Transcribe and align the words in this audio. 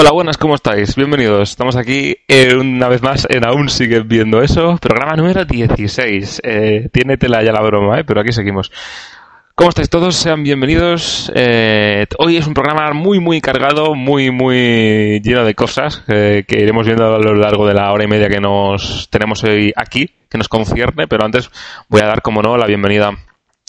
Hola, 0.00 0.12
buenas, 0.12 0.38
¿cómo 0.38 0.54
estáis? 0.54 0.94
Bienvenidos. 0.94 1.50
Estamos 1.50 1.74
aquí 1.74 2.18
eh, 2.28 2.54
una 2.54 2.86
vez 2.86 3.02
más 3.02 3.26
en 3.28 3.44
Aún 3.44 3.68
Siguen 3.68 4.06
Viendo 4.06 4.40
Eso, 4.40 4.76
programa 4.80 5.16
número 5.16 5.44
16. 5.44 6.40
Eh, 6.44 6.88
tiene 6.92 7.16
tela 7.16 7.42
ya 7.42 7.50
la 7.50 7.60
broma, 7.62 7.98
¿eh? 7.98 8.04
pero 8.04 8.20
aquí 8.20 8.30
seguimos. 8.30 8.70
¿Cómo 9.56 9.70
estáis 9.70 9.90
todos? 9.90 10.14
Sean 10.14 10.44
bienvenidos. 10.44 11.32
Eh, 11.34 12.06
hoy 12.18 12.36
es 12.36 12.46
un 12.46 12.54
programa 12.54 12.92
muy, 12.92 13.18
muy 13.18 13.40
cargado, 13.40 13.96
muy, 13.96 14.30
muy 14.30 15.20
lleno 15.20 15.44
de 15.44 15.56
cosas 15.56 16.04
que 16.06 16.44
iremos 16.48 16.86
viendo 16.86 17.16
a 17.16 17.18
lo 17.18 17.34
largo 17.34 17.66
de 17.66 17.74
la 17.74 17.90
hora 17.90 18.04
y 18.04 18.06
media 18.06 18.28
que 18.28 18.38
nos 18.38 19.08
tenemos 19.10 19.42
hoy 19.42 19.72
aquí, 19.74 20.14
que 20.30 20.38
nos 20.38 20.48
concierne, 20.48 21.08
pero 21.08 21.24
antes 21.24 21.50
voy 21.88 22.02
a 22.02 22.06
dar, 22.06 22.22
como 22.22 22.40
no, 22.40 22.56
la 22.56 22.66
bienvenida 22.66 23.10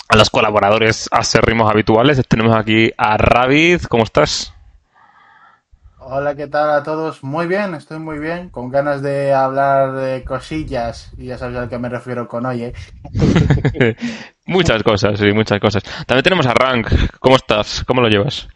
a 0.07 0.16
los 0.16 0.30
colaboradores 0.30 1.09
acérrimos 1.11 1.71
habituales. 1.71 2.21
Tenemos 2.27 2.55
aquí 2.55 2.91
a 2.99 3.17
Ravid, 3.17 3.81
¿cómo 3.89 4.03
estás? 4.03 4.53
Hola, 6.11 6.33
¿qué 6.33 6.47
tal 6.47 6.71
a 6.71 6.81
todos? 6.81 7.23
Muy 7.23 7.45
bien, 7.45 7.75
estoy 7.75 7.99
muy 7.99 8.17
bien, 8.17 8.49
con 8.49 8.71
ganas 8.71 9.03
de 9.03 9.31
hablar 9.31 9.93
de 9.93 10.23
cosillas, 10.23 11.13
y 11.19 11.27
ya 11.27 11.38
sabes 11.38 11.55
a 11.55 11.69
qué 11.69 11.77
me 11.77 11.88
refiero 11.88 12.27
con 12.27 12.47
oye. 12.47 12.73
muchas 14.47 14.81
cosas, 14.81 15.19
sí, 15.19 15.31
muchas 15.31 15.59
cosas. 15.59 15.83
También 16.07 16.23
tenemos 16.23 16.47
a 16.47 16.55
Rank, 16.55 16.87
¿cómo 17.19 17.35
estás? 17.35 17.83
¿Cómo 17.85 18.02
lo 18.02 18.09
llevas? 18.09 18.47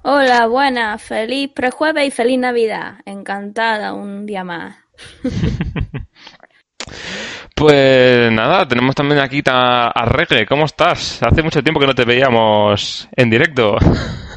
Hola, 0.00 0.46
buena, 0.46 0.96
feliz 0.96 1.50
prejueves 1.54 2.08
y 2.08 2.10
feliz 2.10 2.38
Navidad. 2.38 3.00
Encantada 3.04 3.92
un 3.92 4.24
día 4.24 4.44
más. 4.44 4.76
Pues 7.56 8.32
nada, 8.32 8.66
tenemos 8.66 8.96
también 8.96 9.20
aquí 9.20 9.40
a, 9.46 9.86
a 9.86 10.04
Reggae. 10.06 10.44
¿Cómo 10.44 10.64
estás? 10.64 11.22
Hace 11.22 11.40
mucho 11.40 11.62
tiempo 11.62 11.78
que 11.78 11.86
no 11.86 11.94
te 11.94 12.04
veíamos 12.04 13.08
en 13.14 13.30
directo. 13.30 13.76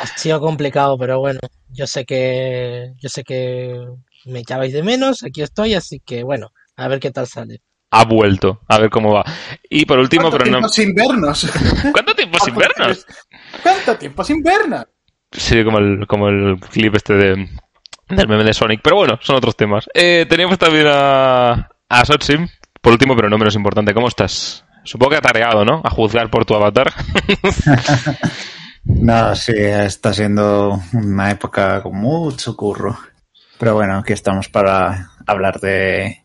ha 0.00 0.06
sido 0.16 0.40
complicado, 0.40 0.96
pero 0.98 1.20
bueno, 1.20 1.40
yo 1.70 1.86
sé 1.86 2.04
que 2.04 2.92
yo 2.98 3.08
sé 3.08 3.24
que 3.24 3.78
me 4.26 4.40
echabais 4.40 4.72
de 4.72 4.82
menos, 4.82 5.22
aquí 5.22 5.42
estoy, 5.42 5.74
así 5.74 6.00
que 6.00 6.22
bueno, 6.22 6.52
a 6.76 6.88
ver 6.88 7.00
qué 7.00 7.10
tal 7.10 7.26
sale. 7.26 7.60
Ha 7.90 8.04
vuelto, 8.04 8.60
a 8.68 8.78
ver 8.78 8.90
cómo 8.90 9.14
va. 9.14 9.24
Y 9.70 9.86
por 9.86 9.98
último, 9.98 10.30
pero 10.30 10.44
no. 10.44 10.68
sin 10.68 10.94
vernos? 10.94 11.50
¿Cuánto 11.92 12.14
tiempo 12.14 12.38
sin 12.44 12.54
vernos? 12.54 13.06
¿Cuánto 13.62 13.96
tiempo 13.96 14.24
sin 14.24 14.42
vernos? 14.42 14.86
Sí, 15.32 15.64
como 15.64 15.78
el, 15.78 16.06
como 16.06 16.28
el 16.28 16.58
clip 16.60 16.94
este 16.96 17.14
de, 17.14 17.48
del 18.08 18.28
meme 18.28 18.44
de 18.44 18.52
Sonic. 18.52 18.80
Pero 18.82 18.96
bueno, 18.96 19.18
son 19.22 19.36
otros 19.36 19.56
temas. 19.56 19.88
Eh, 19.94 20.26
teníamos 20.28 20.58
también 20.58 20.86
a, 20.88 21.70
a 21.88 22.04
Sotsim, 22.04 22.46
por 22.82 22.92
último, 22.92 23.16
pero 23.16 23.30
no 23.30 23.38
menos 23.38 23.54
importante. 23.54 23.94
¿Cómo 23.94 24.08
estás? 24.08 24.64
Supongo 24.84 25.10
que 25.10 25.16
atareado, 25.16 25.64
¿no? 25.64 25.82
A 25.84 25.90
juzgar 25.90 26.30
por 26.30 26.44
tu 26.44 26.54
avatar. 26.54 26.92
No, 28.88 29.36
sí, 29.36 29.52
está 29.54 30.12
siendo 30.12 30.80
una 30.94 31.30
época 31.30 31.82
con 31.82 31.96
mucho 31.96 32.56
curro. 32.56 32.98
Pero 33.58 33.74
bueno, 33.74 33.98
aquí 33.98 34.14
estamos 34.14 34.48
para 34.48 35.10
hablar 35.26 35.60
de 35.60 36.24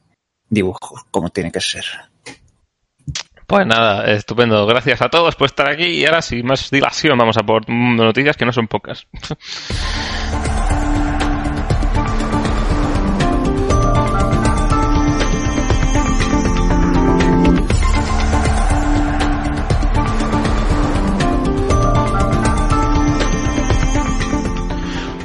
dibujos, 0.50 1.03
como 1.12 1.29
tiene 1.29 1.51
que 1.51 1.59
ser. 1.59 1.84
Pues 3.46 3.68
nada, 3.68 4.09
estupendo. 4.12 4.66
Gracias 4.66 5.01
a 5.01 5.09
todos 5.09 5.35
por 5.35 5.47
estar 5.47 5.68
aquí. 5.68 5.84
Y 5.84 6.06
ahora, 6.06 6.22
sin 6.22 6.46
más 6.46 6.72
dilación, 6.72 7.18
vamos 7.18 7.38
a 7.38 7.44
por 7.44 7.69
noticias 7.69 8.38
que 8.38 8.46
no 8.46 8.53
son 8.53 8.68
pocas. 8.68 9.07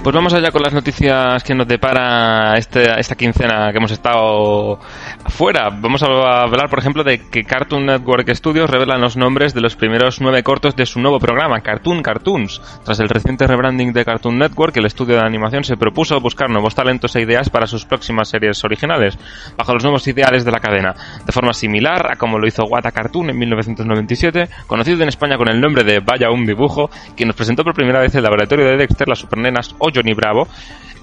Pues 0.08 0.14
vamos 0.14 0.32
allá 0.32 0.50
con 0.50 0.62
las 0.62 0.72
noticias 0.72 1.44
que 1.44 1.54
nos 1.54 1.68
depara 1.68 2.56
este, 2.56 2.98
esta 2.98 3.14
quincena 3.14 3.70
que 3.70 3.76
hemos 3.76 3.90
estado 3.90 4.78
fuera. 5.26 5.68
Vamos 5.68 6.02
a 6.02 6.44
hablar, 6.44 6.70
por 6.70 6.78
ejemplo, 6.78 7.04
de 7.04 7.28
que 7.28 7.44
Cartoon 7.44 7.84
Network 7.84 8.26
Studios 8.34 8.70
revelan 8.70 9.02
los 9.02 9.18
nombres 9.18 9.52
de 9.52 9.60
los 9.60 9.76
primeros 9.76 10.22
nueve 10.22 10.42
cortos 10.42 10.74
de 10.76 10.86
su 10.86 10.98
nuevo 10.98 11.18
programa, 11.18 11.60
Cartoon 11.60 12.02
Cartoons. 12.02 12.58
Tras 12.86 13.00
el 13.00 13.10
reciente 13.10 13.46
rebranding 13.46 13.92
de 13.92 14.06
Cartoon 14.06 14.38
Network, 14.38 14.74
el 14.78 14.86
estudio 14.86 15.16
de 15.16 15.26
animación 15.26 15.62
se 15.62 15.76
propuso 15.76 16.18
buscar 16.22 16.48
nuevos 16.48 16.74
talentos 16.74 17.14
e 17.14 17.20
ideas 17.20 17.50
para 17.50 17.66
sus 17.66 17.84
próximas 17.84 18.30
series 18.30 18.64
originales, 18.64 19.18
bajo 19.58 19.74
los 19.74 19.82
nuevos 19.82 20.08
ideales 20.08 20.42
de 20.42 20.52
la 20.52 20.60
cadena, 20.60 20.94
de 21.26 21.32
forma 21.32 21.52
similar 21.52 22.12
a 22.12 22.16
como 22.16 22.38
lo 22.38 22.48
hizo 22.48 22.64
Wata 22.64 22.92
Cartoon 22.92 23.28
en 23.28 23.38
1997, 23.38 24.48
conocido 24.66 25.02
en 25.02 25.10
España 25.10 25.36
con 25.36 25.50
el 25.50 25.60
nombre 25.60 25.84
de 25.84 26.00
Vaya 26.00 26.30
un 26.30 26.46
dibujo, 26.46 26.88
quien 27.14 27.26
nos 27.26 27.36
presentó 27.36 27.62
por 27.62 27.74
primera 27.74 28.00
vez 28.00 28.14
el 28.14 28.22
laboratorio 28.22 28.64
de 28.64 28.78
Dexter, 28.78 29.06
las 29.06 29.18
supernenas 29.18 29.74
o 29.78 29.97
Johnny 29.98 30.14
Bravo, 30.14 30.46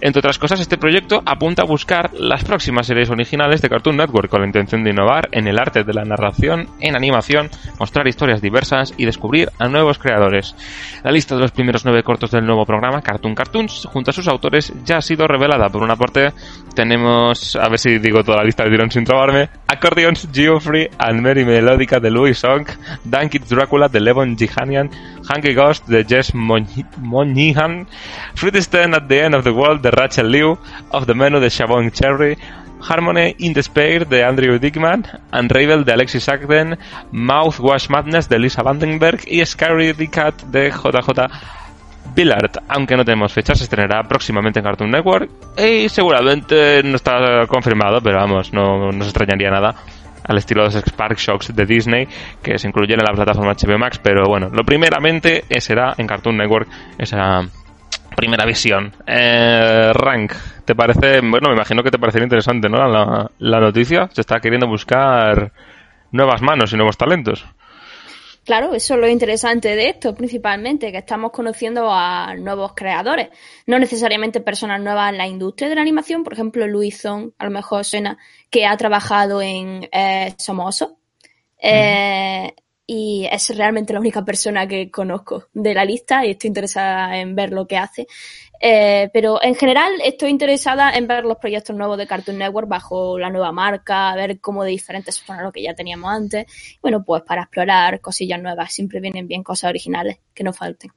entre 0.02 0.20
otras 0.20 0.38
cosas, 0.38 0.60
este 0.60 0.78
proyecto 0.78 1.22
apunta 1.26 1.64
a 1.64 1.66
buscar 1.66 2.12
las 2.14 2.44
próximas 2.44 2.88
series 2.88 3.10
originales 3.10 3.62
de 3.62 3.70
Cartoon 3.70 3.98
Network 3.98 4.30
con 4.30 4.42
la 4.42 4.48
intención 4.48 4.84
de 4.84 4.92
innovar 4.92 5.30
en 5.32 5.48
el 5.48 5.58
arte 5.58 5.84
de 5.84 5.94
la 5.94 6.04
narración, 6.04 6.68
en 6.80 6.96
animación, 6.96 7.50
mostrar 7.80 8.08
historias 8.08 8.42
diversas 8.42 8.94
y 8.98 9.06
descubrir 9.06 9.50
a 9.60 9.68
nuevos 9.68 9.98
creadores. 9.98 10.56
La 11.04 11.12
lista 11.12 11.36
de 11.36 11.42
los 11.42 11.52
primeros 11.52 11.86
nueve 11.86 12.04
cortos 12.04 12.32
del 12.32 12.46
nuevo 12.46 12.66
programa, 12.66 13.02
Cartoon 13.02 13.36
Cartoons, 13.36 13.88
junto 13.92 14.12
a 14.12 14.14
sus 14.14 14.28
autores, 14.28 14.74
ya 14.84 14.98
ha 14.98 15.02
sido 15.02 15.28
revelada. 15.28 15.70
Por 15.70 15.84
una 15.84 15.96
parte, 15.96 16.34
tenemos, 16.76 17.56
a 17.56 17.70
ver 17.70 17.80
si 17.80 18.00
digo 18.00 18.24
toda 18.24 18.38
la 18.38 18.44
lista 18.44 18.64
de 18.64 18.72
tirón 18.72 18.92
sin 18.92 19.06
trabarme, 19.06 19.50
Accordions, 19.68 20.28
Geoffrey 20.32 20.90
and 20.98 21.22
Mary 21.22 21.46
Melódica 21.46 22.00
de 22.00 22.12
Louis 22.12 22.38
Song, 22.38 22.66
Dunkit 23.04 23.46
Dracula 23.48 23.88
de 23.88 24.02
Levon 24.02 24.38
Jihanian, 24.38 24.90
Hungry 25.30 25.54
Ghost 25.54 25.88
de 25.88 26.04
Jess 26.04 26.34
Monihan, 26.34 27.88
Fruit 28.36 28.56
Stand 28.56 28.96
at 28.96 29.08
the 29.08 29.24
End 29.24 29.36
of 29.36 29.44
the 29.44 29.52
World 29.52 29.85
de 29.86 29.92
Rachel 29.92 30.32
Liu, 30.32 30.58
Of 30.90 31.06
the 31.06 31.14
Menu 31.14 31.40
de 31.40 31.50
Shavon 31.50 31.92
Cherry, 31.92 32.36
Harmony 32.82 33.36
in 33.38 33.54
Despair 33.54 34.08
de 34.08 34.24
Andrew 34.24 34.58
Dickman, 34.58 35.06
Unravel 35.32 35.86
de 35.86 35.94
Alexis 35.94 36.28
Agden, 36.28 36.78
Mouthwash 37.12 37.88
Madness 37.90 38.28
de 38.28 38.40
Lisa 38.40 38.64
Vandenberg 38.64 39.22
y 39.28 39.46
Scary 39.46 39.94
the 39.94 40.08
Cat 40.08 40.42
de 40.46 40.72
JJ 40.72 41.30
Billard, 42.16 42.64
aunque 42.68 42.98
no 42.98 43.06
tenemos 43.06 43.32
fecha, 43.32 43.54
se 43.54 43.66
estrenará 43.66 44.02
próximamente 44.04 44.60
en 44.60 44.66
Cartoon 44.66 44.90
Network 44.90 45.30
y 45.56 45.88
seguramente 45.90 46.82
no 46.84 46.96
está 46.96 47.46
confirmado, 47.48 48.02
pero 48.02 48.18
vamos, 48.18 48.54
no 48.54 48.92
nos 48.92 49.08
extrañaría 49.08 49.52
nada 49.52 49.76
al 50.28 50.38
estilo 50.38 50.68
de 50.68 50.74
los 50.74 50.84
Spark 50.84 51.18
Shocks 51.18 51.56
de 51.56 51.66
Disney 51.66 52.08
que 52.42 52.58
se 52.58 52.68
incluyen 52.68 53.00
en 53.00 53.06
la 53.06 53.14
plataforma 53.14 53.54
HBO 53.54 53.78
Max, 53.78 54.00
pero 54.02 54.26
bueno, 54.26 54.50
lo 54.52 54.64
primeramente 54.64 55.44
será 55.60 55.94
en 55.98 56.08
Cartoon 56.08 56.38
Network 56.38 56.68
esa 56.98 57.44
primera 58.16 58.46
visión. 58.46 58.94
Eh, 59.06 59.92
Rank, 59.94 60.34
¿te 60.66 60.76
parece? 60.76 61.22
Bueno, 61.22 61.50
me 61.50 61.56
imagino 61.56 61.84
que 61.84 61.92
te 61.92 62.00
parecería 62.00 62.26
interesante, 62.26 62.70
¿no? 62.70 62.88
La, 62.88 63.30
la 63.38 63.60
noticia. 63.60 64.10
Se 64.14 64.22
está 64.22 64.40
queriendo 64.40 64.68
buscar 64.68 65.52
nuevas 66.12 66.42
manos 66.42 66.74
y 66.74 66.78
nuevos 66.78 66.98
talentos. 66.98 67.46
Claro, 68.46 68.76
eso 68.76 68.94
es 68.94 69.00
lo 69.00 69.08
interesante 69.08 69.76
de 69.76 69.90
esto, 69.90 70.14
principalmente, 70.14 70.92
que 70.92 71.00
estamos 71.00 71.32
conociendo 71.32 71.90
a 71.92 72.36
nuevos 72.36 72.74
creadores. 72.76 73.30
No 73.66 73.80
necesariamente 73.80 74.40
personas 74.40 74.80
nuevas 74.80 75.12
en 75.12 75.18
la 75.18 75.26
industria 75.26 75.68
de 75.68 75.74
la 75.74 75.82
animación. 75.82 76.24
Por 76.24 76.34
ejemplo, 76.34 76.68
Luison, 76.68 77.34
a 77.40 77.46
lo 77.46 77.50
mejor 77.50 77.84
suena 77.86 78.20
que 78.52 78.68
ha 78.68 78.78
trabajado 78.78 79.42
en 79.42 79.90
eh, 79.92 80.36
Somoso. 80.38 81.00
Eh, 81.60 82.54
y 82.88 83.28
es 83.32 83.56
realmente 83.56 83.94
la 83.94 84.00
única 84.00 84.24
persona 84.24 84.68
que 84.68 84.92
conozco 84.92 85.46
de 85.54 85.74
la 85.74 85.86
lista 85.86 86.26
y 86.26 86.32
estoy 86.32 86.50
interesada 86.50 87.18
en 87.18 87.36
ver 87.36 87.52
lo 87.52 87.68
que 87.68 87.78
hace. 87.78 88.08
Eh, 88.62 89.10
pero 89.12 89.42
en 89.44 89.56
general 89.56 89.92
estoy 90.04 90.30
interesada 90.30 90.94
en 90.94 91.08
ver 91.08 91.26
los 91.26 91.38
proyectos 91.38 91.76
nuevos 91.76 91.98
de 91.98 92.08
Cartoon 92.08 92.38
Network 92.38 92.68
bajo 92.68 93.20
la 93.20 93.30
nueva 93.30 93.52
marca, 93.52 94.12
a 94.12 94.16
ver 94.16 94.40
cómo 94.40 94.64
de 94.64 94.72
diferentes 94.72 95.16
son 95.16 95.44
lo 95.44 95.52
que 95.52 95.64
ya 95.64 95.74
teníamos 95.74 96.12
antes. 96.12 96.46
Bueno, 96.82 97.04
pues 97.04 97.24
para 97.24 97.44
explorar 97.44 98.00
cosillas 98.02 98.42
nuevas, 98.42 98.72
siempre 98.72 99.00
vienen 99.00 99.28
bien 99.28 99.44
cosas 99.44 99.70
originales, 99.70 100.20
que 100.34 100.44
no 100.44 100.54
falten. 100.54 100.92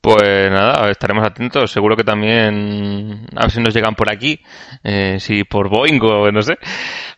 Pues 0.00 0.50
nada, 0.50 0.90
estaremos 0.90 1.24
atentos. 1.24 1.70
Seguro 1.70 1.96
que 1.96 2.04
también, 2.04 3.26
a 3.34 3.42
ver 3.42 3.50
si 3.50 3.60
nos 3.60 3.74
llegan 3.74 3.94
por 3.94 4.10
aquí, 4.10 4.40
eh, 4.84 5.18
si 5.18 5.44
por 5.44 5.68
Boeing 5.68 6.00
o 6.02 6.30
no 6.30 6.42
sé, 6.42 6.56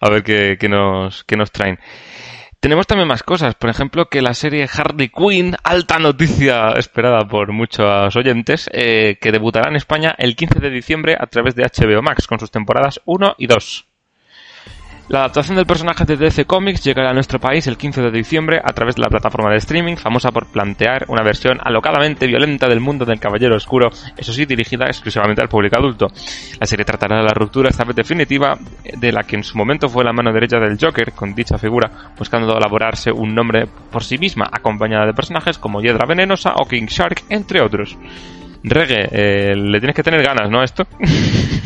a 0.01 0.11
ver 0.11 0.23
qué, 0.23 0.57
qué, 0.59 0.69
nos, 0.69 1.25
qué 1.25 1.37
nos 1.37 1.53
traen. 1.53 1.79
Tenemos 2.61 2.89
también 2.89 3.07
más 3.07 3.23
cosas, 3.23 3.55
por 3.55 3.71
ejemplo 3.71 4.09
que 4.09 4.21
la 4.21 4.35
serie 4.35 4.69
Harley 4.73 5.11
Quinn, 5.11 5.55
alta 5.63 6.01
noticia 6.01 6.71
esperada 6.73 7.25
por 7.29 7.53
muchos 7.53 8.17
oyentes, 8.17 8.69
eh, 8.73 9.17
que 9.21 9.31
debutará 9.31 9.71
en 9.71 9.77
España 9.77 10.13
el 10.19 10.35
15 10.35 10.59
de 10.59 10.71
diciembre 10.71 11.17
a 11.17 11.27
través 11.29 11.55
de 11.55 11.63
HBO 11.63 12.03
Max 12.03 12.27
con 12.27 12.41
sus 12.41 12.51
temporadas 12.51 13.01
1 13.05 13.37
y 13.39 13.47
2. 13.47 13.88
La 15.09 15.21
adaptación 15.21 15.57
del 15.57 15.65
personaje 15.65 16.05
de 16.05 16.19
DC 16.19 16.45
Comics 16.45 16.85
llegará 16.85 17.09
a 17.11 17.15
nuestro 17.15 17.39
país 17.39 17.67
el 17.67 17.79
15 17.79 18.03
de 18.03 18.11
diciembre 18.11 18.61
a 18.63 18.75
través 18.75 18.95
de 18.95 19.01
la 19.01 19.09
plataforma 19.09 19.51
de 19.51 19.57
streaming 19.57 19.97
famosa 19.97 20.31
por 20.31 20.49
plantear 20.49 21.07
una 21.09 21.23
versión 21.23 21.57
alocadamente 21.63 22.27
violenta 22.27 22.69
del 22.69 22.81
mundo 22.81 23.07
del 23.07 23.19
Caballero 23.19 23.57
Oscuro, 23.57 23.89
eso 24.19 24.35
sí 24.35 24.45
dirigida 24.45 24.85
exclusivamente 24.85 25.41
al 25.41 25.49
público 25.49 25.79
adulto. 25.79 26.09
La 26.61 26.67
serie 26.67 26.85
tratará 26.85 27.23
la 27.23 27.33
ruptura 27.33 27.71
esta 27.71 27.85
vez 27.85 27.97
definitiva 27.97 28.59
de 28.85 29.11
la 29.11 29.23
que 29.23 29.37
en 29.37 29.45
su 29.45 29.57
momento 29.57 29.89
fue 29.89 30.05
la 30.05 30.13
mano 30.13 30.31
derecha 30.31 30.59
del 30.59 30.77
Joker, 30.79 31.13
con 31.13 31.35
dicha 31.35 31.57
figura 31.57 31.91
buscando 32.19 32.59
elaborarse 32.59 33.11
un 33.11 33.35
nombre 33.35 33.67
por 33.91 34.05
sí 34.05 34.19
misma, 34.19 34.47
acompañada 34.53 35.07
de 35.07 35.15
personajes 35.15 35.57
como 35.57 35.81
Hiedra 35.81 36.07
Venenosa 36.07 36.53
o 36.57 36.69
King 36.69 36.87
Shark, 36.87 37.23
entre 37.31 37.63
otros. 37.63 37.97
Reggae, 38.63 39.09
eh, 39.11 39.57
le 39.57 39.79
tienes 39.79 39.97
que 39.97 40.03
tener 40.03 40.23
ganas, 40.23 40.51
¿no? 40.51 40.63
Esto. 40.63 40.87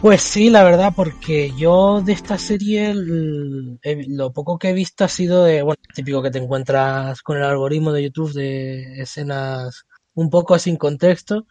Pues 0.00 0.20
sí, 0.22 0.50
la 0.50 0.62
verdad, 0.62 0.92
porque 0.94 1.52
yo 1.56 2.02
de 2.02 2.12
esta 2.12 2.36
serie 2.36 2.92
lo 2.94 4.32
poco 4.32 4.58
que 4.58 4.68
he 4.70 4.72
visto 4.74 5.04
ha 5.04 5.08
sido 5.08 5.42
de, 5.44 5.62
bueno, 5.62 5.80
típico 5.94 6.22
que 6.22 6.30
te 6.30 6.38
encuentras 6.38 7.22
con 7.22 7.38
el 7.38 7.44
algoritmo 7.44 7.92
de 7.92 8.04
YouTube 8.04 8.32
de 8.34 9.00
escenas 9.00 9.84
un 10.14 10.28
poco 10.28 10.58
sin 10.58 10.76
contexto 10.76 11.46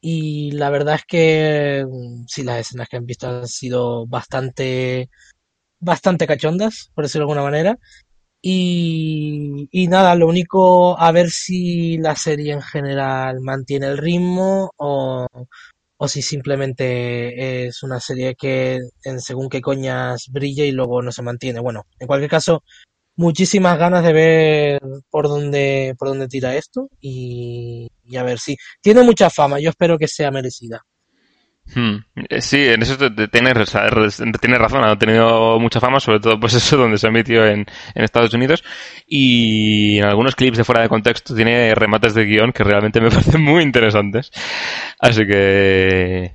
y 0.00 0.52
la 0.52 0.70
verdad 0.70 0.96
es 0.96 1.04
que 1.06 1.86
mm, 1.88 2.24
sí, 2.28 2.44
las 2.44 2.60
escenas 2.60 2.88
que 2.88 2.96
han 2.98 3.06
visto 3.06 3.28
han 3.28 3.48
sido 3.48 4.06
bastante, 4.06 5.10
bastante 5.80 6.26
cachondas, 6.26 6.90
por 6.94 7.04
decirlo 7.04 7.26
de 7.26 7.32
alguna 7.32 7.50
manera. 7.50 7.78
Y, 8.42 9.68
y 9.72 9.88
nada, 9.88 10.14
lo 10.14 10.28
único 10.28 10.98
a 10.98 11.12
ver 11.12 11.30
si 11.30 11.98
la 11.98 12.16
serie 12.16 12.54
en 12.54 12.62
general 12.62 13.40
mantiene 13.40 13.88
el 13.88 13.98
ritmo 13.98 14.72
o, 14.76 15.26
o 16.02 16.08
si 16.08 16.22
simplemente 16.22 17.66
es 17.66 17.82
una 17.82 18.00
serie 18.00 18.34
que 18.34 18.80
en 19.04 19.20
según 19.20 19.50
qué 19.50 19.60
coñas 19.60 20.28
brilla 20.32 20.64
y 20.64 20.72
luego 20.72 21.02
no 21.02 21.12
se 21.12 21.22
mantiene. 21.22 21.60
Bueno, 21.60 21.84
en 21.98 22.06
cualquier 22.06 22.30
caso, 22.30 22.64
muchísimas 23.16 23.78
ganas 23.78 24.02
de 24.04 24.12
ver 24.14 24.80
por 25.10 25.28
dónde, 25.28 25.94
por 25.98 26.08
dónde 26.08 26.26
tira 26.28 26.56
esto 26.56 26.88
y, 27.00 27.88
y 28.02 28.16
a 28.16 28.22
ver 28.22 28.38
si 28.38 28.56
tiene 28.80 29.02
mucha 29.02 29.28
fama, 29.28 29.60
yo 29.60 29.70
espero 29.70 29.98
que 29.98 30.08
sea 30.08 30.30
merecida. 30.30 30.82
Hmm. 31.74 31.98
Eh, 32.28 32.40
Sí, 32.40 32.68
en 32.68 32.82
eso 32.82 32.96
tienes, 33.30 33.30
tienes 34.40 34.58
razón, 34.58 34.84
ha 34.84 34.98
tenido 34.98 35.58
mucha 35.60 35.78
fama, 35.78 36.00
sobre 36.00 36.18
todo 36.18 36.38
pues 36.40 36.54
eso 36.54 36.76
donde 36.76 36.98
se 36.98 37.06
emitió 37.08 37.46
en, 37.46 37.60
en 37.94 38.04
Estados 38.04 38.34
Unidos 38.34 38.64
y 39.06 39.98
en 39.98 40.04
algunos 40.04 40.34
clips 40.34 40.58
de 40.58 40.64
fuera 40.64 40.82
de 40.82 40.88
contexto 40.88 41.34
tiene 41.34 41.74
remates 41.74 42.14
de 42.14 42.24
guion 42.24 42.52
que 42.52 42.64
realmente 42.64 43.00
me 43.00 43.10
parecen 43.10 43.42
muy 43.42 43.62
interesantes. 43.62 44.30
Así 44.98 45.26
que 45.26 46.34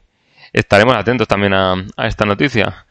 estaremos 0.54 0.96
atentos 0.96 1.28
también 1.28 1.54
a 1.54 1.86
esta 2.08 2.26
noticia. 2.26 2.85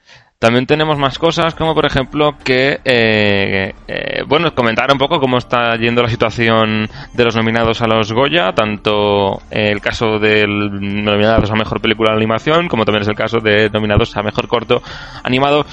También 0.44 0.66
tenemos 0.66 0.98
más 0.98 1.18
cosas, 1.18 1.54
como 1.54 1.74
por 1.74 1.86
ejemplo 1.86 2.34
que, 2.44 2.78
eh, 2.84 3.72
eh, 3.88 4.22
bueno, 4.26 4.54
comentar 4.54 4.92
un 4.92 4.98
poco 4.98 5.18
cómo 5.18 5.38
está 5.38 5.74
yendo 5.76 6.02
la 6.02 6.10
situación 6.10 6.86
de 7.14 7.24
los 7.24 7.34
nominados 7.34 7.80
a 7.80 7.86
los 7.86 8.12
Goya, 8.12 8.52
tanto 8.52 9.40
eh, 9.50 9.70
el 9.72 9.80
caso 9.80 10.18
de 10.18 10.46
nominados 10.46 11.50
a 11.50 11.54
Mejor 11.54 11.80
Película 11.80 12.10
de 12.10 12.18
Animación, 12.18 12.68
como 12.68 12.84
también 12.84 13.04
es 13.04 13.08
el 13.08 13.14
caso 13.14 13.40
de 13.40 13.70
nominados 13.70 14.14
a 14.18 14.22
Mejor 14.22 14.46
Corto 14.46 14.82
Animado. 15.22 15.64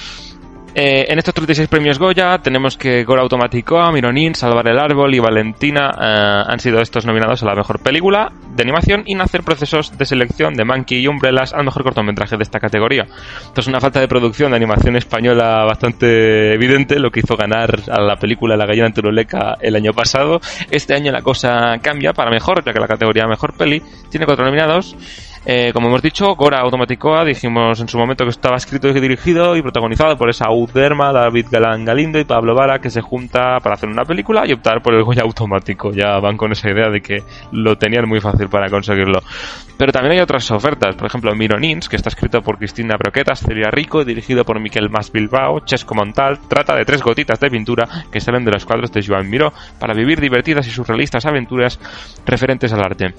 Eh, 0.74 1.04
en 1.08 1.18
estos 1.18 1.34
36 1.34 1.68
premios 1.68 1.98
Goya 1.98 2.38
tenemos 2.38 2.78
que 2.78 3.04
Gora 3.04 3.20
Automatico, 3.20 3.92
Mironin, 3.92 4.34
Salvar 4.34 4.66
el 4.68 4.78
Árbol 4.78 5.14
y 5.14 5.18
Valentina 5.18 5.90
eh, 6.00 6.44
han 6.50 6.58
sido 6.60 6.80
estos 6.80 7.04
nominados 7.04 7.42
a 7.42 7.46
la 7.46 7.54
mejor 7.54 7.80
película 7.80 8.32
de 8.56 8.62
animación 8.62 9.02
y 9.04 9.14
nacer 9.14 9.42
procesos 9.42 9.98
de 9.98 10.06
selección 10.06 10.54
de 10.54 10.64
Monkey 10.64 11.00
y 11.00 11.08
Umbrellas 11.08 11.52
al 11.52 11.64
mejor 11.64 11.82
cortometraje 11.82 12.38
de 12.38 12.42
esta 12.42 12.58
categoría. 12.58 13.02
Esto 13.42 13.60
es 13.60 13.66
una 13.66 13.80
falta 13.80 14.00
de 14.00 14.08
producción 14.08 14.52
de 14.52 14.56
animación 14.56 14.96
española 14.96 15.64
bastante 15.64 16.54
evidente, 16.54 16.98
lo 16.98 17.10
que 17.10 17.20
hizo 17.20 17.36
ganar 17.36 17.78
a 17.90 18.00
la 18.00 18.16
película 18.16 18.56
La 18.56 18.64
gallina 18.64 18.90
turuleca 18.92 19.58
el 19.60 19.76
año 19.76 19.92
pasado. 19.92 20.40
Este 20.70 20.94
año 20.94 21.12
la 21.12 21.20
cosa 21.20 21.78
cambia 21.82 22.14
para 22.14 22.30
mejor, 22.30 22.64
ya 22.64 22.72
que 22.72 22.80
la 22.80 22.88
categoría 22.88 23.26
mejor 23.26 23.54
peli 23.54 23.82
tiene 24.10 24.24
cuatro 24.24 24.46
nominados. 24.46 24.96
Eh, 25.44 25.72
como 25.72 25.88
hemos 25.88 26.02
dicho, 26.02 26.36
Gora 26.36 26.60
Automaticoa, 26.60 27.24
dijimos 27.24 27.80
en 27.80 27.88
su 27.88 27.98
momento 27.98 28.22
que 28.22 28.30
estaba 28.30 28.56
escrito 28.56 28.88
y 28.88 29.00
dirigido 29.00 29.56
y 29.56 29.62
protagonizado 29.62 30.16
por 30.16 30.30
esa 30.30 30.46
Derma, 30.72 31.12
David 31.12 31.46
Galán 31.50 31.84
Galindo 31.84 32.20
y 32.20 32.24
Pablo 32.24 32.54
Vara 32.54 32.78
que 32.78 32.90
se 32.90 33.00
junta 33.00 33.58
para 33.58 33.74
hacer 33.74 33.88
una 33.88 34.04
película 34.04 34.44
y 34.46 34.52
optar 34.52 34.80
por 34.82 34.94
el 34.94 35.02
Goya 35.02 35.22
automático. 35.22 35.90
Ya 35.90 36.20
van 36.20 36.36
con 36.36 36.52
esa 36.52 36.70
idea 36.70 36.90
de 36.90 37.00
que 37.00 37.24
lo 37.50 37.76
tenían 37.76 38.08
muy 38.08 38.20
fácil 38.20 38.48
para 38.48 38.70
conseguirlo. 38.70 39.18
Pero 39.76 39.90
también 39.90 40.12
hay 40.12 40.20
otras 40.20 40.48
ofertas, 40.52 40.94
por 40.94 41.08
ejemplo 41.08 41.34
Mironins, 41.34 41.88
que 41.88 41.96
está 41.96 42.08
escrito 42.08 42.40
por 42.40 42.58
Cristina 42.58 42.94
Broquetas, 42.96 43.40
Celia 43.40 43.70
Rico 43.72 44.00
y 44.00 44.04
dirigido 44.04 44.44
por 44.44 44.60
Miquel 44.60 44.90
Mas 44.90 45.10
Bilbao, 45.10 45.60
Chesco 45.64 45.96
Montal, 45.96 46.38
trata 46.46 46.76
de 46.76 46.84
tres 46.84 47.02
gotitas 47.02 47.40
de 47.40 47.50
pintura 47.50 47.88
que 48.12 48.20
salen 48.20 48.44
de 48.44 48.52
los 48.52 48.64
cuadros 48.64 48.92
de 48.92 49.04
Joan 49.04 49.28
Miró 49.28 49.52
para 49.80 49.92
vivir 49.92 50.20
divertidas 50.20 50.68
y 50.68 50.70
surrealistas 50.70 51.26
aventuras 51.26 51.80
referentes 52.24 52.72
al 52.72 52.84
arte. 52.84 53.12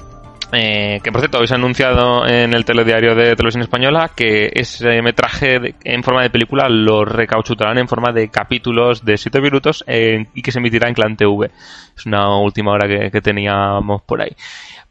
Eh, 0.55 1.00
que 1.03 1.11
por 1.11 1.19
cierto, 1.21 1.39
hoy 1.39 1.47
se 1.47 1.55
ha 1.55 1.57
anunciado 1.57 2.27
en 2.27 2.53
el 2.53 2.63
telediario 2.63 3.15
de 3.15 3.35
Televisión 3.35 3.63
Española 3.63 4.11
que 4.15 4.51
ese 4.53 5.01
metraje 5.01 5.59
de- 5.59 5.75
en 5.83 6.03
forma 6.03 6.21
de 6.21 6.29
película 6.29 6.69
lo 6.69 7.03
recauchutarán 7.05 7.79
en 7.79 7.88
forma 7.88 8.11
de 8.11 8.29
capítulos 8.29 9.03
de 9.03 9.17
7 9.17 9.41
minutos 9.41 9.83
eh, 9.88 10.27
y 10.35 10.41
que 10.44 10.51
se 10.51 10.59
emitirá 10.59 10.88
en 10.88 10.94
Clan 10.94 11.15
TV. 11.17 11.50
Es 11.97 12.05
una 12.05 12.38
última 12.38 12.71
hora 12.73 12.88
que, 12.88 13.09
que 13.09 13.21
teníamos 13.21 14.03
por 14.03 14.21
ahí. 14.21 14.35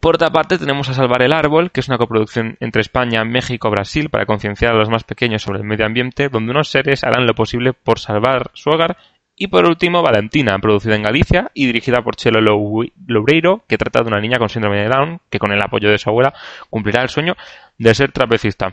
Por 0.00 0.16
otra 0.16 0.30
parte, 0.30 0.58
tenemos 0.58 0.88
a 0.88 0.94
Salvar 0.94 1.22
el 1.22 1.32
Árbol, 1.32 1.70
que 1.70 1.78
es 1.78 1.88
una 1.88 1.96
coproducción 1.96 2.56
entre 2.58 2.80
España, 2.80 3.22
México, 3.24 3.70
Brasil 3.70 4.10
para 4.10 4.26
concienciar 4.26 4.72
a 4.74 4.78
los 4.78 4.88
más 4.90 5.04
pequeños 5.04 5.42
sobre 5.42 5.60
el 5.60 5.64
medio 5.64 5.86
ambiente, 5.86 6.28
donde 6.28 6.50
unos 6.50 6.70
seres 6.70 7.04
harán 7.04 7.24
lo 7.24 7.34
posible 7.36 7.72
por 7.72 8.00
salvar 8.00 8.50
su 8.52 8.70
hogar 8.70 8.96
y 9.44 9.48
por 9.48 9.66
último, 9.66 10.02
Valentina, 10.02 10.56
producida 10.60 10.94
en 10.94 11.02
Galicia 11.02 11.50
y 11.52 11.66
dirigida 11.66 12.00
por 12.02 12.14
Chelo 12.14 12.40
Lou- 12.40 12.92
Loureiro, 13.08 13.64
que 13.66 13.76
trata 13.76 14.00
de 14.02 14.06
una 14.08 14.20
niña 14.20 14.38
con 14.38 14.48
síndrome 14.48 14.80
de 14.82 14.88
Down, 14.88 15.20
que 15.28 15.40
con 15.40 15.50
el 15.50 15.60
apoyo 15.60 15.90
de 15.90 15.98
su 15.98 16.08
abuela 16.10 16.32
cumplirá 16.70 17.02
el 17.02 17.08
sueño 17.08 17.34
de 17.76 17.92
ser 17.92 18.12
trapecista. 18.12 18.72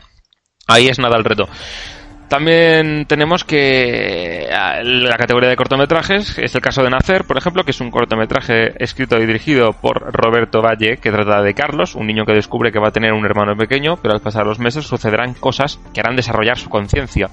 Ahí 0.68 0.88
es 0.88 1.00
nada 1.00 1.18
el 1.18 1.24
reto. 1.24 1.50
También 2.28 3.06
tenemos 3.08 3.44
que 3.44 4.48
la 4.52 5.18
categoría 5.18 5.50
de 5.50 5.56
cortometrajes 5.56 6.38
es 6.38 6.54
el 6.54 6.62
caso 6.62 6.84
de 6.84 6.92
Nacer, 6.92 7.24
por 7.26 7.40
ejemplo, 7.40 7.64
que 7.64 7.72
es 7.72 7.82
un 7.82 7.90
cortometraje 7.90 8.76
escrito 8.84 9.18
y 9.18 9.26
dirigido 9.26 9.74
por 9.74 10.14
Roberto 10.14 10.62
Valle, 10.62 10.98
que 10.98 11.10
trata 11.10 11.42
de 11.42 11.56
Carlos, 11.56 11.96
un 11.96 12.06
niño 12.06 12.26
que 12.28 12.34
descubre 12.34 12.72
que 12.72 12.78
va 12.78 12.90
a 12.90 12.92
tener 12.92 13.14
un 13.14 13.26
hermano 13.26 13.56
pequeño, 13.58 13.98
pero 13.98 14.14
al 14.14 14.22
pasar 14.22 14.46
los 14.46 14.60
meses 14.60 14.86
sucederán 14.86 15.34
cosas 15.34 15.80
que 15.92 16.02
harán 16.02 16.16
desarrollar 16.16 16.60
su 16.60 16.70
conciencia. 16.70 17.30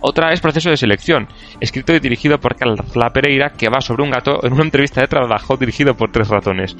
Otra 0.00 0.32
es 0.32 0.40
Proceso 0.40 0.70
de 0.70 0.76
Selección, 0.76 1.28
escrito 1.60 1.94
y 1.94 2.00
dirigido 2.00 2.38
por 2.38 2.56
Carla 2.56 3.10
Pereira, 3.12 3.50
que 3.50 3.68
va 3.68 3.80
sobre 3.80 4.02
un 4.02 4.10
gato 4.10 4.44
en 4.44 4.52
una 4.52 4.64
entrevista 4.64 5.00
de 5.00 5.08
trabajo 5.08 5.56
dirigido 5.56 5.94
por 5.94 6.12
tres 6.12 6.28
ratones. 6.28 6.76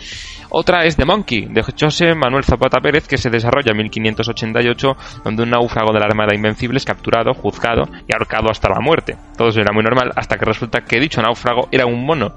Otra 0.51 0.85
es 0.85 0.97
The 0.97 1.05
Monkey, 1.05 1.47
de 1.47 1.63
José 1.63 2.15
Manuel 2.15 2.45
Zapata 2.45 2.81
Pérez, 2.81 3.07
que 3.09 3.19
se 3.19 3.31
desarrolla 3.31 3.73
en 3.73 3.79
1588, 3.79 4.97
donde 5.25 5.43
un 5.43 5.51
náufrago 5.51 5.93
de 5.93 6.01
la 6.01 6.07
Armada 6.07 6.35
Invencible 6.35 6.79
es 6.79 6.85
capturado, 6.85 7.35
juzgado 7.35 7.85
y 8.07 8.15
ahorcado 8.15 8.51
hasta 8.51 8.69
la 8.69 8.81
muerte. 8.81 9.17
Todo 9.37 9.49
eso 9.49 9.61
era 9.61 9.73
muy 9.73 9.83
normal 9.83 10.13
hasta 10.17 10.37
que 10.37 10.45
resulta 10.45 10.83
que 10.83 11.01
dicho 11.01 11.23
náufrago 11.23 11.69
era 11.71 11.87
un 11.87 12.05
mono. 12.05 12.35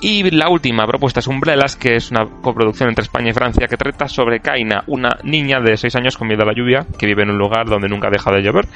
Y 0.00 0.30
la 0.30 0.48
última 0.48 0.86
propuesta 0.86 1.18
es 1.18 1.26
Umbrellas, 1.26 1.74
que 1.74 1.96
es 1.96 2.12
una 2.12 2.24
coproducción 2.40 2.88
entre 2.88 3.02
España 3.02 3.30
y 3.30 3.32
Francia 3.32 3.66
que 3.66 3.76
trata 3.76 4.06
sobre 4.06 4.38
Kaina, 4.38 4.84
una 4.86 5.18
niña 5.24 5.58
de 5.60 5.76
6 5.76 5.96
años 5.96 6.16
con 6.16 6.28
miedo 6.28 6.44
a 6.44 6.46
la 6.46 6.52
lluvia, 6.54 6.86
que 6.96 7.06
vive 7.06 7.24
en 7.24 7.30
un 7.30 7.38
lugar 7.38 7.66
donde 7.66 7.88
nunca 7.88 8.08
deja 8.08 8.30
de 8.30 8.40
llover. 8.42 8.68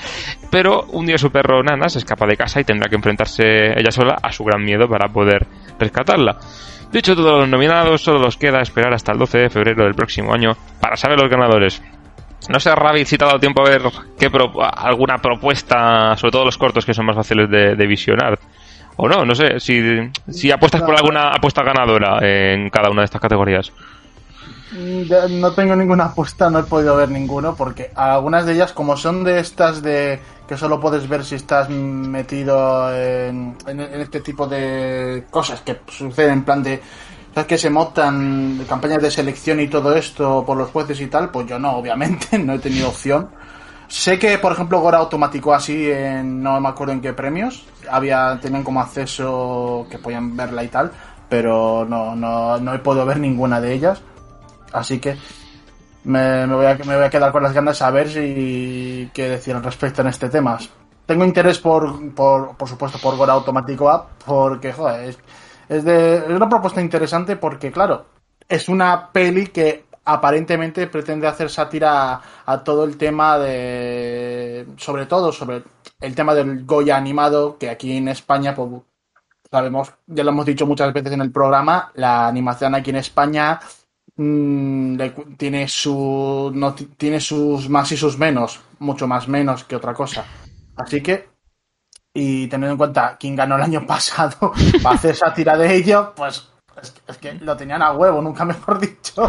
Pero 0.51 0.83
un 0.91 1.07
día 1.07 1.17
su 1.19 1.31
perro 1.31 1.63
Nana 1.63 1.89
se 1.89 1.99
escapa 1.99 2.27
de 2.27 2.37
casa 2.37 2.61
y 2.61 2.65
tendrá 2.65 2.89
que 2.89 2.97
enfrentarse 2.97 3.45
ella 3.79 3.93
sola 3.93 4.17
a 4.21 4.33
su 4.33 4.43
gran 4.43 4.65
miedo 4.65 4.89
para 4.89 5.09
poder 5.13 5.47
rescatarla. 5.79 6.39
Dicho 6.91 7.15
todos 7.15 7.39
los 7.39 7.49
nominados, 7.49 8.03
solo 8.03 8.19
nos 8.19 8.37
queda 8.37 8.61
esperar 8.61 8.93
hasta 8.93 9.13
el 9.13 9.19
12 9.19 9.39
de 9.39 9.51
febrero 9.51 9.85
del 9.85 9.95
próximo 9.95 10.35
año 10.35 10.57
para 10.81 10.97
saber 10.97 11.21
los 11.21 11.31
ganadores. 11.31 11.81
No 12.49 12.59
sé, 12.59 12.75
Rabbit, 12.75 13.07
si 13.07 13.17
te 13.17 13.25
ha 13.25 13.29
dado 13.29 13.39
tiempo 13.39 13.63
a 13.65 13.71
ver 13.71 13.83
qué 14.19 14.29
pro- 14.29 14.53
alguna 14.61 15.19
propuesta, 15.19 16.17
sobre 16.17 16.33
todo 16.33 16.45
los 16.47 16.59
cortos 16.59 16.85
que 16.85 16.93
son 16.93 17.07
más 17.07 17.15
fáciles 17.15 17.49
de 17.49 17.87
visionar. 17.87 18.39
O 18.97 19.09
no, 19.09 19.25
no 19.25 19.35
sé, 19.35 19.59
si, 19.59 19.81
si 20.31 20.51
apuestas 20.51 20.83
por 20.83 20.95
alguna 20.95 21.31
apuesta 21.31 21.63
ganadora 21.63 22.19
en 22.23 22.71
cada 22.71 22.91
una 22.91 23.03
de 23.03 23.07
estas 23.07 23.21
categorías. 23.21 23.73
Mm, 24.73 25.41
No 25.41 25.53
tengo 25.53 25.77
ninguna 25.77 26.07
apuesta, 26.07 26.49
no 26.51 26.59
he 26.61 26.63
podido 26.65 26.97
ver 26.97 27.11
ninguno, 27.11 27.55
porque 27.55 27.91
algunas 27.95 28.47
de 28.47 28.55
ellas, 28.55 28.73
como 28.73 28.97
son 28.97 29.25
de 29.25 29.41
estas 29.41 29.83
de 29.83 30.21
que 30.49 30.57
solo 30.57 30.81
puedes 30.81 31.09
ver 31.09 31.25
si 31.25 31.35
estás 31.37 31.69
metido 31.71 32.95
en, 32.95 33.57
en- 33.67 33.81
en 33.81 34.01
este 34.01 34.21
tipo 34.21 34.47
de 34.47 35.25
cosas 35.31 35.61
que 35.63 35.79
suceden 35.89 36.33
en 36.35 36.45
plan 36.45 36.63
de 36.63 36.81
¿sabes? 37.35 37.47
que 37.47 37.59
se 37.59 37.71
montan 37.71 38.65
campañas 38.69 39.01
de 39.03 39.11
selección 39.11 39.61
y 39.61 39.69
todo 39.69 39.95
esto 39.97 40.45
por 40.47 40.57
los 40.57 40.71
jueces 40.71 41.01
y 41.01 41.07
tal, 41.07 41.31
pues 41.31 41.47
yo 41.47 41.59
no, 41.59 41.73
obviamente, 41.77 42.39
no 42.39 42.55
he 42.55 42.59
tenido 42.59 42.89
opción. 42.89 43.29
Sé 43.93 44.19
que, 44.19 44.39
por 44.39 44.53
ejemplo, 44.53 44.81
Gora 44.81 44.97
automático 44.97 45.53
así, 45.53 45.91
en, 45.91 46.43
no 46.43 46.59
me 46.63 46.71
acuerdo 46.71 46.95
en 46.95 47.03
qué 47.03 47.13
premios, 47.13 47.67
había 47.91 48.39
tenían 48.41 48.65
como 48.65 48.81
acceso 48.81 49.87
que 49.91 49.99
podían 49.99 50.35
verla 50.35 50.65
y 50.65 50.69
tal, 50.69 50.91
pero 51.29 51.85
no, 51.85 52.17
no, 52.17 52.59
no 52.59 52.75
he 52.75 52.79
podido 52.79 53.05
ver 53.05 53.19
ninguna 53.19 53.61
de 53.61 53.75
ellas. 53.75 54.01
Así 54.73 54.99
que 54.99 55.19
me, 56.05 56.47
me 56.47 56.55
voy 56.55 56.65
a, 56.65 56.75
me 56.77 56.97
voy 56.97 57.05
a 57.05 57.11
quedar 57.11 57.33
con 57.33 57.43
las 57.43 57.53
ganas 57.53 57.83
a 57.83 57.91
ver 57.91 58.09
si 58.09 59.11
qué 59.13 59.29
decir 59.29 59.55
al 59.55 59.63
respecto 59.63 60.01
en 60.01 60.09
este 60.09 60.31
tema. 60.31 60.57
Tengo 61.05 61.27
interés 61.27 61.59
por, 61.59 62.15
por, 62.15 62.57
por 62.57 62.69
supuesto, 62.71 62.99
por 62.99 63.19
Gora 63.19 63.35
Automático 63.35 63.91
App, 63.91 64.23
porque, 64.25 64.73
joder, 64.73 65.11
es, 65.11 65.19
es, 65.69 65.85
de, 65.85 66.17
es 66.17 66.31
una 66.31 66.49
propuesta 66.49 66.81
interesante 66.81 67.37
porque, 67.37 67.71
claro, 67.71 68.07
es 68.49 68.71
una 68.71 69.11
peli 69.13 69.49
que 69.49 69.85
aparentemente 70.05 70.87
pretende 70.87 71.27
hacer 71.27 71.51
sátira 71.51 72.21
a, 72.45 72.65
todo 72.65 72.85
el 72.85 72.97
tema 72.97 73.39
de. 73.39 74.67
Sobre 74.77 75.07
todo 75.07 75.33
sobre 75.33 75.63
el 76.01 76.15
tema 76.15 76.35
del 76.35 76.65
Goya 76.65 76.97
animado, 76.97 77.57
que 77.59 77.71
aquí 77.71 77.97
en 77.97 78.09
España, 78.09 78.55
pues, 78.55 78.69
sabemos, 79.51 79.93
ya 80.07 80.25
lo 80.25 80.31
hemos 80.31 80.47
dicho 80.47 80.67
muchas 80.67 80.93
veces 80.93 81.13
en 81.13 81.21
el 81.21 81.31
programa, 81.31 81.93
la 81.95 82.27
animación 82.27 82.75
aquí 82.75 82.91
en 82.91 82.97
España 82.97 83.61
le, 84.17 85.11
tiene 85.37 85.69
su. 85.69 86.51
No, 86.55 86.75
tiene 86.75 87.21
sus 87.21 87.69
más 87.69 87.91
y 87.93 87.97
sus 87.97 88.19
menos, 88.19 88.61
mucho 88.79 89.07
más 89.07 89.29
menos 89.29 89.65
que 89.65 89.77
otra 89.77 89.95
cosa. 89.95 90.25
Así 90.77 91.01
que. 91.01 91.31
Y 92.15 92.47
teniendo 92.49 92.73
en 92.73 92.79
cuenta 92.79 93.17
quién 93.19 93.35
ganó 93.35 93.57
el 93.57 93.63
año 93.63 93.87
pasado 93.87 94.53
para 94.83 94.97
hacer 94.97 95.17
sátira 95.17 95.57
de 95.57 95.75
ello, 95.75 96.13
pues 96.15 96.52
es, 96.81 96.95
es, 97.07 97.19
que 97.19 97.35
lo 97.35 97.57
tenían 97.57 97.83
a 97.83 97.93
huevo, 97.93 98.23
nunca 98.23 98.45
mejor 98.45 98.79
dicho. 98.79 99.29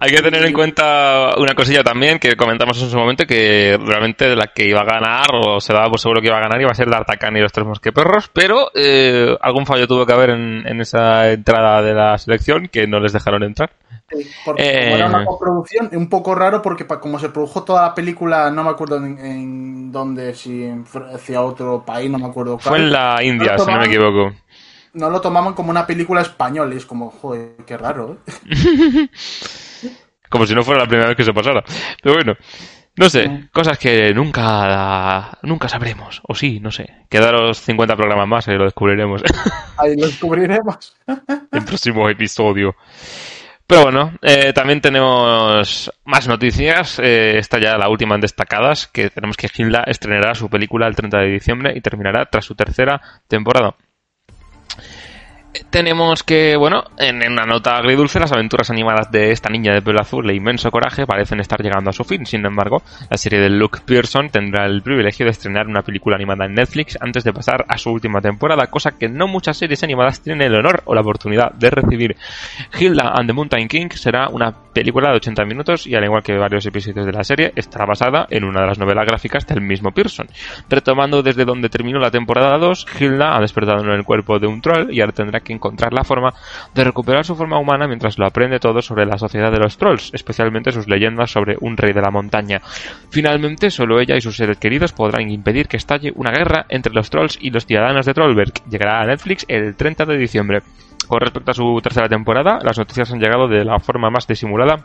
Hay 0.00 0.10
que 0.10 0.22
tener 0.22 0.44
en 0.44 0.52
cuenta 0.52 1.34
una 1.38 1.54
cosilla 1.54 1.82
también 1.82 2.18
que 2.18 2.36
comentamos 2.36 2.80
en 2.82 2.90
su 2.90 2.96
momento, 2.96 3.26
que 3.26 3.78
realmente 3.80 4.28
de 4.28 4.36
la 4.36 4.48
que 4.48 4.68
iba 4.68 4.80
a 4.80 4.84
ganar, 4.84 5.26
o 5.32 5.60
se 5.60 5.72
daba 5.72 5.88
por 5.90 5.98
seguro 5.98 6.20
que 6.20 6.28
iba 6.28 6.36
a 6.36 6.42
ganar, 6.42 6.60
iba 6.60 6.70
a 6.70 6.74
ser 6.74 6.90
D'Artagnan 6.90 7.36
y 7.36 7.40
los 7.40 7.52
tres 7.52 7.66
mosqueperros, 7.66 8.28
pero 8.32 8.70
eh, 8.74 9.36
algún 9.40 9.66
fallo 9.66 9.86
tuvo 9.86 10.06
que 10.06 10.12
haber 10.12 10.30
en, 10.30 10.66
en, 10.66 10.80
esa 10.80 11.30
entrada 11.30 11.82
de 11.82 11.94
la 11.94 12.16
selección 12.18 12.68
que 12.68 12.86
no 12.86 13.00
les 13.00 13.12
dejaron 13.12 13.42
entrar. 13.42 13.70
Sí, 14.10 14.26
porque 14.44 14.62
eh... 14.62 14.84
como 14.84 14.96
era 14.96 15.06
una 15.08 15.24
coproducción, 15.24 15.90
un 15.92 16.08
poco 16.08 16.34
raro 16.34 16.62
porque 16.62 16.86
como 16.86 17.18
se 17.18 17.28
produjo 17.28 17.64
toda 17.64 17.82
la 17.82 17.94
película, 17.94 18.50
no 18.50 18.64
me 18.64 18.70
acuerdo 18.70 18.96
en, 18.96 19.18
en 19.18 19.92
dónde, 19.92 20.34
si 20.34 20.66
hacia 21.12 21.42
otro 21.42 21.84
país, 21.84 22.10
no 22.10 22.18
me 22.18 22.26
acuerdo. 22.26 22.58
Fue 22.58 22.70
cuál. 22.70 22.82
en 22.82 22.92
la 22.92 23.22
India, 23.22 23.58
si 23.58 23.70
no 23.70 23.78
me 23.78 23.86
equivoco 23.86 24.32
no 24.94 25.10
lo 25.10 25.20
tomaban 25.20 25.54
como 25.54 25.70
una 25.70 25.86
película 25.86 26.22
española 26.22 26.74
es 26.74 26.86
como, 26.86 27.10
joder, 27.10 27.56
qué 27.66 27.76
raro. 27.76 28.18
¿eh? 28.26 29.08
como 30.28 30.46
si 30.46 30.54
no 30.54 30.62
fuera 30.62 30.82
la 30.82 30.88
primera 30.88 31.08
vez 31.08 31.16
que 31.16 31.24
se 31.24 31.32
pasara. 31.32 31.64
Pero 32.02 32.14
bueno, 32.14 32.34
no 32.96 33.08
sé, 33.08 33.48
cosas 33.52 33.78
que 33.78 34.12
nunca 34.12 35.38
nunca 35.42 35.68
sabremos. 35.68 36.20
O 36.26 36.34
sí, 36.34 36.60
no 36.60 36.70
sé. 36.70 37.06
Quedaros 37.08 37.60
50 37.60 37.96
programas 37.96 38.28
más 38.28 38.48
y 38.48 38.52
lo 38.52 38.64
descubriremos. 38.64 39.22
Ahí 39.76 39.96
lo 39.96 40.06
descubriremos. 40.06 40.96
El 41.52 41.64
próximo 41.64 42.08
episodio. 42.08 42.74
Pero 43.68 43.82
bueno, 43.82 44.12
eh, 44.22 44.52
también 44.54 44.80
tenemos 44.80 45.92
más 46.06 46.26
noticias. 46.26 46.98
Eh, 46.98 47.38
esta 47.38 47.60
ya 47.60 47.76
la 47.76 47.88
última 47.88 48.14
en 48.14 48.22
destacadas, 48.22 48.86
que 48.86 49.10
tenemos 49.10 49.36
que 49.36 49.50
Hilda 49.54 49.84
estrenará 49.86 50.34
su 50.34 50.48
película 50.48 50.88
el 50.88 50.96
30 50.96 51.18
de 51.18 51.28
diciembre 51.28 51.72
y 51.76 51.80
terminará 51.82 52.24
tras 52.26 52.46
su 52.46 52.54
tercera 52.54 53.00
temporada 53.28 53.76
tenemos 55.70 56.22
que, 56.22 56.56
bueno, 56.56 56.84
en, 56.98 57.16
una 57.30 57.44
nota 57.44 57.76
agridulce, 57.76 58.20
las 58.20 58.32
aventuras 58.32 58.70
animadas 58.70 59.10
de 59.10 59.32
esta 59.32 59.48
niña 59.48 59.72
de 59.72 59.82
pelo 59.82 60.00
azul 60.00 60.28
e 60.28 60.34
inmenso 60.34 60.70
coraje 60.70 61.06
parecen 61.06 61.40
estar 61.40 61.62
llegando 61.62 61.90
a 61.90 61.92
su 61.92 62.04
fin. 62.04 62.26
Sin 62.26 62.44
embargo, 62.44 62.82
la 63.10 63.16
serie 63.16 63.40
de 63.40 63.50
Luke 63.50 63.80
Pearson 63.84 64.30
tendrá 64.30 64.66
el 64.66 64.82
privilegio 64.82 65.24
de 65.24 65.30
estrenar 65.30 65.66
una 65.66 65.82
película 65.82 66.16
animada 66.16 66.46
en 66.46 66.54
Netflix 66.54 66.98
antes 67.00 67.24
de 67.24 67.32
pasar 67.32 67.64
a 67.68 67.78
su 67.78 67.90
última 67.90 68.20
temporada, 68.20 68.66
cosa 68.66 68.92
que 68.98 69.08
no 69.08 69.26
muchas 69.26 69.56
series 69.56 69.82
animadas 69.82 70.22
tienen 70.22 70.42
el 70.42 70.54
honor 70.54 70.82
o 70.84 70.94
la 70.94 71.00
oportunidad 71.00 71.52
de 71.52 71.70
recibir. 71.70 72.16
Hilda 72.78 73.12
and 73.14 73.28
the 73.28 73.32
Mountain 73.32 73.68
King 73.68 73.88
será 73.94 74.28
una 74.28 74.52
película 74.78 75.10
de 75.10 75.16
80 75.16 75.44
minutos 75.44 75.86
y 75.86 75.94
al 75.96 76.04
igual 76.04 76.22
que 76.22 76.36
varios 76.36 76.64
episodios 76.66 77.04
de 77.04 77.12
la 77.12 77.24
serie, 77.24 77.52
estará 77.56 77.84
basada 77.84 78.26
en 78.30 78.44
una 78.44 78.60
de 78.60 78.66
las 78.68 78.78
novelas 78.78 79.06
gráficas 79.06 79.46
del 79.46 79.60
mismo 79.60 79.92
Pearson. 79.92 80.28
Retomando 80.68 81.22
desde 81.22 81.44
donde 81.44 81.68
terminó 81.68 81.98
la 81.98 82.10
temporada 82.10 82.58
2, 82.58 82.86
Hilda 83.00 83.36
ha 83.36 83.40
despertado 83.40 83.82
en 83.82 83.90
el 83.90 84.04
cuerpo 84.04 84.38
de 84.38 84.46
un 84.46 84.60
troll 84.60 84.92
y 84.92 85.00
ahora 85.00 85.12
tendrá 85.12 85.37
que 85.40 85.52
encontrar 85.52 85.92
la 85.92 86.04
forma 86.04 86.32
de 86.74 86.84
recuperar 86.84 87.24
su 87.24 87.36
forma 87.36 87.58
humana 87.58 87.86
mientras 87.86 88.18
lo 88.18 88.26
aprende 88.26 88.58
todo 88.58 88.82
sobre 88.82 89.06
la 89.06 89.18
sociedad 89.18 89.52
de 89.52 89.58
los 89.58 89.76
trolls, 89.76 90.10
especialmente 90.12 90.72
sus 90.72 90.88
leyendas 90.88 91.30
sobre 91.30 91.56
un 91.60 91.76
rey 91.76 91.92
de 91.92 92.02
la 92.02 92.10
montaña. 92.10 92.60
Finalmente, 93.10 93.70
solo 93.70 94.00
ella 94.00 94.16
y 94.16 94.20
sus 94.20 94.36
seres 94.36 94.58
queridos 94.58 94.92
podrán 94.92 95.30
impedir 95.30 95.68
que 95.68 95.76
estalle 95.76 96.12
una 96.14 96.30
guerra 96.30 96.66
entre 96.68 96.92
los 96.92 97.10
trolls 97.10 97.38
y 97.40 97.50
los 97.50 97.66
ciudadanos 97.66 98.06
de 98.06 98.14
Trollberg. 98.14 98.52
Llegará 98.68 99.00
a 99.00 99.06
Netflix 99.06 99.44
el 99.48 99.74
30 99.74 100.04
de 100.04 100.18
diciembre. 100.18 100.62
Con 101.06 101.20
respecto 101.20 101.52
a 101.52 101.54
su 101.54 101.80
tercera 101.82 102.08
temporada, 102.08 102.58
las 102.62 102.76
noticias 102.76 103.10
han 103.12 103.20
llegado 103.20 103.48
de 103.48 103.64
la 103.64 103.78
forma 103.78 104.10
más 104.10 104.26
disimulada 104.26 104.84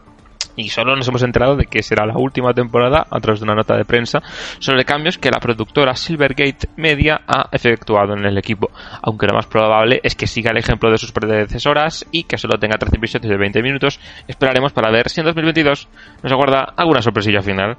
y 0.56 0.70
solo 0.70 0.96
nos 0.96 1.08
hemos 1.08 1.24
enterado 1.24 1.56
de 1.56 1.66
que 1.66 1.84
será 1.84 2.06
la 2.06 2.18
última 2.18 2.54
temporada 2.54 3.06
a 3.10 3.20
través 3.20 3.40
de 3.40 3.46
una 3.46 3.56
nota 3.56 3.76
de 3.76 3.86
prensa 3.86 4.22
sobre 4.60 4.86
cambios 4.86 5.18
que 5.18 5.32
la 5.32 5.40
productora 5.40 5.96
Silvergate 5.96 6.70
Media 6.76 7.22
ha 7.28 7.50
efectuado 7.52 8.14
en 8.14 8.26
el 8.26 8.38
equipo, 8.38 8.70
aunque 9.02 9.28
lo 9.28 9.34
más 9.34 9.48
probable 9.48 10.00
es 10.04 10.16
que 10.16 10.28
siga 10.28 10.52
el 10.52 10.58
ejemplo 10.58 10.92
de 10.92 10.98
sus 10.98 11.12
predecesoras 11.12 12.06
y 12.12 12.24
que 12.24 12.38
solo 12.38 12.58
tenga 12.60 12.78
13 12.78 12.98
episodios 12.98 13.30
de 13.30 13.38
20 13.38 13.62
minutos. 13.62 14.00
Esperaremos 14.28 14.74
para 14.74 14.92
ver 14.92 15.10
si 15.10 15.22
en 15.22 15.26
2022 15.26 15.88
nos 16.22 16.32
aguarda 16.32 16.74
alguna 16.76 17.02
sorpresilla 17.02 17.42
final. 17.42 17.78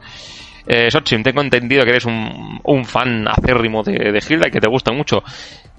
Eh, 0.66 0.88
tengo 1.22 1.42
entendido 1.42 1.84
que 1.84 1.90
eres 1.90 2.06
un, 2.06 2.60
un 2.62 2.84
fan 2.84 3.28
acérrimo 3.28 3.82
de, 3.82 4.12
de, 4.12 4.22
Hilda 4.26 4.48
y 4.48 4.50
que 4.50 4.60
te 4.60 4.68
gusta 4.68 4.92
mucho. 4.92 5.22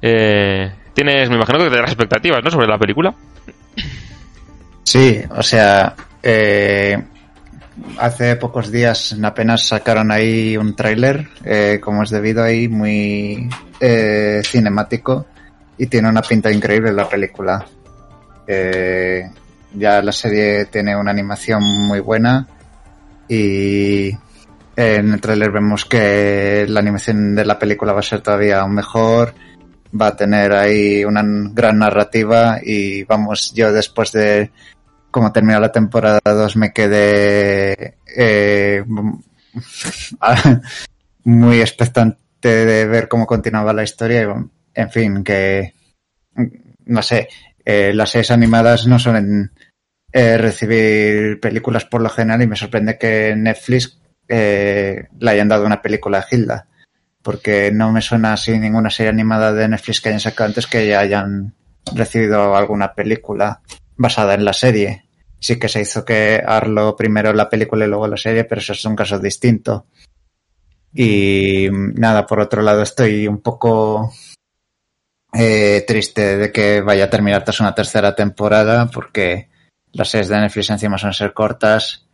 Eh, 0.01 0.71
tienes, 0.93 1.29
me 1.29 1.35
imagino 1.35 1.57
que 1.57 1.65
tendrás 1.65 1.91
expectativas, 1.91 2.43
¿no? 2.43 2.51
Sobre 2.51 2.67
la 2.67 2.77
película. 2.77 3.13
Sí, 4.83 5.19
o 5.31 5.41
sea, 5.41 5.95
eh, 6.25 7.01
hace 8.00 8.36
pocos 8.36 8.72
días 8.72 9.15
apenas 9.24 9.67
sacaron 9.67 10.12
ahí 10.12 10.58
un 10.58 10.75
tráiler, 10.75 11.27
eh, 11.44 11.79
como 11.82 12.03
es 12.03 12.10
debido 12.10 12.44
ahí, 12.44 12.67
muy 12.67 13.48
eh, 13.79 14.41
cinemático 14.44 15.27
y 15.77 15.88
tiene 15.88 16.10
una 16.10 16.22
pinta 16.22 16.51
increíble 16.51 16.91
la 16.94 17.08
película. 17.08 17.65
Eh, 18.48 19.29
ya 19.74 20.01
la 20.01 20.12
serie 20.12 20.65
tiene 20.65 20.96
una 20.96 21.12
animación 21.12 21.63
muy 21.63 22.00
buena 22.00 22.48
y 23.27 24.10
en 24.75 25.13
el 25.13 25.22
tráiler 25.22 25.51
vemos 25.51 25.86
que 25.86 26.65
la 26.67 26.79
animación 26.79 27.36
de 27.36 27.46
la 27.46 27.60
película 27.60 27.94
va 27.94 28.00
a 28.00 28.03
ser 28.03 28.22
todavía 28.22 28.62
aún 28.62 28.74
mejor, 28.74 29.34
va 30.00 30.08
a 30.08 30.15
tener 30.15 30.53
ahí 30.53 31.03
una 31.05 31.24
gran 31.53 31.79
narrativa 31.79 32.60
y 32.63 33.03
vamos, 33.03 33.53
yo 33.53 33.72
después 33.72 34.12
de 34.12 34.51
como 35.15 35.31
terminó 35.31 35.62
la 35.62 35.72
temporada 35.72 36.19
2 36.25 36.57
me 36.57 36.74
quedé 36.74 38.00
eh, 38.17 38.84
muy 41.24 41.62
expectante 41.62 42.65
de 42.65 42.86
ver 42.86 43.07
cómo 43.07 43.25
continuaba 43.25 43.72
la 43.72 43.84
historia. 43.84 44.27
En 44.74 44.91
fin 44.91 45.24
que 45.24 45.74
no 46.88 47.01
sé 47.01 47.29
eh, 47.63 47.93
las 47.93 48.10
series 48.10 48.31
animadas 48.31 48.88
no 48.88 49.00
suelen 49.00 49.53
eh, 50.12 50.38
recibir 50.38 51.39
películas 51.39 51.86
por 51.86 52.01
lo 52.01 52.10
general 52.10 52.41
y 52.41 52.48
me 52.48 52.57
sorprende 52.57 52.98
que 52.98 53.38
Netflix 53.38 53.98
eh, 54.27 55.07
le 55.17 55.31
hayan 55.31 55.48
dado 55.48 55.65
una 55.65 55.81
película 55.81 56.19
a 56.19 56.25
Hilda 56.29 56.67
porque 57.22 57.72
no 57.72 57.93
me 57.93 58.01
suena 58.01 58.34
así 58.34 58.60
ninguna 58.60 58.89
serie 58.89 59.12
animada 59.12 59.53
de 59.53 59.69
Netflix 59.69 60.01
que 60.01 60.10
hayan 60.10 60.19
sacado 60.19 60.50
antes 60.50 60.67
que 60.67 60.86
ya 60.86 61.00
hayan 61.00 61.53
recibido 61.95 62.53
alguna 62.53 62.93
película 62.93 63.62
basada 63.95 64.34
en 64.34 64.43
la 64.43 64.51
serie 64.51 65.04
sí 65.39 65.60
que 65.60 65.70
se 65.70 65.82
hizo 65.82 66.04
que 66.04 66.42
Arlo 66.46 66.96
primero 66.96 67.34
la 67.34 67.50
película 67.50 67.86
y 67.86 67.89
luego 67.89 68.08
la 68.08 68.18
serie, 68.18 68.46
pero 68.46 68.62
eso 68.62 68.74
es 68.74 68.86
un 68.86 68.96
caso 68.96 69.20
distinto. 69.20 69.88
Y 70.94 71.68
nada, 71.72 72.25
por 72.25 72.39
otro 72.39 72.62
lado 72.62 72.82
estoy 72.82 73.27
un 73.27 73.42
poco 73.42 74.12
eh, 75.34 75.84
triste 75.86 76.38
de 76.38 76.51
que 76.51 76.80
vaya 76.80 77.06
a 77.06 77.10
terminar 77.10 77.44
tras 77.44 77.60
una 77.60 77.75
tercera 77.75 78.15
temporada 78.15 78.88
porque 78.88 79.50
las 79.92 80.10
series 80.10 80.30
de 80.30 80.39
Netflix 80.39 80.70
encima 80.70 80.98
son 80.98 81.13
ser 81.13 81.34
cortas, 81.34 82.08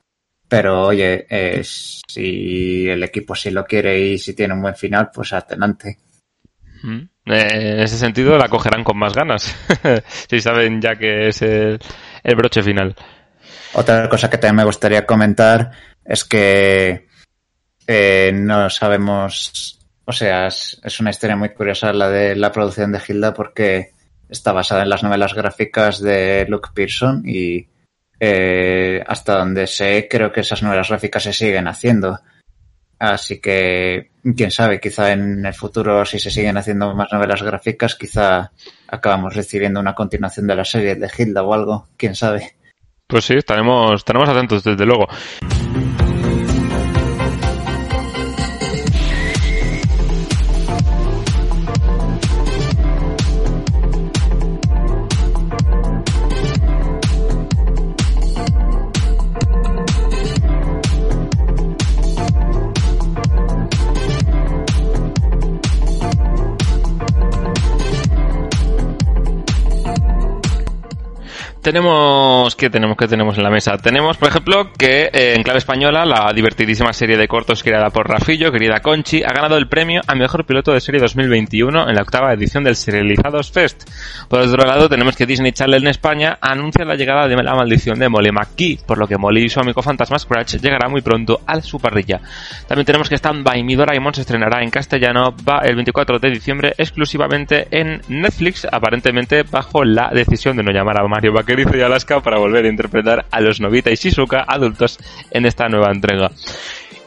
pero 0.48 0.88
oye, 0.88 1.28
eh, 1.30 1.62
si 1.64 2.90
el 2.90 3.04
equipo 3.04 3.36
sí 3.36 3.52
lo 3.52 3.64
quiere 3.66 4.00
y 4.00 4.18
si 4.18 4.34
tiene 4.34 4.56
un 4.56 4.62
buen 4.64 4.76
final, 4.76 5.12
pues 5.14 5.34
adelante. 5.34 6.00
Mm. 6.82 7.02
Eh, 7.28 7.74
en 7.74 7.80
ese 7.80 7.98
sentido 7.98 8.38
la 8.38 8.50
cogerán 8.50 8.84
con 8.84 8.98
más 8.98 9.14
ganas, 9.14 9.56
si 10.30 10.42
saben 10.42 10.82
ya 10.82 10.96
que 10.96 11.28
es 11.28 11.42
el, 11.44 11.80
el 12.24 12.36
broche 12.36 12.64
final. 12.64 12.96
Otra 13.74 14.10
cosa 14.10 14.30
que 14.30 14.38
también 14.38 14.58
me 14.58 14.64
gustaría 14.66 15.06
comentar 15.06 15.72
es 16.04 16.26
que 16.26 17.08
eh, 17.88 18.32
no 18.34 18.70
sabemos, 18.70 19.80
o 20.06 20.12
sea, 20.12 20.48
es, 20.48 21.00
una 21.00 21.10
historia 21.10 21.36
muy 21.36 21.50
curiosa 21.50 21.94
la 21.94 22.10
de 22.10 22.36
la 22.36 22.52
producción 22.52 22.92
de 22.92 23.02
Hilda 23.06 23.34
porque 23.34 23.92
está 24.30 24.52
basada 24.52 24.84
en 24.84 24.90
las 24.90 25.04
novelas 25.04 25.34
gráficas 25.34 26.02
de 26.02 26.46
Luke 26.48 26.70
Pearson 26.74 27.24
y 27.26 27.68
eh, 28.20 29.04
hasta 29.08 29.38
donde 29.38 29.68
sé 29.68 30.08
creo 30.10 30.32
que 30.32 30.42
esas 30.42 30.64
novelas 30.64 30.90
gráficas 30.90 31.24
se 31.24 31.34
siguen 31.34 31.68
haciendo. 31.68 32.20
Así 33.00 33.42
que, 33.42 34.12
quién 34.38 34.52
sabe, 34.52 34.80
quizá 34.80 35.12
en 35.12 35.44
el 35.44 35.56
futuro, 35.56 36.06
si 36.06 36.20
se 36.20 36.30
siguen 36.30 36.58
haciendo 36.58 36.94
más 36.94 37.12
novelas 37.12 37.42
gráficas, 37.42 37.96
quizá 37.96 38.52
acabamos 38.92 39.34
recibiendo 39.34 39.80
una 39.80 39.96
continuación 39.96 40.46
de 40.46 40.56
la 40.56 40.66
serie 40.66 40.96
de 40.96 41.10
Hilda 41.18 41.44
o 41.44 41.54
algo, 41.54 41.88
quién 41.98 42.14
sabe. 42.14 42.56
Pues 43.08 43.26
sí, 43.26 43.34
estaremos, 43.34 44.06
atentos, 44.30 44.64
desde 44.64 44.86
luego. 44.86 45.08
Tenemos 71.62 72.56
que 72.56 72.70
tenemos 72.70 72.98
que 72.98 73.08
tenemos 73.08 73.38
en 73.38 73.44
la 73.44 73.50
mesa. 73.50 73.78
Tenemos, 73.78 74.18
por 74.18 74.30
ejemplo, 74.30 74.72
que 74.74 75.10
eh, 75.14 75.36
en 75.36 75.44
clave 75.44 75.60
española 75.60 76.06
la 76.06 76.32
divertidísima 76.34 76.92
serie 76.94 77.18
de 77.18 77.28
cortos 77.28 77.64
creada 77.64 77.90
por 77.90 78.10
Rafillo, 78.10 78.52
querida 78.52 78.80
Conchi, 78.80 79.24
ha 79.24 79.32
ganado 79.32 79.58
el 79.58 79.68
premio 79.68 80.02
a 80.08 80.16
mejor 80.16 80.46
piloto 80.46 80.74
de 80.74 80.82
serie 80.82 81.00
2021 81.00 81.90
en 81.90 81.96
la 81.96 82.02
octava 82.02 82.34
edición 82.34 82.64
del 82.64 82.76
Serializados 82.76 83.52
Fest. 83.52 83.90
Por 84.28 84.40
otro 84.40 84.66
lado, 84.66 84.90
tenemos 84.90 85.16
que 85.16 85.26
Disney 85.26 85.52
Channel 85.52 85.84
en 85.84 85.88
España 85.88 86.38
anuncia 86.42 86.84
la 86.84 86.96
llegada 86.96 87.28
de 87.28 87.36
la 87.36 87.56
maldición 87.56 88.00
de 88.00 88.10
Molly 88.10 88.32
McKee, 88.32 88.80
por 88.86 88.98
lo 88.98 89.08
que 89.08 89.18
Molly 89.18 89.46
y 89.46 89.50
su 89.50 89.60
amigo 89.60 89.82
fantasma 89.82 90.18
Scratch 90.18 90.56
llegará 90.56 90.90
muy 90.90 91.02
pronto 91.02 91.42
a 91.46 91.62
su 91.62 91.80
parrilla. 91.80 92.22
También 92.68 92.86
tenemos 92.86 93.10
que 93.10 93.16
Stand 93.16 93.44
By 93.44 93.64
Mi 93.64 93.76
Doraemon 93.76 94.14
se 94.14 94.22
estrenará 94.22 94.64
en 94.64 94.70
castellano 94.70 95.36
el 95.64 95.76
24 95.76 96.20
de 96.20 96.30
diciembre 96.30 96.74
exclusivamente 96.78 97.68
en 97.72 98.02
Netflix, 98.08 98.68
aparentemente 98.72 99.44
bajo 99.44 99.84
la 99.84 100.10
decisión 100.10 100.58
de 100.58 100.64
no 100.64 100.72
llamar 100.72 101.00
a 101.00 101.08
Mario 101.08 101.34
Baker 101.56 101.80
y 101.80 101.82
Alaska 101.82 102.22
para 102.22 102.40
volver 102.40 102.66
a 102.66 102.70
interpretar 102.70 103.26
a 103.30 103.42
los 103.42 103.60
Novita 103.60 103.92
y 103.92 103.96
Shizuka 103.96 104.44
adultos 104.48 105.00
en 105.32 105.46
esta 105.46 105.68
nueva 105.68 105.92
entrega. 105.92 106.32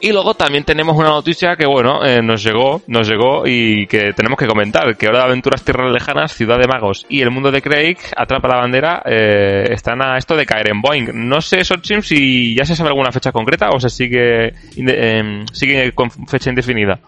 Y 0.04 0.12
luego 0.12 0.34
también 0.34 0.64
tenemos 0.64 0.98
una 0.98 1.08
noticia 1.08 1.56
que, 1.56 1.64
bueno, 1.64 2.04
eh, 2.04 2.20
nos 2.20 2.42
llegó, 2.42 2.82
nos 2.88 3.08
llegó 3.08 3.46
y 3.46 3.86
que 3.86 4.12
tenemos 4.12 4.38
que 4.38 4.46
comentar, 4.46 4.98
que 4.98 5.08
Hora 5.08 5.20
de 5.20 5.24
Aventuras 5.24 5.62
Tierras 5.62 5.90
Lejanas, 5.90 6.34
Ciudad 6.34 6.58
de 6.58 6.68
Magos 6.68 7.06
y 7.08 7.22
El 7.22 7.30
Mundo 7.30 7.50
de 7.50 7.62
Craig, 7.62 7.96
Atrapa 8.14 8.48
la 8.48 8.56
Bandera, 8.56 9.02
eh, 9.06 9.64
están 9.70 10.02
a 10.02 10.18
esto 10.18 10.36
de 10.36 10.44
caer 10.44 10.68
en 10.72 10.82
Boeing. 10.82 11.08
No 11.26 11.40
sé, 11.40 11.64
Sochim, 11.64 12.02
si 12.02 12.54
ya 12.54 12.66
se 12.66 12.76
sabe 12.76 12.90
alguna 12.90 13.12
fecha 13.12 13.32
concreta 13.32 13.70
o 13.70 13.80
se 13.80 13.88
sigue, 13.88 14.52
em, 14.76 15.46
sigue 15.46 15.92
con 15.92 16.10
fecha 16.10 16.50
indefinida. 16.50 17.00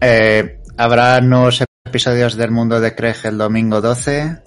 Eh, 0.00 0.60
habrá 0.76 1.20
nuevos 1.20 1.64
episodios 1.84 2.36
del 2.36 2.52
Mundo 2.52 2.80
de 2.80 2.94
Craig 2.94 3.16
el 3.24 3.36
domingo 3.36 3.80
12 3.80 4.38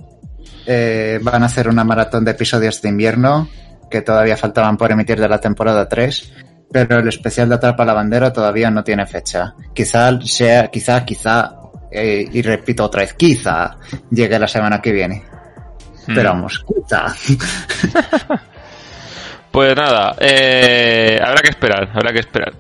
eh, 0.66 1.20
van 1.22 1.44
a 1.44 1.48
hacer 1.48 1.68
una 1.68 1.84
maratón 1.84 2.26
de 2.26 2.32
episodios 2.32 2.82
de 2.82 2.90
invierno 2.90 3.48
que 3.90 4.02
todavía 4.02 4.38
faltaban 4.38 4.78
por 4.78 4.92
emitir 4.92 5.20
de 5.20 5.28
la 5.28 5.40
temporada 5.40 5.88
3, 5.88 6.34
pero 6.72 7.00
el 7.00 7.08
especial 7.08 7.50
de 7.50 7.56
Atrapa 7.56 7.84
la 7.84 7.94
Bandera 7.94 8.32
todavía 8.32 8.72
no 8.72 8.84
tiene 8.84 9.06
fecha. 9.06 9.54
Quizá 9.74 10.20
sea, 10.22 10.68
quizá, 10.68 11.04
quizá, 11.04 11.56
eh, 11.92 12.28
y 12.32 12.42
repito 12.42 12.86
otra 12.86 13.02
vez, 13.02 13.14
quizá 13.14 13.78
llegue 14.10 14.40
la 14.40 14.48
semana 14.48 14.82
que 14.82 14.92
viene. 14.92 15.24
Hmm. 16.08 16.16
Pero 16.16 16.30
vamos, 16.30 16.64
quizá. 16.66 17.14
pues 19.52 19.76
nada, 19.76 20.16
eh, 20.20 21.20
habrá 21.22 21.42
que 21.42 21.50
esperar, 21.50 21.90
habrá 21.94 22.14
que 22.14 22.20
esperar 22.20 22.54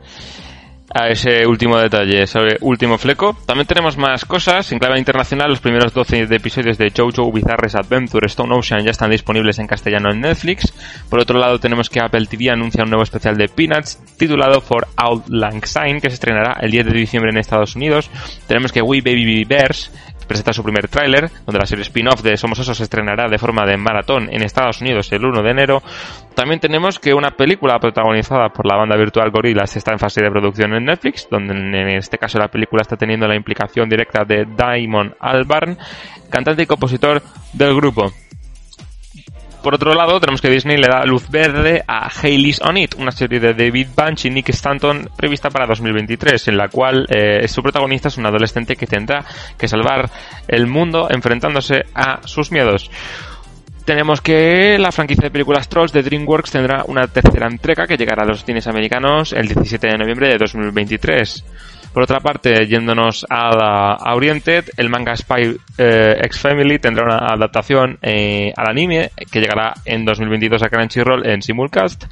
a 0.94 1.08
ese 1.08 1.46
último 1.46 1.78
detalle, 1.78 2.28
sobre 2.28 2.58
último 2.62 2.98
fleco. 2.98 3.36
También 3.46 3.68
tenemos 3.68 3.98
más 3.98 4.26
cosas. 4.26 4.72
En 4.72 4.80
clave 4.80 5.00
internacional, 5.00 5.50
los 5.50 5.60
primeros 5.60 5.94
12 5.94 6.28
episodios 6.30 6.78
de 6.78 6.92
JoJo 6.92 7.32
Bizarre's 7.32 7.76
Adventure 7.76 8.28
Stone 8.28 8.54
Ocean 8.54 8.84
ya 8.84 8.92
están 8.92 9.12
disponibles 9.12 9.60
en 9.60 9.68
castellano 9.68 10.12
en 10.12 10.22
Netflix. 10.22 10.74
Por 11.10 11.20
otro 11.20 11.40
lado, 11.40 11.60
tenemos 11.60 11.90
que 11.90 12.00
Apple 12.02 12.26
TV 12.26 12.50
anuncia 12.50 12.84
un 12.84 12.90
nuevo 12.90 13.04
especial 13.04 13.38
de 13.38 13.48
Peanuts 13.48 14.00
titulado 14.18 14.62
For 14.62 14.88
Out 14.98 15.30
Lang 15.30 15.66
Syne, 15.66 16.02
que 16.02 16.10
se 16.10 16.16
estrenará 16.16 16.58
el 16.62 16.72
10 16.72 16.88
de 16.88 16.94
diciembre 16.94 17.32
en 17.32 17.38
Estados 17.38 17.76
Unidos. 17.76 18.10
Tenemos 18.48 18.72
que 18.72 18.82
We 18.82 19.02
Baby 19.02 19.46
Bears 19.46 19.92
presenta 20.32 20.54
su 20.54 20.64
primer 20.64 20.88
tráiler, 20.88 21.30
donde 21.46 21.60
la 21.60 21.66
serie 21.66 21.82
spin-off 21.82 22.22
de 22.22 22.38
Somos 22.38 22.58
Osos 22.58 22.78
se 22.78 22.84
estrenará 22.84 23.28
de 23.28 23.38
forma 23.38 23.66
de 23.66 23.76
maratón 23.76 24.30
en 24.32 24.44
Estados 24.44 24.80
Unidos 24.80 25.12
el 25.12 25.26
1 25.26 25.44
de 25.44 25.52
enero. 25.52 25.84
También 26.34 26.62
tenemos 26.62 27.00
que 27.00 27.14
una 27.14 27.32
película 27.32 27.78
protagonizada 27.80 28.48
por 28.48 28.66
la 28.66 28.78
banda 28.78 28.96
virtual 28.96 29.30
Gorillaz 29.30 29.76
está 29.76 29.92
en 29.92 30.00
fase 30.00 30.24
de 30.24 30.32
producción 30.32 30.74
en 30.74 30.86
Netflix, 30.86 31.28
donde 31.30 31.54
en 31.54 31.98
este 31.98 32.18
caso 32.18 32.40
la 32.40 32.48
película 32.48 32.82
está 32.82 32.96
teniendo 32.96 33.28
la 33.28 33.36
implicación 33.36 33.90
directa 33.90 34.24
de 34.24 34.46
Damon 34.56 35.14
Albarn, 35.20 35.78
cantante 36.30 36.64
y 36.64 36.66
compositor 36.66 37.22
del 37.52 37.76
grupo. 37.76 38.14
Por 39.62 39.76
otro 39.76 39.94
lado, 39.94 40.20
tenemos 40.20 40.42
que 40.42 40.50
Disney 40.50 40.78
le 40.78 40.88
da 40.88 41.06
luz 41.06 41.30
verde 41.30 41.84
a 41.88 42.10
Hayley's 42.10 42.60
on 42.62 42.78
It, 42.78 42.96
una 42.98 43.12
serie 43.12 43.40
de 43.40 43.54
David 43.54 43.90
Bunch 43.96 44.26
y 44.26 44.32
Nick 44.32 44.50
Stanton 44.50 45.08
prevista 45.16 45.52
para 45.52 45.68
2023, 45.68 46.48
en 46.48 46.58
la 46.58 46.68
cual 46.68 47.06
eh, 47.10 47.48
su 47.48 47.62
protagonista 47.62 48.08
es 48.08 48.18
un 48.18 48.26
adolescente 48.26 48.76
que 48.76 48.88
tendrá 48.88 49.24
que 49.60 49.68
salvar 49.68 50.10
el 50.48 50.66
mundo 50.66 51.08
enfrentándose 51.12 51.86
a 51.94 52.26
sus 52.26 52.52
miedos. 52.52 52.90
Tenemos 53.86 54.22
que 54.22 54.80
la 54.80 54.92
franquicia 54.92 55.26
de 55.26 55.32
películas 55.32 55.70
Trolls 55.70 55.92
de 55.92 56.02
DreamWorks 56.02 56.52
tendrá 56.52 56.84
una 56.88 57.08
tercera 57.08 57.48
entrega 57.48 57.86
que 57.86 57.98
llegará 57.98 58.24
a 58.24 58.28
los 58.28 58.44
cines 58.44 58.66
americanos 58.66 59.32
el 59.32 59.48
17 59.48 59.88
de 59.88 59.98
noviembre 59.98 60.28
de 60.28 60.38
2023. 60.38 61.44
Por 61.94 62.04
otra 62.04 62.22
parte, 62.22 62.68
yéndonos 62.68 63.26
a, 63.30 64.14
Oriente, 64.16 64.64
el 64.78 64.90
manga 64.90 65.16
Spy 65.16 65.58
eh, 65.78 66.16
X 66.24 66.40
Family 66.40 66.80
tendrá 66.80 67.04
una 67.04 67.18
adaptación 67.34 67.98
eh, 68.02 68.54
al 68.56 68.70
anime 68.70 69.12
que 69.30 69.42
llegará 69.42 69.74
en 69.84 70.06
2022 70.06 70.64
a 70.64 70.70
Crunchyroll 70.70 71.28
en 71.28 71.42
simulcast. 71.42 72.06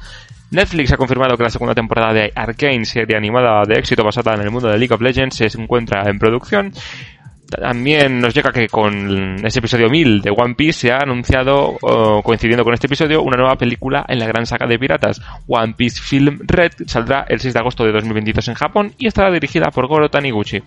Netflix 0.50 0.92
ha 0.92 0.96
confirmado 0.96 1.36
que 1.36 1.44
la 1.44 1.50
segunda 1.50 1.74
temporada 1.74 2.12
de 2.12 2.32
Arcane, 2.34 2.84
serie 2.84 3.16
animada 3.16 3.62
de 3.66 3.78
éxito 3.78 4.04
basada 4.04 4.34
en 4.34 4.42
el 4.42 4.50
mundo 4.50 4.68
de 4.68 4.78
League 4.78 4.92
of 4.92 5.00
Legends, 5.00 5.36
se 5.36 5.46
encuentra 5.60 6.02
en 6.10 6.18
producción. 6.18 6.72
También 7.50 8.20
nos 8.20 8.34
llega 8.34 8.52
que 8.52 8.68
con 8.68 9.44
ese 9.44 9.58
episodio 9.58 9.88
1000 9.88 10.22
de 10.22 10.30
One 10.30 10.54
Piece 10.54 10.80
se 10.80 10.92
ha 10.92 10.98
anunciado, 10.98 11.76
coincidiendo 12.22 12.64
con 12.64 12.74
este 12.74 12.86
episodio, 12.86 13.22
una 13.22 13.36
nueva 13.36 13.56
película 13.56 14.04
en 14.08 14.18
la 14.18 14.26
gran 14.26 14.46
saga 14.46 14.66
de 14.66 14.78
piratas. 14.78 15.20
One 15.46 15.74
Piece 15.76 16.00
Film 16.00 16.38
Red 16.42 16.72
saldrá 16.86 17.26
el 17.28 17.40
6 17.40 17.54
de 17.54 17.60
agosto 17.60 17.84
de 17.84 17.92
2022 17.92 18.48
en 18.48 18.54
Japón 18.54 18.92
y 18.98 19.06
estará 19.06 19.30
dirigida 19.30 19.70
por 19.70 19.86
Goro 19.88 20.08
Taniguchi. 20.08 20.62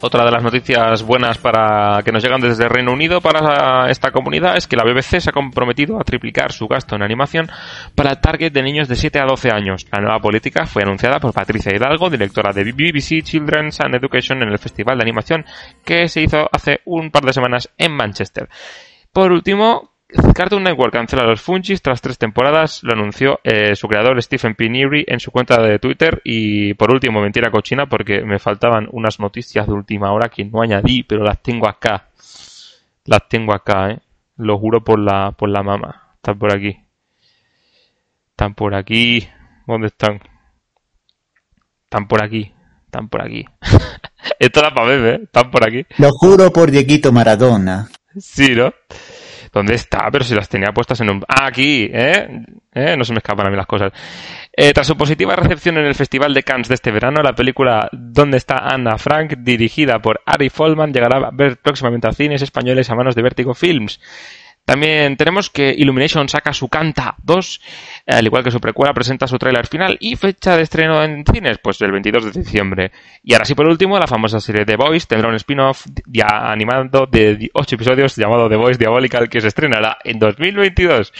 Otra 0.00 0.24
de 0.26 0.30
las 0.30 0.42
noticias 0.42 1.02
buenas 1.02 1.38
para 1.38 2.02
que 2.04 2.12
nos 2.12 2.22
llegan 2.22 2.40
desde 2.40 2.68
Reino 2.68 2.92
Unido 2.92 3.22
para 3.22 3.90
esta 3.90 4.10
comunidad 4.10 4.56
es 4.56 4.66
que 4.66 4.76
la 4.76 4.84
BBC 4.84 5.20
se 5.20 5.30
ha 5.30 5.32
comprometido 5.32 5.98
a 5.98 6.04
triplicar 6.04 6.52
su 6.52 6.68
gasto 6.68 6.96
en 6.96 7.02
animación 7.02 7.48
para 7.94 8.10
el 8.10 8.20
target 8.20 8.52
de 8.52 8.62
niños 8.62 8.88
de 8.88 8.96
7 8.96 9.18
a 9.20 9.24
12 9.24 9.50
años. 9.50 9.86
La 9.90 10.00
nueva 10.00 10.20
política 10.20 10.66
fue 10.66 10.82
anunciada 10.82 11.18
por 11.18 11.32
Patricia 11.32 11.74
Hidalgo, 11.74 12.10
directora 12.10 12.52
de 12.52 12.64
BBC 12.64 13.22
Children's 13.22 13.80
and 13.80 13.94
Education 13.94 14.42
en 14.42 14.50
el 14.50 14.58
Festival 14.58 14.98
de 14.98 15.02
Animación 15.02 15.44
que 15.82 16.08
se 16.08 16.20
hizo 16.20 16.46
hace 16.52 16.80
un 16.84 17.10
par 17.10 17.24
de 17.24 17.32
semanas 17.32 17.70
en 17.78 17.92
Manchester. 17.92 18.48
Por 19.12 19.32
último, 19.32 19.95
Cartoon 20.08 20.62
Network 20.62 20.92
cancela 20.92 21.24
los 21.24 21.40
Funchis 21.40 21.82
tras 21.82 22.00
tres 22.00 22.16
temporadas, 22.16 22.82
lo 22.84 22.92
anunció 22.92 23.40
eh, 23.42 23.74
su 23.74 23.88
creador 23.88 24.22
Stephen 24.22 24.54
P. 24.54 24.68
Neary 24.68 25.04
en 25.08 25.18
su 25.18 25.32
cuenta 25.32 25.60
de 25.60 25.78
Twitter. 25.78 26.20
Y 26.24 26.74
por 26.74 26.92
último, 26.92 27.20
mentira 27.20 27.50
cochina, 27.50 27.86
porque 27.86 28.22
me 28.22 28.38
faltaban 28.38 28.88
unas 28.92 29.18
noticias 29.18 29.66
de 29.66 29.72
última 29.72 30.12
hora 30.12 30.28
que 30.28 30.44
no 30.44 30.62
añadí, 30.62 31.02
pero 31.02 31.24
las 31.24 31.42
tengo 31.42 31.68
acá. 31.68 32.08
Las 33.04 33.28
tengo 33.28 33.52
acá, 33.52 33.90
eh. 33.90 34.00
Lo 34.36 34.58
juro 34.58 34.84
por 34.84 34.98
la, 34.98 35.32
por 35.32 35.48
la 35.48 35.62
mama. 35.62 36.14
Están 36.16 36.38
por 36.38 36.52
aquí. 36.52 36.76
Están 38.30 38.54
por 38.54 38.74
aquí. 38.74 39.26
¿Dónde 39.66 39.88
están? 39.88 40.20
Están 41.84 42.06
por 42.06 42.22
aquí. 42.22 42.52
Están 42.84 43.08
por 43.08 43.22
aquí. 43.22 43.44
Esto 44.38 44.60
da 44.60 44.70
para 44.72 44.88
ver, 44.88 45.14
¿eh? 45.14 45.20
Están 45.24 45.50
por 45.50 45.66
aquí. 45.66 45.84
Lo 45.98 46.10
juro 46.10 46.52
por 46.52 46.70
Dieguito 46.70 47.12
Maradona. 47.12 47.88
Sí, 48.18 48.54
¿no? 48.54 48.72
¿Dónde 49.56 49.74
está? 49.74 50.10
Pero 50.12 50.22
si 50.22 50.34
las 50.34 50.50
tenía 50.50 50.70
puestas 50.74 51.00
en 51.00 51.08
un... 51.08 51.24
Ah, 51.26 51.46
aquí, 51.46 51.88
¿eh? 51.90 52.28
¿eh? 52.74 52.94
No 52.94 53.04
se 53.04 53.14
me 53.14 53.20
escapan 53.20 53.46
a 53.46 53.50
mí 53.50 53.56
las 53.56 53.66
cosas. 53.66 53.90
Eh, 54.52 54.74
tras 54.74 54.86
su 54.86 54.98
positiva 54.98 55.34
recepción 55.34 55.78
en 55.78 55.86
el 55.86 55.94
Festival 55.94 56.34
de 56.34 56.42
Cannes 56.42 56.68
de 56.68 56.74
este 56.74 56.90
verano, 56.90 57.22
la 57.22 57.34
película 57.34 57.88
¿Dónde 57.90 58.36
está 58.36 58.58
Anna 58.58 58.98
Frank?, 58.98 59.36
dirigida 59.38 59.98
por 59.98 60.20
Ari 60.26 60.50
Folman, 60.50 60.92
llegará 60.92 61.28
a 61.28 61.30
ver 61.32 61.56
próximamente 61.56 62.06
a 62.06 62.12
cines 62.12 62.42
españoles 62.42 62.90
a 62.90 62.94
manos 62.96 63.14
de 63.14 63.22
Vertigo 63.22 63.54
Films. 63.54 63.98
También 64.66 65.16
tenemos 65.16 65.48
que 65.48 65.72
Illumination 65.78 66.28
saca 66.28 66.52
su 66.52 66.68
Canta 66.68 67.14
2, 67.22 67.60
al 68.08 68.26
igual 68.26 68.42
que 68.42 68.50
su 68.50 68.60
precuela 68.60 68.92
presenta 68.92 69.28
su 69.28 69.38
tráiler 69.38 69.66
final 69.68 69.96
y 70.00 70.16
fecha 70.16 70.56
de 70.56 70.64
estreno 70.64 71.02
en 71.04 71.24
cines, 71.24 71.58
pues 71.62 71.80
el 71.82 71.92
22 71.92 72.24
de 72.34 72.40
diciembre. 72.40 72.92
Y 73.22 73.32
ahora 73.32 73.44
sí 73.44 73.54
por 73.54 73.66
último, 73.66 73.96
la 73.98 74.08
famosa 74.08 74.40
serie 74.40 74.66
The 74.66 74.76
Voice 74.76 75.06
tendrá 75.06 75.28
un 75.28 75.36
spin-off 75.36 75.86
animado 76.28 77.06
de 77.06 77.48
8 77.54 77.74
episodios 77.76 78.16
llamado 78.16 78.48
The 78.48 78.56
Voice 78.56 78.78
Diabolical 78.78 79.28
que 79.28 79.40
se 79.40 79.48
estrenará 79.48 79.98
en 80.02 80.18
2022. 80.18 81.12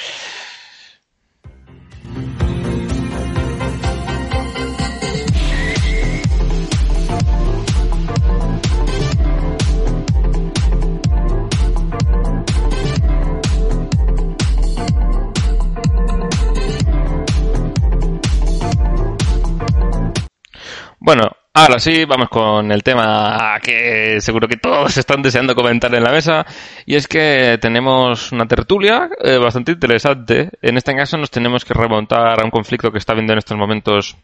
Bueno, 21.06 21.22
ahora 21.54 21.78
sí, 21.78 22.04
vamos 22.04 22.28
con 22.28 22.72
el 22.72 22.82
tema 22.82 23.60
que 23.62 24.20
seguro 24.20 24.48
que 24.48 24.56
todos 24.56 24.96
están 24.98 25.22
deseando 25.22 25.54
comentar 25.54 25.94
en 25.94 26.02
la 26.02 26.10
mesa. 26.10 26.44
Y 26.84 26.96
es 26.96 27.06
que 27.06 27.58
tenemos 27.60 28.32
una 28.32 28.48
tertulia 28.48 29.08
eh, 29.22 29.38
bastante 29.38 29.70
interesante. 29.70 30.50
En 30.60 30.76
este 30.76 30.96
caso 30.96 31.16
nos 31.16 31.30
tenemos 31.30 31.64
que 31.64 31.74
remontar 31.74 32.40
a 32.40 32.44
un 32.44 32.50
conflicto 32.50 32.90
que 32.90 32.98
está 32.98 33.12
habiendo 33.12 33.34
en 33.34 33.38
estos 33.38 33.56
momentos 33.56 34.16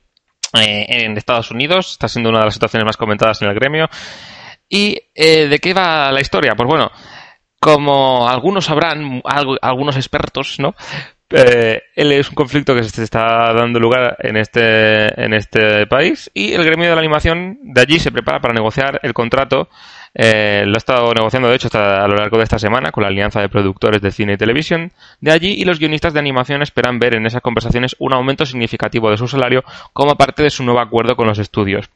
eh, 0.54 0.84
en 0.88 1.16
Estados 1.16 1.52
Unidos. 1.52 1.92
Está 1.92 2.08
siendo 2.08 2.30
una 2.30 2.40
de 2.40 2.46
las 2.46 2.54
situaciones 2.54 2.84
más 2.84 2.96
comentadas 2.96 3.40
en 3.42 3.50
el 3.50 3.54
gremio. 3.54 3.88
¿Y 4.68 4.98
eh, 5.14 5.46
de 5.46 5.60
qué 5.60 5.74
va 5.74 6.10
la 6.10 6.20
historia? 6.20 6.56
Pues 6.56 6.68
bueno, 6.68 6.90
como 7.60 8.28
algunos 8.28 8.64
sabrán, 8.64 9.22
algunos 9.60 9.94
expertos, 9.94 10.56
¿no? 10.58 10.74
Eh, 11.32 11.82
es 11.94 12.28
un 12.28 12.34
conflicto 12.34 12.74
que 12.74 12.84
se 12.84 13.02
está 13.02 13.52
dando 13.52 13.80
lugar 13.80 14.16
en 14.20 14.36
este, 14.36 15.20
en 15.22 15.32
este 15.32 15.86
país 15.86 16.30
y 16.34 16.52
el 16.52 16.64
gremio 16.64 16.88
de 16.88 16.94
la 16.94 17.00
animación 17.00 17.58
de 17.62 17.80
allí 17.80 17.98
se 17.98 18.12
prepara 18.12 18.40
para 18.40 18.54
negociar 18.54 19.00
el 19.02 19.14
contrato 19.14 19.68
eh, 20.14 20.64
lo 20.66 20.74
ha 20.74 20.78
estado 20.78 21.12
negociando, 21.14 21.48
de 21.48 21.56
hecho, 21.56 21.68
a 21.72 22.06
lo 22.06 22.16
largo 22.16 22.36
de 22.36 22.44
esta 22.44 22.58
semana 22.58 22.92
con 22.92 23.02
la 23.02 23.08
Alianza 23.08 23.40
de 23.40 23.48
Productores 23.48 24.02
de 24.02 24.10
Cine 24.10 24.34
y 24.34 24.36
Televisión 24.36 24.92
de 25.20 25.32
allí 25.32 25.54
y 25.54 25.64
los 25.64 25.78
guionistas 25.78 26.12
de 26.12 26.20
animación 26.20 26.60
esperan 26.60 26.98
ver 26.98 27.14
en 27.14 27.24
esas 27.24 27.40
conversaciones 27.40 27.96
un 27.98 28.12
aumento 28.12 28.44
significativo 28.44 29.10
de 29.10 29.16
su 29.16 29.26
salario 29.26 29.64
como 29.92 30.16
parte 30.16 30.42
de 30.42 30.50
su 30.50 30.64
nuevo 30.64 30.80
acuerdo 30.80 31.16
con 31.16 31.26
los 31.26 31.38
estudios. 31.38 31.88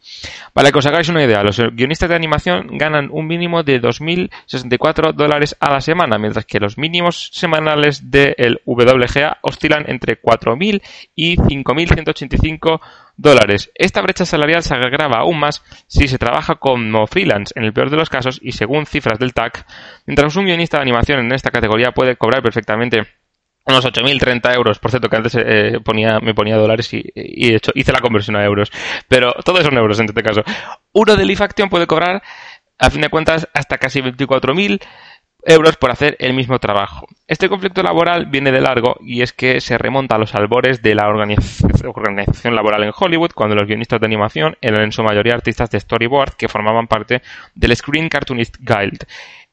Para 0.55 0.72
que 0.72 0.79
os 0.79 0.87
hagáis 0.87 1.09
una 1.09 1.24
idea, 1.24 1.42
los 1.42 1.59
guionistas 1.72 2.09
de 2.09 2.14
animación 2.14 2.79
ganan 2.79 3.09
un 3.12 3.26
mínimo 3.26 3.62
de 3.62 3.83
2.064 3.83 5.12
dólares 5.12 5.57
a 5.61 5.72
la 5.72 5.81
semana, 5.81 6.18
mientras 6.18 6.46
que 6.46 6.59
los 6.59 6.79
mínimos 6.79 7.31
semanales 7.33 8.11
del 8.11 8.61
WGA 8.64 9.38
oscilan 9.42 9.85
entre 9.88 10.20
4.000 10.20 10.81
y 11.14 11.37
5.185 11.37 12.61
dólares. 12.61 13.06
Esta 13.74 14.02
brecha 14.02 14.26
salarial 14.26 14.62
se 14.62 14.74
agrava 14.74 15.18
aún 15.18 15.38
más 15.38 15.62
si 15.87 16.07
se 16.07 16.18
trabaja 16.18 16.57
como 16.57 17.07
freelance, 17.07 17.52
en 17.57 17.64
el 17.64 17.72
peor 17.72 17.90
de 17.90 17.96
los 17.96 18.11
casos, 18.11 18.38
y 18.42 18.52
según 18.52 18.87
cifras 18.87 19.18
del 19.18 19.33
TAC, 19.33 19.66
mientras 20.07 20.37
un 20.37 20.44
guionista 20.44 20.76
de 20.76 20.83
animación 20.83 21.20
en 21.20 21.33
esta 21.33 21.50
categoría 21.50 21.92
puede 21.92 22.16
cobrar 22.16 22.42
perfectamente 22.42 23.07
unos 23.66 23.85
8.030 23.85 24.55
euros, 24.55 24.79
por 24.79 24.90
cierto 24.90 25.09
que 25.09 25.16
antes 25.16 25.35
eh, 25.35 25.81
ponía, 25.85 26.20
me 26.20 26.35
ponía 26.35 26.57
dólares 26.57 26.92
y, 26.92 27.02
hecho, 27.14 27.72
hice 27.74 27.92
la 27.92 28.00
conversión 28.00 28.37
a 28.37 28.44
euros, 28.44 28.70
pero 29.09 29.33
todo 29.44 29.61
son 29.62 29.76
euros 29.76 29.98
en 29.98 30.07
este 30.07 30.22
caso. 30.22 30.44
Uno 30.92 31.16
de 31.16 31.24
Leaf 31.24 31.40
Action 31.40 31.68
puede 31.68 31.87
cobrar, 31.87 32.22
a 32.79 32.90
fin 32.90 33.00
de 33.00 33.09
cuentas, 33.09 33.48
hasta 33.55 33.79
casi 33.79 34.00
24.000 34.02 34.81
euros 35.47 35.77
por 35.77 35.91
hacer 35.91 36.17
el 36.19 36.35
mismo 36.35 36.59
trabajo. 36.59 37.07
Este 37.27 37.49
conflicto 37.49 37.83
laboral 37.83 38.27
viene 38.27 38.53
de 38.53 38.61
largo 38.61 38.97
y 39.01 39.23
es 39.23 39.33
que 39.33 39.61
se 39.61 39.79
remonta 39.79 40.17
a 40.17 40.19
los 40.19 40.35
albores 40.35 40.83
de 40.83 40.95
la 40.95 41.09
organización 41.09 42.55
laboral 42.55 42.83
en 42.83 42.93
Hollywood 42.95 43.31
cuando 43.35 43.55
los 43.55 43.67
guionistas 43.67 44.01
de 44.01 44.07
animación 44.07 44.57
eran 44.61 44.83
en 44.83 44.93
su 44.93 45.03
mayoría 45.03 45.35
artistas 45.35 45.71
de 45.71 45.81
storyboard 45.81 46.35
que 46.35 46.49
formaban 46.49 46.89
parte 46.89 47.23
del 47.55 47.75
Screen 47.77 48.09
Cartoonist 48.09 48.57
Guild. 48.59 49.07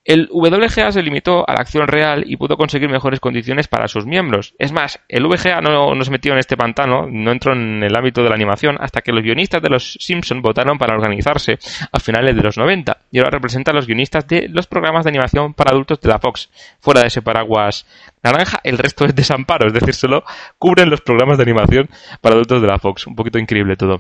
El 0.06 0.28
WGA 0.32 0.92
se 0.92 1.02
limitó 1.02 1.48
a 1.48 1.54
la 1.54 1.62
acción 1.62 1.88
real 1.88 2.26
y 2.28 2.36
pudo 2.36 2.58
conseguir 2.58 2.90
mejores 2.90 3.22
condiciones 3.22 3.70
para 3.70 3.88
sus 3.88 4.06
miembros. 4.06 4.54
Es 4.60 4.74
más, 4.74 5.00
el 5.08 5.26
VGA 5.26 5.62
no, 5.62 5.96
nos 5.96 6.10
metió 6.10 6.34
en 6.34 6.40
este 6.40 6.58
pantano, 6.58 7.08
no 7.10 7.32
entró 7.32 7.54
en 7.54 7.82
el 7.82 7.96
ámbito 7.96 8.22
de 8.22 8.28
la 8.28 8.36
animación 8.36 8.76
hasta 8.82 9.02
que 9.02 9.14
los 9.14 9.24
guionistas 9.24 9.62
de 9.62 9.70
los 9.70 9.98
Simpson 10.02 10.42
votaron 10.42 10.78
para 10.78 10.94
organizarse 10.94 11.58
a 11.90 12.00
finales 12.02 12.36
de 12.36 12.42
los 12.42 12.58
90 12.58 12.98
y 13.12 13.20
ahora 13.20 13.32
representa 13.32 13.72
a 13.72 13.74
los 13.74 13.88
guionistas 13.88 14.28
de 14.28 14.50
los 14.50 14.68
programas 14.68 15.06
de 15.06 15.10
animación 15.12 15.54
para 15.54 15.72
adultos 15.72 16.02
de 16.02 16.10
la 16.10 16.20
Fox. 16.20 16.50
Fuera 16.82 17.02
de 17.02 17.08
ese 17.08 17.22
paraguas 17.22 17.86
naranja, 18.22 18.60
el 18.64 18.78
resto 18.78 19.06
es 19.06 19.16
desamparo, 19.16 19.68
es 19.68 19.74
decir, 19.74 19.94
solo 19.94 20.26
cubren 20.58 20.90
los 20.90 21.00
programas 21.00 21.38
de 21.38 21.44
animación 21.44 21.90
para 22.20 22.36
adultos 22.36 22.62
de 22.62 22.68
la 22.68 22.78
Fox. 22.78 23.08
Un 23.08 23.16
poquito 23.16 23.40
increíble 23.40 23.78
todo. 23.78 24.00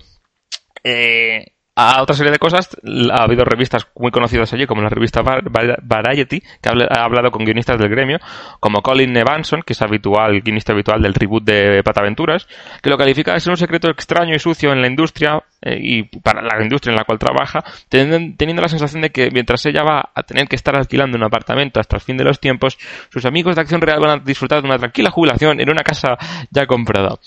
Eh, 0.84 1.54
a 1.76 2.02
otra 2.02 2.16
serie 2.16 2.32
de 2.32 2.38
cosas, 2.38 2.70
ha 3.12 3.24
habido 3.24 3.44
revistas 3.46 3.88
muy 3.96 4.12
conocidas 4.12 4.54
allí, 4.54 4.68
como 4.68 4.82
la 4.82 4.90
revista 4.90 5.22
Variety, 5.22 6.42
que 6.62 6.70
ha 6.70 7.04
hablado 7.04 7.32
con 7.32 7.44
guionistas 7.44 7.80
del 7.80 7.90
gremio, 7.90 8.20
como 8.60 8.82
Colin 8.82 9.16
Evanson, 9.18 9.62
que 9.64 9.74
es 9.74 9.82
habitual, 9.82 10.42
guionista 10.42 10.74
habitual 10.74 11.02
del 11.02 11.16
reboot 11.16 11.44
de 11.44 11.82
Pataventuras, 11.84 12.48
que 12.82 12.90
lo 12.90 12.98
califica 12.98 13.34
de 13.34 13.40
ser 13.40 13.52
un 13.52 13.58
secreto 13.58 13.90
extraño 13.90 14.36
y 14.36 14.40
sucio 14.40 14.72
en 14.72 14.82
la 14.82 14.88
industria 14.88 15.44
eh, 15.65 15.80
y 15.82 16.04
para 16.04 16.41
la 16.41 16.62
industria 16.62 16.91
en 16.91 16.97
la 16.97 17.06
cual 17.06 17.17
trabaja, 17.17 17.63
teniendo, 17.89 18.62
la 18.62 18.67
sensación 18.67 19.02
de 19.02 19.10
que 19.10 19.32
mientras 19.32 19.65
ella 19.65 19.84
va 19.84 20.12
a 20.13 20.23
tener 20.23 20.47
que 20.47 20.56
estar 20.56 20.76
alquilando 20.76 21.17
un 21.17 21.23
apartamento 21.23 21.80
hasta 21.80 21.95
el 21.95 22.02
fin 22.02 22.17
de 22.17 22.26
los 22.26 22.39
tiempos, 22.39 22.78
sus 23.10 23.26
amigos 23.26 23.56
de 23.56 23.62
Acción 23.62 23.82
Real 23.82 23.99
van 23.99 24.19
a 24.19 24.23
disfrutar 24.23 24.62
de 24.62 24.67
una 24.67 24.78
tranquila 24.78 25.10
jubilación 25.10 25.62
en 25.62 25.69
una 25.69 25.84
casa 25.84 26.17
ya 26.52 26.65
comprada. 26.65 27.17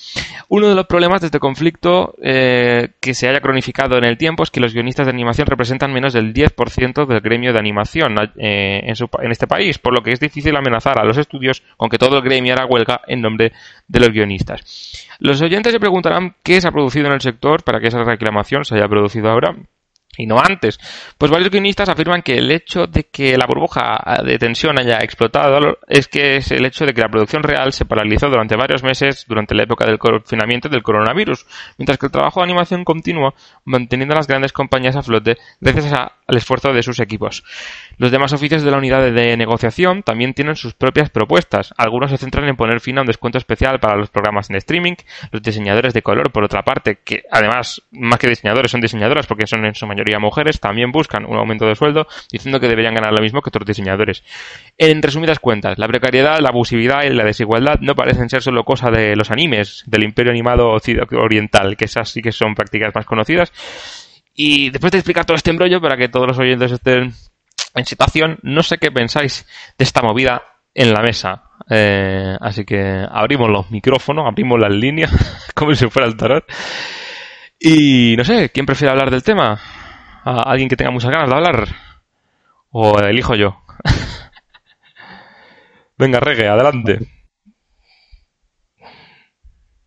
Uno 0.49 0.68
de 0.68 0.75
los 0.75 0.87
problemas 0.87 1.20
de 1.22 1.29
este 1.29 1.38
conflicto 1.38 2.14
eh, 2.22 2.90
que 3.01 3.14
se 3.14 3.29
haya 3.29 3.40
cronificado 3.40 3.96
en 3.96 4.05
el 4.05 4.18
tiempo 4.18 4.42
es 4.42 4.51
que 4.51 4.61
los 4.61 4.75
guionistas 4.75 5.07
de 5.07 5.12
animación 5.12 5.46
representan 5.46 5.92
menos 5.92 6.12
del 6.12 6.35
10% 6.35 7.07
del 7.07 7.20
gremio 7.20 7.53
de 7.53 7.59
animación 7.59 8.16
eh, 8.37 8.83
en, 8.85 8.94
en 9.22 9.33
este 9.33 9.46
país, 9.46 9.79
por 9.79 9.94
lo 9.94 10.03
que 10.03 10.12
es 10.12 10.20
difícil 10.20 10.55
amenazar 10.57 10.99
a 10.99 11.05
los 11.05 11.16
estudios 11.16 11.62
con 11.77 11.88
que 11.88 11.99
todo 11.99 12.18
el 12.18 12.22
gremio 12.22 12.53
hará 12.53 12.66
huelga 12.66 13.01
en 13.07 13.22
nombre 13.22 13.53
de 13.88 14.01
los 14.01 14.11
guionistas. 14.11 15.07
Los 15.18 15.40
oyentes 15.40 15.72
se 15.72 15.81
preguntarán 15.81 16.35
qué 16.42 16.61
se 16.61 16.68
ha 16.68 16.72
producido 16.72 17.07
en 17.07 17.14
el 17.14 17.20
sector 17.20 17.62
para 17.62 17.81
que 17.81 17.88
esa 17.88 17.99
reclamación 18.27 18.65
se 18.65 18.75
haya 18.75 18.89
producido 18.89 19.31
ahora 19.31 19.55
y 20.17 20.27
no 20.27 20.39
antes. 20.39 20.79
Pues 21.19 21.31
varios 21.31 21.51
guionistas 21.51 21.89
afirman 21.89 22.23
que 22.23 22.39
el 22.39 22.51
hecho 22.51 22.87
de 22.87 23.05
que 23.05 23.37
la 23.37 23.47
burbuja 23.47 24.23
de 24.25 24.39
tensión 24.39 24.79
haya 24.79 24.99
explotado 24.99 25.79
es 25.89 26.09
que 26.09 26.37
es 26.37 26.51
el 26.51 26.65
hecho 26.65 26.87
de 26.87 26.95
que 26.95 27.01
la 27.01 27.09
producción 27.09 27.43
real 27.43 27.73
se 27.73 27.85
paralizó 27.85 28.29
durante 28.29 28.57
varios 28.57 28.83
meses 28.83 29.25
durante 29.29 29.55
la 29.55 29.65
época 29.65 29.87
del 29.87 29.99
confinamiento 29.99 30.69
del 30.69 30.83
coronavirus, 30.83 31.47
mientras 31.79 31.99
que 31.99 32.07
el 32.07 32.13
trabajo 32.13 32.41
de 32.41 32.45
animación 32.45 32.85
continúa 32.85 33.35
manteniendo 33.65 34.15
a 34.15 34.19
las 34.19 34.27
grandes 34.27 34.53
compañías 34.53 34.97
a 34.97 35.03
flote 35.03 35.37
gracias 35.61 35.93
al 35.93 36.37
esfuerzo 36.37 36.73
de 36.73 36.83
sus 36.83 37.01
equipos. 37.01 37.45
Los 37.99 38.11
demás 38.11 38.33
oficios 38.33 38.63
de 38.63 38.71
la 38.71 38.79
unidad 38.79 39.11
de 39.11 39.37
negociación 39.37 40.03
también 40.03 40.35
tienen 40.35 40.57
sus 40.57 40.75
propias 40.75 41.11
propuestas. 41.11 41.73
Algunos 41.77 42.11
se 42.11 42.19
centran 42.19 42.49
en 42.49 42.57
poner 42.57 42.81
fin 42.81 42.99
a 42.99 43.03
un 43.03 43.07
descuento 43.07 43.39
especial 43.39 43.79
para 43.81 43.97
los 43.97 44.11
programas 44.11 44.51
en 44.51 44.57
streaming, 44.57 44.95
los 45.31 45.43
diseñadores 45.43 45.95
de 45.95 46.03
color, 46.03 46.31
por 46.33 46.45
otra 46.45 46.63
parte, 46.63 46.99
que 47.05 47.25
además, 47.31 47.83
más 47.91 48.19
que 48.19 48.29
diseñadores, 48.29 48.71
son 48.71 48.81
diseñadoras 48.81 49.27
porque 49.27 49.47
son 49.47 49.65
en 49.65 49.75
su 49.75 49.87
mayoría 49.87 50.06
mujeres 50.19 50.61
también 50.61 50.92
buscan 50.92 51.25
un 51.25 51.37
aumento 51.37 51.66
de 51.66 51.75
sueldo 51.75 52.07
diciendo 52.31 52.61
que 52.61 52.69
deberían 52.69 52.95
ganar 52.95 53.12
lo 53.12 53.21
mismo 53.21 53.42
que 53.42 53.51
otros 53.51 53.66
diseñadores. 53.66 54.23
En 54.79 55.03
resumidas 55.03 55.38
cuentas, 55.38 55.79
la 55.79 55.88
precariedad, 55.88 56.38
la 56.40 56.51
abusividad 56.51 57.05
y 57.05 57.11
la 57.11 57.25
desigualdad 57.25 57.79
no 57.81 57.95
parecen 57.95 58.29
ser 58.29 58.42
solo 58.42 58.64
cosa 58.64 58.90
de 58.90 59.16
los 59.16 59.31
animes, 59.31 59.85
del 59.87 60.05
imperio 60.05 60.33
animado 60.33 60.77
oriental, 61.12 61.77
que 61.77 61.87
esas 61.87 62.09
sí 62.11 62.23
que 62.23 62.33
son 62.33 62.55
prácticas 62.55 62.95
más 62.95 63.07
conocidas. 63.07 63.53
Y 64.35 64.71
después 64.71 64.92
de 64.92 64.99
explicar 64.99 65.25
todo 65.25 65.37
este 65.37 65.51
embrollo, 65.51 65.81
para 65.81 65.97
que 65.97 66.09
todos 66.09 66.27
los 66.27 66.38
oyentes 66.38 66.71
estén 66.71 67.14
en 67.75 67.85
situación, 67.85 68.38
no 68.42 68.62
sé 68.62 68.79
qué 68.79 68.90
pensáis 68.90 69.47
de 69.79 69.85
esta 69.85 70.03
movida 70.03 70.42
en 70.75 70.92
la 70.92 71.03
mesa. 71.03 71.42
Eh, 71.69 72.37
así 72.40 72.64
que 72.64 73.05
abrimos 73.11 73.49
los 73.49 73.71
micrófonos, 73.71 74.27
abrimos 74.27 74.61
las 74.61 74.73
líneas, 74.73 75.11
como 75.55 75.75
si 75.75 75.88
fuera 75.88 76.07
el 76.07 76.16
tarot. 76.16 76.45
Y 77.59 78.14
no 78.16 78.25
sé, 78.25 78.51
¿quién 78.51 78.66
prefiere 78.66 78.92
hablar 78.92 79.11
del 79.11 79.23
tema? 79.23 79.59
A 80.27 80.43
alguien 80.43 80.69
que 80.69 80.77
tenga 80.77 80.91
muchas 80.91 81.12
ganas 81.12 81.31
de 81.31 81.37
hablar? 81.37 81.69
¿O 82.71 82.99
elijo 82.99 83.37
yo? 83.37 83.62
Venga, 85.97 86.19
Regue, 86.19 86.49
adelante. 86.49 86.99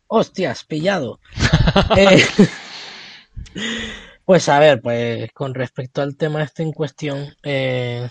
Hostias, 0.08 0.64
pillado. 0.64 1.20
Eh, 1.96 2.26
pues 4.26 4.50
a 4.50 4.58
ver, 4.58 4.82
pues 4.82 5.32
con 5.34 5.54
respecto 5.54 6.02
al 6.02 6.18
tema 6.18 6.42
este 6.42 6.64
en 6.64 6.72
cuestión, 6.72 7.28
eh, 7.44 8.10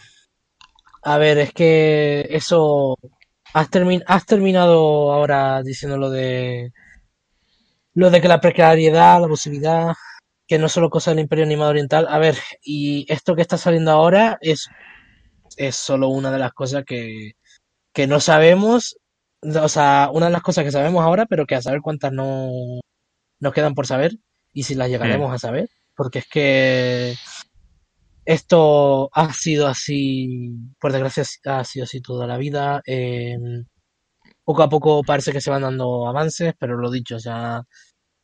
a 1.02 1.18
ver, 1.18 1.38
es 1.38 1.52
que 1.52 2.28
eso 2.30 2.96
has, 3.52 3.68
has 4.06 4.26
terminado 4.26 5.12
ahora 5.12 5.60
diciendo 5.64 5.96
lo 5.96 6.10
de 6.10 6.72
lo 7.94 8.10
de 8.10 8.20
que 8.20 8.28
la 8.28 8.40
precariedad, 8.40 9.20
la 9.20 9.26
posibilidad 9.26 9.92
que 10.48 10.58
no 10.58 10.68
solo 10.68 10.90
cosa 10.90 11.10
del 11.10 11.20
Imperio 11.20 11.44
Animado 11.44 11.70
Oriental. 11.70 12.06
A 12.08 12.18
ver, 12.18 12.36
y 12.62 13.06
esto 13.12 13.36
que 13.36 13.42
está 13.42 13.58
saliendo 13.58 13.90
ahora 13.92 14.38
es, 14.40 14.68
es 15.56 15.76
solo 15.76 16.08
una 16.08 16.32
de 16.32 16.38
las 16.38 16.52
cosas 16.52 16.84
que, 16.84 17.32
que 17.92 18.06
no 18.06 18.18
sabemos. 18.18 18.98
O 19.42 19.68
sea, 19.68 20.10
una 20.12 20.26
de 20.26 20.32
las 20.32 20.42
cosas 20.42 20.64
que 20.64 20.72
sabemos 20.72 21.04
ahora, 21.04 21.26
pero 21.26 21.46
que 21.46 21.54
a 21.54 21.62
saber 21.62 21.82
cuántas 21.82 22.12
no 22.12 22.50
nos 23.40 23.52
quedan 23.52 23.74
por 23.74 23.86
saber 23.86 24.12
y 24.52 24.64
si 24.64 24.74
las 24.74 24.88
llegaremos 24.88 25.30
mm. 25.30 25.34
a 25.34 25.38
saber. 25.38 25.68
Porque 25.94 26.20
es 26.20 26.28
que 26.28 27.14
esto 28.24 29.10
ha 29.12 29.32
sido 29.34 29.68
así, 29.68 30.50
por 30.80 30.92
desgracia, 30.92 31.24
ha 31.44 31.64
sido 31.64 31.84
así 31.84 32.00
toda 32.00 32.26
la 32.26 32.38
vida. 32.38 32.80
Em, 32.86 33.66
poco 34.44 34.62
a 34.62 34.68
poco 34.70 35.02
parece 35.04 35.32
que 35.32 35.40
se 35.42 35.50
van 35.50 35.62
dando 35.62 36.08
avances, 36.08 36.54
pero 36.58 36.78
lo 36.78 36.90
dicho, 36.90 37.16
o 37.16 37.20
sea, 37.20 37.62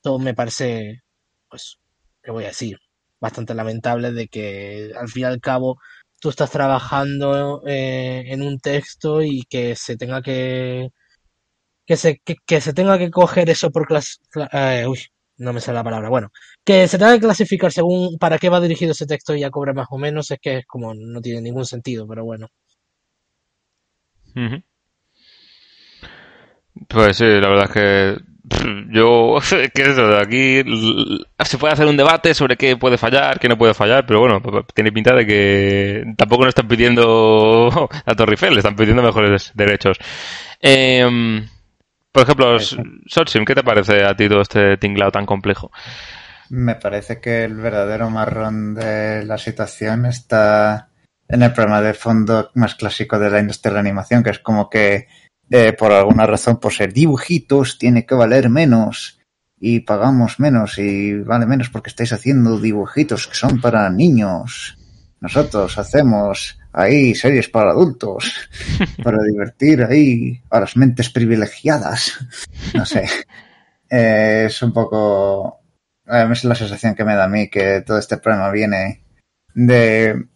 todo 0.03 0.19
me 0.19 0.35
parece, 0.35 1.03
pues, 1.49 1.79
¿qué 2.25 2.31
voy 2.31 2.45
a 2.45 2.49
decir? 2.49 2.79
Bastante 3.21 3.55
lamentable 3.55 4.13
de 4.13 4.29
que 4.29 4.93
al 4.99 5.09
fin 5.09 5.23
y 5.23 5.25
al 5.27 5.41
cabo 5.41 5.79
tú 6.21 6.31
estás 6.31 6.51
trabajando 6.51 7.63
eh, 7.67 8.25
en 8.29 8.43
un 8.43 8.59
texto 8.59 9.23
y 9.23 9.45
que 9.49 9.77
se 9.77 9.97
tenga 9.97 10.23
que 10.23 10.91
que 11.87 11.97
se, 11.97 12.21
que, 12.47 12.61
se 12.61 12.73
tenga 12.73 12.99
que 12.99 13.11
coger 13.11 13.51
eso 13.51 13.71
por 13.71 13.87
clase, 13.87 14.17
eh, 14.53 14.87
no 15.37 15.53
me 15.53 15.61
sale 15.61 15.77
la 15.77 15.85
palabra. 15.85 16.09
Bueno, 16.09 16.31
que 16.65 16.89
se 16.89 16.99
tenga 16.99 17.15
que 17.15 17.21
clasificar 17.21 17.73
según 17.73 18.17
para 18.19 18.39
qué 18.39 18.49
va 18.49 18.61
dirigido 18.61 18.93
ese 18.93 19.07
texto 19.07 19.35
y 19.35 19.41
ya 19.41 19.51
cobre 19.51 19.75
más 19.75 19.89
o 19.91 19.99
menos, 19.99 20.31
es 20.31 20.39
que 20.41 20.59
es 20.59 20.67
como 20.67 20.95
no 20.95 21.21
tiene 21.21 21.43
ningún 21.43 21.67
sentido, 21.67 22.07
pero 22.09 22.25
bueno. 22.25 22.49
Pues 26.89 27.17
sí, 27.17 27.25
la 27.25 27.49
verdad 27.49 27.65
es 27.67 27.73
que 27.73 28.34
yo, 28.91 29.39
¿qué 29.75 29.83
es 29.83 29.89
eso? 29.89 30.17
Aquí 30.19 30.63
se 31.45 31.59
puede 31.59 31.73
hacer 31.73 31.87
un 31.87 31.97
debate 31.97 32.35
sobre 32.35 32.57
qué 32.57 32.77
puede 32.77 32.99
fallar, 32.99 33.39
qué 33.39 33.49
no 33.49 33.59
puede 33.59 33.75
fallar, 33.75 34.07
pero 34.07 34.21
bueno, 34.21 34.41
tiene 34.75 34.93
pinta 34.93 35.15
de 35.15 35.27
que 35.27 36.15
tampoco 36.17 36.45
nos 36.45 36.51
están 36.51 36.69
pidiendo 36.69 37.89
a 38.07 38.15
Torre 38.15 38.33
Eiffel, 38.33 38.53
le 38.53 38.61
están 38.61 38.77
pidiendo 38.77 39.03
mejores 39.03 39.53
derechos. 39.55 39.99
Eh, 40.61 41.43
por 42.13 42.23
ejemplo, 42.23 42.59
Sotsim, 43.07 43.45
¿qué 43.45 43.57
te 43.57 43.65
parece 43.65 44.05
a 44.05 44.15
ti 44.15 44.29
todo 44.29 44.43
este 44.43 44.77
tinglado 44.77 45.11
tan 45.11 45.27
complejo? 45.27 45.73
Me 46.51 46.77
parece 46.77 47.21
que 47.21 47.43
el 47.43 47.57
verdadero 47.57 48.09
marrón 48.09 48.75
de 48.75 49.25
la 49.25 49.37
situación 49.37 50.07
está 50.07 50.91
en 51.27 51.43
el 51.43 51.53
problema 51.53 51.81
de 51.81 51.95
fondo 51.95 52.51
más 52.55 52.77
clásico 52.77 53.19
de 53.19 53.31
la 53.31 53.41
industria 53.41 53.71
de 53.71 53.75
la 53.75 53.81
animación, 53.81 54.23
que 54.23 54.31
es 54.31 54.39
como 54.39 54.71
que 54.71 55.09
eh, 55.57 55.73
por 55.73 55.93
alguna 55.93 56.27
razón, 56.27 56.59
por 56.59 56.73
ser 56.73 56.93
dibujitos, 56.93 57.79
tiene 57.79 58.05
que 58.05 58.17
valer 58.17 58.51
menos 58.51 59.21
y 59.57 59.79
pagamos 59.79 60.41
menos 60.41 60.79
y 60.79 61.15
vale 61.15 61.47
menos 61.47 61.71
porque 61.71 61.91
estáis 61.91 62.13
haciendo 62.13 62.59
dibujitos 62.59 63.29
que 63.29 63.37
son 63.37 63.61
para 63.61 63.89
niños. 63.89 64.77
Nosotros 65.21 65.79
hacemos 65.79 66.59
ahí 66.73 67.15
series 67.15 67.49
para 67.49 67.71
adultos, 67.71 68.35
para 69.05 69.23
divertir 69.23 69.85
ahí 69.85 70.43
a 70.51 70.59
las 70.59 70.77
mentes 70.77 71.09
privilegiadas. 71.11 72.19
No 72.75 72.85
sé. 72.85 73.07
Eh, 73.91 74.47
es 74.47 74.63
un 74.63 74.73
poco. 74.73 75.61
Es 76.05 76.43
la 76.43 76.55
sensación 76.55 76.97
que 76.97 77.05
me 77.05 77.15
da 77.15 77.25
a 77.25 77.29
mí 77.29 77.49
que 77.49 77.83
todo 77.83 77.99
este 77.99 78.17
problema 78.17 78.51
viene 78.51 79.05
de 79.55 80.27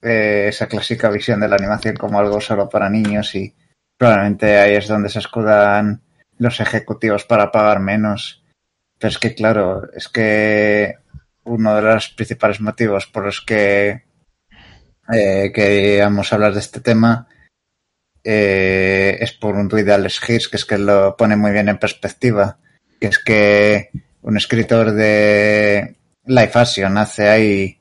esa 0.00 0.68
clásica 0.68 1.08
visión 1.08 1.40
de 1.40 1.48
la 1.48 1.56
animación 1.56 1.96
como 1.96 2.20
algo 2.20 2.40
solo 2.40 2.68
para 2.68 2.90
niños 2.90 3.34
y 3.34 3.52
probablemente 4.04 4.58
ahí 4.58 4.74
es 4.74 4.86
donde 4.86 5.08
se 5.08 5.18
escudan 5.18 6.02
los 6.36 6.60
ejecutivos 6.60 7.24
para 7.24 7.50
pagar 7.50 7.80
menos. 7.80 8.44
Pero 8.98 9.08
es 9.08 9.18
que, 9.18 9.34
claro, 9.34 9.90
es 9.94 10.08
que 10.08 10.96
uno 11.44 11.74
de 11.74 11.80
los 11.80 12.10
principales 12.10 12.60
motivos 12.60 13.06
por 13.06 13.24
los 13.24 13.40
que 13.40 14.04
eh, 15.10 15.50
queríamos 15.54 16.30
hablar 16.34 16.52
de 16.52 16.60
este 16.60 16.80
tema 16.80 17.26
eh, 18.22 19.16
es 19.20 19.32
por 19.32 19.54
un 19.54 19.70
tuit 19.70 19.86
de 19.86 19.94
Alex 19.94 20.20
Hirsch, 20.28 20.50
que 20.50 20.58
es 20.58 20.66
que 20.66 20.76
lo 20.76 21.16
pone 21.16 21.36
muy 21.36 21.52
bien 21.52 21.70
en 21.70 21.78
perspectiva, 21.78 22.58
que 23.00 23.06
es 23.06 23.18
que 23.18 23.88
un 24.20 24.36
escritor 24.36 24.92
de 24.92 25.96
Life 26.26 26.58
Action 26.58 26.98
hace 26.98 27.30
ahí, 27.30 27.78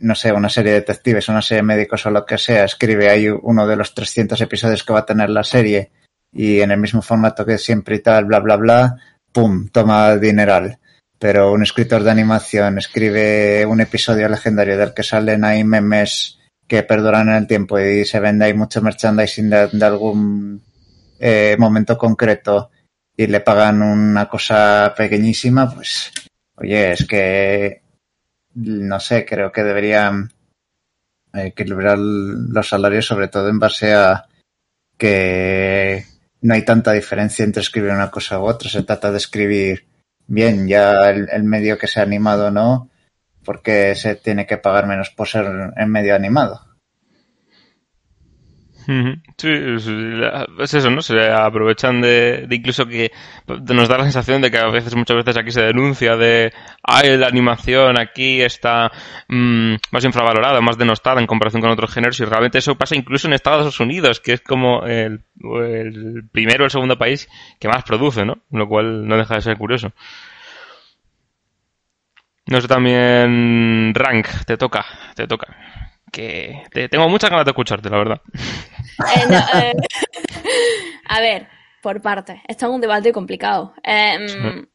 no 0.00 0.14
sé, 0.14 0.32
una 0.32 0.48
serie 0.48 0.72
de 0.72 0.80
detectives, 0.80 1.28
una 1.28 1.42
serie 1.42 1.62
de 1.62 1.66
médicos 1.66 2.04
o 2.06 2.10
lo 2.10 2.24
que 2.24 2.38
sea, 2.38 2.64
escribe 2.64 3.08
ahí 3.08 3.28
uno 3.28 3.66
de 3.66 3.76
los 3.76 3.94
300 3.94 4.40
episodios 4.40 4.82
que 4.82 4.92
va 4.92 5.00
a 5.00 5.06
tener 5.06 5.30
la 5.30 5.44
serie 5.44 5.90
y 6.32 6.60
en 6.60 6.70
el 6.70 6.80
mismo 6.80 7.02
formato 7.02 7.44
que 7.44 7.58
siempre 7.58 7.96
y 7.96 8.00
tal, 8.00 8.24
bla, 8.24 8.40
bla, 8.40 8.56
bla, 8.56 8.96
pum, 9.32 9.68
toma 9.68 10.16
dineral. 10.16 10.78
Pero 11.18 11.52
un 11.52 11.62
escritor 11.62 12.02
de 12.02 12.10
animación 12.10 12.78
escribe 12.78 13.66
un 13.66 13.80
episodio 13.80 14.28
legendario 14.28 14.78
del 14.78 14.94
que 14.94 15.02
salen 15.02 15.44
ahí 15.44 15.64
memes 15.64 16.38
que 16.66 16.82
perduran 16.82 17.28
en 17.28 17.34
el 17.34 17.46
tiempo 17.46 17.78
y 17.78 18.04
se 18.04 18.20
vende 18.20 18.46
ahí 18.46 18.54
mucho 18.54 18.80
merchandising 18.80 19.50
de, 19.50 19.84
algún 19.84 20.62
eh, 21.18 21.56
momento 21.58 21.98
concreto 21.98 22.70
y 23.16 23.26
le 23.26 23.40
pagan 23.40 23.82
una 23.82 24.28
cosa 24.28 24.94
pequeñísima, 24.96 25.68
pues 25.74 26.10
oye, 26.54 26.92
es 26.92 27.04
que 27.06 27.82
no 28.54 29.00
sé, 29.00 29.24
creo 29.24 29.52
que 29.52 29.64
deberían 29.64 30.32
equilibrar 31.32 31.98
los 31.98 32.68
salarios 32.68 33.06
sobre 33.06 33.28
todo 33.28 33.48
en 33.48 33.58
base 33.58 33.94
a 33.94 34.26
que 34.98 36.04
no 36.42 36.54
hay 36.54 36.64
tanta 36.64 36.92
diferencia 36.92 37.44
entre 37.44 37.62
escribir 37.62 37.92
una 37.92 38.10
cosa 38.10 38.38
u 38.38 38.44
otra, 38.44 38.68
se 38.68 38.82
trata 38.82 39.10
de 39.10 39.18
escribir 39.18 39.86
bien, 40.26 40.68
ya 40.68 41.10
el, 41.10 41.28
el 41.30 41.44
medio 41.44 41.78
que 41.78 41.86
sea 41.86 42.02
animado 42.02 42.46
o 42.46 42.50
no, 42.50 42.90
porque 43.44 43.94
se 43.94 44.16
tiene 44.16 44.46
que 44.46 44.58
pagar 44.58 44.86
menos 44.86 45.10
por 45.10 45.28
ser 45.28 45.72
en 45.76 45.90
medio 45.90 46.14
animado. 46.14 46.69
Sí, 49.36 49.48
es 49.48 50.74
eso, 50.74 50.90
¿no? 50.90 51.00
Se 51.00 51.30
aprovechan 51.30 52.00
de, 52.00 52.46
incluso 52.50 52.86
que 52.86 53.12
nos 53.46 53.88
da 53.88 53.98
la 53.98 54.04
sensación 54.04 54.42
de 54.42 54.50
que 54.50 54.58
a 54.58 54.66
veces, 54.68 54.96
muchas 54.96 55.16
veces 55.18 55.36
aquí 55.36 55.50
se 55.50 55.62
denuncia 55.62 56.16
de, 56.16 56.52
ay, 56.82 57.16
la 57.16 57.28
animación 57.28 57.98
aquí 58.00 58.42
está 58.42 58.90
mm, 59.28 59.74
más 59.92 60.04
infravalorada, 60.04 60.60
más 60.60 60.76
denostada 60.76 61.20
en 61.20 61.26
comparación 61.26 61.62
con 61.62 61.70
otros 61.70 61.92
géneros 61.92 62.18
y 62.20 62.24
realmente 62.24 62.58
eso 62.58 62.74
pasa 62.76 62.96
incluso 62.96 63.28
en 63.28 63.34
Estados 63.34 63.78
Unidos, 63.80 64.20
que 64.20 64.32
es 64.32 64.40
como 64.40 64.84
el, 64.84 65.22
el 65.62 66.28
primero 66.32 66.64
o 66.64 66.66
el 66.66 66.70
segundo 66.70 66.98
país 66.98 67.28
que 67.58 67.68
más 67.68 67.84
produce, 67.84 68.24
¿no? 68.24 68.38
Lo 68.50 68.68
cual 68.68 69.06
no 69.06 69.16
deja 69.16 69.36
de 69.36 69.42
ser 69.42 69.56
curioso. 69.56 69.92
No 72.46 72.60
sé 72.60 72.66
también, 72.68 73.94
Rank, 73.94 74.26
te 74.46 74.56
toca, 74.56 74.84
te 75.14 75.26
toca. 75.26 75.56
Que 76.10 76.64
te, 76.70 76.88
tengo 76.88 77.08
muchas 77.08 77.30
ganas 77.30 77.44
de 77.44 77.50
escucharte, 77.50 77.88
la 77.88 77.98
verdad. 77.98 78.20
Eh, 78.34 79.34
eh, 79.54 79.72
a 81.06 81.20
ver, 81.20 81.48
por 81.82 82.00
partes. 82.02 82.40
Esto 82.46 82.66
es 82.66 82.72
un 82.72 82.80
debate 82.80 83.12
complicado. 83.12 83.74
Em, 83.82 84.66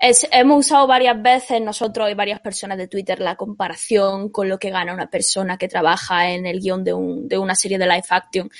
hemos 0.00 0.66
usado 0.66 0.86
varias 0.86 1.20
veces 1.20 1.60
nosotros 1.60 2.10
y 2.10 2.14
varias 2.14 2.40
personas 2.40 2.78
de 2.78 2.88
Twitter 2.88 3.20
la 3.20 3.36
comparación 3.36 4.30
con 4.30 4.48
lo 4.48 4.58
que 4.58 4.70
gana 4.70 4.94
una 4.94 5.08
persona 5.08 5.58
que 5.58 5.68
trabaja 5.68 6.30
en 6.30 6.46
el 6.46 6.60
guion 6.60 6.84
de, 6.84 6.92
un, 6.92 7.28
de 7.28 7.38
una 7.38 7.54
serie 7.54 7.78
de 7.78 7.86
live 7.86 8.04
action 8.08 8.50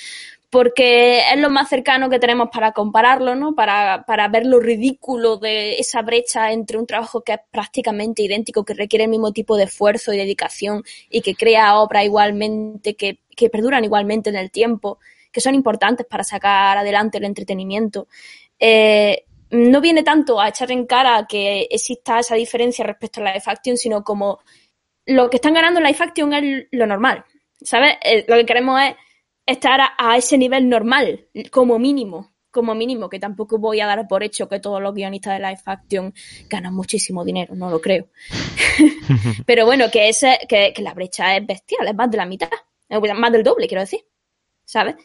porque 0.50 1.20
es 1.30 1.38
lo 1.38 1.50
más 1.50 1.68
cercano 1.68 2.08
que 2.08 2.18
tenemos 2.18 2.48
para 2.50 2.72
compararlo, 2.72 3.34
¿no? 3.34 3.54
Para, 3.54 4.04
para 4.06 4.28
ver 4.28 4.46
lo 4.46 4.60
ridículo 4.60 5.36
de 5.36 5.78
esa 5.78 6.00
brecha 6.00 6.52
entre 6.52 6.78
un 6.78 6.86
trabajo 6.86 7.22
que 7.22 7.32
es 7.34 7.40
prácticamente 7.50 8.22
idéntico, 8.22 8.64
que 8.64 8.72
requiere 8.72 9.04
el 9.04 9.10
mismo 9.10 9.32
tipo 9.32 9.56
de 9.56 9.64
esfuerzo 9.64 10.12
y 10.12 10.16
dedicación 10.16 10.82
y 11.10 11.20
que 11.20 11.34
crea 11.34 11.78
obras 11.78 12.04
igualmente, 12.04 12.96
que, 12.96 13.20
que 13.36 13.50
perduran 13.50 13.84
igualmente 13.84 14.30
en 14.30 14.36
el 14.36 14.50
tiempo, 14.50 14.98
que 15.30 15.42
son 15.42 15.54
importantes 15.54 16.06
para 16.06 16.24
sacar 16.24 16.78
adelante 16.78 17.18
el 17.18 17.24
entretenimiento. 17.24 18.08
Eh, 18.58 19.24
no 19.50 19.80
viene 19.82 20.02
tanto 20.02 20.40
a 20.40 20.48
echar 20.48 20.70
en 20.72 20.86
cara 20.86 21.26
que 21.28 21.68
exista 21.70 22.20
esa 22.20 22.34
diferencia 22.36 22.86
respecto 22.86 23.20
a 23.20 23.24
la 23.24 23.32
live 23.32 23.44
action, 23.46 23.76
sino 23.76 24.02
como 24.02 24.40
lo 25.04 25.28
que 25.28 25.36
están 25.36 25.54
ganando 25.54 25.80
en 25.80 25.86
live 25.86 25.98
action 26.00 26.32
es 26.32 26.66
lo 26.70 26.86
normal. 26.86 27.24
¿Sabes? 27.60 27.96
Eh, 28.02 28.24
lo 28.28 28.36
que 28.36 28.46
queremos 28.46 28.80
es 28.80 28.94
estar 29.48 29.80
a, 29.96 30.16
ese 30.16 30.36
nivel 30.36 30.68
normal, 30.68 31.26
como 31.50 31.78
mínimo, 31.78 32.34
como 32.50 32.74
mínimo, 32.74 33.08
que 33.08 33.18
tampoco 33.18 33.58
voy 33.58 33.80
a 33.80 33.86
dar 33.86 34.06
por 34.06 34.22
hecho 34.22 34.46
que 34.46 34.60
todos 34.60 34.80
los 34.82 34.94
guionistas 34.94 35.38
de 35.38 35.48
Life 35.48 35.62
Action 35.64 36.12
ganan 36.50 36.74
muchísimo 36.74 37.24
dinero, 37.24 37.54
no 37.54 37.70
lo 37.70 37.80
creo. 37.80 38.08
Pero 39.46 39.64
bueno, 39.64 39.90
que, 39.90 40.10
ese, 40.10 40.38
que, 40.46 40.72
que 40.74 40.82
la 40.82 40.92
brecha 40.92 41.34
es 41.34 41.46
bestial, 41.46 41.88
es 41.88 41.94
más 41.94 42.10
de 42.10 42.18
la 42.18 42.26
mitad, 42.26 42.50
más 43.16 43.32
del 43.32 43.42
doble, 43.42 43.66
quiero 43.66 43.80
decir, 43.80 44.00
¿sabes? 44.64 44.96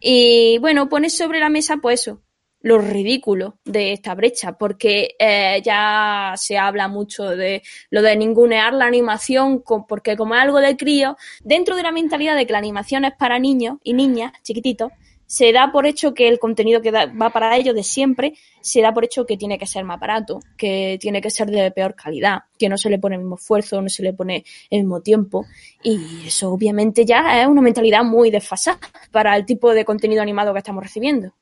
Y 0.00 0.58
bueno, 0.58 0.90
pones 0.90 1.16
sobre 1.16 1.40
la 1.40 1.48
mesa, 1.48 1.78
pues 1.78 2.02
eso, 2.02 2.22
lo 2.66 2.78
ridículo 2.78 3.58
de 3.64 3.92
esta 3.92 4.16
brecha, 4.16 4.58
porque 4.58 5.14
eh, 5.20 5.62
ya 5.64 6.34
se 6.36 6.58
habla 6.58 6.88
mucho 6.88 7.22
de 7.22 7.62
lo 7.90 8.02
de 8.02 8.16
ningunear 8.16 8.74
la 8.74 8.86
animación, 8.86 9.62
porque 9.88 10.16
como 10.16 10.34
es 10.34 10.40
algo 10.40 10.58
de 10.58 10.76
crío, 10.76 11.16
dentro 11.44 11.76
de 11.76 11.84
la 11.84 11.92
mentalidad 11.92 12.34
de 12.34 12.44
que 12.44 12.52
la 12.52 12.58
animación 12.58 13.04
es 13.04 13.12
para 13.14 13.38
niños 13.38 13.78
y 13.84 13.92
niñas 13.92 14.32
chiquititos, 14.42 14.90
se 15.26 15.52
da 15.52 15.70
por 15.70 15.86
hecho 15.86 16.12
que 16.12 16.26
el 16.26 16.40
contenido 16.40 16.82
que 16.82 16.90
va 16.90 17.30
para 17.30 17.56
ellos 17.56 17.72
de 17.72 17.84
siempre, 17.84 18.34
se 18.60 18.80
da 18.80 18.92
por 18.92 19.04
hecho 19.04 19.26
que 19.26 19.36
tiene 19.36 19.58
que 19.58 19.66
ser 19.66 19.84
más 19.84 20.00
barato, 20.00 20.40
que 20.56 20.98
tiene 21.00 21.20
que 21.20 21.30
ser 21.30 21.48
de 21.48 21.70
peor 21.70 21.94
calidad, 21.94 22.40
que 22.58 22.68
no 22.68 22.76
se 22.76 22.90
le 22.90 22.98
pone 22.98 23.14
el 23.14 23.22
mismo 23.22 23.36
esfuerzo, 23.36 23.80
no 23.80 23.88
se 23.88 24.02
le 24.02 24.12
pone 24.12 24.44
el 24.70 24.80
mismo 24.80 25.02
tiempo. 25.02 25.46
Y 25.84 26.26
eso 26.26 26.50
obviamente 26.50 27.04
ya 27.04 27.42
es 27.42 27.46
una 27.46 27.62
mentalidad 27.62 28.02
muy 28.02 28.32
desfasada 28.32 28.80
para 29.12 29.36
el 29.36 29.46
tipo 29.46 29.72
de 29.72 29.84
contenido 29.84 30.20
animado 30.20 30.52
que 30.52 30.58
estamos 30.58 30.82
recibiendo. 30.82 31.32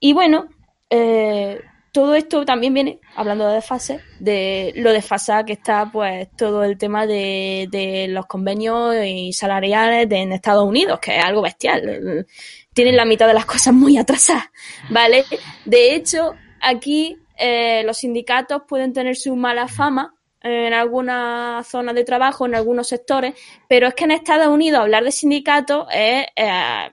Y 0.00 0.12
bueno, 0.12 0.48
eh, 0.90 1.60
todo 1.92 2.14
esto 2.14 2.44
también 2.44 2.74
viene, 2.74 3.00
hablando 3.16 3.48
de 3.48 3.54
desfase, 3.54 4.00
de 4.20 4.72
lo 4.76 4.92
desfasada 4.92 5.44
que 5.44 5.54
está 5.54 5.90
pues 5.90 6.28
todo 6.36 6.62
el 6.62 6.78
tema 6.78 7.06
de, 7.06 8.06
los 8.10 8.26
convenios 8.26 8.94
y 9.04 9.32
salariales 9.32 10.06
en 10.10 10.32
Estados 10.32 10.64
Unidos, 10.64 11.00
que 11.00 11.18
es 11.18 11.24
algo 11.24 11.42
bestial. 11.42 12.26
Tienen 12.72 12.96
la 12.96 13.04
mitad 13.04 13.26
de 13.26 13.34
las 13.34 13.46
cosas 13.46 13.74
muy 13.74 13.96
atrasadas, 13.98 14.50
¿vale? 14.90 15.24
De 15.64 15.94
hecho, 15.94 16.34
aquí 16.60 17.16
eh, 17.36 17.82
los 17.84 17.98
sindicatos 17.98 18.62
pueden 18.68 18.92
tener 18.92 19.16
su 19.16 19.34
mala 19.34 19.66
fama 19.66 20.14
en 20.40 20.72
algunas 20.72 21.66
zonas 21.66 21.94
de 21.96 22.04
trabajo, 22.04 22.46
en 22.46 22.54
algunos 22.54 22.86
sectores, 22.86 23.34
pero 23.68 23.88
es 23.88 23.94
que 23.94 24.04
en 24.04 24.12
Estados 24.12 24.48
Unidos 24.48 24.80
hablar 24.80 25.04
de 25.04 25.12
sindicatos 25.12 25.88
es... 25.92 26.26
Eh, 26.36 26.90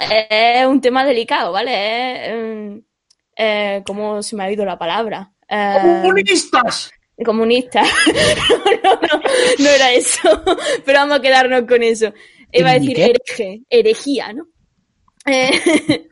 es 0.00 0.66
un 0.66 0.80
tema 0.80 1.04
delicado, 1.04 1.52
¿vale? 1.52 2.74
Es, 2.74 2.82
eh, 3.36 3.82
¿Cómo 3.86 4.22
se 4.22 4.36
me 4.36 4.44
ha 4.44 4.52
ido 4.52 4.64
la 4.64 4.78
palabra? 4.78 5.32
Eh, 5.48 6.00
¡Comunistas! 6.02 6.90
comunista. 7.24 7.82
no, 8.82 8.82
no, 8.82 8.94
no, 8.94 9.22
no 9.58 9.68
era 9.68 9.92
eso. 9.92 10.42
Pero 10.84 10.98
vamos 11.00 11.18
a 11.18 11.22
quedarnos 11.22 11.62
con 11.66 11.82
eso. 11.82 12.12
Iba 12.52 12.70
a 12.70 12.78
decir 12.78 12.98
hereje, 12.98 13.62
herejía, 13.68 14.32
¿no? 14.32 14.48
Eh, 15.26 15.50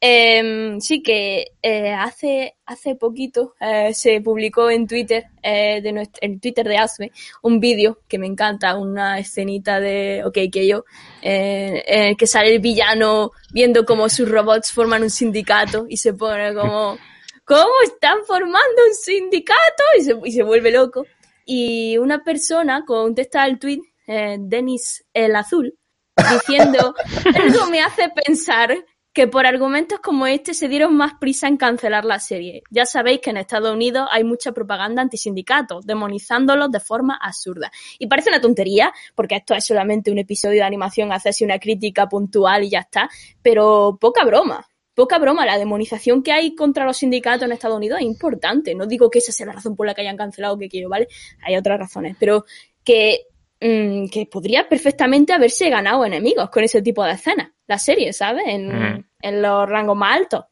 em, 0.00 0.80
sí 0.80 1.02
que 1.02 1.52
eh, 1.62 1.92
hace, 1.92 2.56
hace 2.66 2.94
poquito 2.96 3.54
eh, 3.60 3.94
se 3.94 4.20
publicó 4.20 4.68
en 4.70 4.86
Twitter, 4.86 5.24
eh, 5.42 5.80
de 5.80 5.92
nuestro, 5.92 6.18
en 6.22 6.40
Twitter 6.40 6.66
de 6.66 6.76
Asme, 6.76 7.12
un 7.42 7.60
vídeo 7.60 8.00
que 8.08 8.18
me 8.18 8.26
encanta, 8.26 8.76
una 8.76 9.18
escenita 9.18 9.80
de 9.80 10.22
OK 10.24 10.38
que 10.52 10.66
yo, 10.66 10.84
eh, 11.22 11.82
eh, 11.86 12.16
que 12.16 12.26
sale 12.26 12.54
el 12.54 12.60
villano 12.60 13.32
viendo 13.52 13.84
cómo 13.84 14.08
sus 14.08 14.28
robots 14.28 14.72
forman 14.72 15.02
un 15.02 15.10
sindicato 15.10 15.86
y 15.88 15.96
se 15.96 16.12
pone 16.12 16.54
como, 16.54 16.98
¿cómo 17.44 17.72
están 17.84 18.18
formando 18.26 18.82
un 18.88 18.94
sindicato? 18.94 19.82
Y 19.98 20.02
se, 20.04 20.14
y 20.24 20.32
se 20.32 20.42
vuelve 20.42 20.70
loco. 20.72 21.06
Y 21.44 21.96
una 21.98 22.24
persona 22.24 22.84
contesta 22.84 23.42
al 23.44 23.58
tweet, 23.58 23.80
eh, 24.08 24.36
Denis 24.38 25.04
el 25.14 25.36
Azul, 25.36 25.74
diciendo, 26.16 26.94
algo 27.34 27.66
me 27.70 27.80
hace 27.80 28.08
pensar 28.08 28.76
que 29.16 29.26
por 29.26 29.46
argumentos 29.46 29.98
como 30.00 30.26
este 30.26 30.52
se 30.52 30.68
dieron 30.68 30.94
más 30.94 31.14
prisa 31.14 31.48
en 31.48 31.56
cancelar 31.56 32.04
la 32.04 32.20
serie. 32.20 32.62
Ya 32.70 32.84
sabéis 32.84 33.20
que 33.20 33.30
en 33.30 33.38
Estados 33.38 33.72
Unidos 33.72 34.06
hay 34.12 34.24
mucha 34.24 34.52
propaganda 34.52 35.00
antisindicato, 35.00 35.80
demonizándolos 35.82 36.70
de 36.70 36.80
forma 36.80 37.18
absurda. 37.18 37.72
Y 37.98 38.08
parece 38.08 38.28
una 38.28 38.42
tontería, 38.42 38.92
porque 39.14 39.36
esto 39.36 39.54
es 39.54 39.64
solamente 39.64 40.10
un 40.10 40.18
episodio 40.18 40.56
de 40.56 40.64
animación, 40.64 41.12
hacerse 41.12 41.46
una 41.46 41.58
crítica 41.58 42.06
puntual 42.06 42.64
y 42.64 42.68
ya 42.68 42.80
está, 42.80 43.08
pero 43.40 43.96
poca 43.98 44.22
broma. 44.26 44.68
Poca 44.92 45.18
broma, 45.18 45.46
la 45.46 45.56
demonización 45.56 46.22
que 46.22 46.32
hay 46.32 46.54
contra 46.54 46.84
los 46.84 46.98
sindicatos 46.98 47.44
en 47.44 47.52
Estados 47.52 47.78
Unidos 47.78 48.00
es 48.00 48.04
importante. 48.04 48.74
No 48.74 48.84
digo 48.84 49.08
que 49.08 49.20
esa 49.20 49.32
sea 49.32 49.46
la 49.46 49.52
razón 49.52 49.76
por 49.76 49.86
la 49.86 49.94
que 49.94 50.02
hayan 50.02 50.18
cancelado 50.18 50.58
que 50.58 50.68
quiero, 50.68 50.90
¿vale? 50.90 51.08
Hay 51.42 51.56
otras 51.56 51.78
razones, 51.78 52.18
pero 52.20 52.44
que 52.84 53.28
mm, 53.60 54.06
que 54.08 54.26
podría 54.30 54.68
perfectamente 54.68 55.32
haberse 55.32 55.68
ganado 55.70 56.04
enemigos 56.04 56.50
con 56.50 56.64
ese 56.64 56.82
tipo 56.82 57.04
de 57.04 57.12
escenas, 57.12 57.48
la 57.66 57.78
serie, 57.78 58.12
¿sabes? 58.12 58.44
En, 58.46 58.68
Mm. 58.68 59.04
en 59.22 59.42
los 59.42 59.68
rangos 59.68 59.96
más 59.96 60.16
altos. 60.16 60.44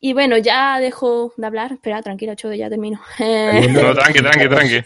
Y 0.00 0.12
bueno, 0.12 0.36
ya 0.38 0.78
dejo 0.78 1.32
de 1.36 1.46
hablar. 1.46 1.72
Espera, 1.72 2.00
tranquilo, 2.02 2.34
Chodo, 2.36 2.54
ya 2.54 2.68
termino. 2.70 3.00
Eh, 3.18 3.66
No, 3.68 3.92
tranqui, 3.94 4.20
tranqui, 4.20 4.48
tranqui. 4.54 4.84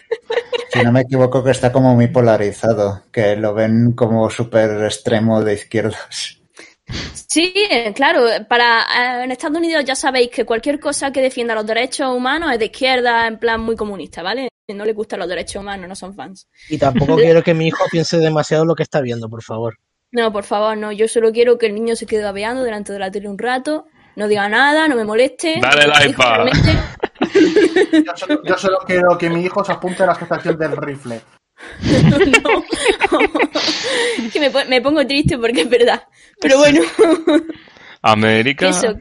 Si 0.73 0.83
no 0.83 0.91
me 0.93 1.03
equivoco, 1.03 1.45
que 1.45 1.51
está 1.51 1.71
como 1.71 1.95
muy 1.95 2.07
polarizado, 2.09 3.03
que 3.13 3.37
lo 3.37 3.53
ven 3.53 3.93
como 3.93 4.31
súper 4.31 4.83
extremo 4.85 5.43
de 5.45 5.53
izquierdas. 5.55 6.39
sí, 7.29 7.53
eh, 7.71 7.93
claro, 7.95 8.25
para 8.49 8.81
eh, 9.21 9.25
en 9.25 9.33
Estados 9.33 9.59
Unidos 9.59 9.85
ya 9.85 9.95
sabéis 9.95 10.31
que 10.31 10.47
cualquier 10.47 10.81
cosa 10.81 11.13
que 11.13 11.21
defienda 11.21 11.55
los 11.55 11.67
derechos 11.67 12.09
humanos 12.15 12.51
es 12.53 12.59
de 12.59 12.67
izquierda, 12.67 13.27
en 13.27 13.39
plan 13.39 13.61
muy 13.61 13.77
comunista, 13.77 14.23
¿vale? 14.23 14.49
No 14.69 14.85
les 14.85 14.95
gustan 14.95 15.19
los 15.19 15.29
derechos 15.29 15.61
humanos, 15.61 15.89
no 15.89 15.95
son 15.97 16.15
fans. 16.15 16.49
Y 16.69 16.79
tampoco 16.79 17.17
quiero 17.17 17.43
que 17.43 17.53
mi 17.55 17.67
hijo 17.69 17.85
piense 17.91 18.19
demasiado 18.19 18.65
lo 18.65 18.75
que 18.75 18.83
está 18.85 19.01
viendo, 19.01 19.29
por 19.29 19.43
favor. 19.43 19.79
No, 20.13 20.33
por 20.33 20.45
favor, 20.45 20.77
no. 20.77 20.93
Yo 20.93 21.09
solo 21.09 21.33
quiero 21.33 21.59
que 21.59 21.67
el 21.67 21.75
niño 21.75 21.97
se 21.97 22.07
quede 22.07 22.23
babeando 22.23 22.63
delante 22.63 22.93
de 22.93 22.99
la 22.99 23.11
tele 23.11 23.29
un 23.29 23.39
rato, 23.39 23.87
no 24.17 24.29
diga 24.29 24.49
nada, 24.49 24.87
no 24.89 24.95
me 24.97 25.05
moleste. 25.05 25.59
Dale 25.61 26.13
pa. 26.15 26.37
realmente. 26.45 26.73
Yo 28.07 28.13
solo, 28.17 28.43
yo 28.45 28.59
solo 28.59 28.79
quiero 28.87 29.17
que 29.17 29.31
mi 29.31 29.43
hijo 29.43 29.65
se 29.65 29.73
apunte 29.73 30.03
a 30.03 30.07
la 30.07 30.13
estación 30.13 30.57
del 30.59 30.77
rifle. 30.77 31.21
No. 32.43 32.63
que 34.33 34.41
me, 34.41 34.51
pon- 34.51 34.69
me 34.69 34.81
pongo 34.81 35.07
triste 35.07 35.39
porque 35.39 35.63
es 35.63 35.69
verdad. 35.71 36.03
Pero 36.41 36.59
bueno, 36.59 36.81
América. 38.03 38.69
eso. 38.71 38.95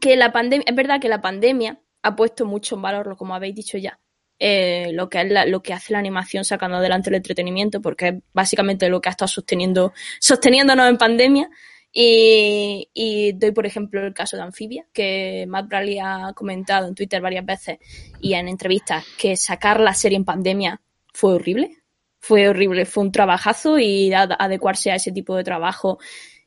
Que 0.00 0.16
la 0.16 0.32
pandemia, 0.32 0.64
es 0.68 0.74
verdad 0.74 1.00
que 1.00 1.08
la 1.08 1.20
pandemia 1.20 1.80
ha 2.02 2.16
puesto 2.16 2.46
mucho 2.46 2.76
en 2.76 2.82
valor, 2.82 3.06
lo- 3.06 3.16
como 3.16 3.34
habéis 3.34 3.54
dicho 3.54 3.78
ya, 3.78 3.98
eh, 4.44 4.90
lo 4.92 5.08
que 5.08 5.20
es 5.20 5.30
la- 5.30 5.46
lo 5.46 5.62
que 5.62 5.72
hace 5.72 5.92
la 5.92 6.00
animación 6.00 6.44
sacando 6.44 6.78
adelante 6.78 7.10
el 7.10 7.14
entretenimiento, 7.14 7.80
porque 7.80 8.08
es 8.08 8.14
básicamente 8.32 8.88
lo 8.88 9.00
que 9.00 9.08
ha 9.08 9.12
estado 9.12 9.28
sosteniendo, 9.28 9.92
sosteniéndonos 10.18 10.88
en 10.88 10.98
pandemia. 10.98 11.48
Y, 11.92 13.32
doy, 13.34 13.52
por 13.52 13.66
ejemplo, 13.66 14.04
el 14.04 14.14
caso 14.14 14.36
de 14.36 14.42
Amphibia, 14.42 14.84
que 14.92 15.44
Matt 15.46 15.68
Bradley 15.68 15.98
ha 16.02 16.32
comentado 16.34 16.88
en 16.88 16.94
Twitter 16.96 17.20
varias 17.20 17.46
veces 17.46 17.78
y 18.20 18.34
en 18.34 18.48
entrevistas 18.48 19.04
que 19.16 19.36
sacar 19.36 19.78
la 19.78 19.94
serie 19.94 20.16
en 20.16 20.24
pandemia 20.24 20.80
fue 21.14 21.34
horrible. 21.34 21.76
Fue 22.18 22.48
horrible, 22.48 22.84
fue 22.84 23.04
un 23.04 23.12
trabajazo 23.12 23.78
y 23.78 24.12
ad- 24.12 24.32
adecuarse 24.38 24.90
a 24.90 24.96
ese 24.96 25.12
tipo 25.12 25.36
de 25.36 25.44
trabajo. 25.44 25.98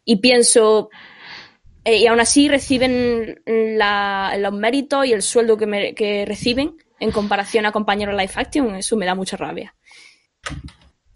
Y 0.04 0.18
pienso, 0.18 0.90
eh, 1.86 1.98
y 2.00 2.08
aún 2.08 2.20
así 2.20 2.50
reciben 2.50 3.42
la- 3.46 4.36
los 4.40 4.52
méritos 4.54 5.06
y 5.06 5.14
el 5.14 5.22
sueldo 5.22 5.56
que, 5.58 5.66
me- 5.68 5.94
que 5.94 6.26
reciben 6.26 6.76
en 7.00 7.12
comparación 7.12 7.66
a 7.66 7.72
compañeros 7.72 8.16
live 8.16 8.32
action, 8.36 8.76
eso 8.76 8.96
me 8.96 9.06
da 9.06 9.16
mucha 9.16 9.38
rabia. 9.38 9.76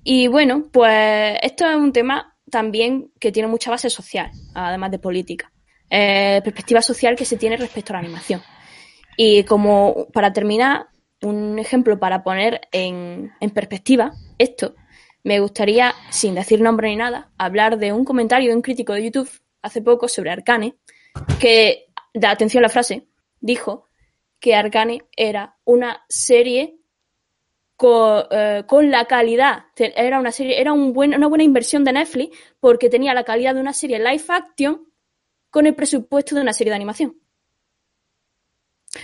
Y 0.03 0.27
bueno, 0.27 0.69
pues 0.71 1.37
esto 1.41 1.69
es 1.69 1.75
un 1.75 1.91
tema 1.91 2.35
también 2.49 3.11
que 3.19 3.31
tiene 3.31 3.47
mucha 3.47 3.71
base 3.71 3.89
social, 3.89 4.31
además 4.53 4.91
de 4.91 4.99
política. 4.99 5.51
Eh, 5.89 6.41
perspectiva 6.43 6.81
social 6.81 7.15
que 7.15 7.25
se 7.25 7.37
tiene 7.37 7.57
respecto 7.57 7.93
a 7.93 7.95
la 7.95 7.99
animación. 7.99 8.41
Y 9.17 9.43
como 9.43 10.07
para 10.13 10.33
terminar, 10.33 10.87
un 11.21 11.59
ejemplo 11.59 11.99
para 11.99 12.23
poner 12.23 12.61
en, 12.71 13.31
en 13.39 13.49
perspectiva 13.49 14.13
esto, 14.37 14.75
me 15.23 15.39
gustaría, 15.39 15.93
sin 16.09 16.35
decir 16.35 16.61
nombre 16.61 16.89
ni 16.89 16.95
nada, 16.95 17.31
hablar 17.37 17.77
de 17.77 17.91
un 17.91 18.05
comentario 18.05 18.49
de 18.49 18.55
un 18.55 18.61
crítico 18.61 18.93
de 18.93 19.03
YouTube 19.03 19.29
hace 19.61 19.81
poco 19.81 20.07
sobre 20.07 20.31
Arcane, 20.31 20.75
que, 21.39 21.87
da 22.13 22.31
atención 22.31 22.63
a 22.63 22.67
la 22.67 22.73
frase, 22.73 23.07
dijo 23.41 23.88
que 24.39 24.55
Arcane 24.55 25.03
era 25.15 25.57
una 25.65 26.05
serie 26.07 26.77
con, 27.75 28.25
eh, 28.31 28.63
con 28.67 28.91
la 28.91 29.05
calidad, 29.05 29.65
era 29.77 30.19
una 30.19 30.31
serie, 30.31 30.59
era 30.59 30.73
un 30.73 30.93
una 30.95 31.27
buena 31.27 31.43
inversión 31.43 31.83
de 31.83 31.93
Netflix 31.93 32.37
porque 32.59 32.89
tenía 32.89 33.13
la 33.13 33.23
calidad 33.23 33.55
de 33.55 33.61
una 33.61 33.73
serie 33.73 33.99
live 33.99 34.23
action 34.27 34.85
con 35.49 35.65
el 35.65 35.75
presupuesto 35.75 36.35
de 36.35 36.41
una 36.41 36.53
serie 36.53 36.71
de 36.71 36.75
animación. 36.75 37.17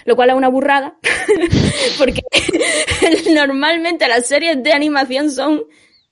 Lo 0.04 0.16
cual 0.16 0.30
es 0.32 0.36
una 0.36 0.50
burrada, 0.50 0.98
porque 1.98 2.22
normalmente 3.34 4.08
las 4.08 4.28
series 4.28 4.62
de 4.62 4.74
animación 4.74 5.30
son 5.30 5.66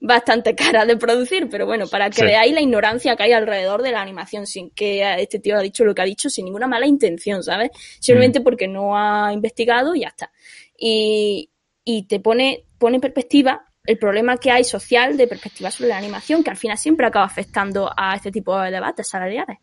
bastante 0.06 0.54
caras 0.56 0.86
de 0.86 0.98
producir, 0.98 1.48
pero 1.50 1.66
bueno, 1.66 1.88
para 1.88 2.10
que 2.10 2.18
Sí. 2.18 2.26
veáis 2.26 2.54
la 2.54 2.62
ignorancia 2.62 3.16
que 3.16 3.24
hay 3.24 3.32
alrededor 3.32 3.82
de 3.82 3.92
la 3.92 4.02
animación, 4.02 4.46
sin 4.46 4.70
que 4.72 5.02
este 5.22 5.40
tío 5.40 5.58
ha 5.58 5.62
dicho 5.62 5.84
lo 5.86 5.96
que 5.96 6.02
ha 6.02 6.06
dicho, 6.06 6.30
sin 6.30 6.46
ninguna 6.46 6.68
mala 6.68 6.86
intención, 6.86 7.42
¿sabes? 7.42 7.72
Simplemente 8.00 8.42
porque 8.42 8.68
no 8.68 8.98
ha 8.98 9.32
investigado 9.34 9.96
y 9.96 10.02
ya 10.02 10.10
está. 10.10 10.32
Y, 10.78 11.50
y 11.86 12.04
te 12.08 12.20
pone, 12.20 12.66
pone 12.78 12.96
en 12.98 13.02
perspectiva 13.02 13.66
el 13.86 13.98
problema 13.98 14.38
que 14.38 14.52
hay 14.52 14.64
social 14.64 15.18
de 15.18 15.28
perspectiva 15.28 15.72
sobre 15.72 15.90
la 15.90 15.98
animación, 15.98 16.44
que 16.44 16.50
al 16.52 16.58
final 16.58 16.78
siempre 16.78 17.06
acaba 17.06 17.26
afectando 17.26 17.90
a 17.96 18.16
este 18.16 18.32
tipo 18.32 18.60
de 18.60 18.72
debates 18.72 19.08
salariales. 19.10 19.58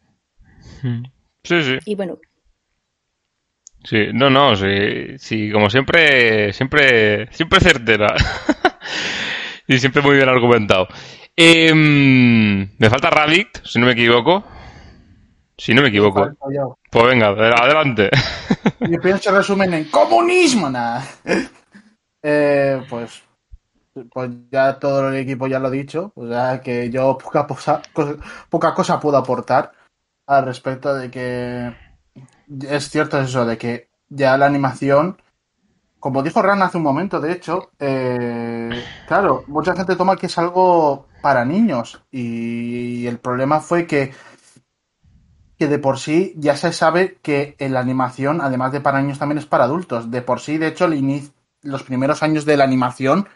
Sí, 1.42 1.62
sí. 1.62 1.78
Y 1.84 1.94
bueno, 1.94 2.18
Sí, 3.82 3.96
no, 4.12 4.28
no, 4.28 4.54
sí, 4.56 5.16
sí, 5.16 5.50
como 5.50 5.70
siempre, 5.70 6.52
siempre, 6.52 7.32
siempre 7.32 7.60
certera. 7.60 8.14
y 9.74 9.78
siempre 9.78 10.02
muy 10.02 10.16
bien 10.16 10.28
argumentado. 10.28 10.88
Em, 11.36 12.68
me 12.78 12.90
falta 12.90 13.08
Radict, 13.10 13.64
si 13.64 13.78
no 13.78 13.86
me 13.86 13.92
equivoco. 13.92 14.44
Si 15.56 15.72
no 15.74 15.82
me 15.82 15.88
equivoco. 15.88 16.28
Yo. 16.52 16.76
Pues 16.90 17.06
venga, 17.06 17.28
adelante. 17.28 18.10
Mi 18.80 18.96
opinión 18.96 19.20
se 19.20 19.30
resumen 19.30 19.72
en 19.74 19.84
comunismo, 19.84 20.68
nada. 20.70 21.06
Eh, 22.22 22.82
pues, 22.88 23.22
pues 24.10 24.30
ya 24.50 24.78
todo 24.78 25.08
el 25.10 25.16
equipo 25.16 25.46
ya 25.46 25.58
lo 25.58 25.68
ha 25.68 25.70
dicho. 25.70 26.12
O 26.14 26.26
sea 26.28 26.60
que 26.60 26.90
yo 26.90 27.16
poca, 27.16 27.46
posa- 27.46 27.82
cosa, 27.92 28.14
poca 28.48 28.74
cosa 28.74 28.98
puedo 29.00 29.16
aportar 29.18 29.72
al 30.26 30.44
respecto 30.46 30.94
de 30.94 31.10
que 31.10 31.72
es 32.68 32.88
cierto 32.90 33.20
eso, 33.20 33.44
de 33.44 33.56
que 33.58 33.88
ya 34.08 34.36
la 34.36 34.46
animación, 34.46 35.20
como 36.00 36.22
dijo 36.22 36.42
Ran 36.42 36.62
hace 36.62 36.78
un 36.78 36.82
momento, 36.82 37.20
de 37.20 37.32
hecho, 37.32 37.70
eh, 37.78 38.82
claro, 39.06 39.44
mucha 39.46 39.76
gente 39.76 39.96
toma 39.96 40.16
que 40.16 40.26
es 40.26 40.38
algo 40.38 41.06
para 41.22 41.44
niños 41.44 42.02
y 42.10 43.06
el 43.06 43.18
problema 43.18 43.60
fue 43.60 43.86
que 43.86 44.12
que 45.60 45.68
de 45.68 45.78
por 45.78 45.98
sí 45.98 46.32
ya 46.38 46.56
se 46.56 46.72
sabe 46.72 47.18
que 47.20 47.54
la 47.58 47.80
animación, 47.80 48.40
además 48.40 48.72
de 48.72 48.80
para 48.80 49.02
niños, 49.02 49.18
también 49.18 49.36
es 49.36 49.44
para 49.44 49.64
adultos. 49.64 50.10
De 50.10 50.22
por 50.22 50.40
sí, 50.40 50.56
de 50.56 50.68
hecho, 50.68 50.86
el 50.86 51.30
los 51.62 51.82
primeros 51.82 52.22
años 52.22 52.46
de 52.46 52.56
la 52.56 52.64
animación 52.64 53.28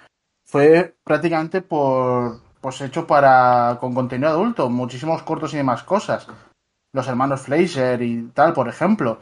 fue 0.42 0.96
prácticamente 1.04 1.60
por 1.60 2.40
pues 2.62 2.80
hecho 2.80 3.06
para 3.06 3.76
con 3.78 3.92
contenido 3.92 4.30
adulto, 4.30 4.70
muchísimos 4.70 5.22
cortos 5.22 5.52
y 5.52 5.58
demás 5.58 5.82
cosas. 5.82 6.26
Los 6.94 7.06
hermanos 7.08 7.42
Fleischer 7.42 8.00
y 8.00 8.30
tal, 8.32 8.54
por 8.54 8.70
ejemplo. 8.70 9.18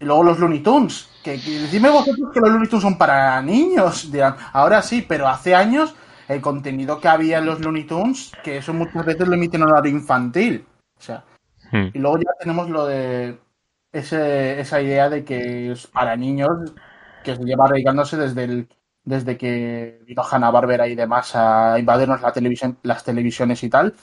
Y 0.00 0.04
luego 0.06 0.24
los 0.24 0.38
Looney 0.38 0.60
Tunes, 0.60 1.08
que, 1.22 1.40
que 1.40 1.66
dime 1.70 1.90
vosotros 1.90 2.30
que 2.32 2.40
los 2.40 2.50
Looney 2.50 2.68
Tunes 2.68 2.82
son 2.82 2.98
para 2.98 3.40
niños, 3.42 4.10
dirán, 4.10 4.36
ahora 4.52 4.82
sí, 4.82 5.04
pero 5.06 5.28
hace 5.28 5.54
años 5.54 5.94
el 6.26 6.40
contenido 6.40 7.00
que 7.00 7.08
había 7.08 7.38
en 7.38 7.46
los 7.46 7.60
Looney 7.60 7.84
Tunes, 7.84 8.32
que 8.42 8.56
eso 8.56 8.72
muchas 8.72 9.04
veces 9.04 9.28
lo 9.28 9.34
emiten 9.34 9.62
en 9.62 9.68
horario 9.68 9.92
infantil. 9.92 10.64
O 10.98 11.02
sea, 11.02 11.24
Hmm. 11.72 11.90
y 11.94 11.98
luego 11.98 12.18
ya 12.18 12.30
tenemos 12.38 12.68
lo 12.68 12.86
de 12.86 13.38
ese, 13.92 14.60
esa 14.60 14.80
idea 14.80 15.08
de 15.08 15.24
que 15.24 15.72
es 15.72 15.86
para 15.86 16.16
niños 16.16 16.50
que 17.24 17.36
se 17.36 17.44
lleva 17.44 17.64
arraigándose 17.64 18.16
desde 18.16 18.44
el 18.44 18.68
desde 19.02 19.36
que 19.38 20.00
vino 20.04 20.22
Hanna 20.22 20.50
Barbera 20.50 20.86
y 20.86 20.94
demás 20.94 21.34
a 21.34 21.78
invadirnos 21.78 22.20
la 22.20 22.32
televisión, 22.32 22.78
las 22.82 23.02
televisiones 23.02 23.62
y 23.64 23.70
tal. 23.70 23.94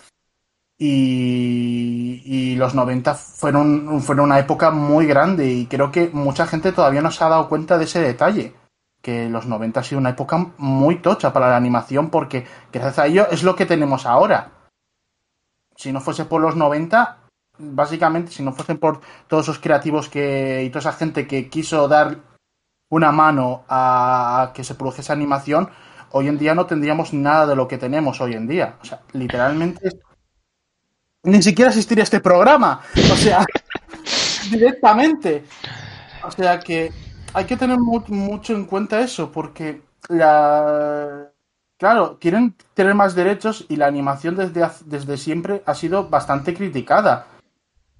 Y, 0.80 2.56
los 2.56 2.76
90 2.76 3.14
fueron, 3.16 4.02
fueron 4.02 4.26
una 4.26 4.40
época 4.40 4.72
muy 4.72 5.06
grande 5.06 5.48
y 5.48 5.68
creo 5.68 5.92
que 5.92 6.10
mucha 6.10 6.48
gente 6.48 6.72
todavía 6.72 7.02
no 7.02 7.12
se 7.12 7.24
ha 7.24 7.30
dado 7.30 7.50
cuenta 7.50 7.78
de 7.78 7.86
ese 7.86 8.02
detalle. 8.02 8.56
Que 9.02 9.30
los 9.30 9.46
90 9.46 9.80
ha 9.80 9.84
sido 9.84 10.00
una 10.00 10.10
época 10.12 10.54
muy 10.58 10.98
tocha 10.98 11.32
para 11.34 11.50
la 11.50 11.58
animación 11.58 12.10
porque 12.10 12.46
gracias 12.72 13.00
a 13.00 13.08
ello 13.08 13.28
es 13.30 13.44
lo 13.44 13.56
que 13.56 13.66
tenemos 13.66 14.06
ahora. 14.06 14.52
Si 15.76 15.92
no 15.92 16.02
fuese 16.02 16.26
por 16.26 16.42
los 16.42 16.56
90, 16.56 17.18
básicamente, 17.60 18.32
si 18.32 18.44
no 18.44 18.54
fuesen 18.54 18.80
por 18.80 19.02
todos 19.28 19.46
esos 19.46 19.60
creativos 19.60 20.10
que, 20.10 20.64
y 20.64 20.70
toda 20.70 20.80
esa 20.80 20.94
gente 20.94 21.28
que 21.28 21.50
quiso 21.50 21.88
dar 21.88 22.18
una 22.90 23.12
mano 23.12 23.64
a 23.70 24.52
que 24.54 24.64
se 24.64 24.76
produjese 24.76 25.14
animación, 25.14 25.70
hoy 26.12 26.28
en 26.28 26.38
día 26.38 26.56
no 26.56 26.66
tendríamos 26.66 27.14
nada 27.14 27.46
de 27.46 27.56
lo 27.56 27.68
que 27.68 27.78
tenemos 27.78 28.20
hoy 28.22 28.34
en 28.34 28.48
día. 28.48 28.78
O 28.82 28.86
sea, 28.86 29.02
literalmente 29.14 29.90
ni 31.28 31.42
siquiera 31.44 31.70
existiría 31.70 32.04
este 32.04 32.22
programa. 32.22 32.82
O 33.12 33.16
sea, 33.16 33.46
directamente. 34.52 35.44
O 36.24 36.32
sea 36.32 36.60
que 36.60 36.92
hay 37.34 37.46
que 37.46 37.58
tener 37.58 37.78
mucho 37.80 38.54
en 38.54 38.66
cuenta 38.66 39.02
eso, 39.02 39.32
porque 39.32 39.82
la. 40.10 41.30
Claro, 41.78 42.18
quieren 42.20 42.56
tener 42.74 42.96
más 42.96 43.14
derechos 43.14 43.66
y 43.70 43.76
la 43.76 43.86
animación 43.86 44.36
desde, 44.36 44.68
desde 44.86 45.18
siempre 45.18 45.62
ha 45.66 45.76
sido 45.76 46.10
bastante 46.10 46.56
criticada. 46.56 47.28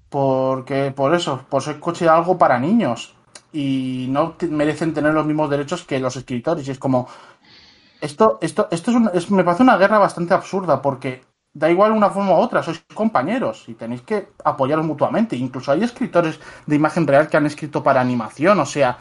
Porque, 0.08 0.90
por 0.90 1.14
eso, 1.14 1.44
por 1.48 1.62
ser 1.62 1.78
coche 1.78 2.08
algo 2.08 2.38
para 2.38 2.58
niños 2.58 3.14
y 3.52 4.06
no 4.10 4.36
merecen 4.48 4.94
tener 4.94 5.12
los 5.12 5.26
mismos 5.26 5.50
derechos 5.50 5.84
que 5.84 6.00
los 6.00 6.16
escritores. 6.16 6.66
Y 6.66 6.70
es 6.70 6.78
como, 6.78 7.08
esto, 8.00 8.38
esto, 8.40 8.68
esto 8.70 8.92
es, 9.12 9.30
me 9.30 9.44
parece 9.44 9.62
una 9.62 9.76
guerra 9.76 9.98
bastante 9.98 10.34
absurda 10.34 10.80
porque 10.80 11.22
da 11.52 11.70
igual 11.70 11.92
una 11.92 12.10
forma 12.10 12.32
u 12.32 12.36
otra, 12.36 12.62
sois 12.62 12.84
compañeros 12.94 13.64
y 13.68 13.74
tenéis 13.74 14.02
que 14.02 14.28
apoyaros 14.44 14.84
mutuamente. 14.84 15.36
Incluso 15.36 15.72
hay 15.72 15.82
escritores 15.82 16.38
de 16.66 16.76
imagen 16.76 17.06
real 17.06 17.28
que 17.28 17.36
han 17.36 17.46
escrito 17.46 17.82
para 17.82 18.00
animación, 18.00 18.60
o 18.60 18.66
sea, 18.66 18.98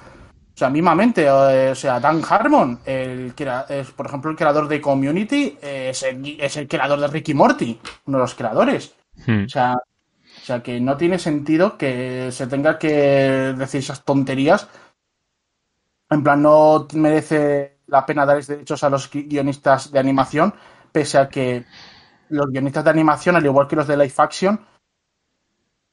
o 0.57 0.57
sea, 0.57 0.71
mismamente, 0.71 1.25
eh, 1.25 1.69
o 1.69 1.75
sea, 1.75 1.99
Dan 1.99 2.23
Harmon, 2.27 2.79
el 2.83 3.35
que 3.35 3.47
es, 3.69 3.91
por 3.91 4.07
ejemplo, 4.07 4.31
el 4.31 4.37
creador 4.37 4.67
de 4.67 4.81
Community, 4.81 5.55
es, 5.61 6.01
el, 6.01 6.35
es 6.41 6.57
el 6.57 6.67
creador 6.67 6.99
de 6.99 7.07
Ricky 7.07 7.35
Morty, 7.35 7.79
uno 8.05 8.17
de 8.17 8.23
los 8.23 8.33
creadores. 8.33 8.95
Hmm. 9.27 9.45
O 9.45 9.49
sea, 9.49 9.75
o 9.75 10.45
sea 10.45 10.63
que 10.63 10.79
no 10.79 10.97
tiene 10.97 11.19
sentido 11.19 11.77
que 11.77 12.31
se 12.31 12.47
tenga 12.47 12.79
que 12.79 13.53
decir 13.55 13.81
esas 13.81 14.03
tonterías. 14.03 14.67
En 16.09 16.23
plan, 16.23 16.41
no 16.41 16.87
merece 16.93 17.81
la 17.85 18.03
pena 18.03 18.25
dar 18.25 18.43
derechos 18.43 18.83
a 18.83 18.89
los 18.89 19.11
guionistas 19.11 19.91
de 19.91 19.99
animación, 19.99 20.55
pese 20.91 21.19
a 21.19 21.29
que 21.29 21.65
los 22.29 22.47
guionistas 22.47 22.83
de 22.83 22.89
animación, 22.89 23.35
al 23.35 23.45
igual 23.45 23.67
que 23.67 23.75
los 23.75 23.87
de 23.87 23.97
live 23.97 24.13
action, 24.17 24.59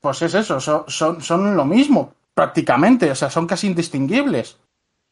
pues 0.00 0.20
es 0.22 0.34
eso, 0.34 0.60
son, 0.60 1.20
son, 1.20 1.56
lo 1.56 1.64
mismo, 1.64 2.12
prácticamente, 2.34 3.10
o 3.10 3.14
sea, 3.14 3.30
son 3.30 3.46
casi 3.46 3.68
indistinguibles. 3.68 4.58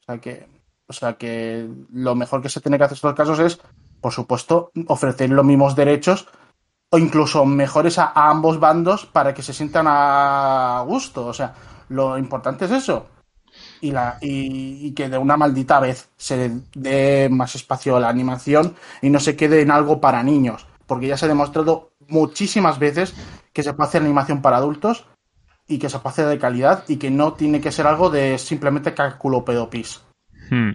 O 0.01 0.05
sea 0.05 0.19
que, 0.19 0.47
o 0.87 0.93
sea 0.93 1.15
que 1.15 1.67
lo 1.93 2.15
mejor 2.15 2.43
que 2.43 2.51
se 2.51 2.61
tiene 2.61 2.77
que 2.77 2.85
hacer 2.85 2.97
en 2.97 2.97
estos 2.97 3.15
casos 3.15 3.39
es, 3.39 3.61
por 4.01 4.13
supuesto, 4.13 4.71
ofrecer 4.89 5.31
los 5.31 5.45
mismos 5.45 5.75
derechos 5.75 6.29
o 6.91 6.99
incluso 6.99 7.47
mejores 7.47 7.99
a, 7.99 8.13
ambos 8.15 8.61
bandos 8.61 9.07
para 9.07 9.33
que 9.33 9.43
se 9.43 9.55
sientan 9.55 9.87
a 9.89 10.85
gusto. 10.87 11.27
O 11.27 11.33
sea, 11.33 11.55
lo 11.89 12.19
importante 12.19 12.67
es 12.67 12.73
eso. 12.73 13.07
Y, 13.81 13.93
la, 13.93 14.19
y, 14.21 14.93
que 14.93 15.09
de 15.09 15.17
una 15.17 15.39
maldita 15.39 15.81
vez 15.81 16.11
se 16.17 16.51
dé 16.75 17.29
más 17.31 17.55
espacio 17.55 17.97
a 17.97 18.01
la 18.01 18.11
animación 18.11 18.75
y 19.01 19.09
no 19.09 19.21
se 19.21 19.37
quede 19.37 19.63
en 19.63 19.71
algo 19.71 20.01
para 20.01 20.23
niños. 20.23 20.67
Porque 20.93 21.07
ya 21.07 21.17
se 21.17 21.25
ha 21.25 21.29
demostrado 21.29 21.95
muchísimas 22.09 22.79
veces 22.79 23.15
que 23.55 23.63
se 23.63 23.73
puede 23.73 23.89
hacer 23.89 24.03
animación 24.03 24.43
para 24.43 24.59
adultos 24.59 25.07
y 25.67 25.79
que 25.79 25.89
se 25.89 25.99
puede 26.01 26.13
hacer 26.13 26.27
de 26.27 26.39
calidad 26.39 26.85
y 26.87 26.99
que 26.99 27.11
no 27.11 27.33
tiene 27.33 27.63
que 27.63 27.73
ser 27.73 27.87
algo 27.87 28.11
de 28.11 28.37
simplemente 28.37 28.93
cálculo 28.93 29.43
pedopis. 29.43 30.03
Hmm. 30.51 30.73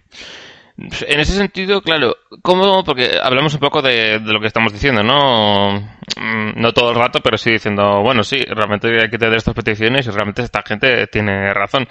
En 0.78 1.20
ese 1.20 1.34
sentido, 1.34 1.84
claro, 1.84 2.15
¿cómo? 2.41 2.84
Porque 2.84 3.20
hablamos 3.22 3.53
un 3.53 3.59
poco 3.59 3.84
de, 3.84 4.20
lo 4.20 4.39
que 4.39 4.47
estamos 4.47 4.74
diciendo, 4.74 5.03
¿no? 5.03 5.80
Mm, 6.20 6.59
no 6.59 6.74
todo 6.74 6.89
el 6.89 6.95
rato, 6.95 7.20
pero 7.22 7.38
sí 7.38 7.51
diciendo, 7.51 8.01
bueno, 8.01 8.24
sí, 8.24 8.39
realmente 8.41 8.88
hay 9.03 9.09
que 9.11 9.20
tener 9.20 9.38
estas 9.38 9.53
peticiones 9.53 10.07
y 10.07 10.09
realmente 10.09 10.41
esta 10.41 10.63
gente 10.63 11.05
tiene 11.05 11.53
razón. 11.53 11.88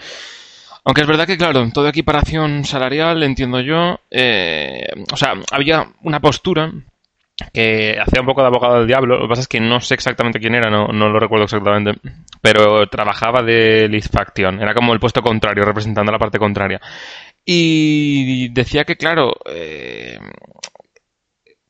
Aunque 0.84 1.02
es 1.02 1.06
verdad 1.06 1.28
que, 1.28 1.38
claro, 1.38 1.64
toda 1.72 1.90
equiparación 1.90 2.64
salarial, 2.64 3.22
entiendo 3.22 3.60
yo, 3.60 4.00
eh, 4.10 4.88
o 5.12 5.16
sea, 5.16 5.34
había 5.52 5.92
una 6.02 6.18
postura 6.18 6.72
que 7.52 7.98
hacía 8.00 8.20
un 8.20 8.26
poco 8.26 8.42
de 8.42 8.48
abogado 8.48 8.78
del 8.78 8.86
diablo. 8.86 9.16
Lo 9.16 9.22
que 9.22 9.28
pasa 9.28 9.42
es 9.42 9.48
que 9.48 9.60
no 9.60 9.80
sé 9.80 9.94
exactamente 9.94 10.38
quién 10.38 10.54
era, 10.54 10.70
no, 10.70 10.88
lo 10.92 11.18
recuerdo 11.18 11.44
exactamente. 11.44 11.92
Pero 12.40 12.86
trabajaba 12.88 13.42
de 13.42 13.88
Liz 13.88 14.08
Faction. 14.08 14.60
Era 14.60 14.74
como 14.74 14.92
el 14.92 15.00
puesto 15.00 15.22
contrario, 15.22 15.64
representando 15.64 16.12
la 16.12 16.18
parte 16.18 16.38
contraria. 16.38 16.80
Y 17.44 18.48
decía 18.48 18.84
que, 18.84 18.96
claro, 18.96 19.32
eh, 19.46 20.18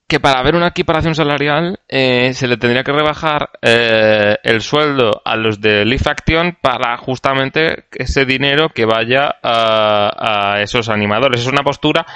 que 0.09 0.21
para 0.21 0.41
haber 0.41 0.55
una 0.55 0.69
equiparación 0.69 1.15
salarial 1.15 1.81
eh, 1.89 2.33
se 2.33 2.47
le 2.47 2.57
tendría 2.57 2.85
que 2.85 2.93
rebajar 2.93 3.51
eh, 3.61 4.37
el 4.43 4.63
sueldo 4.63 5.21
a 5.25 5.37
los 5.37 5.61
de 5.61 5.85
Leaf 5.85 6.07
Action 6.07 6.57
para 6.61 6.97
justamente 6.97 7.87
ese 7.93 8.25
dinero 8.25 8.71
que 8.71 8.87
vaya 8.87 9.37
a 9.43 10.61
esos 10.61 10.89
animadores. 10.89 11.41
Es 11.41 11.47
una 11.47 11.63
postura 11.63 12.07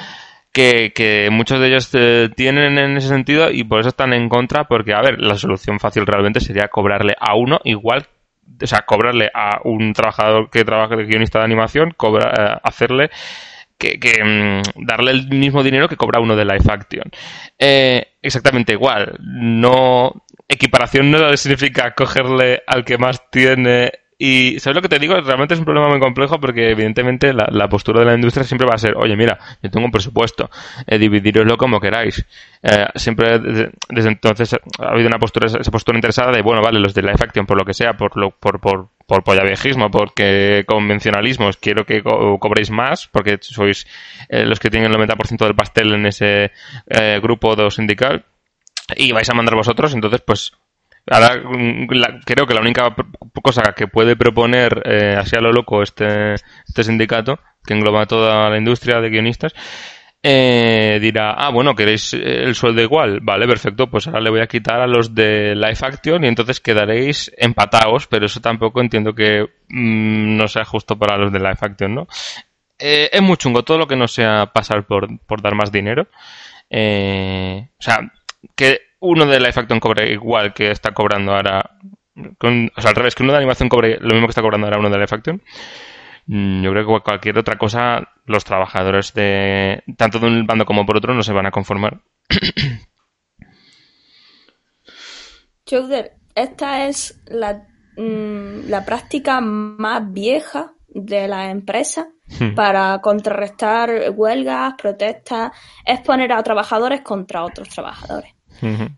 que, 0.53 0.93
que 0.95 1.29
muchos 1.31 1.61
de 1.61 1.69
ellos 1.69 1.91
tienen 2.35 2.79
en 2.79 2.97
ese 2.97 3.09
sentido 3.09 3.51
y 3.51 3.65
por 3.65 3.81
eso 3.81 3.91
están 3.91 4.13
en 4.13 4.29
contra 4.29 4.65
porque, 4.65 4.95
a 4.95 5.01
ver, 5.01 5.21
la 5.21 5.37
solución 5.37 5.79
fácil 5.79 6.07
realmente 6.07 6.41
sería 6.41 6.69
cobrarle 6.69 7.15
a 7.19 7.35
uno 7.37 7.61
igual 7.65 8.07
o 8.63 8.67
sea, 8.67 8.81
cobrarle 8.87 9.31
a 9.33 9.61
un 9.65 9.93
trabajador 9.93 10.51
que 10.51 10.65
trabaja 10.65 10.97
de 10.97 11.05
guionista 11.05 11.39
de 11.39 11.45
animación, 11.45 11.93
cobra, 11.97 12.61
hacerle 12.63 13.11
que, 13.79 14.23
mm, 14.23 14.85
darle 14.87 15.13
el 15.13 15.29
mismo 15.29 15.63
dinero 15.63 15.89
que 15.89 15.97
cobra 15.97 16.21
uno 16.21 16.37
de 16.37 16.45
live 16.45 16.65
action. 16.69 17.05
Eh, 17.59 18.15
exactamente 18.21 18.75
igual. 18.75 19.17
No. 19.21 20.25
Equiparación 20.47 21.11
no 21.11 21.37
significa 21.37 21.95
cogerle 21.95 22.63
al 22.67 22.85
que 22.85 22.99
más 22.99 23.31
tiene 23.31 23.91
y 24.23 24.61
¿sabes 24.61 24.77
lo 24.77 24.83
que 24.83 24.91
te 24.91 24.99
digo? 24.99 25.19
Realmente 25.19 25.55
es 25.55 25.61
un 25.61 25.65
problema 25.65 25.89
muy 25.89 25.99
complejo 25.99 26.39
porque 26.39 26.73
evidentemente 26.73 27.33
la, 27.33 27.69
postura 27.71 28.01
de 28.01 28.07
la 28.07 28.15
industria 28.15 28.45
siempre 28.45 28.67
va 28.69 28.75
a 28.75 28.79
ser, 28.79 28.93
oye, 28.95 29.17
mira, 29.17 29.39
yo 29.63 29.71
tengo 29.71 29.87
un 29.87 29.91
presupuesto, 29.91 30.51
eh, 30.87 30.99
dividiroslo 30.99 31.57
como 31.57 31.81
queráis. 31.81 32.23
Eh, 32.63 32.87
siempre 32.97 33.39
desde, 33.39 33.71
entonces 33.89 34.53
ha 34.79 34.91
habido 34.91 35.09
una 35.09 35.19
postura, 35.19 35.47
esa 35.47 35.71
postura 35.71 35.97
interesada 35.97 36.33
de, 36.33 36.43
bueno, 36.43 36.61
vale, 36.61 36.79
los 36.79 36.93
de 36.93 37.01
live 37.01 37.17
action, 37.19 37.47
por 37.47 37.57
lo 37.57 37.65
que 37.65 37.73
sea, 37.73 37.95
por, 37.95 38.15
lo, 38.15 38.31
por, 38.33 38.61
por, 38.61 38.91
por 39.07 39.43
viejismo, 39.43 39.91
porque 39.91 40.65
convencionalismos, 40.67 41.57
quiero 41.57 41.87
que 41.87 42.03
cobréis 42.03 42.71
más, 42.71 43.09
porque 43.09 43.39
sois 43.41 43.87
eh, 44.29 44.45
los 44.45 44.61
que 44.61 44.69
tienen 44.69 44.93
el 44.93 44.99
90% 44.99 45.47
del 45.47 45.55
pastel 45.55 45.95
en 45.95 46.05
ese 46.05 46.53
eh, 46.89 47.21
grupo 47.23 47.57
de 47.57 47.71
sindical 47.71 48.27
y 48.97 49.13
vais 49.13 49.31
a 49.31 49.35
mandar 49.35 49.55
vosotros, 49.55 49.95
entonces 49.95 50.21
pues 50.27 50.53
Ahora 51.11 51.43
mm, 51.43 51.87
creo 52.25 52.47
que 52.47 52.55
la 52.55 52.61
única 52.61 52.95
cosa 53.43 53.75
que 53.77 53.89
puede 53.89 54.17
proponer 54.17 54.83
eh, 54.85 55.17
así 55.19 55.37
a 55.37 55.41
lo 55.41 55.53
loco 55.53 55.83
este, 55.83 56.35
este 56.35 56.85
sindicato, 56.85 57.39
que 57.65 57.75
engloba 57.75 58.07
toda 58.07 58.49
la 58.49 58.57
industria 58.57 59.01
de 59.01 59.11
guionistas, 59.11 59.53
eh, 60.23 60.99
dirá, 61.01 61.33
ah, 61.33 61.51
bueno, 61.51 61.75
¿queréis 61.75 62.13
el 62.15 62.55
sueldo 62.55 62.81
igual? 62.83 63.21
Vale, 63.23 63.47
perfecto, 63.47 63.89
pues 63.89 64.07
ahora 64.07 64.21
le 64.21 64.31
voy 64.31 64.41
a 64.41 64.47
quitar 64.47 64.81
a 64.81 64.87
los 64.87 65.15
de 65.15 65.55
Live 65.55 65.79
Action 65.81 66.25
y 66.25 66.29
entonces 66.29 66.61
quedaréis 66.61 67.33
empatados, 67.39 68.07
pero 68.07 68.27
eso 68.27 68.41
tampoco 68.41 68.81
entiendo 68.81 69.15
que 69.15 69.43
mm, 69.69 70.37
no 70.37 70.47
sea 70.47 70.65
justo 70.65 70.97
para 70.97 71.17
los 71.17 71.33
de 71.33 71.39
Live 71.39 71.59
Action, 71.61 71.95
¿no? 71.95 72.07
Eh, 72.79 73.11
es 73.13 73.23
muy 73.23 73.37
chungo 73.37 73.63
todo 73.63 73.79
lo 73.79 73.87
que 73.87 73.97
no 73.97 74.07
sea 74.09 74.47
pasar 74.47 74.87
por, 74.87 75.09
por 75.27 75.43
dar 75.43 75.55
más 75.55 75.73
dinero. 75.73 76.07
Eh, 76.69 77.69
o 77.79 77.83
sea, 77.83 77.99
que 78.55 78.90
uno 79.01 79.27
de 79.27 79.39
Live 79.39 79.55
Action 79.57 79.81
cobre 79.81 80.13
igual 80.13 80.55
que 80.55 80.71
está 80.71 80.93
cobrando 80.93 81.33
ahora. 81.35 81.79
o 82.17 82.81
sea, 82.81 82.91
al 82.91 82.97
revés, 82.97 83.15
que 83.15 83.23
uno 83.23 83.33
de 83.33 83.39
animación 83.39 83.69
cobre 83.69 83.99
lo 84.01 84.13
mismo 84.13 84.27
que 84.27 84.31
está 84.31 84.43
cobrando 84.43 84.67
ahora 84.67 84.79
uno 84.79 84.91
de 84.91 84.97
Live 84.97 85.09
Action. 85.11 85.43
Mm, 86.27 86.63
yo 86.63 86.71
creo 86.71 86.87
que 86.87 87.03
cualquier 87.03 87.39
otra 87.39 87.59
cosa, 87.59 88.13
los 88.27 88.45
trabajadores 88.45 89.15
de 89.15 89.83
tanto 89.97 90.19
de 90.19 90.27
un 90.27 90.47
bando 90.47 90.65
como 90.65 90.87
por 90.87 90.97
otro 90.97 91.15
no 91.15 91.23
se 91.23 91.33
van 91.33 91.47
a 91.47 91.51
conformar. 91.51 92.03
Chowder, 95.67 96.13
esta 96.35 96.87
es 96.87 97.21
la, 97.27 97.67
mm, 97.97 98.69
la 98.69 98.85
práctica 98.85 99.41
más 99.41 100.13
vieja 100.13 100.75
de 100.89 101.29
la 101.29 101.51
empresa 101.51 102.09
hmm. 102.41 102.55
para 102.55 103.01
contrarrestar 103.01 104.11
huelgas, 104.15 104.75
protestas, 104.75 105.53
es 105.85 106.01
poner 106.01 106.33
a 106.33 106.43
trabajadores 106.43 107.03
contra 107.03 107.45
otros 107.45 107.69
trabajadores. 107.69 108.35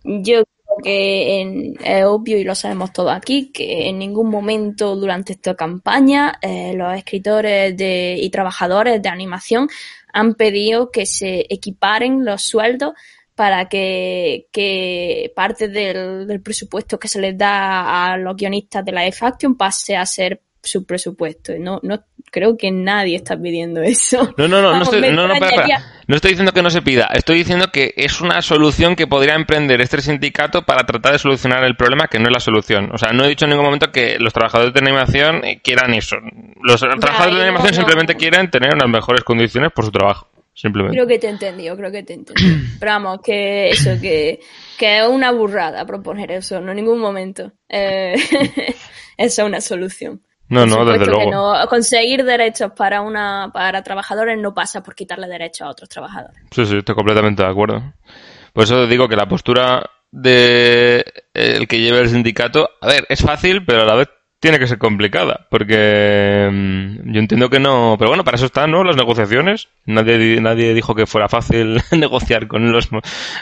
Yo 0.04 0.42
que 0.82 1.74
es 1.80 2.04
obvio 2.04 2.38
y 2.38 2.44
lo 2.44 2.54
sabemos 2.54 2.92
todos 2.92 3.12
aquí, 3.12 3.50
que 3.52 3.88
en 3.88 3.98
ningún 3.98 4.28
momento 4.30 4.96
durante 4.96 5.34
esta 5.34 5.54
campaña 5.54 6.38
eh, 6.42 6.72
los 6.74 6.94
escritores 6.96 7.76
de, 7.76 8.16
y 8.20 8.30
trabajadores 8.30 9.00
de 9.02 9.08
animación 9.08 9.68
han 10.12 10.34
pedido 10.34 10.90
que 10.90 11.06
se 11.06 11.46
equiparen 11.48 12.24
los 12.24 12.42
sueldos 12.42 12.94
para 13.34 13.68
que, 13.68 14.48
que 14.52 15.32
parte 15.34 15.68
del, 15.68 16.26
del, 16.26 16.42
presupuesto 16.42 16.98
que 16.98 17.08
se 17.08 17.20
les 17.20 17.36
da 17.36 18.12
a 18.12 18.16
los 18.18 18.36
guionistas 18.36 18.84
de 18.84 18.92
la 18.92 19.06
F-Action 19.06 19.56
pase 19.56 19.96
a 19.96 20.04
ser 20.04 20.42
su 20.62 20.86
presupuesto. 20.86 21.52
No, 21.58 21.80
no 21.82 22.04
creo 22.30 22.56
que 22.56 22.70
nadie 22.70 23.16
está 23.16 23.36
pidiendo 23.36 23.82
eso. 23.82 24.34
No, 24.38 24.48
no, 24.48 24.62
no, 24.62 24.74
no, 24.74 24.82
estoy, 24.82 25.00
no, 25.00 25.28
no, 25.28 25.34
no, 26.06 26.16
estoy 26.16 26.30
diciendo 26.30 26.52
que 26.52 26.62
no 26.62 26.70
se 26.70 26.82
pida, 26.82 27.08
estoy 27.14 27.38
diciendo 27.38 27.66
que 27.72 27.92
es 27.96 28.20
una 28.20 28.42
solución 28.42 28.96
que 28.96 29.06
podría 29.06 29.34
emprender 29.34 29.80
este 29.80 30.00
sindicato 30.00 30.62
para 30.62 30.84
tratar 30.84 31.12
de 31.12 31.18
solucionar 31.18 31.62
el 31.64 31.76
problema 31.76 32.08
que 32.08 32.18
no 32.18 32.26
es 32.26 32.32
la 32.32 32.40
solución. 32.40 32.90
O 32.92 32.98
sea, 32.98 33.12
no 33.12 33.24
he 33.24 33.28
dicho 33.28 33.44
en 33.44 33.50
ningún 33.50 33.66
momento 33.66 33.92
que 33.92 34.18
los 34.18 34.32
trabajadores 34.32 34.74
de 34.74 34.80
animación 34.80 35.42
quieran 35.62 35.94
eso. 35.94 36.16
Los 36.62 36.80
trabajadores 36.80 37.36
de 37.36 37.42
animación 37.42 37.74
simplemente 37.74 38.16
quieren 38.16 38.50
tener 38.50 38.74
unas 38.74 38.88
mejores 38.88 39.22
condiciones 39.22 39.70
por 39.72 39.84
su 39.84 39.92
trabajo. 39.92 40.28
Simplemente. 40.54 40.96
Creo 40.96 41.06
que 41.06 41.18
te 41.18 41.28
he 41.28 41.30
entendido, 41.30 41.76
creo 41.76 41.90
que 41.90 42.02
te 42.02 42.12
he 42.12 42.16
entendido. 42.16 42.56
Pero 42.80 42.92
vamos, 42.92 43.20
que 43.24 43.70
eso, 43.70 43.90
que, 44.00 44.40
que 44.78 44.98
es 44.98 45.06
una 45.06 45.32
burrada 45.32 45.86
proponer 45.86 46.30
eso, 46.32 46.60
no 46.60 46.72
en 46.72 46.76
ningún 46.76 46.98
momento. 46.98 47.52
Eh, 47.68 48.14
esa 49.16 49.42
es 49.42 49.46
una 49.46 49.60
solución. 49.60 50.22
No, 50.52 50.66
no, 50.66 50.84
desde 50.84 51.06
luego. 51.06 51.30
No, 51.30 51.66
conseguir 51.68 52.24
derechos 52.24 52.72
para 52.72 53.00
una 53.00 53.50
para 53.52 53.82
trabajadores 53.82 54.38
no 54.38 54.52
pasa 54.52 54.82
por 54.82 54.94
quitarle 54.94 55.26
derechos 55.26 55.66
a 55.66 55.70
otros 55.70 55.88
trabajadores. 55.88 56.36
Sí, 56.50 56.66
sí, 56.66 56.76
estoy 56.76 56.94
completamente 56.94 57.42
de 57.42 57.48
acuerdo. 57.48 57.94
Por 58.52 58.64
eso 58.64 58.86
digo 58.86 59.08
que 59.08 59.16
la 59.16 59.26
postura 59.26 59.88
de 60.10 61.04
el 61.32 61.66
que 61.66 61.80
lleve 61.80 62.00
el 62.00 62.10
sindicato, 62.10 62.68
a 62.80 62.86
ver, 62.86 63.06
es 63.08 63.22
fácil, 63.22 63.64
pero 63.64 63.82
a 63.82 63.86
la 63.86 63.94
vez 63.94 64.08
tiene 64.42 64.58
que 64.58 64.66
ser 64.66 64.78
complicada, 64.78 65.46
porque 65.50 66.48
mm, 66.50 67.12
yo 67.12 67.20
entiendo 67.20 67.48
que 67.48 67.60
no, 67.60 67.94
pero 67.96 68.10
bueno, 68.10 68.24
para 68.24 68.34
eso 68.34 68.46
están, 68.46 68.72
¿no? 68.72 68.82
Las 68.82 68.96
negociaciones. 68.96 69.68
Nadie, 69.86 70.40
nadie 70.40 70.74
dijo 70.74 70.96
que 70.96 71.06
fuera 71.06 71.28
fácil 71.28 71.80
negociar 71.92 72.48
con 72.48 72.72
los, 72.72 72.88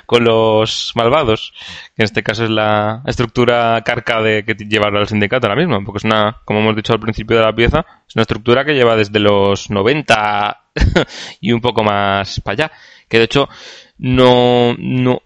con 0.04 0.24
los 0.24 0.92
malvados, 0.96 1.54
que 1.96 2.02
en 2.02 2.04
este 2.04 2.22
caso 2.22 2.44
es 2.44 2.50
la 2.50 3.02
estructura 3.06 3.80
carca 3.82 4.20
de 4.20 4.44
que 4.44 4.52
lleva 4.52 4.88
al 4.88 5.08
sindicato 5.08 5.46
ahora 5.46 5.58
mismo, 5.58 5.82
porque 5.86 5.98
es 5.98 6.04
una, 6.04 6.42
como 6.44 6.60
hemos 6.60 6.76
dicho 6.76 6.92
al 6.92 7.00
principio 7.00 7.38
de 7.38 7.44
la 7.44 7.54
pieza, 7.54 7.86
es 8.06 8.14
una 8.14 8.22
estructura 8.22 8.66
que 8.66 8.74
lleva 8.74 8.94
desde 8.94 9.20
los 9.20 9.70
90 9.70 10.60
y 11.40 11.52
un 11.52 11.62
poco 11.62 11.82
más 11.82 12.42
para 12.42 12.64
allá, 12.66 12.72
que 13.08 13.16
de 13.16 13.24
hecho 13.24 13.48
no, 13.96 14.74
no, 14.78 15.22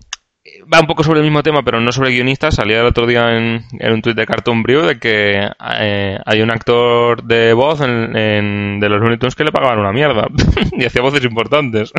va 0.73 0.81
un 0.81 0.87
poco 0.87 1.05
sobre 1.05 1.21
el 1.21 1.25
mismo 1.25 1.43
tema, 1.43 1.63
pero 1.63 1.81
no 1.81 1.93
sobre 1.93 2.11
guionistas. 2.11 2.55
Salía 2.55 2.81
el 2.81 2.87
otro 2.87 3.07
día 3.07 3.37
en, 3.37 3.65
un 3.81 4.03
tuit 4.03 4.17
de 4.17 4.27
Cartoon 4.27 4.63
Brew 4.63 4.83
de 4.83 4.99
que 4.99 5.49
eh, 5.81 6.19
hay 6.25 6.43
un 6.43 6.51
actor 6.51 7.23
de 7.23 7.53
voz 7.53 7.81
en, 7.81 8.81
de 8.81 8.89
los 8.89 9.01
Looney 9.01 9.19
Tunes 9.19 9.35
que 9.35 9.45
le 9.45 9.53
pagaban 9.53 9.79
una 9.79 9.93
mierda 9.93 10.27
y 10.73 10.85
hacía 10.85 11.03
voces 11.03 11.25
importantes. 11.25 11.93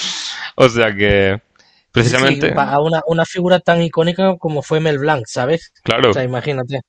o 0.56 0.68
sea 0.68 0.94
que, 0.94 1.40
precisamente. 1.92 2.52
a 2.56 2.80
una, 2.80 3.02
una 3.06 3.24
figura 3.24 3.60
tan 3.60 3.82
icónica 3.82 4.36
como 4.38 4.62
fue 4.62 4.80
Mel 4.80 4.98
Blanc, 4.98 5.24
¿sabes? 5.26 5.72
Claro. 5.82 6.10
O 6.10 6.12
sea, 6.12 6.24
imagínate. 6.24 6.80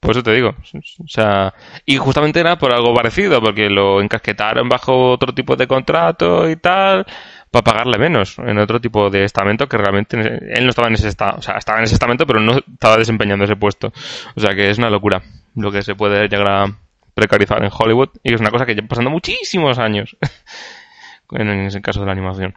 Por 0.00 0.10
eso 0.10 0.22
te 0.22 0.32
digo. 0.32 0.50
O 0.50 1.08
sea, 1.08 1.54
y 1.86 1.96
justamente 1.96 2.38
era 2.38 2.58
por 2.58 2.74
algo 2.74 2.92
parecido, 2.94 3.40
porque 3.40 3.70
lo 3.70 4.02
encasquetaron 4.02 4.68
bajo 4.68 5.12
otro 5.12 5.34
tipo 5.34 5.56
de 5.56 5.66
contrato 5.66 6.48
y 6.50 6.56
tal 6.56 7.06
para 7.54 7.76
pagarle 7.76 7.98
menos 7.98 8.36
en 8.38 8.58
otro 8.58 8.80
tipo 8.80 9.10
de 9.10 9.24
estamento 9.24 9.68
que 9.68 9.76
realmente 9.76 10.18
él 10.18 10.64
no 10.64 10.70
estaba 10.70 10.88
en 10.88 10.94
ese 10.94 11.08
estado, 11.08 11.38
o 11.38 11.42
sea, 11.42 11.56
estaba 11.56 11.78
en 11.78 11.84
ese 11.84 11.94
estamento 11.94 12.26
pero 12.26 12.40
no 12.40 12.58
estaba 12.58 12.96
desempeñando 12.96 13.44
ese 13.44 13.54
puesto. 13.54 13.92
O 14.34 14.40
sea 14.40 14.54
que 14.54 14.70
es 14.70 14.78
una 14.78 14.90
locura 14.90 15.22
lo 15.54 15.70
que 15.70 15.82
se 15.82 15.94
puede 15.94 16.26
llegar 16.28 16.50
a 16.50 16.76
precarizar 17.14 17.62
en 17.62 17.70
Hollywood 17.72 18.08
y 18.24 18.34
es 18.34 18.40
una 18.40 18.50
cosa 18.50 18.66
que 18.66 18.74
lleva 18.74 18.88
pasando 18.88 19.10
muchísimos 19.10 19.78
años 19.78 20.16
en 21.30 21.48
ese 21.48 21.80
caso 21.80 22.00
de 22.00 22.06
la 22.06 22.12
animación. 22.12 22.54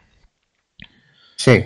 Sí. 1.36 1.64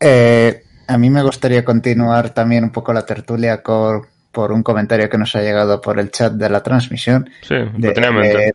Eh, 0.00 0.62
a 0.88 0.98
mí 0.98 1.08
me 1.08 1.22
gustaría 1.22 1.64
continuar 1.64 2.30
también 2.30 2.64
un 2.64 2.70
poco 2.70 2.92
la 2.92 3.06
tertulia 3.06 3.62
con, 3.62 4.08
por 4.32 4.50
un 4.50 4.64
comentario 4.64 5.08
que 5.08 5.18
nos 5.18 5.36
ha 5.36 5.40
llegado 5.40 5.80
por 5.80 6.00
el 6.00 6.10
chat 6.10 6.32
de 6.32 6.50
la 6.50 6.64
transmisión. 6.64 7.30
Sí, 7.42 7.54
de, 7.54 7.92
de 7.92 8.54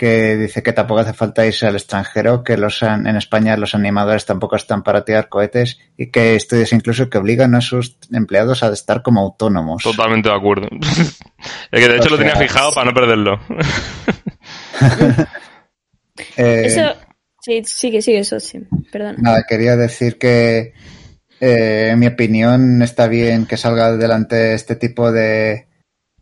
que 0.00 0.38
dice 0.38 0.62
que 0.62 0.72
tampoco 0.72 1.00
hace 1.02 1.12
falta 1.12 1.44
irse 1.44 1.66
al 1.66 1.74
extranjero, 1.74 2.42
que 2.42 2.56
los 2.56 2.80
en 2.80 3.06
España 3.16 3.58
los 3.58 3.74
animadores 3.74 4.24
tampoco 4.24 4.56
están 4.56 4.82
para 4.82 5.04
tirar 5.04 5.28
cohetes 5.28 5.78
y 5.94 6.06
que 6.06 6.20
hay 6.20 6.36
estudios 6.36 6.72
incluso 6.72 7.10
que 7.10 7.18
obligan 7.18 7.54
a 7.54 7.60
sus 7.60 7.98
empleados 8.10 8.62
a 8.62 8.72
estar 8.72 9.02
como 9.02 9.20
autónomos. 9.20 9.82
Totalmente 9.82 10.30
de 10.30 10.34
acuerdo. 10.34 10.68
es 10.80 11.14
que 11.70 11.86
de 11.86 11.96
hecho 11.98 12.08
lo 12.08 12.16
tenía 12.16 12.34
fijado 12.34 12.72
para 12.72 12.86
no 12.86 12.94
perderlo. 12.94 13.40
eh, 16.38 16.62
eso, 16.64 16.94
sí, 17.42 17.62
sigue, 17.66 18.00
sigue, 18.00 18.20
eso 18.20 18.40
sí, 18.40 18.66
perdón. 18.90 19.16
Nada, 19.18 19.44
quería 19.46 19.76
decir 19.76 20.16
que 20.16 20.72
eh, 21.40 21.90
en 21.92 21.98
mi 21.98 22.06
opinión 22.06 22.80
está 22.80 23.06
bien 23.06 23.44
que 23.44 23.58
salga 23.58 23.88
adelante 23.88 24.54
este 24.54 24.76
tipo 24.76 25.12
de 25.12 25.66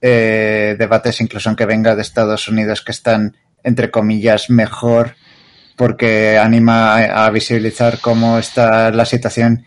eh, 0.01 0.75
debates, 0.77 1.21
incluso 1.21 1.49
aunque 1.49 1.65
venga 1.65 1.95
de 1.95 2.03
Estados 2.03 2.49
Unidos, 2.49 2.83
que 2.83 2.91
están 2.91 3.37
entre 3.63 3.91
comillas, 3.91 4.51
mejor 4.51 5.15
porque 5.79 6.37
anima 6.37 6.97
a 6.97 7.31
visibilizar 7.31 8.01
cómo 8.01 8.37
está 8.37 8.91
la 8.91 9.05
situación 9.05 9.65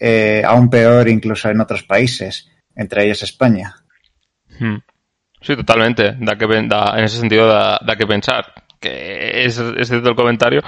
eh, 0.00 0.42
aún 0.44 0.70
peor 0.70 1.06
incluso 1.10 1.50
en 1.50 1.60
otros 1.60 1.82
países, 1.82 2.50
entre 2.74 3.04
ellos 3.04 3.22
España. 3.22 3.76
Hmm. 4.58 4.78
Sí, 5.42 5.54
totalmente. 5.56 6.16
Da 6.18 6.36
que, 6.36 6.46
da, 6.66 6.94
en 6.96 7.04
ese 7.04 7.18
sentido 7.18 7.46
da, 7.46 7.96
que 7.96 8.06
pensar. 8.06 8.52
Que 8.80 9.44
es, 9.44 9.58
es 9.58 9.88
cierto 9.88 10.08
el 10.08 10.16
comentario. 10.16 10.62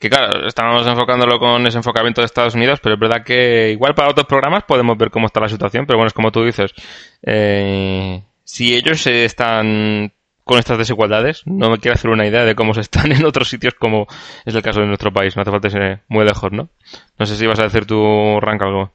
Que 0.00 0.10
claro, 0.10 0.46
estamos 0.48 0.84
enfocándolo 0.84 1.38
con 1.38 1.64
ese 1.68 1.78
enfocamiento 1.78 2.20
de 2.20 2.26
Estados 2.26 2.56
Unidos, 2.56 2.80
pero 2.82 2.96
es 2.96 3.00
verdad 3.00 3.24
que 3.24 3.70
igual 3.70 3.94
para 3.94 4.10
otros 4.10 4.26
programas 4.26 4.64
podemos 4.64 4.98
ver 4.98 5.10
cómo 5.10 5.26
está 5.26 5.40
la 5.40 5.48
situación, 5.48 5.86
pero 5.86 5.98
bueno, 5.98 6.08
es 6.08 6.12
como 6.12 6.32
tú 6.32 6.44
dices. 6.44 6.72
Eh, 7.22 8.20
si 8.42 8.74
ellos 8.74 9.06
están 9.06 10.12
con 10.44 10.58
estas 10.58 10.78
desigualdades. 10.78 11.42
No 11.46 11.70
me 11.70 11.78
quiero 11.78 11.94
hacer 11.94 12.10
una 12.10 12.26
idea 12.26 12.44
de 12.44 12.54
cómo 12.54 12.74
se 12.74 12.82
están 12.82 13.10
en 13.12 13.24
otros 13.24 13.48
sitios 13.48 13.74
como 13.74 14.06
es 14.44 14.54
el 14.54 14.62
caso 14.62 14.80
de 14.80 14.86
nuestro 14.86 15.12
país. 15.12 15.34
No 15.36 15.42
hace 15.42 15.50
falta 15.50 15.70
ser 15.70 16.02
muy 16.08 16.24
lejos, 16.24 16.52
¿no? 16.52 16.68
No 17.18 17.26
sé 17.26 17.36
si 17.36 17.44
ibas 17.44 17.58
a 17.58 17.64
decir 17.64 17.86
tu 17.86 18.38
rank 18.40 18.62
algo. 18.62 18.92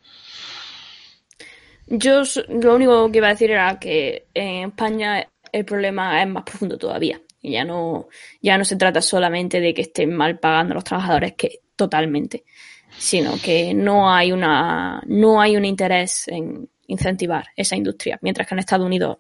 Yo 1.88 2.22
lo 2.50 2.76
único 2.76 3.12
que 3.12 3.18
iba 3.18 3.28
a 3.28 3.32
decir 3.32 3.50
era 3.50 3.80
que 3.80 4.28
en 4.34 4.70
España 4.70 5.28
el 5.52 5.66
problema 5.66 6.22
es 6.22 6.30
más 6.30 6.43
profundo 6.43 6.78
todavía. 6.78 7.20
Ya 7.41 7.64
no, 7.64 8.10
ya 8.41 8.58
no 8.58 8.66
se 8.66 8.76
trata 8.76 9.02
solamente 9.02 9.60
de 9.60 9.74
que 9.74 9.82
estén 9.82 10.14
mal 10.14 10.38
pagando 10.39 10.74
a 10.74 10.76
los 10.76 10.84
trabajadores, 10.84 11.34
que 11.34 11.62
totalmente, 11.76 12.43
sino 12.97 13.36
que 13.41 13.74
no 13.74 14.14
hay 14.14 14.34
una, 14.34 15.02
no 15.08 15.39
hay 15.39 15.56
un 15.56 15.64
interés 15.64 16.28
en 16.28 16.70
incentivar 16.88 17.47
esa 17.56 17.78
industria, 17.78 18.20
mientras 18.22 18.45
que 18.47 18.56
en 18.56 18.60
Estados 18.60 18.86
Unidos 18.86 19.18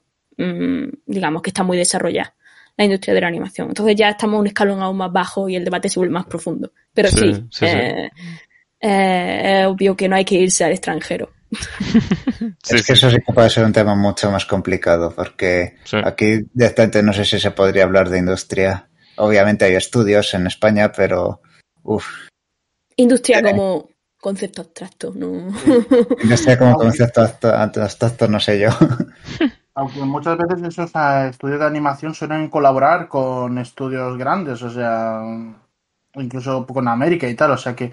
digamos 1.05 1.41
que 1.41 1.49
está 1.49 1.63
muy 1.63 1.77
desarrollada 1.77 2.35
la 2.79 2.85
industria 2.85 3.13
de 3.13 3.21
la 3.21 3.27
animación. 3.27 3.67
Entonces 3.67 3.93
ya 3.97 4.09
estamos 4.09 4.39
un 4.39 4.47
escalón 4.47 4.81
aún 4.81 4.95
más 4.95 5.11
bajo 5.11 5.49
y 5.49 5.55
el 5.57 5.65
debate 5.65 5.89
se 5.89 5.99
vuelve 5.99 6.13
más 6.13 6.25
profundo. 6.25 6.71
Pero 6.93 7.09
sí, 7.09 7.45
eh, 7.59 8.09
eh, 8.79 9.59
es 9.61 9.67
obvio 9.67 9.97
que 9.97 10.07
no 10.07 10.15
hay 10.15 10.23
que 10.23 10.35
irse 10.35 10.63
al 10.63 10.71
extranjero. 10.71 11.29
es 12.69 12.85
que 12.85 12.93
eso 12.93 13.09
sí 13.09 13.17
que 13.17 13.33
puede 13.33 13.49
ser 13.49 13.65
un 13.65 13.73
tema 13.73 13.95
mucho 13.95 14.31
más 14.31 14.45
complicado, 14.45 15.13
porque 15.13 15.75
aquí 16.05 16.45
directamente 16.53 17.03
no 17.03 17.11
sé 17.11 17.25
si 17.25 17.37
se 17.37 17.51
podría 17.51 17.83
hablar 17.83 18.09
de 18.09 18.19
industria. 18.19 18.87
Obviamente 19.17 19.65
hay 19.65 19.75
estudios 19.75 20.33
en 20.33 20.47
España, 20.47 20.89
pero 20.93 21.41
uff. 21.83 22.07
Industria 22.95 23.41
como 23.41 23.89
concepto 24.21 24.61
abstracto, 24.61 25.13
¿no? 25.13 25.53
Industria 26.23 26.57
como 26.57 26.75
concepto 26.75 27.21
abstracto, 27.21 28.27
no 28.29 28.39
sé 28.39 28.57
yo. 28.57 28.69
Aunque 29.79 30.01
muchas 30.01 30.37
veces 30.37 30.61
esos 30.61 30.91
estudios 31.29 31.57
de 31.57 31.65
animación 31.65 32.13
suelen 32.13 32.49
colaborar 32.49 33.07
con 33.07 33.57
estudios 33.59 34.17
grandes, 34.17 34.61
o 34.61 34.69
sea, 34.69 35.21
incluso 36.15 36.67
con 36.67 36.85
América 36.89 37.29
y 37.29 37.33
tal, 37.33 37.51
o 37.51 37.57
sea 37.57 37.73
que, 37.73 37.89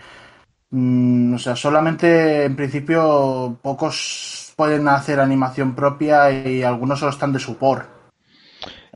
mm, 0.70 1.34
o 1.34 1.38
sea, 1.38 1.54
solamente 1.54 2.44
en 2.44 2.56
principio 2.56 3.56
pocos 3.62 4.52
pueden 4.56 4.88
hacer 4.88 5.20
animación 5.20 5.76
propia 5.76 6.28
y 6.32 6.64
algunos 6.64 6.98
solo 6.98 7.12
están 7.12 7.32
de 7.32 7.38
support. 7.38 7.88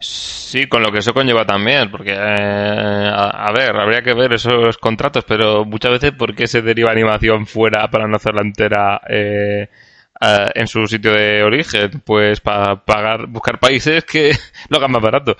Sí, 0.00 0.66
con 0.66 0.82
lo 0.82 0.90
que 0.90 0.98
eso 0.98 1.14
conlleva 1.14 1.46
también, 1.46 1.92
porque, 1.92 2.12
eh, 2.12 3.10
a, 3.14 3.52
ver, 3.54 3.76
habría 3.76 4.02
que 4.02 4.14
ver 4.14 4.32
esos 4.32 4.78
contratos, 4.78 5.24
pero 5.24 5.64
muchas 5.64 5.92
veces, 5.92 6.10
¿por 6.10 6.34
qué 6.34 6.48
se 6.48 6.60
deriva 6.60 6.90
animación 6.90 7.46
fuera 7.46 7.88
para 7.88 8.08
no 8.08 8.16
hacerla 8.16 8.42
entera? 8.42 9.00
Eh, 9.08 9.68
eh, 10.20 10.46
en 10.54 10.66
su 10.66 10.86
sitio 10.86 11.12
de 11.12 11.42
origen, 11.42 12.02
pues 12.04 12.40
para 12.40 12.84
pagar, 12.84 13.26
buscar 13.26 13.58
países 13.58 14.04
que 14.04 14.32
lo 14.68 14.76
hagan 14.78 14.92
más 14.92 15.02
barato. 15.02 15.36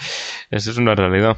Eso 0.51 0.71
es 0.71 0.77
una 0.77 0.95
realidad. 0.95 1.37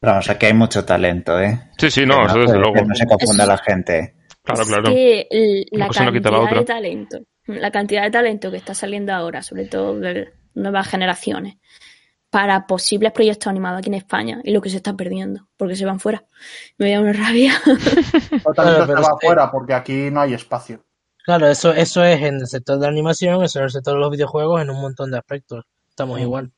Vamos, 0.00 0.28
aquí 0.28 0.46
hay 0.46 0.54
mucho 0.54 0.84
talento, 0.84 1.40
¿eh? 1.40 1.70
Sí, 1.78 1.90
sí, 1.90 2.04
no, 2.06 2.26
eso 2.26 2.38
desde 2.38 2.58
luego. 2.58 2.74
Que 2.74 2.82
no 2.82 2.94
se 2.94 3.06
confunda 3.06 3.46
la 3.46 3.58
gente. 3.58 4.14
Claro, 4.42 4.62
Es 4.62 4.68
claro. 4.68 4.84
que 4.90 5.26
el- 5.30 5.66
la 5.72 5.86
no 5.86 5.92
cantidad 5.92 6.34
otra. 6.34 6.58
de 6.60 6.64
talento, 6.64 7.18
la 7.46 7.70
cantidad 7.70 8.02
de 8.02 8.10
talento 8.10 8.50
que 8.50 8.56
está 8.56 8.74
saliendo 8.74 9.12
ahora, 9.12 9.42
sobre 9.42 9.66
todo 9.66 9.98
de 9.98 10.32
nuevas 10.54 10.88
generaciones, 10.88 11.56
para 12.30 12.66
posibles 12.66 13.12
proyectos 13.12 13.46
animados 13.48 13.78
aquí 13.80 13.88
en 13.88 13.94
España 13.94 14.40
y 14.44 14.52
lo 14.52 14.60
que 14.60 14.70
se 14.70 14.76
está 14.78 14.94
perdiendo, 14.96 15.48
porque 15.56 15.76
se 15.76 15.84
van 15.84 16.00
fuera. 16.00 16.24
Me 16.78 16.90
da 16.92 17.00
una 17.00 17.12
rabia. 17.12 17.54
O 18.44 18.52
también 18.52 18.76
Claro, 18.76 18.86
se 18.86 18.92
va 18.94 19.00
es 19.00 19.06
que- 19.20 19.26
afuera 19.26 19.50
porque 19.50 19.74
aquí 19.74 20.10
no 20.10 20.20
hay 20.20 20.34
espacio. 20.34 20.84
Claro, 21.26 21.48
eso, 21.48 21.72
eso 21.74 22.02
es 22.04 22.22
en 22.22 22.36
el 22.36 22.46
sector 22.46 22.76
de 22.78 22.86
la 22.86 22.92
animación, 22.92 23.42
eso 23.44 23.58
en 23.58 23.64
el 23.66 23.70
sector 23.70 23.94
de 23.94 24.00
los 24.00 24.10
videojuegos, 24.10 24.62
en 24.62 24.70
un 24.70 24.80
montón 24.80 25.10
de 25.10 25.18
aspectos. 25.18 25.64
Estamos 25.90 26.18
Mm. 26.18 26.22
igual. 26.22 26.52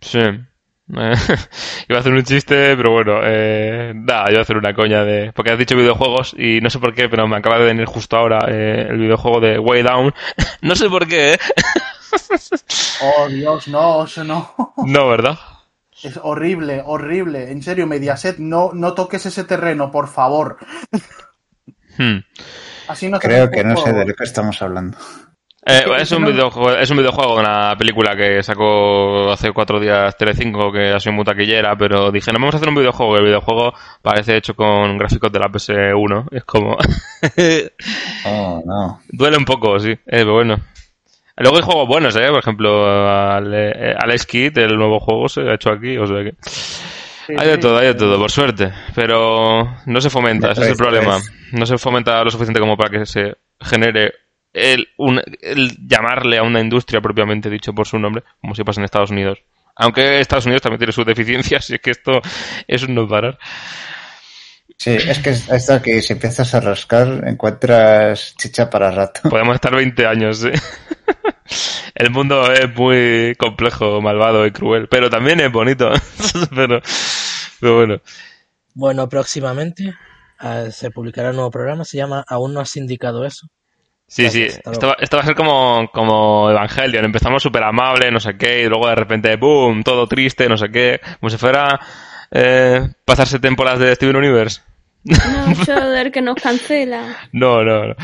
Sí. 0.00 0.18
Eh, 0.18 0.44
iba 1.88 1.96
a 1.96 2.00
hacer 2.00 2.12
un 2.12 2.22
chiste, 2.22 2.76
pero 2.76 2.92
bueno, 2.92 3.20
eh, 3.24 3.92
nada, 3.94 4.30
iba 4.30 4.40
a 4.40 4.42
hacer 4.42 4.58
una 4.58 4.74
coña 4.74 5.04
de... 5.04 5.32
Porque 5.32 5.52
has 5.52 5.58
dicho 5.58 5.74
videojuegos 5.76 6.34
y 6.36 6.60
no 6.60 6.68
sé 6.70 6.78
por 6.78 6.94
qué, 6.94 7.08
pero 7.08 7.26
me 7.26 7.36
acaba 7.36 7.58
de 7.58 7.64
venir 7.64 7.86
justo 7.86 8.16
ahora 8.16 8.40
eh, 8.48 8.86
el 8.90 8.98
videojuego 8.98 9.40
de 9.40 9.58
Way 9.58 9.82
Down. 9.82 10.14
no 10.62 10.76
sé 10.76 10.90
por 10.90 11.08
qué, 11.08 11.34
¿eh? 11.34 11.38
Oh, 13.04 13.26
Dios, 13.28 13.68
no, 13.68 14.04
eso 14.04 14.22
no. 14.22 14.54
No, 14.86 15.08
¿verdad? 15.08 15.38
Es 16.02 16.18
horrible, 16.22 16.82
horrible. 16.84 17.50
En 17.50 17.62
serio, 17.62 17.86
Mediaset, 17.86 18.38
no, 18.38 18.70
no 18.74 18.92
toques 18.92 19.24
ese 19.26 19.44
terreno, 19.44 19.90
por 19.90 20.08
favor. 20.08 20.58
Hmm. 21.96 22.18
Así 22.92 23.08
no 23.08 23.18
se 23.18 23.26
Creo 23.26 23.50
que 23.50 23.64
no 23.64 23.76
sé 23.76 23.92
de 23.92 24.04
lo 24.04 24.14
que 24.14 24.24
estamos 24.24 24.60
hablando. 24.60 24.98
Eh, 25.64 25.84
es, 26.00 26.10
un 26.10 26.24
videojuego, 26.24 26.72
es 26.72 26.90
un 26.90 26.96
videojuego 26.96 27.36
de 27.36 27.40
una 27.40 27.76
película 27.78 28.16
que 28.16 28.42
sacó 28.42 29.30
hace 29.30 29.52
cuatro 29.52 29.78
días 29.78 30.16
Telecinco 30.16 30.72
que 30.72 30.90
ha 30.90 30.98
sido 30.98 31.12
muy 31.12 31.24
taquillera, 31.24 31.76
pero 31.76 32.10
dije, 32.10 32.32
no 32.32 32.40
vamos 32.40 32.54
a 32.54 32.56
hacer 32.58 32.68
un 32.68 32.74
videojuego. 32.74 33.16
El 33.16 33.24
videojuego 33.26 33.72
parece 34.02 34.36
hecho 34.36 34.54
con 34.54 34.98
gráficos 34.98 35.32
de 35.32 35.38
la 35.38 35.46
PS1. 35.46 36.26
Es 36.32 36.44
como... 36.44 36.76
Oh, 38.26 38.62
no. 38.66 39.00
Duele 39.08 39.36
un 39.38 39.44
poco, 39.44 39.78
sí. 39.78 39.92
Eh, 39.92 39.98
pero 40.06 40.34
bueno. 40.34 40.56
Luego 41.36 41.56
hay 41.56 41.62
juegos 41.62 41.88
buenos, 41.88 42.16
¿eh? 42.16 42.28
Por 42.28 42.40
ejemplo, 42.40 43.10
Ale- 43.10 43.94
Alex 43.98 44.26
Kidd, 44.26 44.58
el 44.58 44.76
nuevo 44.76 45.00
juego 45.00 45.28
se 45.28 45.40
ha 45.42 45.54
hecho 45.54 45.70
aquí, 45.70 45.96
o 45.96 46.06
sea 46.06 46.24
que... 46.24 46.34
Sí, 47.32 47.36
Hay 47.38 47.48
de 47.48 47.54
sí. 47.54 47.60
todo, 47.60 47.78
hay 47.78 47.86
de 47.88 47.94
todo, 47.94 48.18
por 48.18 48.30
suerte. 48.30 48.70
Pero 48.94 49.76
no 49.86 50.00
se 50.00 50.10
fomenta, 50.10 50.52
ese 50.52 50.62
es 50.62 50.68
el 50.68 50.76
problema. 50.76 51.18
No 51.52 51.66
se 51.66 51.78
fomenta 51.78 52.22
lo 52.24 52.30
suficiente 52.30 52.60
como 52.60 52.76
para 52.76 52.90
que 52.98 53.06
se 53.06 53.34
genere 53.60 54.12
el, 54.52 54.88
un- 54.98 55.22
el 55.40 55.76
llamarle 55.86 56.38
a 56.38 56.42
una 56.42 56.60
industria 56.60 57.00
propiamente 57.00 57.48
dicho 57.48 57.72
por 57.72 57.86
su 57.86 57.98
nombre, 57.98 58.22
como 58.40 58.54
si 58.54 58.64
pasa 58.64 58.80
en 58.80 58.84
Estados 58.84 59.10
Unidos. 59.10 59.38
Aunque 59.76 60.20
Estados 60.20 60.44
Unidos 60.44 60.60
también 60.62 60.78
tiene 60.78 60.92
sus 60.92 61.06
deficiencias, 61.06 61.70
y 61.70 61.74
es 61.76 61.80
que 61.80 61.90
esto 61.92 62.20
es 62.66 62.82
un 62.82 62.94
no 62.94 63.08
parar. 63.08 63.38
Sí, 64.76 64.90
es 64.90 65.18
que 65.20 65.30
esto 65.30 65.74
aquí, 65.74 66.02
si 66.02 66.12
empiezas 66.14 66.54
a 66.54 66.60
rascar, 66.60 67.22
encuentras 67.26 68.34
chicha 68.36 68.68
para 68.68 68.90
rato. 68.90 69.20
Podemos 69.30 69.54
estar 69.54 69.74
20 69.74 70.06
años, 70.06 70.38
sí. 70.40 70.50
El 71.94 72.10
mundo 72.10 72.50
es 72.52 72.74
muy 72.74 73.34
complejo, 73.38 74.00
malvado 74.00 74.46
y 74.46 74.50
cruel, 74.50 74.88
pero 74.88 75.10
también 75.10 75.40
es 75.40 75.52
bonito. 75.52 75.90
pero, 76.54 76.80
pero 77.60 77.76
bueno. 77.76 78.00
Bueno, 78.74 79.08
próximamente 79.08 79.94
ah, 80.38 80.66
se 80.70 80.90
publicará 80.90 81.30
un 81.30 81.36
nuevo 81.36 81.50
programa, 81.50 81.84
se 81.84 81.98
llama 81.98 82.24
Aún 82.26 82.54
no 82.54 82.60
has 82.60 82.76
indicado 82.76 83.24
eso. 83.24 83.46
Sí, 84.06 84.28
sí, 84.28 84.42
Gracias, 84.42 84.66
esto 84.72 84.88
va, 84.88 84.96
esto 85.00 85.16
va 85.16 85.22
a 85.22 85.26
ser 85.26 85.34
como, 85.34 85.88
como 85.92 86.50
Evangelion. 86.50 87.04
Empezamos 87.04 87.42
súper 87.42 87.62
amable, 87.62 88.10
no 88.10 88.20
sé 88.20 88.36
qué, 88.36 88.62
y 88.62 88.68
luego 88.68 88.86
de 88.88 88.94
repente, 88.94 89.36
¡boom! 89.36 89.82
Todo 89.82 90.06
triste, 90.06 90.48
no 90.48 90.58
sé 90.58 90.70
qué. 90.70 91.00
Como 91.18 91.30
si 91.30 91.38
fuera 91.38 91.80
eh, 92.30 92.88
pasarse 93.04 93.38
temporadas 93.38 93.78
de 93.78 93.94
Steven 93.94 94.16
Universe. 94.16 94.60
No, 95.04 95.54
Schroeder 95.54 96.12
que 96.12 96.22
nos 96.22 96.36
cancela. 96.36 97.16
No, 97.32 97.64
no, 97.64 97.86
no. 97.88 97.94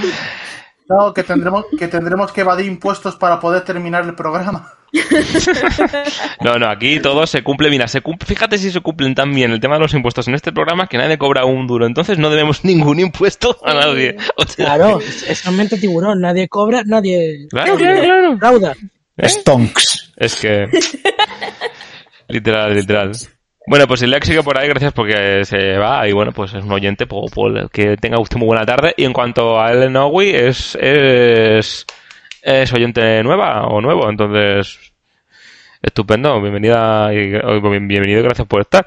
No, 0.89 1.13
que 1.13 1.23
tendremos, 1.23 1.67
que 1.79 1.87
tendremos 1.89 2.33
que 2.33 2.41
evadir 2.41 2.67
impuestos 2.67 3.17
para 3.17 3.39
poder 3.41 3.63
terminar 3.63 4.05
el 4.05 4.15
programa. 4.15 4.73
No, 6.41 6.59
no, 6.59 6.69
aquí 6.71 7.01
todo 7.01 7.27
se 7.27 7.43
cumple. 7.43 7.69
Mira, 7.69 7.89
se 7.89 8.01
cumple, 8.01 8.27
fíjate 8.27 8.59
si 8.59 8.71
se 8.71 8.81
cumplen 8.81 9.15
tan 9.15 9.35
bien 9.35 9.51
el 9.51 9.61
tema 9.61 9.75
de 9.75 9.81
los 9.81 9.93
impuestos 9.93 10.29
en 10.29 10.35
este 10.35 10.53
programa 10.53 10.87
que 10.87 10.97
nadie 10.97 11.19
cobra 11.19 11.45
un 11.45 11.67
duro. 11.67 11.85
Entonces 11.85 12.19
no 12.19 12.31
debemos 12.31 12.65
ningún 12.65 13.01
impuesto 13.01 13.59
a 13.65 13.75
nadie. 13.75 14.17
O 14.37 14.45
sea, 14.45 14.65
Claro, 14.65 15.01
es 15.01 15.23
es 15.29 15.53
mente 15.53 15.77
tiburón, 15.79 16.21
nadie 16.21 16.49
cobra, 16.49 16.83
nadie 16.87 17.49
Claro, 17.51 17.77
claro, 17.77 18.03
claro. 18.03 18.39
frauda. 18.39 18.77
Stonks. 19.21 20.13
Es 20.17 20.37
que. 20.37 20.69
literal, 22.29 22.75
literal. 22.75 23.13
Bueno, 23.69 23.87
pues 23.87 24.01
Lex 24.01 24.27
sigue 24.27 24.43
por 24.43 24.57
ahí, 24.59 24.67
gracias 24.67 24.95
porque 24.95 25.45
se 25.45 25.77
va 25.77 26.09
y 26.09 26.13
bueno, 26.13 26.33
pues 26.33 26.55
es 26.55 26.65
un 26.65 26.73
oyente, 26.73 27.07
pues, 27.07 27.31
pues, 27.35 27.71
que 27.71 27.99
tenga 27.99 28.19
usted 28.19 28.39
muy 28.39 28.47
buena 28.47 28.65
tarde. 28.65 28.95
Y 28.97 29.05
en 29.05 29.13
cuanto 29.13 29.61
a 29.61 29.71
Ellen 29.73 29.95
Owi, 29.95 30.31
es, 30.31 30.75
es, 30.81 31.85
es 32.41 32.73
oyente 32.73 33.23
nueva 33.23 33.67
o 33.67 33.83
nuevo, 33.83 34.09
entonces 34.09 34.79
estupendo, 35.83 36.41
bienvenida 36.41 37.13
y 37.13 37.35
o 37.35 37.61
bien- 37.71 37.87
bienvenido 37.89 38.23
gracias 38.23 38.49
por 38.49 38.63
estar. 38.63 38.87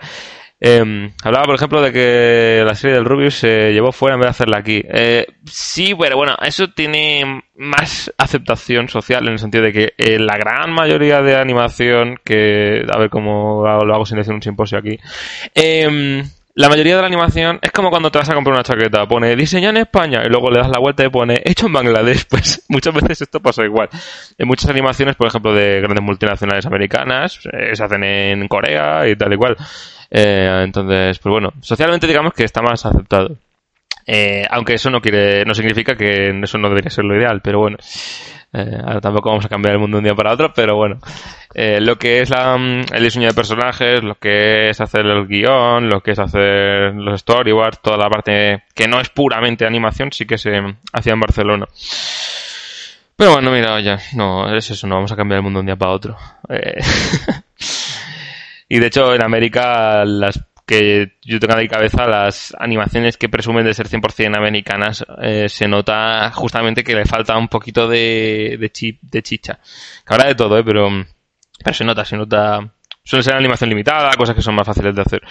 Eh, 0.64 1.12
hablaba, 1.24 1.46
por 1.46 1.56
ejemplo, 1.56 1.82
de 1.82 1.92
que 1.92 2.64
la 2.64 2.76
serie 2.76 2.96
del 2.96 3.06
Rubius 3.06 3.34
se 3.34 3.74
llevó 3.74 3.92
fuera 3.92 4.14
en 4.14 4.22
vez 4.22 4.28
de 4.28 4.30
hacerla 4.30 4.60
aquí. 4.60 4.84
Eh, 4.88 5.26
sí, 5.46 5.96
pero 6.00 6.18
bueno, 6.18 6.36
eso 6.40 6.68
tiene 6.70 7.42
más 7.56 8.14
aceptación 8.16 8.88
social 8.88 9.26
en 9.26 9.34
el 9.34 9.40
sentido 9.40 9.64
de 9.64 9.74
que 9.74 9.94
eh, 9.98 10.20
la 10.20 10.38
gran 10.38 10.72
mayoría 10.72 11.22
de 11.24 11.36
animación, 11.36 12.18
que 12.24 12.86
a 12.88 13.00
ver 13.00 13.10
cómo 13.10 13.64
lo 13.66 13.94
hago 13.94 14.06
sin 14.06 14.18
decir 14.18 14.34
un 14.34 14.42
simposio 14.44 14.78
aquí, 14.78 15.00
eh, 15.56 16.24
la 16.54 16.68
mayoría 16.68 16.96
de 16.96 17.02
la 17.02 17.08
animación 17.08 17.60
es 17.62 17.72
como 17.72 17.90
cuando 17.90 18.12
te 18.12 18.18
vas 18.18 18.30
a 18.30 18.34
comprar 18.34 18.54
una 18.54 18.64
chaqueta, 18.64 19.08
pone 19.08 19.36
diseñado 19.38 19.72
en 19.72 19.84
España 19.84 20.22
y 20.26 20.30
luego 20.30 20.52
le 20.52 20.60
das 20.60 20.68
la 20.68 20.80
vuelta 20.80 21.06
y 21.06 21.10
pone 21.10 21.42
hecho 21.46 21.68
en 21.68 21.74
Bangladesh. 21.74 22.26
Pues 22.30 22.66
muchas 22.70 22.94
veces 22.94 23.22
esto 23.22 23.40
pasa 23.40 23.64
igual. 23.64 23.90
En 24.38 24.48
muchas 24.48 24.70
animaciones, 24.70 25.16
por 25.16 25.28
ejemplo, 25.28 25.54
de 25.54 25.80
grandes 25.80 26.04
multinacionales 26.04 26.66
americanas, 26.66 27.40
eh, 27.52 27.74
se 27.76 27.84
hacen 27.84 28.04
en 28.04 28.48
Corea 28.48 29.08
y 29.08 29.16
tal 29.16 29.34
y 29.34 29.38
cual. 29.38 29.58
Eh, 30.12 30.62
entonces, 30.66 31.18
pues 31.20 31.32
bueno, 31.32 31.54
socialmente 31.62 32.06
digamos 32.06 32.34
que 32.34 32.44
está 32.44 32.62
más 32.62 32.86
aceptado. 32.86 33.38
Eh, 34.06 34.46
aunque 34.50 34.74
eso 34.74 34.90
no 34.90 35.02
quiere, 35.02 35.46
no 35.46 35.54
significa 35.54 35.96
que 35.96 36.38
eso 36.44 36.58
no 36.58 36.70
debería 36.70 36.90
ser 36.90 37.06
lo 37.06 37.16
ideal, 37.16 37.42
pero 37.42 37.60
bueno. 37.60 37.78
Eh, 38.54 38.78
ahora 38.84 39.00
tampoco 39.00 39.30
vamos 39.30 39.46
a 39.46 39.50
cambiar 39.50 39.76
el 39.76 39.80
mundo 39.80 40.00
un 40.00 40.04
día 40.04 40.16
para 40.16 40.34
otro, 40.34 40.54
pero 40.54 40.76
bueno. 40.76 41.00
Eh, 41.54 41.80
lo 41.80 41.98
que 41.98 42.22
es 42.22 42.30
la, 42.30 42.58
mm, 42.58 42.94
el 42.94 43.04
diseño 43.04 43.28
de 43.28 43.34
personajes, 43.34 44.04
lo 44.04 44.16
que 44.16 44.70
es 44.70 44.82
hacer 44.82 45.06
el 45.06 45.28
guion, 45.28 45.88
lo 45.90 46.02
que 46.02 46.12
es 46.12 46.20
hacer 46.20 46.94
los 46.96 47.22
storyboards, 47.22 47.82
toda 47.82 47.98
la 47.98 48.10
parte 48.10 48.64
que 48.74 48.88
no 48.88 49.00
es 49.00 49.10
puramente 49.10 49.66
animación, 49.66 50.12
sí 50.12 50.26
que 50.26 50.38
se 50.38 50.52
hacía 50.92 51.14
en 51.14 51.20
Barcelona. 51.20 51.68
Pero 53.16 53.34
bueno, 53.34 53.52
mira, 53.52 53.76
oye, 53.76 53.98
no, 54.16 54.54
es 54.54 54.72
eso, 54.72 54.88
no 54.88 54.96
vamos 54.96 55.12
a 55.12 55.16
cambiar 55.16 55.38
el 55.38 55.44
mundo 55.44 55.60
un 55.60 55.66
día 55.66 55.76
para 55.76 55.92
otro. 55.92 56.18
Eh, 56.50 56.82
y 58.74 58.80
de 58.80 58.88
hecho, 58.88 59.14
en 59.14 59.22
América, 59.22 60.06
las 60.06 60.42
que 60.66 61.18
yo 61.24 61.42
tengo 61.42 61.56
en 61.56 61.64
mi 61.64 61.68
cabeza, 61.68 62.08
las 62.08 62.56
animaciones 62.58 63.18
que 63.18 63.28
presumen 63.28 63.66
de 63.66 63.74
ser 63.74 63.90
100% 63.90 64.38
americanas, 64.38 65.06
eh, 65.22 65.50
se 65.50 65.68
nota 65.68 66.32
justamente 66.32 66.82
que 66.82 66.96
le 66.96 67.04
falta 67.04 67.38
un 67.38 67.50
poquito 67.50 67.90
de, 67.90 68.56
de, 68.58 68.70
chip, 68.72 69.02
de 69.02 69.22
chicha. 69.24 69.60
Que 70.08 70.14
habrá 70.14 70.28
de 70.28 70.36
todo, 70.36 70.58
¿eh? 70.58 70.64
Pero, 70.64 70.88
pero 71.62 71.74
se 71.74 71.84
nota, 71.84 72.06
se 72.06 72.16
nota. 72.16 72.74
Suele 73.04 73.24
ser 73.24 73.34
animación 73.34 73.70
limitada, 73.70 74.14
cosas 74.14 74.38
que 74.38 74.42
son 74.42 74.56
más 74.56 74.66
fáciles 74.66 74.96
de 74.96 75.02
hacer. 75.02 75.22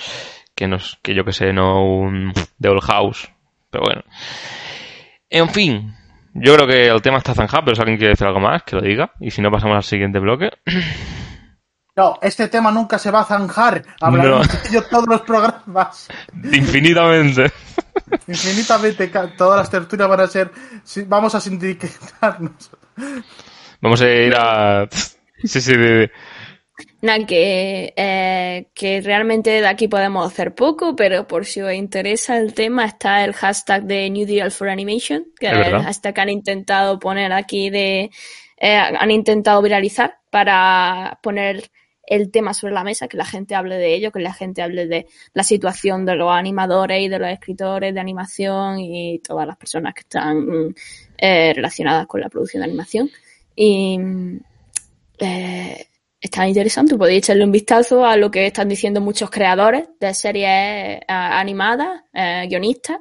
Que, 0.55 0.68
nos, 0.68 0.99
que 1.01 1.14
yo 1.14 1.24
que 1.24 1.32
sé, 1.32 1.51
no 1.51 1.82
un 1.82 2.34
The 2.61 2.68
Old 2.68 2.82
House. 2.82 3.30
Pero 3.70 3.84
bueno. 3.86 4.03
En 5.30 5.49
fin, 5.49 5.95
yo 6.34 6.57
creo 6.57 6.66
que 6.66 6.88
el 6.88 7.01
tema 7.01 7.16
está 7.16 7.32
zanjado, 7.32 7.64
pero 7.64 7.74
si 7.74 7.80
alguien 7.80 7.97
quiere 7.97 8.12
decir 8.12 8.26
algo 8.26 8.41
más, 8.41 8.64
que 8.64 8.76
lo 8.76 8.82
diga. 8.82 9.14
Y 9.18 9.30
si 9.30 9.41
no, 9.41 9.51
pasamos 9.51 9.76
al 9.76 9.82
siguiente 9.82 10.18
bloque. 10.18 10.51
No, 11.97 12.18
este 12.22 12.49
tema 12.49 12.70
nunca 12.70 12.99
se 12.99 13.11
va 13.11 13.20
a 13.20 13.24
zanjar. 13.24 13.84
Hablaremos 14.01 14.49
de 14.62 14.68
ello 14.68 14.82
todos 14.84 15.07
los 15.07 15.20
programas. 15.22 16.09
Infinitamente. 16.53 17.53
Infinitamente, 18.26 19.11
todas 19.36 19.59
las 19.59 19.70
tertulias 19.70 20.09
van 20.09 20.20
a 20.20 20.26
ser. 20.26 20.51
sí, 20.84 21.05
Vamos 21.07 21.34
a 21.34 21.41
sindicarnos. 21.41 22.70
Vamos 23.80 24.01
a 24.03 24.09
ir 24.09 24.34
a. 24.36 24.88
Sí, 25.45 25.61
sí, 25.61 25.76
de- 25.76 26.11
Nada, 27.03 27.24
que, 27.26 27.93
eh, 27.97 28.68
que 28.74 29.01
realmente 29.01 29.51
de 29.51 29.66
aquí 29.66 29.88
podemos 29.88 30.30
hacer 30.30 30.55
poco, 30.55 30.95
pero 30.97 31.26
por 31.26 31.47
si 31.47 31.62
os 31.62 31.72
interesa 31.72 32.36
el 32.36 32.53
tema, 32.53 32.84
está 32.84 33.24
el 33.24 33.32
hashtag 33.32 33.84
de 33.84 34.11
New 34.11 34.26
Deal 34.26 34.51
for 34.51 34.68
Animation, 34.68 35.24
que 35.38 35.47
Es 35.47 35.53
es 35.53 35.59
el 35.59 35.64
verdad. 35.64 35.82
hashtag 35.84 36.14
que 36.14 36.20
han 36.20 36.28
intentado 36.28 36.99
poner 36.99 37.32
aquí 37.32 37.70
de. 37.70 38.11
eh, 38.59 38.76
han 38.76 39.11
intentado 39.11 39.62
viralizar 39.62 40.18
para 40.30 41.18
poner 41.22 41.70
el 42.11 42.30
tema 42.30 42.52
sobre 42.52 42.74
la 42.74 42.84
mesa, 42.84 43.06
que 43.08 43.16
la 43.16 43.24
gente 43.24 43.54
hable 43.54 43.76
de 43.76 43.94
ello, 43.94 44.11
que 44.11 44.18
la 44.18 44.34
gente 44.34 44.62
hable 44.62 44.86
de 44.86 45.06
la 45.32 45.44
situación 45.44 46.04
de 46.04 46.16
los 46.16 46.30
animadores 46.32 47.00
y 47.00 47.08
de 47.08 47.18
los 47.20 47.28
escritores 47.28 47.94
de 47.94 48.00
animación 48.00 48.80
y 48.80 49.20
todas 49.20 49.46
las 49.46 49.56
personas 49.56 49.94
que 49.94 50.00
están 50.00 50.74
eh, 51.16 51.52
relacionadas 51.54 52.08
con 52.08 52.20
la 52.20 52.28
producción 52.28 52.62
de 52.62 52.64
animación. 52.64 53.11
Y 53.54 53.96
eh, 55.20 55.86
está 56.20 56.48
interesante, 56.48 56.96
podéis 56.96 57.18
echarle 57.18 57.44
un 57.44 57.52
vistazo 57.52 58.04
a 58.04 58.16
lo 58.16 58.28
que 58.28 58.46
están 58.46 58.68
diciendo 58.68 59.00
muchos 59.00 59.30
creadores 59.30 59.88
de 60.00 60.12
series 60.12 60.48
eh, 60.48 61.04
animadas, 61.08 62.02
eh, 62.12 62.46
guionistas, 62.48 62.98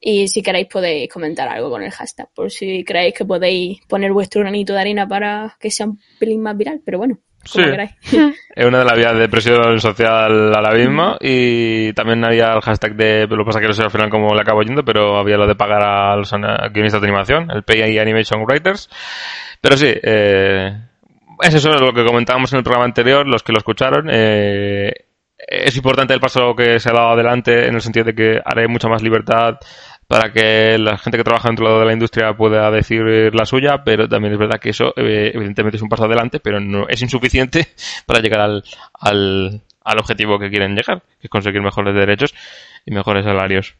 Y 0.00 0.28
si 0.28 0.42
queréis 0.42 0.66
podéis 0.66 1.10
comentar 1.12 1.46
algo 1.48 1.68
con 1.70 1.82
el 1.82 1.90
hashtag, 1.90 2.30
por 2.34 2.50
si 2.50 2.84
creéis 2.84 3.14
que 3.14 3.26
podéis 3.26 3.80
poner 3.86 4.12
vuestro 4.12 4.40
granito 4.40 4.72
de 4.72 4.80
arena 4.80 5.06
para 5.06 5.56
que 5.60 5.70
sea 5.70 5.86
un 5.86 6.00
pelín 6.18 6.40
más 6.40 6.56
viral, 6.56 6.80
pero 6.84 6.98
bueno, 6.98 7.18
como 7.52 7.64
Sí. 7.64 7.70
queráis. 7.70 7.90
Es 8.54 8.66
una 8.66 8.80
de 8.80 8.84
las 8.84 8.96
vías 8.96 9.16
de 9.16 9.28
presión 9.28 9.80
social 9.80 10.54
ahora 10.54 10.74
mismo 10.74 11.16
y 11.20 11.92
también 11.94 12.24
había 12.24 12.52
el 12.52 12.60
hashtag 12.60 12.94
de, 12.94 13.26
lo 13.28 13.38
que 13.38 13.44
pasa 13.44 13.60
que 13.60 13.68
no 13.68 13.72
sé 13.72 13.82
al 13.82 13.90
final 13.90 14.10
cómo 14.10 14.34
le 14.34 14.40
acabo 14.40 14.62
yendo, 14.62 14.84
pero 14.84 15.18
había 15.18 15.36
lo 15.38 15.46
de 15.46 15.54
pagar 15.54 15.82
a 15.82 16.16
los 16.16 16.30
guionistas 16.72 17.00
de 17.00 17.06
animación, 17.06 17.50
el 17.50 17.62
Pay 17.62 17.98
Animation 17.98 18.42
Writers. 18.44 18.90
Pero 19.60 19.76
sí, 19.76 19.92
eh, 20.02 20.76
es 21.42 21.54
eso 21.54 21.70
lo 21.78 21.92
que 21.92 22.04
comentábamos 22.04 22.52
en 22.52 22.58
el 22.58 22.64
programa 22.64 22.84
anterior, 22.84 23.26
los 23.26 23.42
que 23.42 23.52
lo 23.52 23.58
escucharon. 23.58 24.08
eh, 24.10 24.92
es 25.48 25.74
importante 25.76 26.12
el 26.12 26.20
paso 26.20 26.54
que 26.54 26.78
se 26.78 26.90
ha 26.90 26.92
dado 26.92 27.10
adelante 27.10 27.66
en 27.66 27.74
el 27.74 27.80
sentido 27.80 28.04
de 28.04 28.14
que 28.14 28.40
haré 28.44 28.68
mucha 28.68 28.88
más 28.88 29.02
libertad 29.02 29.54
para 30.10 30.32
que 30.32 30.76
la 30.76 30.98
gente 30.98 31.16
que 31.16 31.22
trabaja 31.22 31.50
dentro 31.50 31.78
de 31.78 31.86
la 31.86 31.92
industria 31.92 32.36
pueda 32.36 32.68
decir 32.72 33.32
la 33.32 33.46
suya, 33.46 33.84
pero 33.84 34.08
también 34.08 34.32
es 34.32 34.40
verdad 34.40 34.58
que 34.58 34.70
eso 34.70 34.92
eh, 34.96 35.30
evidentemente 35.32 35.76
es 35.76 35.82
un 35.84 35.88
paso 35.88 36.06
adelante, 36.06 36.40
pero 36.40 36.58
no 36.58 36.88
es 36.88 37.00
insuficiente 37.00 37.68
para 38.06 38.18
llegar 38.18 38.40
al, 38.40 38.64
al, 38.94 39.60
al 39.84 39.98
objetivo 40.00 40.36
que 40.36 40.50
quieren 40.50 40.74
llegar, 40.74 41.00
que 41.20 41.28
es 41.28 41.30
conseguir 41.30 41.62
mejores 41.62 41.94
derechos 41.94 42.34
y 42.84 42.90
mejores 42.90 43.24
salarios. 43.24 43.76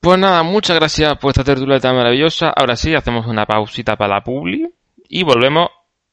Pues 0.00 0.18
nada, 0.18 0.42
muchas 0.44 0.78
gracias 0.78 1.18
por 1.18 1.28
esta 1.28 1.44
tertulia 1.44 1.78
tan 1.78 1.94
maravillosa. 1.94 2.48
Ahora 2.48 2.74
sí, 2.74 2.94
hacemos 2.94 3.26
una 3.26 3.44
pausita 3.44 3.96
para 3.96 4.14
la 4.14 4.24
publi 4.24 4.66
y 5.10 5.24
volvemos 5.24 5.68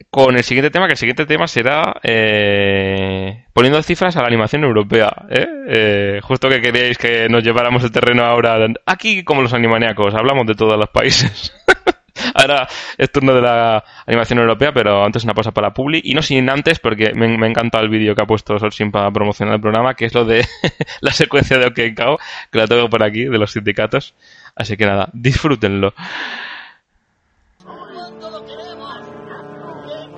con 0.09 0.37
el 0.37 0.43
siguiente 0.43 0.69
tema, 0.69 0.87
que 0.87 0.93
el 0.93 0.97
siguiente 0.97 1.25
tema 1.25 1.47
será 1.47 1.99
eh, 2.03 3.45
poniendo 3.53 3.81
cifras 3.83 4.15
a 4.15 4.21
la 4.21 4.27
animación 4.27 4.63
europea. 4.63 5.11
¿eh? 5.29 5.47
Eh, 5.67 6.19
justo 6.23 6.49
que 6.49 6.61
queríais 6.61 6.97
que 6.97 7.27
nos 7.29 7.43
lleváramos 7.43 7.83
el 7.83 7.91
terreno 7.91 8.23
ahora. 8.23 8.57
Aquí, 8.85 9.23
como 9.23 9.41
los 9.41 9.53
animaniacos, 9.53 10.13
hablamos 10.15 10.47
de 10.47 10.55
todos 10.55 10.77
los 10.77 10.89
países. 10.89 11.53
ahora 12.33 12.67
es 12.97 13.11
turno 13.11 13.33
de 13.33 13.41
la 13.41 13.83
animación 14.05 14.39
europea, 14.39 14.71
pero 14.71 15.03
antes 15.03 15.23
una 15.23 15.33
pausa 15.33 15.51
para 15.51 15.73
publi. 15.73 16.01
Y 16.03 16.13
no 16.13 16.21
sin 16.21 16.49
antes, 16.49 16.79
porque 16.79 17.13
me, 17.13 17.37
me 17.37 17.47
encanta 17.47 17.79
el 17.79 17.89
vídeo 17.89 18.15
que 18.15 18.23
ha 18.23 18.27
puesto 18.27 18.57
Solsin 18.59 18.91
para 18.91 19.11
promocionar 19.11 19.55
el 19.55 19.61
programa, 19.61 19.95
que 19.95 20.05
es 20.05 20.13
lo 20.13 20.25
de 20.25 20.45
la 21.01 21.11
secuencia 21.11 21.57
de 21.57 21.67
OK 21.67 21.95
Cao, 21.95 22.17
que 22.51 22.59
la 22.59 22.67
tengo 22.67 22.89
por 22.89 23.03
aquí, 23.03 23.25
de 23.25 23.37
los 23.37 23.51
sindicatos. 23.51 24.13
Así 24.55 24.77
que 24.77 24.85
nada, 24.85 25.09
disfrútenlo. 25.13 25.93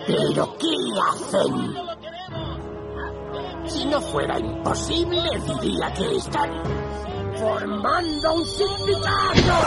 ¿Pero 0.09 0.57
qué 0.57 0.73
hacen? 1.07 1.75
Si 3.67 3.85
no 3.85 4.01
fuera 4.01 4.39
imposible, 4.39 5.29
diría 5.61 5.93
que 5.93 6.15
están 6.15 6.49
formando 7.37 8.33
un 8.33 8.45
sindicato. 8.47 9.59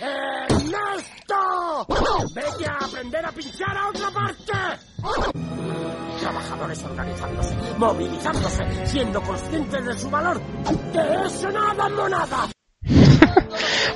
¡Ernesto! 0.00 1.86
¡Vete 2.34 2.66
a 2.66 2.84
aprender 2.84 3.24
a 3.24 3.32
pinchar 3.32 3.74
a 3.74 3.88
otra 3.88 4.10
parte! 4.10 4.52
Trabajadores 6.20 6.84
organizándose, 6.84 7.56
movilizándose, 7.78 8.86
siendo 8.86 9.22
conscientes 9.22 9.86
de 9.86 9.98
su 9.98 10.10
valor. 10.10 10.38
¡De 10.92 11.26
eso 11.26 11.50
nada, 11.50 11.88
monada! 11.88 12.51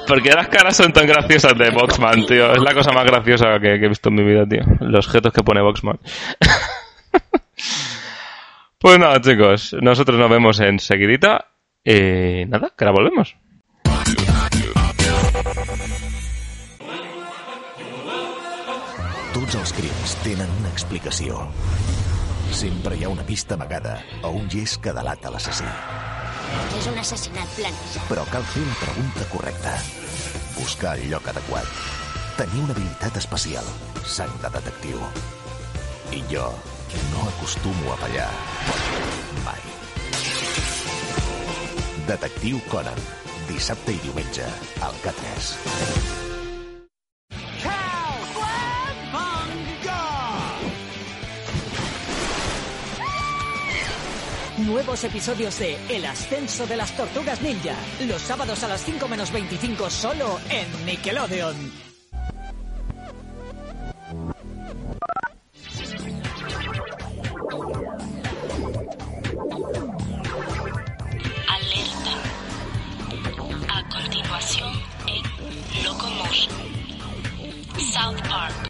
Porque 0.07 0.31
las 0.31 0.49
caras 0.49 0.77
son 0.77 0.93
tan 0.93 1.07
graciosas 1.07 1.57
de 1.59 1.71
Boxman, 1.71 2.27
tío. 2.27 2.53
Es 2.53 2.63
la 2.63 2.75
cosa 2.75 2.93
más 2.93 3.05
graciosa 3.05 3.59
que, 3.61 3.75
he 3.75 3.89
visto 3.89 4.09
en 4.09 4.15
mi 4.15 4.25
vida, 4.25 4.47
tío. 4.47 4.63
Los 4.81 5.07
objetos 5.07 5.33
que 5.33 5.43
pone 5.43 5.61
Boxman. 5.61 5.99
pues 8.79 8.99
nada, 8.99 9.21
chicos. 9.21 9.77
Nosotros 9.81 10.19
nos 10.19 10.31
vemos 10.31 10.61
enseguidita. 10.61 11.47
Y 11.85 12.45
nada, 12.47 12.73
que 12.77 12.85
ahora 12.85 12.93
volvemos. 12.93 13.37
Tots 19.37 19.55
els 19.61 19.73
crims 19.77 20.15
tenen 20.25 20.49
una 20.59 20.71
explicació. 20.73 21.45
Sempre 22.51 22.97
hi 22.97 23.07
una 23.07 23.23
pista 23.29 23.55
amagada 23.55 24.01
o 24.25 24.33
un 24.33 24.49
gest 24.51 24.81
que 24.83 24.97
delata 24.97 25.31
l'assassí. 25.31 25.69
És 26.79 26.89
un 26.91 26.99
assassinat 27.01 27.53
planejat. 27.57 28.09
Però 28.11 28.25
cal 28.33 28.45
fer 28.53 28.65
la 28.67 28.77
pregunta 28.83 29.29
correcta. 29.33 29.75
Buscar 30.57 30.97
el 30.99 31.09
lloc 31.11 31.29
adequat. 31.33 31.81
Tenir 32.37 32.63
una 32.65 32.77
habilitat 32.77 33.17
especial. 33.23 33.69
Sang 34.05 34.33
de 34.43 34.53
detectiu. 34.59 35.01
I 36.13 36.23
jo 36.31 36.51
no 37.13 37.25
acostumo 37.29 37.93
a 37.93 37.97
fallar. 38.05 38.31
Mai. 39.47 39.61
Detectiu 42.07 42.63
Conan. 42.71 43.03
Dissabte 43.49 43.95
i 43.95 44.01
diumenge 44.05 44.47
al 44.83 45.03
K3. 45.03 46.26
Nuevos 54.67 55.05
episodios 55.05 55.61
de 55.61 55.79
El 55.89 56.05
ascenso 56.05 56.67
de 56.67 56.77
las 56.77 56.91
tortugas 56.97 57.41
ninja. 57.41 57.77
Los 58.01 58.21
sábados 58.21 58.65
a 58.65 58.69
las 58.69 58.81
5 58.81 59.07
menos 59.07 59.31
25 59.31 59.89
solo 59.89 60.41
en 60.51 60.87
Nickelodeon. 60.87 61.55
Alerta. 71.49 72.15
A 73.69 73.89
continuación 73.89 74.73
en 75.07 75.85
Locomotion. 75.85 76.55
South 77.79 78.21
Park. 78.29 78.69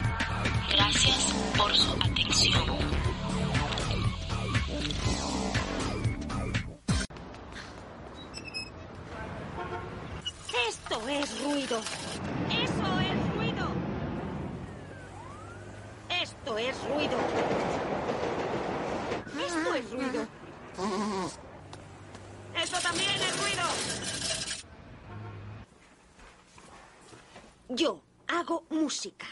Gracias 0.70 1.34
por 1.56 1.74
su 1.74 1.92
atención. 1.92 2.85
Es 11.08 11.40
ruido. 11.40 11.78
Eso 12.50 13.00
es 13.00 13.34
ruido. 13.34 13.68
Esto 16.08 16.58
es 16.58 16.76
ruido. 16.88 17.18
Esto 19.46 19.74
es 19.74 19.90
ruido. 19.92 20.26
Eso 22.60 22.78
también 22.80 23.10
es 23.10 23.40
ruido. 23.40 23.62
Yo 27.68 28.00
hago 28.26 28.64
música. 28.70 29.26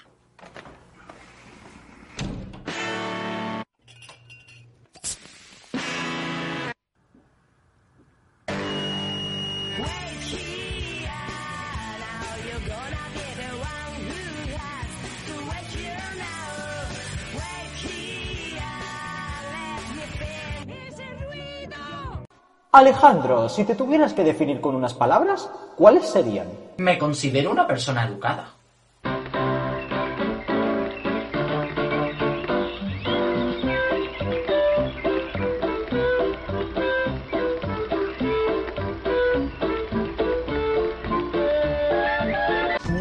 Alejandro, 22.75 23.49
si 23.49 23.62
te 23.62 23.77
tuvieras 23.77 24.14
que 24.14 24.25
definir 24.25 24.61
con 24.61 24.75
unas 24.75 24.95
palabras, 24.95 25.49
¿cuáles 25.77 26.09
serían? 26.09 26.49
Me 26.79 26.99
considero 26.99 27.53
una 27.53 27.68
persona 27.68 28.05
educada. 28.05 28.49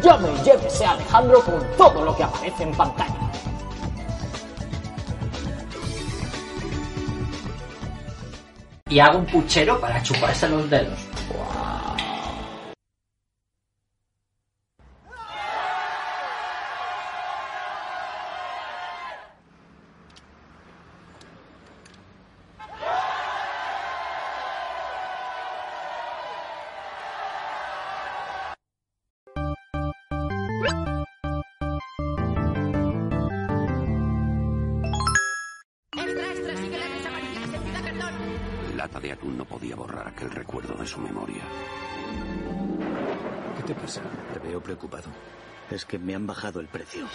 Llame 0.00 0.28
y 0.30 0.44
llévese 0.44 0.84
a 0.84 0.92
Alejandro 0.92 1.40
con 1.40 1.60
todo 1.76 2.04
lo 2.04 2.16
que 2.16 2.22
aparece 2.22 2.62
en 2.62 2.70
pantalla. 2.76 3.23
Y 8.94 9.00
hago 9.00 9.18
un 9.18 9.26
puchero 9.26 9.80
para 9.80 10.00
chuparse 10.04 10.48
los 10.48 10.70
dedos. 10.70 11.00
Lata 38.84 39.00
de 39.00 39.12
atún 39.12 39.38
no 39.38 39.46
podía 39.46 39.76
borrar 39.76 40.06
aquel 40.08 40.30
recuerdo 40.30 40.74
de 40.74 40.86
su 40.86 41.00
memoria. 41.00 41.42
te 43.64 43.74
pasa? 43.74 44.02
Te 44.34 44.38
veo 44.40 44.60
preocupado. 44.60 45.08
Es 45.70 45.86
que 45.86 45.98
me 45.98 46.14
han 46.14 46.26
bajado 46.26 46.60
el 46.60 46.68
precio. 46.68 47.06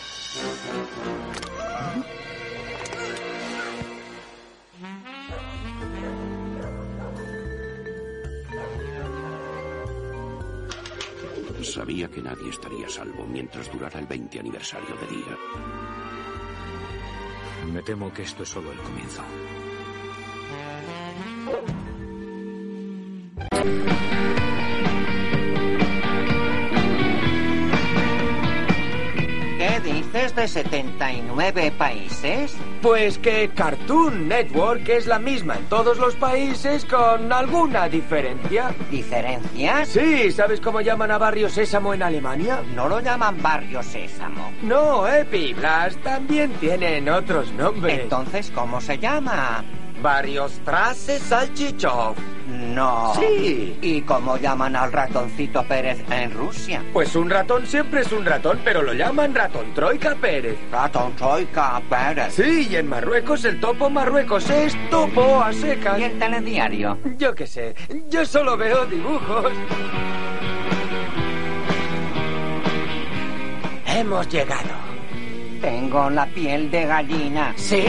Sabía 11.61 12.07
que 12.09 12.23
nadie 12.23 12.49
estaría 12.49 12.87
a 12.87 12.89
salvo 12.89 13.27
mientras 13.27 13.71
durara 13.71 13.99
el 13.99 14.07
20 14.07 14.39
aniversario 14.39 14.95
de 14.95 15.15
día. 15.15 15.37
Me 17.71 17.83
temo 17.83 18.11
que 18.11 18.23
esto 18.23 18.41
es 18.41 18.49
solo 18.49 18.71
el 18.71 18.79
comienzo. 18.79 19.21
¿Qué 29.57 29.79
dices 29.81 30.35
de 30.35 30.47
79 30.47 31.73
países? 31.77 32.55
Pues 32.81 33.17
que 33.17 33.49
Cartoon 33.49 34.29
Network 34.29 34.87
es 34.87 35.05
la 35.05 35.19
misma 35.19 35.57
en 35.57 35.65
todos 35.65 35.97
los 35.97 36.15
países 36.15 36.85
con 36.85 37.33
alguna 37.33 37.89
diferencia. 37.89 38.73
¿Diferencias? 38.89 39.89
Sí, 39.89 40.31
¿sabes 40.31 40.61
cómo 40.61 40.79
llaman 40.79 41.11
a 41.11 41.17
Barrio 41.17 41.49
Sésamo 41.49 41.93
en 41.93 42.03
Alemania? 42.03 42.61
No 42.73 42.87
lo 42.87 43.01
llaman 43.01 43.41
Barrio 43.41 43.83
Sésamo. 43.83 44.53
No, 44.63 45.05
Epi 45.05 45.53
Blas 45.53 45.97
también 45.97 46.51
tienen 46.53 47.09
otros 47.09 47.51
nombres. 47.51 47.99
Entonces, 48.03 48.51
¿cómo 48.55 48.79
se 48.79 48.97
llama? 48.97 49.63
Barrio 50.01 50.47
Strasse 50.47 51.19
Salchichov. 51.19 52.15
No. 52.73 53.13
Sí. 53.15 53.77
¿Y 53.81 54.01
cómo 54.01 54.37
llaman 54.37 54.75
al 54.75 54.91
ratoncito 54.91 55.63
Pérez 55.63 55.99
en 56.11 56.31
Rusia? 56.31 56.83
Pues 56.93 57.15
un 57.15 57.29
ratón 57.29 57.65
siempre 57.65 58.01
es 58.01 58.11
un 58.11 58.25
ratón, 58.25 58.59
pero 58.63 58.81
lo 58.81 58.93
llaman 58.93 59.33
ratón 59.33 59.73
Troika 59.73 60.15
Pérez. 60.15 60.57
Ratón 60.71 61.15
Troika 61.15 61.81
Pérez. 61.89 62.33
Sí, 62.33 62.67
y 62.69 62.75
en 62.75 62.87
Marruecos 62.87 63.43
el 63.45 63.59
topo 63.59 63.89
Marruecos 63.89 64.49
es 64.49 64.75
topo 64.89 65.41
a 65.41 65.51
secas. 65.53 65.99
¿Y 65.99 66.03
el 66.03 66.19
telediario? 66.19 66.97
Yo 67.17 67.33
qué 67.33 67.47
sé, 67.47 67.75
yo 68.09 68.25
solo 68.25 68.57
veo 68.57 68.85
dibujos. 68.85 69.51
Hemos 73.87 74.29
llegado. 74.29 74.69
Tengo 75.61 76.09
la 76.09 76.25
piel 76.27 76.71
de 76.71 76.85
gallina. 76.85 77.53
Sí. 77.57 77.83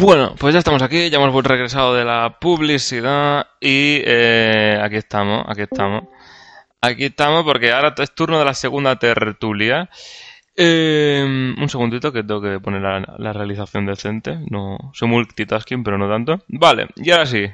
Bueno, 0.00 0.34
pues 0.38 0.54
ya 0.54 0.60
estamos 0.60 0.80
aquí, 0.80 1.10
ya 1.10 1.18
hemos 1.18 1.44
regresado 1.44 1.94
de 1.94 2.06
la 2.06 2.38
publicidad 2.40 3.48
y 3.60 4.00
eh, 4.02 4.80
aquí 4.82 4.96
estamos, 4.96 5.44
aquí 5.46 5.60
estamos. 5.60 6.04
Aquí 6.80 7.04
estamos 7.04 7.44
porque 7.44 7.70
ahora 7.70 7.94
es 7.98 8.14
turno 8.14 8.38
de 8.38 8.46
la 8.46 8.54
segunda 8.54 8.98
tertulia. 8.98 9.90
Eh, 10.56 11.22
un 11.22 11.68
segundito 11.68 12.12
que 12.12 12.22
tengo 12.22 12.40
que 12.40 12.58
poner 12.60 12.80
la, 12.80 13.14
la 13.18 13.32
realización 13.34 13.84
decente. 13.84 14.38
No, 14.50 14.78
soy 14.94 15.08
multitasking, 15.08 15.84
pero 15.84 15.98
no 15.98 16.08
tanto. 16.08 16.44
Vale, 16.48 16.88
y 16.96 17.10
ahora 17.10 17.26
sí. 17.26 17.44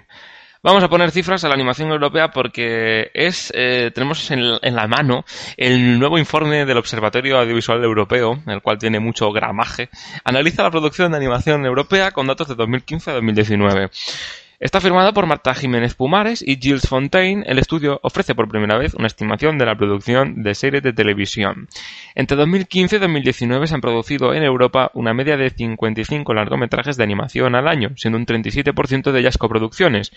Vamos 0.62 0.82
a 0.82 0.88
poner 0.88 1.10
cifras 1.10 1.44
a 1.44 1.48
la 1.48 1.54
animación 1.54 1.90
europea 1.90 2.30
porque 2.30 3.10
es 3.14 3.52
eh, 3.54 3.90
tenemos 3.94 4.30
en, 4.30 4.40
en, 4.62 4.74
la 4.74 4.86
mano 4.86 5.24
el 5.56 5.98
nuevo 5.98 6.18
informe 6.18 6.64
del 6.64 6.78
Observatorio 6.78 7.38
Audiovisual 7.38 7.82
Europeo, 7.84 8.40
el 8.46 8.62
cual 8.62 8.78
tiene 8.78 8.98
mucho 8.98 9.30
gramaje. 9.32 9.90
Analiza 10.24 10.62
la 10.62 10.70
producción 10.70 11.12
de 11.12 11.18
animación 11.18 11.64
europea 11.64 12.10
con 12.10 12.26
datos 12.26 12.48
de 12.48 12.54
2015 12.54 13.10
a 13.10 13.14
2019. 13.14 13.90
Está 14.58 14.80
firmado 14.80 15.12
por 15.12 15.26
Marta 15.26 15.52
Jiménez 15.52 15.94
Pumares 15.94 16.40
y 16.40 16.56
Gilles 16.56 16.88
Fontaine. 16.88 17.44
El 17.46 17.58
estudio 17.58 18.00
ofrece 18.02 18.34
por 18.34 18.48
primera 18.48 18.78
vez 18.78 18.94
una 18.94 19.06
estimación 19.06 19.58
de 19.58 19.66
la 19.66 19.76
producción 19.76 20.42
de 20.42 20.54
series 20.54 20.82
de 20.82 20.94
televisión. 20.94 21.68
Entre 22.14 22.38
2015 22.38 22.96
y 22.96 22.98
2019 22.98 23.66
se 23.66 23.74
han 23.74 23.82
producido 23.82 24.32
en 24.32 24.42
Europa 24.42 24.90
una 24.94 25.12
media 25.12 25.36
de 25.36 25.50
55 25.50 26.32
largometrajes 26.32 26.96
de 26.96 27.04
animación 27.04 27.54
al 27.54 27.68
año, 27.68 27.90
siendo 27.96 28.18
un 28.18 28.24
37% 28.24 29.12
de 29.12 29.20
ellas 29.20 29.36
coproducciones. 29.36 30.10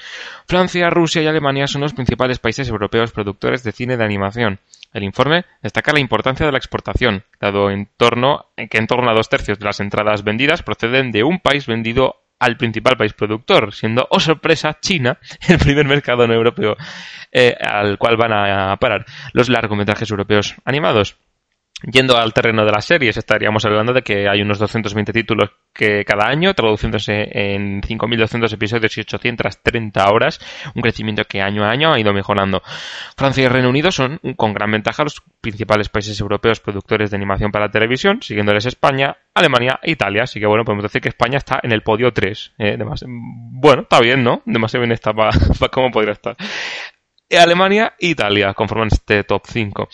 Francia, 0.47 0.89
Rusia 0.89 1.21
y 1.21 1.27
Alemania 1.27 1.67
son 1.67 1.81
los 1.81 1.93
principales 1.93 2.39
países 2.39 2.69
europeos 2.69 3.11
productores 3.11 3.65
de 3.65 3.73
cine 3.73 3.97
de 3.97 4.05
animación. 4.05 4.59
El 4.93 5.03
informe 5.03 5.43
destaca 5.61 5.91
la 5.91 5.99
importancia 5.99 6.45
de 6.45 6.53
la 6.53 6.57
exportación, 6.57 7.25
dado 7.41 7.71
en 7.71 7.89
torno, 7.97 8.45
que 8.55 8.77
en 8.77 8.87
torno 8.87 9.11
a 9.11 9.13
dos 9.13 9.27
tercios 9.27 9.59
de 9.59 9.65
las 9.65 9.81
entradas 9.81 10.23
vendidas 10.23 10.63
proceden 10.63 11.11
de 11.11 11.23
un 11.23 11.39
país 11.39 11.67
vendido 11.67 12.15
al 12.39 12.57
principal 12.57 12.97
país 12.97 13.13
productor, 13.13 13.73
siendo, 13.73 14.07
oh 14.09 14.19
sorpresa, 14.19 14.79
China 14.81 15.19
el 15.47 15.59
primer 15.59 15.85
mercado 15.85 16.27
no 16.27 16.33
europeo 16.33 16.77
eh, 17.31 17.55
al 17.59 17.97
cual 17.97 18.17
van 18.17 18.33
a 18.33 18.77
parar 18.77 19.05
los 19.33 19.49
largometrajes 19.49 20.09
europeos 20.09 20.55
animados. 20.65 21.17
Yendo 21.83 22.17
al 22.17 22.33
terreno 22.33 22.65
de 22.65 22.71
las 22.71 22.85
series, 22.85 23.15
estaríamos 23.15 23.63
hablando 23.63 23.93
de 23.93 24.01
que 24.01 24.27
hay 24.27 24.41
unos 24.41 24.59
220 24.59 25.13
títulos 25.13 25.49
que 25.73 26.03
cada 26.03 26.27
año, 26.27 26.53
traduciéndose 26.53 27.29
en 27.31 27.81
5.200 27.81 28.51
episodios 28.51 28.97
y 28.97 29.01
830 29.01 30.11
horas, 30.11 30.41
un 30.75 30.81
crecimiento 30.81 31.23
que 31.23 31.41
año 31.41 31.63
a 31.63 31.71
año 31.71 31.93
ha 31.93 31.99
ido 31.99 32.13
mejorando. 32.13 32.61
Francia 33.15 33.45
y 33.45 33.47
Reino 33.47 33.69
Unido 33.69 33.91
son, 33.91 34.19
con 34.35 34.53
gran 34.53 34.71
ventaja, 34.71 35.03
los 35.03 35.21
principales 35.39 35.87
países 35.87 36.19
europeos 36.19 36.59
productores 36.59 37.11
de 37.11 37.17
animación 37.17 37.51
para 37.51 37.71
televisión, 37.71 38.21
siguiéndoles 38.21 38.65
España, 38.65 39.15
Alemania 39.33 39.79
e 39.81 39.91
Italia. 39.91 40.23
Así 40.23 40.41
que 40.41 40.47
bueno, 40.47 40.65
podemos 40.65 40.83
decir 40.83 41.01
que 41.01 41.09
España 41.09 41.37
está 41.37 41.61
en 41.63 41.71
el 41.71 41.81
podio 41.81 42.11
3. 42.11 42.55
Eh, 42.57 42.77
bueno, 43.05 43.83
está 43.83 44.01
bien, 44.01 44.21
¿no? 44.21 44.41
Demasiado 44.45 44.81
bien 44.81 44.91
está 44.91 45.13
para 45.13 45.31
pa 45.59 45.69
cómo 45.69 45.91
podría 45.91 46.11
estar. 46.11 46.35
Alemania 47.31 47.93
e 47.99 48.07
Italia 48.07 48.53
conforman 48.53 48.89
este 48.91 49.23
top 49.23 49.43
5. 49.47 49.87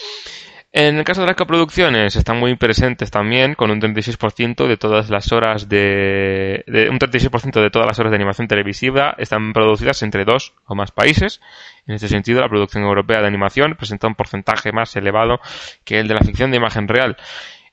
En 0.77 0.97
el 0.97 1.05
caso 1.05 1.21
de 1.21 1.27
las 1.27 1.37
coproducciones 1.37 2.17
están 2.17 2.37
muy 2.37 2.57
presentes 2.57 3.09
también 3.09 3.55
con 3.55 3.71
un 3.71 3.79
36% 3.79 4.67
de 4.67 4.75
todas 4.75 5.09
las 5.09 5.31
horas 5.31 5.69
de, 5.69 6.65
un 6.91 6.99
36% 6.99 7.61
de 7.61 7.69
todas 7.69 7.87
las 7.87 7.97
horas 7.97 8.11
de 8.11 8.17
animación 8.17 8.49
televisiva 8.49 9.15
están 9.17 9.53
producidas 9.53 10.03
entre 10.03 10.25
dos 10.25 10.53
o 10.65 10.75
más 10.75 10.91
países. 10.91 11.39
En 11.87 11.95
este 11.95 12.09
sentido, 12.09 12.41
la 12.41 12.49
producción 12.49 12.83
europea 12.83 13.21
de 13.21 13.27
animación 13.27 13.75
presenta 13.77 14.07
un 14.07 14.15
porcentaje 14.15 14.73
más 14.73 14.93
elevado 14.97 15.39
que 15.85 16.01
el 16.01 16.09
de 16.09 16.15
la 16.15 16.19
ficción 16.19 16.51
de 16.51 16.57
imagen 16.57 16.89
real. 16.89 17.15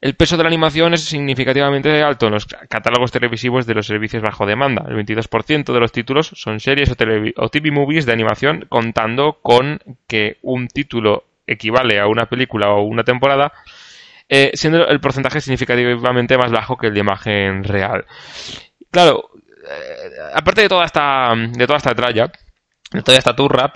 El 0.01 0.15
peso 0.15 0.37
de 0.37 0.45
la 0.45 0.49
animación 0.49 0.95
es 0.95 1.01
significativamente 1.01 2.05
alto 2.05 2.27
en 2.27 2.35
los 2.35 2.47
catálogos 2.47 3.11
televisivos 3.11 3.67
de 3.67 3.75
los 3.75 3.87
servicios 3.89 4.23
bajo 4.23 4.47
demanda. 4.47 4.85
El 4.89 4.95
22% 5.05 5.73
de 5.73 5.81
los 5.81 5.91
títulos 5.91 6.31
son 6.37 6.61
series 6.61 6.89
o 6.89 7.49
TV 7.49 7.71
movies 7.73 8.07
de 8.07 8.13
animación, 8.13 8.65
contando 8.69 9.41
con 9.43 9.81
que 10.07 10.39
un 10.43 10.69
título 10.69 11.25
equivale 11.47 12.01
a 12.01 12.07
una 12.07 12.27
película 12.27 12.71
o 12.71 12.83
una 12.83 13.05
temporada, 13.05 13.53
eh, 14.29 14.53
siendo 14.55 14.87
el 14.87 15.01
porcentaje 15.01 15.41
significativamente 15.41 16.39
más 16.39 16.51
bajo 16.51 16.77
que 16.77 16.89
el 16.89 16.95
de 16.95 17.01
imagen 17.01 17.65
real. 17.65 18.05
Claro, 18.91 19.31
eh, 19.63 20.11
aparte 20.35 20.63
de 20.63 20.69
toda 20.69 20.85
esta, 20.85 21.35
de 21.35 21.67
toda 21.67 21.79
esta 21.79 21.95
tralla, 21.95 22.31
de 22.93 23.03
toda 23.03 23.17
esta 23.17 23.35
turra, 23.35 23.73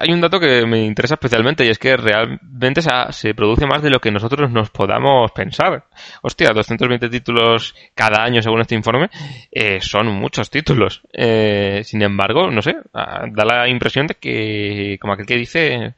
hay 0.00 0.12
un 0.12 0.20
dato 0.20 0.40
que 0.40 0.66
me 0.66 0.84
interesa 0.84 1.14
especialmente 1.14 1.64
y 1.64 1.68
es 1.68 1.78
que 1.78 1.96
realmente 1.96 2.82
se, 2.82 2.90
se, 3.10 3.34
produce 3.34 3.66
más 3.66 3.82
de 3.82 3.90
lo 3.90 4.00
que 4.00 4.10
nosotros 4.10 4.50
nos 4.50 4.70
podamos 4.70 5.30
pensar. 5.32 5.84
Hostia, 6.22 6.50
220 6.50 7.08
títulos 7.08 7.74
cada 7.94 8.24
año 8.24 8.42
según 8.42 8.60
este 8.60 8.74
informe 8.74 9.08
eh, 9.52 9.80
son 9.80 10.08
muchos 10.08 10.50
títulos. 10.50 11.02
Eh, 11.12 11.82
sin 11.84 12.02
embargo, 12.02 12.50
no 12.50 12.60
sé, 12.60 12.76
da 12.92 13.44
la 13.44 13.68
impresión 13.68 14.06
de 14.08 14.16
que, 14.16 14.98
como 15.00 15.12
aquel 15.12 15.26
que 15.26 15.36
dice, 15.36 15.94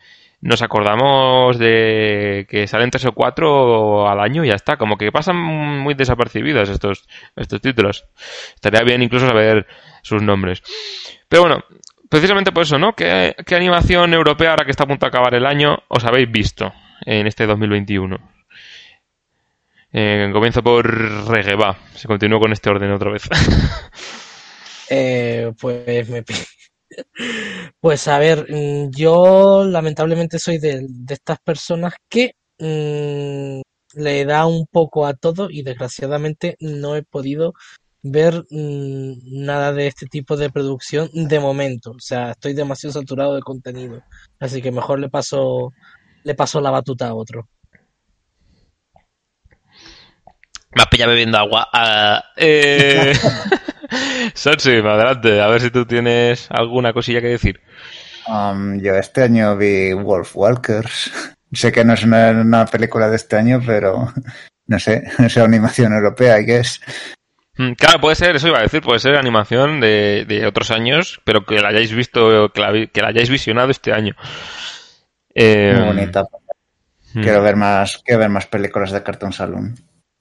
nos 0.46 0.62
acordamos 0.62 1.58
de 1.58 2.46
que 2.48 2.68
salen 2.68 2.90
tres 2.90 3.04
o 3.06 3.12
cuatro 3.12 4.08
al 4.08 4.20
año 4.20 4.44
y 4.44 4.48
ya 4.48 4.54
está. 4.54 4.76
Como 4.76 4.96
que 4.96 5.10
pasan 5.10 5.36
muy 5.36 5.94
desapercibidos 5.94 6.68
estos, 6.68 7.08
estos 7.34 7.60
títulos. 7.60 8.06
Estaría 8.54 8.82
bien 8.82 9.02
incluso 9.02 9.26
saber 9.26 9.66
sus 10.02 10.22
nombres. 10.22 10.62
Pero 11.28 11.42
bueno, 11.42 11.64
precisamente 12.08 12.52
por 12.52 12.62
eso, 12.62 12.78
¿no? 12.78 12.94
¿Qué, 12.94 13.34
animación 13.50 14.14
europea, 14.14 14.50
ahora 14.50 14.64
que 14.64 14.70
está 14.70 14.84
a 14.84 14.86
punto 14.86 15.06
de 15.06 15.08
acabar 15.08 15.34
el 15.34 15.46
año, 15.46 15.78
os 15.88 16.04
habéis 16.04 16.30
visto 16.30 16.72
en 17.04 17.26
este 17.26 17.44
2021? 17.46 18.16
Eh, 19.92 20.30
comienzo 20.32 20.62
por 20.62 20.86
Reggae, 21.28 21.56
va. 21.56 21.76
Se 21.94 22.06
continúa 22.06 22.38
con 22.38 22.52
este 22.52 22.70
orden 22.70 22.92
otra 22.92 23.10
vez. 23.10 23.28
eh, 24.90 25.50
pues 25.60 26.08
me 26.08 26.22
pues 27.80 28.08
a 28.08 28.18
ver, 28.18 28.46
yo 28.90 29.64
lamentablemente 29.64 30.38
soy 30.38 30.58
de, 30.58 30.86
de 30.88 31.14
estas 31.14 31.38
personas 31.40 31.94
que 32.08 32.32
mmm, 32.58 33.60
le 33.94 34.24
da 34.24 34.46
un 34.46 34.66
poco 34.66 35.06
a 35.06 35.14
todo 35.14 35.48
y 35.50 35.62
desgraciadamente 35.62 36.56
no 36.60 36.96
he 36.96 37.02
podido 37.02 37.54
ver 38.02 38.44
mmm, 38.50 39.14
nada 39.44 39.72
de 39.72 39.86
este 39.88 40.06
tipo 40.06 40.36
de 40.36 40.50
producción 40.50 41.08
de 41.12 41.40
momento. 41.40 41.92
O 41.92 42.00
sea, 42.00 42.32
estoy 42.32 42.54
demasiado 42.54 42.92
saturado 42.92 43.34
de 43.34 43.42
contenido. 43.42 44.00
Así 44.40 44.62
que 44.62 44.70
mejor 44.72 45.00
le 45.00 45.08
paso, 45.08 45.72
le 46.24 46.34
paso 46.34 46.60
la 46.60 46.70
batuta 46.70 47.08
a 47.08 47.14
otro. 47.14 47.48
Me 50.76 50.82
has 50.82 50.88
pillado 50.88 51.12
bebiendo 51.12 51.38
agua. 51.38 51.68
Ah, 51.72 52.22
eh... 52.36 53.14
Adelante, 54.44 55.40
a 55.40 55.46
ver 55.46 55.62
si 55.62 55.70
tú 55.70 55.86
tienes 55.86 56.48
alguna 56.50 56.92
cosilla 56.92 57.22
que 57.22 57.28
decir. 57.28 57.60
Um, 58.28 58.78
yo 58.80 58.94
este 58.94 59.22
año 59.22 59.56
vi 59.56 59.94
Wolf 59.94 60.36
Walkers. 60.36 61.10
sé 61.50 61.72
que 61.72 61.82
no 61.82 61.94
es 61.94 62.04
una, 62.04 62.30
una, 62.32 62.66
película 62.66 63.08
de 63.08 63.16
este 63.16 63.36
año, 63.36 63.62
pero 63.64 64.12
no 64.66 64.78
sé, 64.78 65.04
es 65.18 65.38
animación 65.38 65.94
europea, 65.94 66.38
I 66.38 66.44
guess. 66.44 66.82
Mm, 67.56 67.72
Claro, 67.72 67.98
puede 67.98 68.16
ser, 68.16 68.36
eso 68.36 68.48
iba 68.48 68.58
a 68.58 68.62
decir, 68.62 68.82
puede 68.82 69.00
ser 69.00 69.16
animación 69.16 69.80
de, 69.80 70.26
de 70.28 70.46
otros 70.46 70.70
años, 70.70 71.22
pero 71.24 71.46
que 71.46 71.58
la 71.62 71.68
hayáis 71.68 71.94
visto, 71.94 72.52
que 72.52 72.60
la, 72.60 72.86
que 72.86 73.00
la 73.00 73.08
hayáis 73.08 73.30
visionado 73.30 73.70
este 73.70 73.94
año. 73.94 74.14
Eh, 75.34 75.72
Muy 75.74 75.86
bonita. 75.86 76.24
mm. 77.14 77.22
Quiero 77.22 77.40
ver 77.40 77.56
más, 77.56 78.02
quiero 78.04 78.20
ver 78.20 78.28
más 78.28 78.46
películas 78.46 78.92
de 78.92 79.02
Cartoon 79.02 79.32
Saloon. 79.32 79.74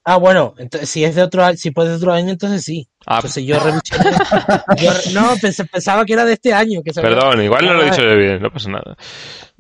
Ah, 0.08 0.18
bueno, 0.18 0.54
entonces, 0.60 0.88
si 0.88 1.04
es 1.04 1.16
de 1.16 1.24
otro 1.24 1.44
año, 1.44 1.58
si 1.58 1.72
puede 1.72 1.90
de 1.90 1.96
otro 1.96 2.14
año, 2.14 2.30
entonces 2.30 2.62
sí. 2.64 2.88
Ah. 3.08 3.16
Entonces 3.16 3.44
yo 3.44 3.56
yo 4.78 4.92
re- 4.94 5.14
no, 5.14 5.34
pensaba 5.72 6.06
que 6.06 6.14
era 6.14 6.26
de 6.26 6.34
este 6.34 6.54
año. 6.54 6.82
Que 6.84 6.92
había- 6.96 7.02
Perdón, 7.10 7.42
igual 7.42 7.66
no 7.66 7.74
lo 7.74 7.82
he 7.82 7.90
dicho 7.90 8.04
yo 8.04 8.16
bien, 8.16 8.40
no 8.42 8.52
pasa 8.52 8.70
nada. 8.70 8.96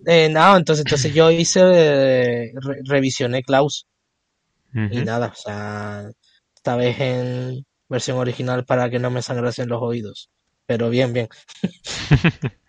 eh, 0.05 0.29
no, 0.29 0.55
entonces, 0.55 0.85
entonces 0.85 1.13
yo 1.15 1.31
hice, 1.31 1.61
eh, 1.63 2.51
re- 2.61 2.81
revisioné 2.85 3.41
Klaus. 3.43 3.87
Y 4.91 4.99
nada, 5.05 5.27
o 5.27 5.35
sea, 5.35 6.03
esta 6.53 6.75
vez 6.75 6.99
en 6.99 7.65
versión 7.87 8.17
original 8.17 8.65
para 8.65 8.89
que 8.89 8.99
no 8.99 9.09
me 9.09 9.21
sangrasen 9.21 9.69
los 9.69 9.81
oídos. 9.81 10.29
Pero 10.67 10.89
bien, 10.89 11.11
bien. 11.13 11.29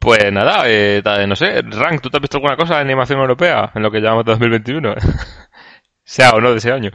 Pues 0.00 0.32
nada, 0.32 0.62
eh, 0.66 1.02
no 1.26 1.34
sé, 1.34 1.60
Rank, 1.62 2.00
¿tú 2.00 2.08
te 2.08 2.18
has 2.18 2.20
visto 2.20 2.36
alguna 2.36 2.56
cosa 2.56 2.76
de 2.76 2.82
animación 2.82 3.18
europea 3.18 3.72
en 3.74 3.82
lo 3.82 3.90
que 3.90 3.98
llamamos 4.00 4.24
2021? 4.26 4.94
sea 6.08 6.30
o 6.30 6.40
no 6.40 6.52
de 6.52 6.58
ese 6.58 6.72
año. 6.72 6.90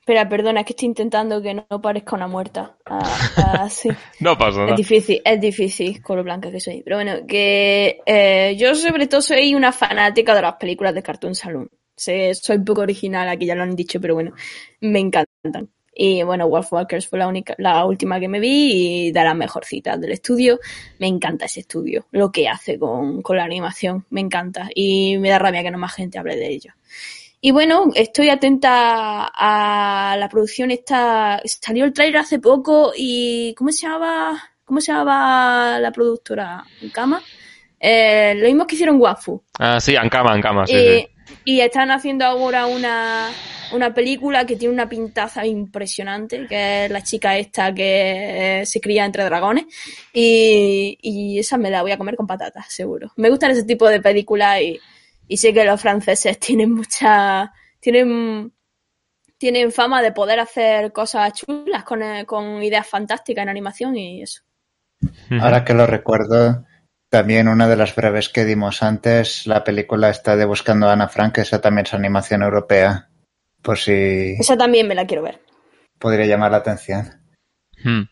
Espera, 0.00 0.28
perdona, 0.28 0.60
es 0.60 0.66
que 0.66 0.72
estoy 0.74 0.86
intentando 0.86 1.42
que 1.42 1.54
no 1.54 1.66
parezca 1.82 2.14
una 2.14 2.26
muerta. 2.26 2.76
Ah, 2.84 3.30
ah, 3.36 3.68
sí. 3.70 3.88
No 4.20 4.36
pasa 4.36 4.60
nada. 4.60 4.70
Es 4.70 4.76
difícil, 4.76 5.20
es 5.24 5.40
difícil 5.40 6.02
con 6.02 6.18
lo 6.18 6.24
blanca 6.24 6.50
que 6.50 6.60
soy. 6.60 6.82
Pero 6.82 6.96
bueno, 6.96 7.26
que 7.26 8.00
eh, 8.04 8.54
yo 8.58 8.74
sobre 8.74 9.06
todo 9.06 9.22
soy 9.22 9.54
una 9.54 9.72
fanática 9.72 10.34
de 10.34 10.42
las 10.42 10.54
películas 10.54 10.94
de 10.94 11.02
Cartoon 11.02 11.34
Saloon. 11.34 11.70
Sé, 11.96 12.34
soy 12.34 12.58
poco 12.58 12.82
original, 12.82 13.28
aquí 13.28 13.46
ya 13.46 13.54
lo 13.54 13.62
han 13.62 13.74
dicho, 13.74 14.00
pero 14.00 14.14
bueno, 14.14 14.32
me 14.80 15.00
encantan. 15.00 15.70
Y 15.94 16.22
bueno, 16.22 16.48
Wolf 16.48 16.72
Walkers 16.72 17.08
fue 17.08 17.18
la 17.18 17.26
única, 17.26 17.54
la 17.58 17.84
última 17.84 18.20
que 18.20 18.28
me 18.28 18.40
vi 18.40 19.08
y 19.08 19.12
de 19.12 19.24
las 19.24 19.34
mejorcitas 19.34 20.00
del 20.00 20.12
estudio. 20.12 20.60
Me 20.98 21.06
encanta 21.06 21.46
ese 21.46 21.60
estudio, 21.60 22.06
lo 22.12 22.30
que 22.30 22.46
hace 22.46 22.78
con, 22.78 23.20
con 23.22 23.36
la 23.36 23.44
animación, 23.44 24.06
me 24.10 24.20
encanta. 24.20 24.68
Y 24.74 25.18
me 25.18 25.30
da 25.30 25.38
rabia 25.38 25.62
que 25.62 25.70
no 25.70 25.78
más 25.78 25.94
gente 25.94 26.18
hable 26.18 26.36
de 26.36 26.48
ello. 26.48 26.72
Y 27.40 27.52
bueno, 27.52 27.90
estoy 27.94 28.30
atenta 28.30 29.30
a 29.32 30.16
la 30.18 30.28
producción 30.28 30.70
esta. 30.72 31.40
Salió 31.44 31.84
el 31.84 31.92
trailer 31.92 32.18
hace 32.18 32.40
poco 32.40 32.92
y 32.96 33.54
¿cómo 33.56 33.70
se 33.70 33.86
llamaba? 33.86 34.42
¿Cómo 34.64 34.80
se 34.80 34.92
llamaba 34.92 35.78
la 35.78 35.92
productora? 35.92 36.64
¿Cama? 36.92 37.22
Eh, 37.78 38.34
lo 38.36 38.46
mismo 38.46 38.66
que 38.66 38.74
hicieron 38.74 39.00
Wafu. 39.00 39.40
Ah, 39.58 39.80
sí, 39.80 39.94
Ankama, 39.94 40.32
Ankama, 40.32 40.66
sí, 40.66 40.74
y, 40.74 40.78
sí. 40.78 41.34
y 41.44 41.60
están 41.60 41.92
haciendo 41.92 42.24
ahora 42.24 42.66
una, 42.66 43.30
una 43.72 43.94
película 43.94 44.44
que 44.44 44.56
tiene 44.56 44.74
una 44.74 44.88
pintaza 44.88 45.46
impresionante, 45.46 46.44
que 46.48 46.86
es 46.86 46.90
la 46.90 47.04
chica 47.04 47.38
esta 47.38 47.72
que 47.72 48.62
eh, 48.62 48.66
se 48.66 48.80
cría 48.80 49.04
entre 49.04 49.24
dragones. 49.24 49.66
Y, 50.12 50.98
y 51.00 51.38
esa 51.38 51.56
me 51.56 51.70
la 51.70 51.82
voy 51.82 51.92
a 51.92 51.98
comer 51.98 52.16
con 52.16 52.26
patatas, 52.26 52.66
seguro. 52.68 53.12
Me 53.14 53.30
gustan 53.30 53.52
ese 53.52 53.62
tipo 53.62 53.88
de 53.88 54.00
películas 54.02 54.60
y, 54.60 54.80
y 55.28 55.36
sé 55.36 55.52
que 55.52 55.64
los 55.64 55.80
franceses 55.80 56.38
tienen 56.40 56.72
mucha. 56.72 57.52
tienen 57.80 58.52
tienen 59.38 59.70
fama 59.70 60.02
de 60.02 60.10
poder 60.10 60.40
hacer 60.40 60.92
cosas 60.92 61.32
chulas 61.32 61.84
con, 61.84 62.02
eh, 62.02 62.26
con 62.26 62.60
ideas 62.60 62.86
fantásticas 62.86 63.42
en 63.42 63.48
animación 63.48 63.96
y 63.96 64.22
eso. 64.22 64.42
Ahora 65.40 65.64
que 65.64 65.74
lo 65.74 65.86
recuerdo, 65.86 66.64
también 67.08 67.46
una 67.46 67.68
de 67.68 67.76
las 67.76 67.94
breves 67.94 68.28
que 68.28 68.44
dimos 68.44 68.82
antes, 68.82 69.46
la 69.46 69.62
película 69.62 70.10
está 70.10 70.34
de 70.36 70.44
Buscando 70.44 70.88
a 70.88 70.92
Ana 70.92 71.08
Frank, 71.08 71.38
esa 71.38 71.60
también 71.60 71.86
es 71.86 71.94
animación 71.94 72.42
europea, 72.42 73.08
por 73.62 73.78
si 73.78 74.34
Esa 74.38 74.56
también 74.56 74.88
me 74.88 74.96
la 74.96 75.06
quiero 75.06 75.22
ver. 75.22 75.40
podría 76.00 76.26
llamar 76.26 76.50
la 76.50 76.58
atención. 76.58 77.22
Hmm. 77.84 78.02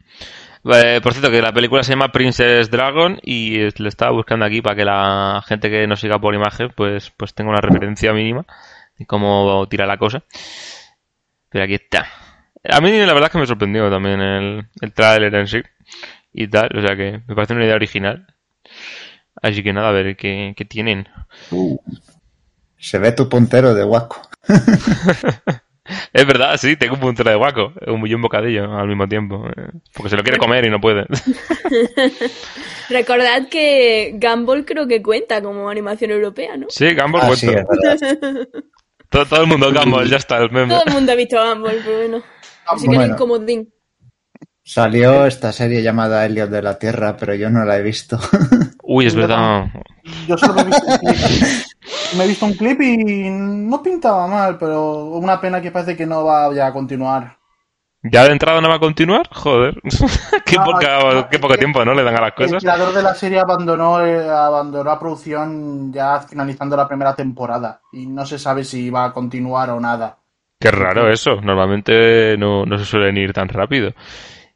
Eh, 0.72 1.00
por 1.02 1.12
cierto, 1.12 1.30
que 1.30 1.40
la 1.40 1.52
película 1.52 1.82
se 1.82 1.92
llama 1.92 2.10
Princess 2.10 2.70
Dragon 2.70 3.18
y 3.22 3.70
le 3.70 3.88
estaba 3.88 4.10
buscando 4.12 4.44
aquí 4.44 4.62
para 4.62 4.74
que 4.74 4.84
la 4.84 5.42
gente 5.46 5.70
que 5.70 5.86
nos 5.86 6.00
siga 6.00 6.18
por 6.18 6.34
imagen 6.34 6.70
pues, 6.74 7.10
pues 7.16 7.34
tenga 7.34 7.50
una 7.50 7.60
referencia 7.60 8.12
mínima 8.12 8.44
de 8.98 9.06
cómo 9.06 9.66
tira 9.68 9.86
la 9.86 9.96
cosa. 9.96 10.24
Pero 11.50 11.64
aquí 11.64 11.74
está. 11.74 12.08
A 12.68 12.80
mí 12.80 12.90
la 12.90 13.12
verdad 13.12 13.26
es 13.26 13.30
que 13.32 13.38
me 13.38 13.46
sorprendió 13.46 13.88
también 13.90 14.20
el, 14.20 14.66
el 14.80 14.92
tráiler 14.92 15.34
en 15.36 15.46
sí 15.46 15.62
y 16.32 16.48
tal, 16.48 16.68
o 16.76 16.80
sea 16.82 16.96
que 16.96 17.22
me 17.26 17.34
parece 17.34 17.54
una 17.54 17.64
idea 17.64 17.76
original. 17.76 18.26
Así 19.40 19.62
que 19.62 19.72
nada, 19.72 19.90
a 19.90 19.92
ver 19.92 20.16
qué, 20.16 20.54
qué 20.56 20.64
tienen. 20.64 21.08
Se 22.78 22.98
ve 22.98 23.12
tu 23.12 23.28
puntero 23.28 23.74
de 23.74 23.84
guaco. 23.84 24.20
Es 26.12 26.26
verdad, 26.26 26.56
sí, 26.56 26.76
tengo 26.76 26.94
un 26.94 27.00
puntero 27.00 27.30
de 27.30 27.36
guaco 27.36 27.72
un- 27.86 28.06
y 28.06 28.14
un 28.14 28.22
bocadillo 28.22 28.76
al 28.76 28.88
mismo 28.88 29.08
tiempo. 29.08 29.46
eh, 29.56 29.70
Porque 29.92 30.10
se 30.10 30.16
lo 30.16 30.22
quiere 30.22 30.38
comer 30.38 30.64
y 30.66 30.70
no 30.70 30.80
puede. 30.80 31.06
Recordad 32.90 33.48
que 33.48 34.18
Gumball 34.20 34.64
creo 34.64 34.86
que 34.86 35.02
cuenta 35.02 35.42
como 35.42 35.68
animación 35.68 36.10
europea, 36.10 36.56
¿no? 36.56 36.66
Sí, 36.68 36.94
Gumball 36.94 37.22
Ah, 37.22 37.26
cuenta. 37.26 37.36
sí, 37.36 37.48
todo, 39.10 39.26
todo 39.26 39.40
el 39.42 39.46
mundo 39.48 39.72
Gumball, 39.72 40.08
ya 40.08 40.16
está, 40.16 40.38
el 40.38 40.50
meme. 40.50 40.74
Todo 40.74 40.84
el 40.86 40.92
mundo 40.92 41.12
ha 41.12 41.14
visto 41.14 41.36
Gumball, 41.44 41.80
pero 41.84 41.96
bueno. 41.96 42.22
Así 42.66 42.88
que 42.88 42.94
Bueno. 42.96 43.16
comodín. 43.16 43.72
Salió 44.64 45.26
esta 45.26 45.52
serie 45.52 45.80
llamada 45.82 46.26
Elliot 46.26 46.50
de 46.50 46.60
la 46.62 46.76
Tierra, 46.78 47.16
pero 47.16 47.34
yo 47.36 47.48
no 47.50 47.64
la 47.64 47.78
he 47.78 47.82
visto. 47.82 48.18
Uy, 48.82 49.06
es 49.06 49.14
verdad. 49.16 49.66
Yo 50.26 50.36
solo 50.36 50.54
me 50.54 50.62
he 50.62 50.64
visto. 50.66 50.86
Me 52.16 52.24
he 52.24 52.28
visto 52.28 52.46
un 52.46 52.54
clip 52.54 52.80
y 52.80 53.28
no 53.30 53.82
pintaba 53.82 54.26
mal, 54.26 54.58
pero 54.58 55.04
una 55.06 55.40
pena 55.40 55.60
que 55.60 55.70
parece 55.70 55.96
que 55.96 56.06
no 56.06 56.24
va 56.24 56.52
ya 56.54 56.68
a 56.68 56.72
continuar. 56.72 57.36
¿Ya 58.02 58.24
de 58.24 58.32
entrada 58.32 58.60
no 58.60 58.68
va 58.68 58.76
a 58.76 58.80
continuar? 58.80 59.28
Joder. 59.32 59.80
qué, 60.46 60.56
No, 60.56 60.64
poca- 60.64 60.98
no, 61.12 61.28
qué 61.28 61.38
poco 61.38 61.56
tiempo, 61.56 61.84
¿no? 61.84 61.92
Le 61.94 62.04
dan 62.04 62.16
a 62.16 62.20
las 62.20 62.30
El 62.30 62.34
cosas. 62.46 62.62
creador 62.62 62.92
de 62.94 63.02
la 63.02 63.14
serie 63.14 63.40
abandonó, 63.40 64.04
eh, 64.04 64.28
abandonó 64.28 64.84
la 64.84 64.98
producción 64.98 65.92
ya 65.92 66.20
finalizando 66.20 66.76
la 66.76 66.86
primera 66.86 67.14
temporada 67.14 67.80
y 67.92 68.06
no 68.06 68.24
se 68.24 68.38
sabe 68.38 68.62
si 68.64 68.90
va 68.90 69.06
a 69.06 69.12
continuar 69.12 69.70
o 69.70 69.80
nada. 69.80 70.18
Qué 70.60 70.70
raro 70.70 71.10
eso. 71.10 71.40
Normalmente 71.42 72.36
no, 72.38 72.64
no 72.64 72.78
se 72.78 72.84
suelen 72.84 73.16
ir 73.16 73.32
tan 73.32 73.48
rápido. 73.48 73.92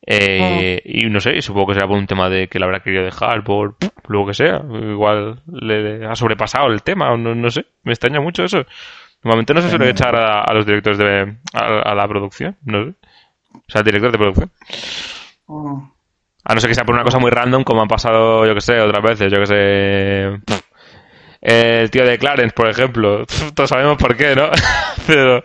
Eh, 0.07 0.81
Y 0.85 1.07
no 1.11 1.21
sé, 1.21 1.41
supongo 1.43 1.69
que 1.69 1.75
será 1.75 1.87
por 1.87 1.97
un 1.99 2.07
tema 2.07 2.29
de 2.31 2.49
que 2.49 2.59
le 2.59 2.65
habrá 2.65 2.81
querido 2.81 3.05
dejar, 3.05 3.45
por 3.45 3.77
lo 4.09 4.27
que 4.27 4.35
sea. 4.35 4.63
Igual 4.71 5.43
le 5.47 6.07
ha 6.07 6.17
sobrepasado 6.17 6.69
el 6.69 6.83
tema, 6.83 7.13
o 7.13 7.17
no, 7.17 7.35
no 7.35 7.51
sé. 7.51 7.67
Me 7.85 7.93
extraña 7.93 8.21
mucho 8.21 8.45
eso. 8.45 8.65
Normalmente 9.23 9.55
no 9.55 9.63
se 9.63 9.71
suele 9.71 9.91
echar 9.91 10.17
a, 10.17 10.43
a 10.43 10.55
los 10.55 10.67
directores 10.67 10.99
de. 10.99 11.37
A, 11.55 11.81
a 11.93 11.95
la 11.95 12.09
producción, 12.09 12.57
no 12.65 12.85
sé. 12.87 12.95
O 13.55 13.63
sea, 13.69 13.81
al 13.81 13.85
director 13.85 14.13
de 14.13 14.19
producción. 14.19 14.51
A 16.45 16.55
no 16.55 16.61
ser 16.61 16.69
que 16.71 16.75
sea 16.75 16.85
por 16.85 16.95
una 16.95 17.05
cosa 17.05 17.19
muy 17.19 17.31
random, 17.31 17.65
como 17.65 17.83
han 17.83 17.89
pasado, 17.89 18.47
yo 18.47 18.55
que 18.55 18.61
sé, 18.61 18.81
otras 18.81 19.03
veces, 19.03 19.31
yo 19.33 19.39
que 19.41 19.47
sé. 19.47 20.41
El 21.41 21.91
tío 21.91 22.05
de 22.05 22.19
Clarence, 22.19 22.55
por 22.55 22.69
ejemplo. 22.69 23.25
Todos 23.55 23.71
sabemos 23.71 23.97
por 23.99 24.17
qué, 24.17 24.35
¿no? 24.35 24.51
Pero. 25.07 25.43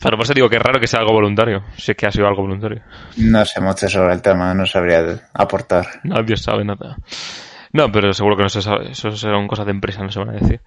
Pero 0.00 0.16
por 0.16 0.24
eso 0.24 0.34
digo 0.34 0.48
que 0.48 0.56
es 0.56 0.62
raro 0.62 0.80
que 0.80 0.86
sea 0.86 1.00
algo 1.00 1.12
voluntario. 1.12 1.64
Si 1.76 1.90
es 1.90 1.96
que 1.96 2.06
ha 2.06 2.12
sido 2.12 2.26
algo 2.26 2.42
voluntario. 2.42 2.82
No 3.16 3.44
sé 3.44 3.60
mucho 3.60 3.88
sobre 3.88 4.14
el 4.14 4.22
tema, 4.22 4.54
no 4.54 4.64
sabría 4.64 5.28
aportar. 5.34 5.86
Nadie 6.04 6.36
sabe 6.36 6.64
nada. 6.64 6.96
No, 7.72 7.90
pero 7.90 8.12
seguro 8.12 8.36
que 8.36 8.44
no 8.44 8.48
se 8.48 8.62
sabe. 8.62 8.92
Eso 8.92 9.10
serán 9.12 9.48
cosas 9.48 9.66
de 9.66 9.72
empresa, 9.72 10.02
no 10.02 10.10
se 10.10 10.18
van 10.20 10.30
a 10.30 10.38
decir. 10.38 10.60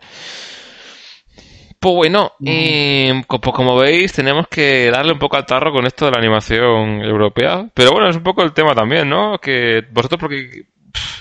Pues 1.79 1.95
bueno, 1.95 2.33
eh, 2.45 3.23
pues 3.27 3.55
como 3.55 3.75
veis, 3.75 4.13
tenemos 4.13 4.47
que 4.47 4.91
darle 4.91 5.13
un 5.13 5.19
poco 5.19 5.37
al 5.37 5.47
tarro 5.47 5.71
con 5.71 5.87
esto 5.87 6.05
de 6.05 6.11
la 6.11 6.19
animación 6.19 7.01
europea. 7.01 7.65
Pero 7.73 7.91
bueno, 7.91 8.07
es 8.07 8.17
un 8.17 8.23
poco 8.23 8.43
el 8.43 8.53
tema 8.53 8.75
también, 8.75 9.09
¿no? 9.09 9.39
Que 9.39 9.83
vosotros, 9.91 10.19
porque. 10.19 10.65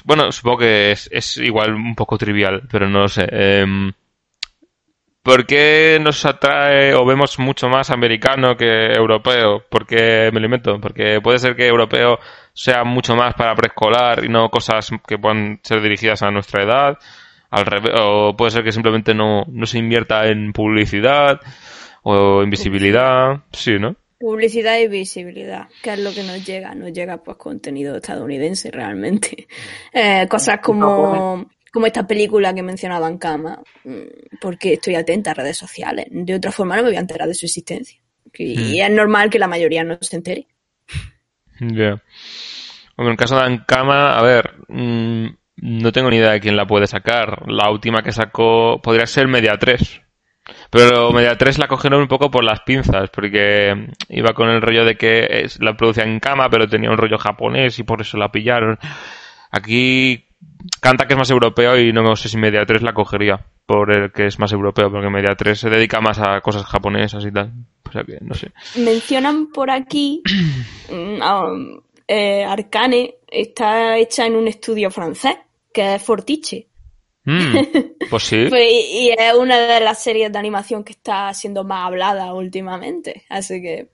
Bueno, 0.05 0.31
supongo 0.33 0.59
que 0.59 0.91
es, 0.93 1.09
es 1.13 1.39
igual 1.39 1.73
un 1.75 1.95
poco 1.95 2.19
trivial, 2.19 2.63
pero 2.71 2.89
no 2.91 3.01
lo 3.01 3.09
sé. 3.09 3.27
em, 3.31 3.91
¿Por 5.23 5.47
qué 5.47 5.99
nos 6.01 6.25
atrae 6.25 6.95
o 6.95 7.05
vemos 7.05 7.39
mucho 7.39 7.69
más 7.69 7.91
americano 7.91 8.57
que 8.57 8.87
europeo? 8.93 9.63
¿Por 9.69 9.87
qué 9.87 10.31
me 10.33 10.41
lo 10.41 10.47
invento? 10.47 10.81
Porque 10.81 11.21
puede 11.21 11.39
ser 11.39 11.55
que 11.55 11.67
europeo 11.67 12.19
sea 12.55 12.85
mucho 12.85 13.15
más 13.15 13.35
para 13.35 13.55
preescolar 13.55 14.25
y 14.25 14.31
no 14.31 14.49
cosas 14.49 14.91
que 15.07 15.19
puedan 15.19 15.61
ser 15.63 15.83
dirigidas 15.83 16.23
a 16.23 16.31
nuestra 16.31 16.63
edad. 16.65 16.99
Al 17.51 17.67
revés, 17.67 17.93
o 18.01 18.35
puede 18.35 18.53
ser 18.53 18.65
que 18.65 18.73
simplemente 18.73 19.13
no, 19.13 19.45
no 19.49 19.67
se 19.67 19.79
invierta 19.79 20.27
en 20.27 20.55
publicidad 20.55 21.41
o 22.03 22.43
en 22.43 22.49
visibilidad. 22.49 23.41
Sí, 23.53 23.79
¿no? 23.79 23.97
Publicidad 24.19 24.79
y 24.79 24.89
visibilidad, 24.89 25.69
que 25.83 25.95
es 25.95 25.99
lo 25.99 26.13
que 26.13 26.23
nos 26.23 26.47
llega. 26.47 26.75
Nos 26.75 26.93
llega 26.93 27.19
pues 27.19 27.37
contenido 27.37 27.97
estadounidense 27.97 28.71
realmente. 28.71 29.49
Eh, 29.93 30.27
cosas 30.29 30.61
como 30.63 31.47
como 31.73 31.87
esta 31.87 32.07
película 32.07 32.53
que 32.55 32.63
mencionaba 32.63 33.09
en 33.09 33.19
cama, 33.19 33.63
mm, 33.85 34.39
porque 34.41 34.75
estoy 34.75 34.95
atenta 34.97 35.31
a 35.31 35.35
redes 35.35 35.57
sociales. 35.57 36.07
De 36.11 36.35
otra 36.35 36.53
forma 36.53 36.77
no 36.77 36.83
me 36.83 36.89
voy 36.91 36.97
a 36.97 37.01
enterar 37.01 37.29
de 37.29 37.35
su 37.35 37.47
existencia. 37.47 38.01
Y 38.35 38.81
Hmm. 38.81 38.85
es 38.85 38.91
normal 38.91 39.31
que 39.31 39.39
la 39.39 39.49
mayoría 39.49 39.83
no 39.85 39.99
se 40.01 40.17
entere. 40.17 40.47
Ya. 41.61 42.03
Hombre, 42.97 43.07
en 43.07 43.11
el 43.13 43.17
caso 43.17 43.37
de 43.37 43.43
Ankama, 43.43 44.19
a 44.19 44.23
ver, 44.23 44.55
mm, 44.69 45.27
no 45.57 45.93
tengo 45.93 46.11
ni 46.11 46.17
idea 46.17 46.33
de 46.33 46.41
quién 46.41 46.57
la 46.57 46.67
puede 46.67 46.87
sacar. 46.87 47.43
La 47.51 47.71
última 47.71 48.03
que 48.03 48.13
sacó 48.13 48.81
podría 48.83 49.07
ser 49.07 49.29
Media 49.29 49.59
3. 49.59 50.01
Pero 50.71 51.13
Media 51.13 51.37
3 51.37 51.59
la 51.59 51.69
cogieron 51.69 52.01
un 52.01 52.09
poco 52.09 52.31
por 52.31 52.45
las 52.45 52.61
pinzas, 52.61 53.11
porque 53.11 53.89
iba 54.09 54.33
con 54.33 54.49
el 54.49 54.63
rollo 54.63 54.85
de 54.85 54.97
que 54.97 55.27
es- 55.45 55.61
la 55.61 55.77
producía 55.77 56.05
en 56.05 56.19
cama, 56.19 56.49
pero 56.51 56.67
tenía 56.69 56.91
un 56.91 56.97
rollo 56.99 57.19
japonés 57.19 57.79
y 57.79 57.83
por 57.85 58.01
eso 58.01 58.17
la 58.17 58.33
pillaron. 58.33 58.79
Aquí 59.51 60.27
canta 60.81 61.07
que 61.07 61.15
es 61.15 61.19
más 61.19 61.31
europeo 61.31 61.79
y 61.79 61.93
no 61.93 62.17
sé 62.17 62.29
si 62.29 62.37
Media 62.37 62.65
3 62.65 62.83
la 62.83 62.95
cogería 62.95 63.47
por 63.67 63.97
el 63.97 64.13
que 64.13 64.27
es 64.27 64.39
más 64.39 64.53
europeo, 64.53 64.91
porque 64.91 65.11
Media 65.11 65.35
3 65.37 65.59
se 65.59 65.71
dedica 65.71 66.01
más 66.01 66.19
a 66.19 66.41
cosas 66.41 66.65
japonesas 66.65 67.25
y 67.25 67.31
tal. 67.31 67.53
O 67.89 67.93
sea 67.93 68.03
que 68.05 68.19
no 68.21 68.35
sé. 68.35 68.53
Mencionan 68.77 69.49
por 69.53 69.71
aquí, 69.71 70.23
mm, 70.91 71.23
um, 71.23 71.81
eh, 72.07 72.45
Arcane 72.45 73.17
está 73.29 73.97
hecha 73.97 74.27
en 74.27 74.37
un 74.37 74.49
estudio 74.49 74.91
francés, 74.91 75.37
que 75.73 75.95
es 75.95 76.03
Fortiche. 76.03 76.67
Mm, 77.25 77.57
pues 78.11 78.23
sí. 78.25 78.47
Pues, 78.49 78.65
y 78.69 79.11
es 79.17 79.35
una 79.35 79.59
de 79.59 79.81
las 79.81 80.03
series 80.03 80.33
de 80.33 80.39
animación 80.39 80.83
que 80.83 80.93
está 80.93 81.33
siendo 81.35 81.63
más 81.65 81.87
hablada 81.87 82.35
últimamente. 82.35 83.25
Así 83.29 83.63
que, 83.63 83.91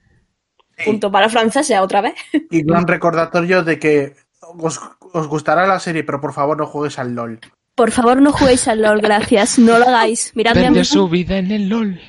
punto 0.85 1.11
para 1.11 1.29
franceses 1.29 1.79
otra 1.79 2.01
vez. 2.01 2.15
Y 2.51 2.63
gran 2.63 2.87
recordatorio 2.87 3.63
de 3.63 3.79
que 3.79 4.15
os, 4.59 4.81
os 5.13 5.27
gustará 5.27 5.67
la 5.67 5.79
serie, 5.81 6.05
pero 6.05 6.21
por 6.21 6.33
favor 6.33 6.57
no 6.57 6.67
juegues 6.67 6.99
al 6.99 7.15
LOL. 7.15 7.41
Por 7.75 7.91
favor, 7.91 8.21
no 8.23 8.33
juguéis 8.33 8.67
al 8.69 8.81
LOL, 8.81 9.01
gracias. 9.03 9.59
No 9.59 9.79
lo 9.79 9.87
hagáis. 9.87 10.33
Miradme 10.35 10.67
a 10.67 10.71
mí. 10.71 10.83
Su 10.85 11.09
vida 11.09 11.37
en 11.37 11.51
el 11.51 11.69
LOL. 11.69 12.01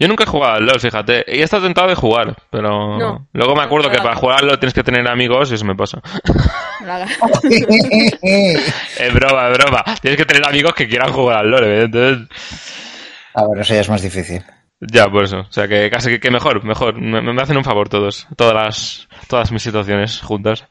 Yo 0.00 0.08
nunca 0.08 0.24
he 0.24 0.26
jugado 0.26 0.54
al 0.54 0.66
LOL, 0.66 0.80
fíjate. 0.80 1.24
Y 1.28 1.38
he 1.38 1.42
estado 1.44 1.62
tentado 1.64 1.86
de 1.88 1.94
jugar, 1.94 2.34
pero 2.50 2.98
No. 2.98 3.28
luego 3.32 3.54
me 3.54 3.62
acuerdo 3.62 3.90
que 3.90 3.98
No. 3.98 4.02
para 4.02 4.16
jugarlo 4.16 4.58
tienes 4.58 4.74
que 4.74 4.82
tener 4.82 5.06
amigos 5.06 5.52
y 5.52 5.54
eso 5.54 5.64
me 5.64 5.76
pasa. 5.76 6.00
Es 8.98 9.14
broma, 9.14 9.48
es 9.50 9.58
broma. 9.58 9.84
Tienes 10.00 10.18
que 10.18 10.24
tener 10.24 10.48
amigos 10.48 10.74
que 10.74 10.88
quieran 10.88 11.12
jugar 11.12 11.38
al 11.38 11.50
LOL, 11.50 11.64
evidentemente. 11.64 12.34
Ah, 13.34 13.44
bueno, 13.46 13.62
eso 13.62 13.74
ya 13.74 13.80
es 13.80 13.88
más 13.90 14.02
difícil. 14.02 14.42
Ya, 14.80 15.06
por 15.08 15.24
eso. 15.24 15.38
O 15.40 15.52
sea, 15.52 15.66
que 15.68 15.88
casi 15.90 16.10
que, 16.10 16.20
que 16.20 16.30
mejor, 16.30 16.62
mejor. 16.64 17.00
Me, 17.00 17.20
me 17.22 17.42
hacen 17.42 17.56
un 17.56 17.64
favor 17.64 17.88
todos. 17.88 18.26
Todas 18.36 18.54
las, 18.54 19.08
todas 19.28 19.50
mis 19.52 19.62
situaciones 19.62 20.20
juntas. 20.20 20.64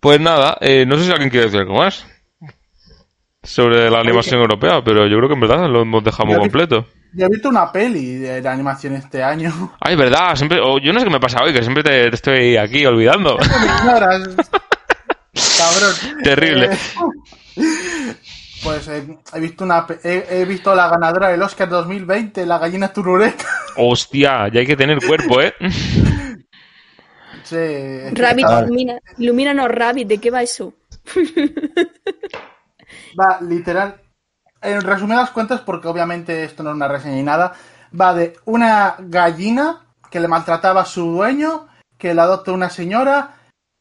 Pues 0.00 0.18
nada, 0.18 0.56
eh, 0.60 0.86
no 0.86 0.96
sé 0.96 1.04
si 1.04 1.10
alguien 1.12 1.30
quiere 1.30 1.46
decir 1.46 1.60
algo 1.60 1.74
más 1.74 2.06
sobre 3.42 3.90
la 3.90 4.00
animación 4.00 4.40
europea, 4.40 4.82
pero 4.84 5.06
yo 5.06 5.16
creo 5.16 5.28
que 5.28 5.34
en 5.34 5.40
verdad 5.40 5.68
lo 5.68 5.82
hemos 5.82 6.04
dejado 6.04 6.26
muy 6.26 6.38
completo. 6.38 6.86
Yo 7.12 7.26
he 7.26 7.28
visto 7.28 7.48
una 7.48 7.72
peli 7.72 8.16
de, 8.16 8.40
de 8.40 8.48
animación 8.48 8.94
este 8.94 9.22
año. 9.22 9.74
Ay, 9.80 9.96
verdad, 9.96 10.34
siempre, 10.36 10.60
o 10.62 10.78
yo 10.78 10.92
no 10.92 11.00
sé 11.00 11.06
qué 11.06 11.12
me 11.12 11.20
pasa 11.20 11.42
hoy, 11.42 11.52
que 11.52 11.62
siempre 11.62 11.82
te, 11.82 12.08
te 12.08 12.14
estoy 12.14 12.56
aquí 12.56 12.86
olvidando. 12.86 13.36
Cabrón. 15.58 15.94
Terrible. 16.22 16.70
Eh, 16.72 16.78
pues 18.62 18.88
eh, 18.88 19.18
he 19.32 19.40
visto 19.40 19.64
una 19.64 19.86
he 20.02 20.44
visto 20.44 20.74
la 20.74 20.88
ganadora 20.88 21.28
del 21.28 21.42
Oscar 21.42 21.68
2020, 21.68 22.44
la 22.46 22.58
gallina 22.58 22.92
turureta. 22.92 23.44
Hostia, 23.76 24.48
ya 24.48 24.60
hay 24.60 24.66
que 24.66 24.76
tener 24.76 24.98
cuerpo, 25.04 25.40
¿eh? 25.40 25.54
Sí, 27.44 27.56
Rabbit, 28.12 28.46
ilumina, 28.64 28.98
ilumínanos, 29.18 29.68
Rabbit, 29.68 30.08
¿de 30.08 30.18
qué 30.18 30.30
va 30.30 30.42
eso? 30.42 30.74
Va, 33.18 33.38
literal. 33.40 34.00
En 34.62 34.80
resumidas 34.82 35.30
cuentas, 35.30 35.60
porque 35.62 35.88
obviamente 35.88 36.44
esto 36.44 36.62
no 36.62 36.70
es 36.70 36.76
una 36.76 36.88
reseña 36.88 37.14
ni 37.14 37.22
nada, 37.22 37.54
va 37.98 38.14
de 38.14 38.36
una 38.44 38.96
gallina 38.98 39.86
que 40.10 40.20
le 40.20 40.28
maltrataba 40.28 40.82
a 40.82 40.86
su 40.86 41.10
dueño, 41.12 41.68
que 41.96 42.14
la 42.14 42.24
adopta 42.24 42.52
una 42.52 42.68
señora 42.70 43.36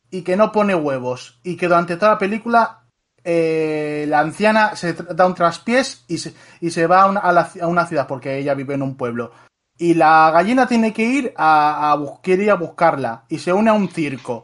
y 0.10 0.22
que 0.22 0.38
no 0.38 0.52
pone 0.52 0.76
huevos. 0.76 1.40
Y 1.44 1.58
que 1.58 1.68
durante 1.68 1.98
toda 1.98 2.14
la 2.14 2.18
película 2.18 2.84
eh, 3.24 4.06
la 4.08 4.20
anciana 4.22 4.76
se 4.76 4.94
da 4.94 5.26
un 5.26 5.36
traspiés 5.36 6.06
y 6.08 6.18
se, 6.18 6.34
y 6.62 6.72
se 6.72 6.88
va 6.88 7.02
a 7.04 7.08
una, 7.08 7.20
a 7.20 7.32
la 7.34 7.48
ci- 7.50 7.62
a 7.62 7.68
una 7.68 7.86
ciudad, 7.86 8.08
porque 8.08 8.38
ella 8.38 8.54
vive 8.54 8.76
en 8.76 8.82
un 8.84 8.96
pueblo. 8.96 9.32
Y 9.80 9.94
la 9.94 10.30
gallina 10.32 10.68
tiene 10.68 10.94
que 10.94 11.04
ir 11.04 11.34
a, 11.38 11.92
a 11.92 11.94
a 11.94 12.56
buscarla 12.56 13.24
y 13.30 13.40
se 13.40 13.54
une 13.54 13.70
a 13.70 13.74
un 13.74 13.90
circo. 13.90 14.44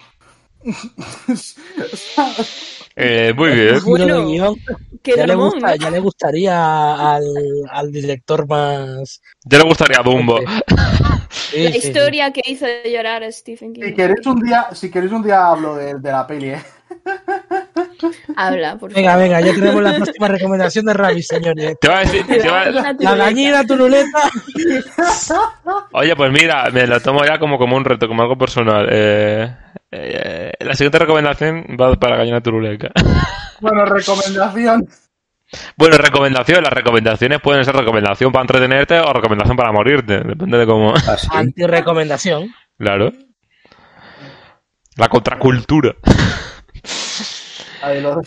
Eh, 2.95 3.33
muy 3.35 3.51
bien. 3.51 3.75
De 3.75 3.81
qué 5.03 5.15
ya, 5.17 5.27
le 5.27 5.35
ya 5.77 5.89
le 5.91 5.99
gustaría 5.99 7.15
al, 7.15 7.23
al 7.69 7.91
director 7.91 8.47
más. 8.47 9.21
Ya 9.43 9.57
le 9.59 9.65
gustaría 9.65 9.99
Dumbo. 10.03 10.39
Sí, 11.29 11.63
La 11.63 11.71
sí, 11.71 11.81
sí. 11.81 11.87
historia 11.89 12.31
que 12.31 12.41
hizo 12.45 12.65
llorar 12.85 13.23
a 13.23 13.31
Stephen 13.31 13.73
King. 13.73 13.83
Si 13.83 13.93
queréis 13.93 14.25
un 14.25 14.39
día, 14.39 14.67
si 14.73 14.89
queréis 14.89 15.11
un 15.11 15.21
día 15.23 15.47
hablo 15.47 15.75
de, 15.75 15.95
de 15.95 16.11
la 16.11 16.25
peli, 16.25 16.49
¿eh? 16.51 16.63
Habla, 18.35 18.77
por 18.77 18.93
Venga, 18.93 19.11
favor. 19.11 19.23
venga, 19.23 19.41
ya 19.41 19.53
tenemos 19.53 19.81
la 19.83 19.95
próxima 19.95 20.27
recomendación 20.27 20.85
de 20.85 20.93
Rabbit, 20.93 21.23
señores. 21.23 21.75
Te 21.79 21.87
va 21.87 21.97
a 21.97 21.99
decir, 22.01 22.25
te 22.27 22.49
va- 22.49 22.65
La 22.99 23.15
gallina 23.15 23.63
turuleta. 23.65 24.29
Oye, 25.91 26.15
pues 26.15 26.31
mira, 26.31 26.69
me 26.71 26.87
lo 26.87 26.99
tomo 26.99 27.23
ya 27.25 27.37
como, 27.39 27.57
como 27.57 27.75
un 27.75 27.85
reto, 27.85 28.07
como 28.07 28.21
algo 28.21 28.37
personal. 28.37 28.87
Eh, 28.91 29.55
eh, 29.91 30.51
la 30.59 30.73
siguiente 30.73 30.99
recomendación 30.99 31.65
va 31.79 31.93
para 31.95 32.17
Gallina 32.17 32.41
Turuleca. 32.41 32.89
Bueno, 33.61 33.85
recomendación. 33.85 34.87
Bueno, 35.77 35.97
recomendación. 35.97 36.63
Las 36.63 36.73
recomendaciones 36.73 37.39
pueden 37.41 37.63
ser 37.63 37.75
recomendación 37.75 38.31
para 38.31 38.43
entretenerte 38.43 38.99
o 38.99 39.13
recomendación 39.13 39.55
para 39.55 39.71
morirte. 39.71 40.19
Depende 40.19 40.57
de 40.57 40.65
cómo. 40.65 40.93
Anti-recomendación. 41.31 42.53
Claro. 42.77 43.11
La 44.97 45.07
contracultura. 45.07 45.95
Lo. 47.93 48.21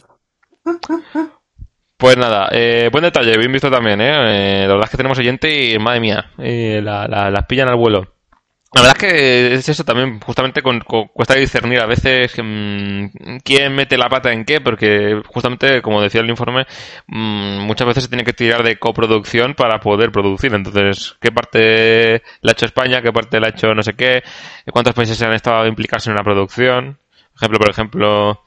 Pues 1.97 2.17
nada, 2.17 2.49
eh, 2.53 2.89
buen 2.93 3.03
detalle, 3.03 3.37
bien 3.37 3.51
visto 3.53 3.71
también, 3.71 4.01
¿eh? 4.01 4.63
Eh, 4.63 4.63
La 4.63 4.75
verdad 4.75 4.85
es 4.85 4.91
que 4.91 4.97
tenemos 4.97 5.19
oyente 5.19 5.73
y, 5.73 5.79
madre 5.79 6.01
mía, 6.01 6.31
la- 6.37 7.09
la- 7.09 7.31
las 7.31 7.47
pillan 7.47 7.69
al 7.69 7.77
vuelo. 7.77 8.15
La 8.75 8.83
verdad 8.83 8.97
es 8.99 9.03
que 9.11 9.55
es 9.55 9.69
eso 9.71 9.83
también, 9.83 10.21
justamente 10.21 10.61
con, 10.63 10.81
cuesta 10.81 11.35
discernir 11.35 11.81
a 11.81 11.87
veces 11.87 12.33
mm, 12.41 13.39
quién 13.43 13.75
mete 13.75 13.97
la 13.97 14.11
pata 14.11 14.31
en 14.33 14.45
qué, 14.45 14.61
porque 14.61 15.21
justamente, 15.27 15.81
como 15.83 16.03
decía 16.03 16.21
el 16.21 16.29
informe, 16.29 16.67
mm, 17.09 17.61
muchas 17.63 17.89
veces 17.89 18.05
se 18.05 18.11
tiene 18.11 18.25
que 18.25 18.35
tirar 18.35 18.63
de 18.63 18.79
coproducción 18.79 19.55
para 19.55 19.81
poder 19.81 20.13
producir. 20.13 20.53
Entonces, 20.55 21.17
¿qué 21.21 21.33
parte 21.33 22.23
la 22.43 22.51
ha 22.51 22.53
hecho 22.53 22.67
España? 22.67 23.01
¿Qué 23.03 23.11
parte 23.13 23.41
la 23.41 23.47
ha 23.49 23.51
hecho 23.51 23.75
no 23.75 23.83
sé 23.83 23.95
qué? 23.95 24.23
¿Cuántos 24.71 24.95
países 24.95 25.21
han 25.23 25.33
estado 25.33 25.67
implicados 25.67 26.07
en 26.07 26.13
una 26.13 26.23
producción? 26.23 26.99
Por 27.33 27.37
ejemplo, 27.41 27.59
por 27.59 27.71
ejemplo, 27.71 28.45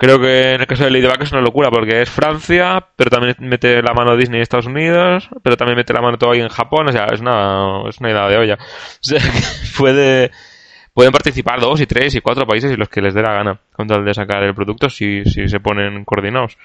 Creo 0.00 0.20
que 0.20 0.52
en 0.52 0.60
el 0.60 0.66
caso 0.68 0.84
de 0.84 0.90
Ladybug 0.92 1.20
es 1.22 1.32
una 1.32 1.40
locura 1.40 1.70
porque 1.70 2.02
es 2.02 2.08
Francia, 2.08 2.86
pero 2.94 3.10
también 3.10 3.34
mete 3.40 3.82
la 3.82 3.92
mano 3.94 4.16
Disney 4.16 4.38
y 4.38 4.42
Estados 4.42 4.66
Unidos, 4.66 5.28
pero 5.42 5.56
también 5.56 5.76
mete 5.76 5.92
la 5.92 6.00
mano 6.00 6.16
todavía 6.16 6.44
en 6.44 6.50
Japón, 6.50 6.88
o 6.88 6.92
sea, 6.92 7.06
es 7.06 7.20
una, 7.20 7.82
es 7.88 7.98
una 7.98 8.10
idea 8.12 8.28
de 8.28 8.36
olla. 8.36 8.54
O 8.54 8.58
sea, 9.00 9.18
que 9.20 9.42
puede, 9.76 10.30
pueden 10.94 11.10
participar 11.10 11.60
dos 11.60 11.80
y 11.80 11.86
tres 11.86 12.14
y 12.14 12.20
cuatro 12.20 12.46
países 12.46 12.70
y 12.70 12.76
los 12.76 12.88
que 12.88 13.00
les 13.02 13.12
dé 13.12 13.22
la 13.22 13.32
gana 13.32 13.60
con 13.72 13.88
tal 13.88 14.04
de 14.04 14.14
sacar 14.14 14.44
el 14.44 14.54
producto 14.54 14.88
si, 14.88 15.24
si 15.24 15.48
se 15.48 15.58
ponen 15.58 16.04
coordinados. 16.04 16.56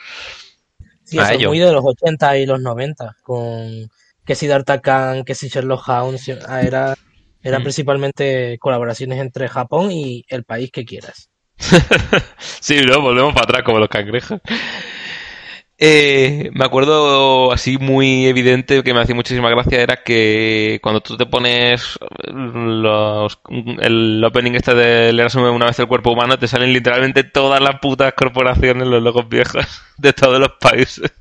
Sí, 1.04 1.18
eso 1.18 1.34
es 1.34 1.48
muy 1.48 1.58
de 1.58 1.72
los 1.72 1.84
80 1.84 2.38
y 2.38 2.46
los 2.46 2.62
90, 2.62 3.18
con 3.24 3.90
que 4.26 4.36
si 4.36 4.46
D'Artagnan, 4.48 5.24
que 5.24 5.34
si 5.34 5.50
Sherlock 5.50 5.90
Holmes, 5.90 6.28
era, 6.30 6.94
eran 7.42 7.62
Mm. 7.62 7.64
principalmente 7.64 8.58
colaboraciones 8.60 9.20
entre 9.20 9.50
Japón 9.50 9.92
y 9.92 10.24
el 10.28 10.44
país 10.44 10.70
que 10.72 10.86
quieras. 10.86 11.30
Sí, 12.40 12.82
no, 12.86 13.02
volvemos 13.02 13.34
para 13.34 13.46
atrás 13.46 13.64
como 13.64 13.80
los 13.80 13.90
cangrejos. 13.90 14.40
Eh, 15.86 16.50
me 16.54 16.64
acuerdo 16.64 17.52
así 17.52 17.78
muy 17.78 18.28
evidente 18.28 18.84
que 18.84 18.94
me 18.94 19.02
hacía 19.02 19.16
muchísima 19.16 19.50
gracia 19.50 19.82
era 19.82 19.98
que 19.98 20.80
cuando 20.82 21.02
tú 21.02 21.18
te 21.18 21.26
pones 21.26 21.98
los, 22.32 23.40
el 23.82 24.24
opening 24.24 24.54
este 24.54 24.76
de 24.76 25.12
leer 25.12 25.30
una 25.36 25.66
vez 25.66 25.80
el 25.80 25.88
cuerpo 25.88 26.12
humano 26.12 26.38
te 26.38 26.48
salen 26.48 26.72
literalmente 26.72 27.26
todas 27.26 27.60
las 27.60 27.80
putas 27.82 28.14
corporaciones, 28.14 28.88
los 28.88 29.02
logos 29.02 29.28
viejos 29.28 29.66
de 29.98 30.14
todos 30.14 30.40
los 30.40 30.52
países. 30.60 31.12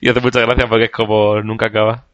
Y 0.00 0.08
hace 0.08 0.20
mucha 0.20 0.40
gracia 0.40 0.66
porque 0.68 0.84
es 0.84 0.90
como 0.90 1.42
nunca 1.42 1.66
acaba. 1.66 2.04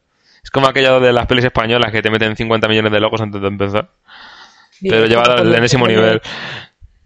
Es 0.43 0.51
como 0.51 0.67
aquello 0.67 0.99
de 0.99 1.13
las 1.13 1.27
pelis 1.27 1.45
españolas 1.45 1.91
que 1.91 2.01
te 2.01 2.09
meten 2.09 2.35
50 2.35 2.67
millones 2.67 2.91
de 2.91 2.99
logos 2.99 3.21
antes 3.21 3.41
de 3.41 3.47
empezar. 3.47 3.89
Pero 4.81 5.07
como 5.07 5.37
al 5.37 5.55
enésimo 5.55 5.87
nivel. 5.87 6.21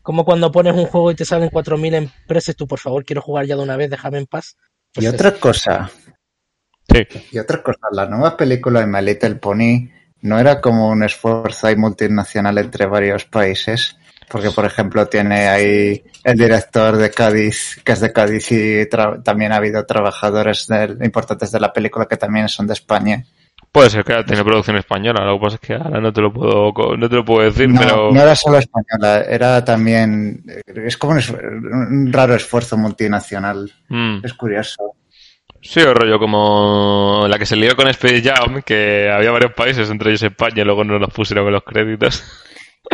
Como 0.10 0.26
cuando 0.26 0.52
pones 0.52 0.73
un 0.73 0.88
juego 0.88 1.11
y 1.11 1.15
te 1.15 1.23
salen 1.23 1.52
4.000 1.52 1.94
empresas, 1.94 2.56
tú 2.56 2.65
por 2.65 2.80
favor 2.80 3.06
quiero 3.06 3.22
jugar 3.22 3.45
ya 3.45 3.56
de 3.56 3.61
una 3.61 3.77
vez, 3.77 3.91
déjame 3.91 4.18
en 4.18 4.26
paz. 4.26 4.57
Pues 4.91 5.03
Y 5.03 5.06
eso. 5.06 5.14
otra 5.15 5.34
cosa. 5.34 5.91
Sí. 6.91 7.02
Y 7.31 7.38
otra 7.38 7.61
cosa, 7.61 7.77
la 7.91 8.07
nueva 8.07 8.36
película 8.36 8.80
de 8.80 8.88
My 8.88 9.03
Little 9.03 9.36
Pony 9.36 9.88
no 10.22 10.40
era 10.40 10.61
como 10.61 10.90
un 10.90 11.03
esfuerzo 11.03 11.68
ahí 11.68 11.76
multinacional 11.76 12.57
entre 12.57 12.88
varios 12.88 13.26
países. 13.26 13.98
Porque, 14.27 14.49
por 14.49 14.65
ejemplo, 14.65 15.06
tiene 15.07 15.48
ahí 15.48 16.03
el 16.23 16.38
director 16.40 16.98
de 16.98 17.11
Cádiz, 17.11 17.80
que 17.86 17.91
es 17.91 17.99
de 17.99 18.11
Cádiz, 18.11 18.52
y 18.52 18.88
también 19.23 19.52
ha 19.52 19.57
habido 19.57 19.86
trabajadores 19.86 20.65
del- 20.65 20.98
importantes 21.06 21.52
de 21.52 21.60
la 21.60 21.72
película 21.72 22.07
que 22.07 22.18
también 22.18 22.49
son 22.49 22.65
de 22.65 22.73
España. 22.73 23.23
Puede 23.71 23.91
ser 23.91 24.03
que 24.03 24.23
tiene 24.23 24.43
producción 24.43 24.77
española, 24.77 25.23
lo 25.26 25.38
que 25.38 25.43
pasa 25.45 25.55
es 25.55 25.61
que 25.61 25.73
ahora 25.76 26.01
no 26.01 26.11
te 26.11 26.21
lo 26.21 26.34
puedo, 26.34 26.73
no 26.97 27.07
te 27.09 27.15
lo 27.15 27.23
puedo 27.23 27.43
decir, 27.45 27.69
No, 27.69 27.80
pero... 27.80 28.11
no 28.11 28.19
era 28.21 28.35
solo 28.35 28.57
española, 28.57 29.21
era 29.30 29.63
también. 29.63 30.43
Es 30.65 30.97
como 30.97 31.13
un, 31.13 31.19
es- 31.19 31.30
un 31.30 32.11
raro 32.11 32.34
esfuerzo 32.34 32.77
multinacional. 32.77 33.71
Mm. 33.89 34.21
Es 34.26 34.34
curioso. 34.34 34.95
Sí, 35.61 35.81
o 35.81 35.93
rollo 35.93 36.17
como 36.17 37.26
la 37.30 37.38
que 37.38 37.45
se 37.45 37.55
lió 37.57 37.76
con 37.76 37.88
Space 37.89 38.23
Jam, 38.23 38.61
que 38.63 39.07
había 39.13 39.30
varios 39.30 39.53
países, 39.53 39.89
entre 39.89 40.09
ellos 40.11 40.23
España, 40.23 40.61
y 40.61 40.65
luego 40.65 40.84
no 40.84 40.97
los 40.97 41.13
pusieron 41.13 41.45
en 41.47 41.53
los 41.53 41.63
créditos. 41.63 42.23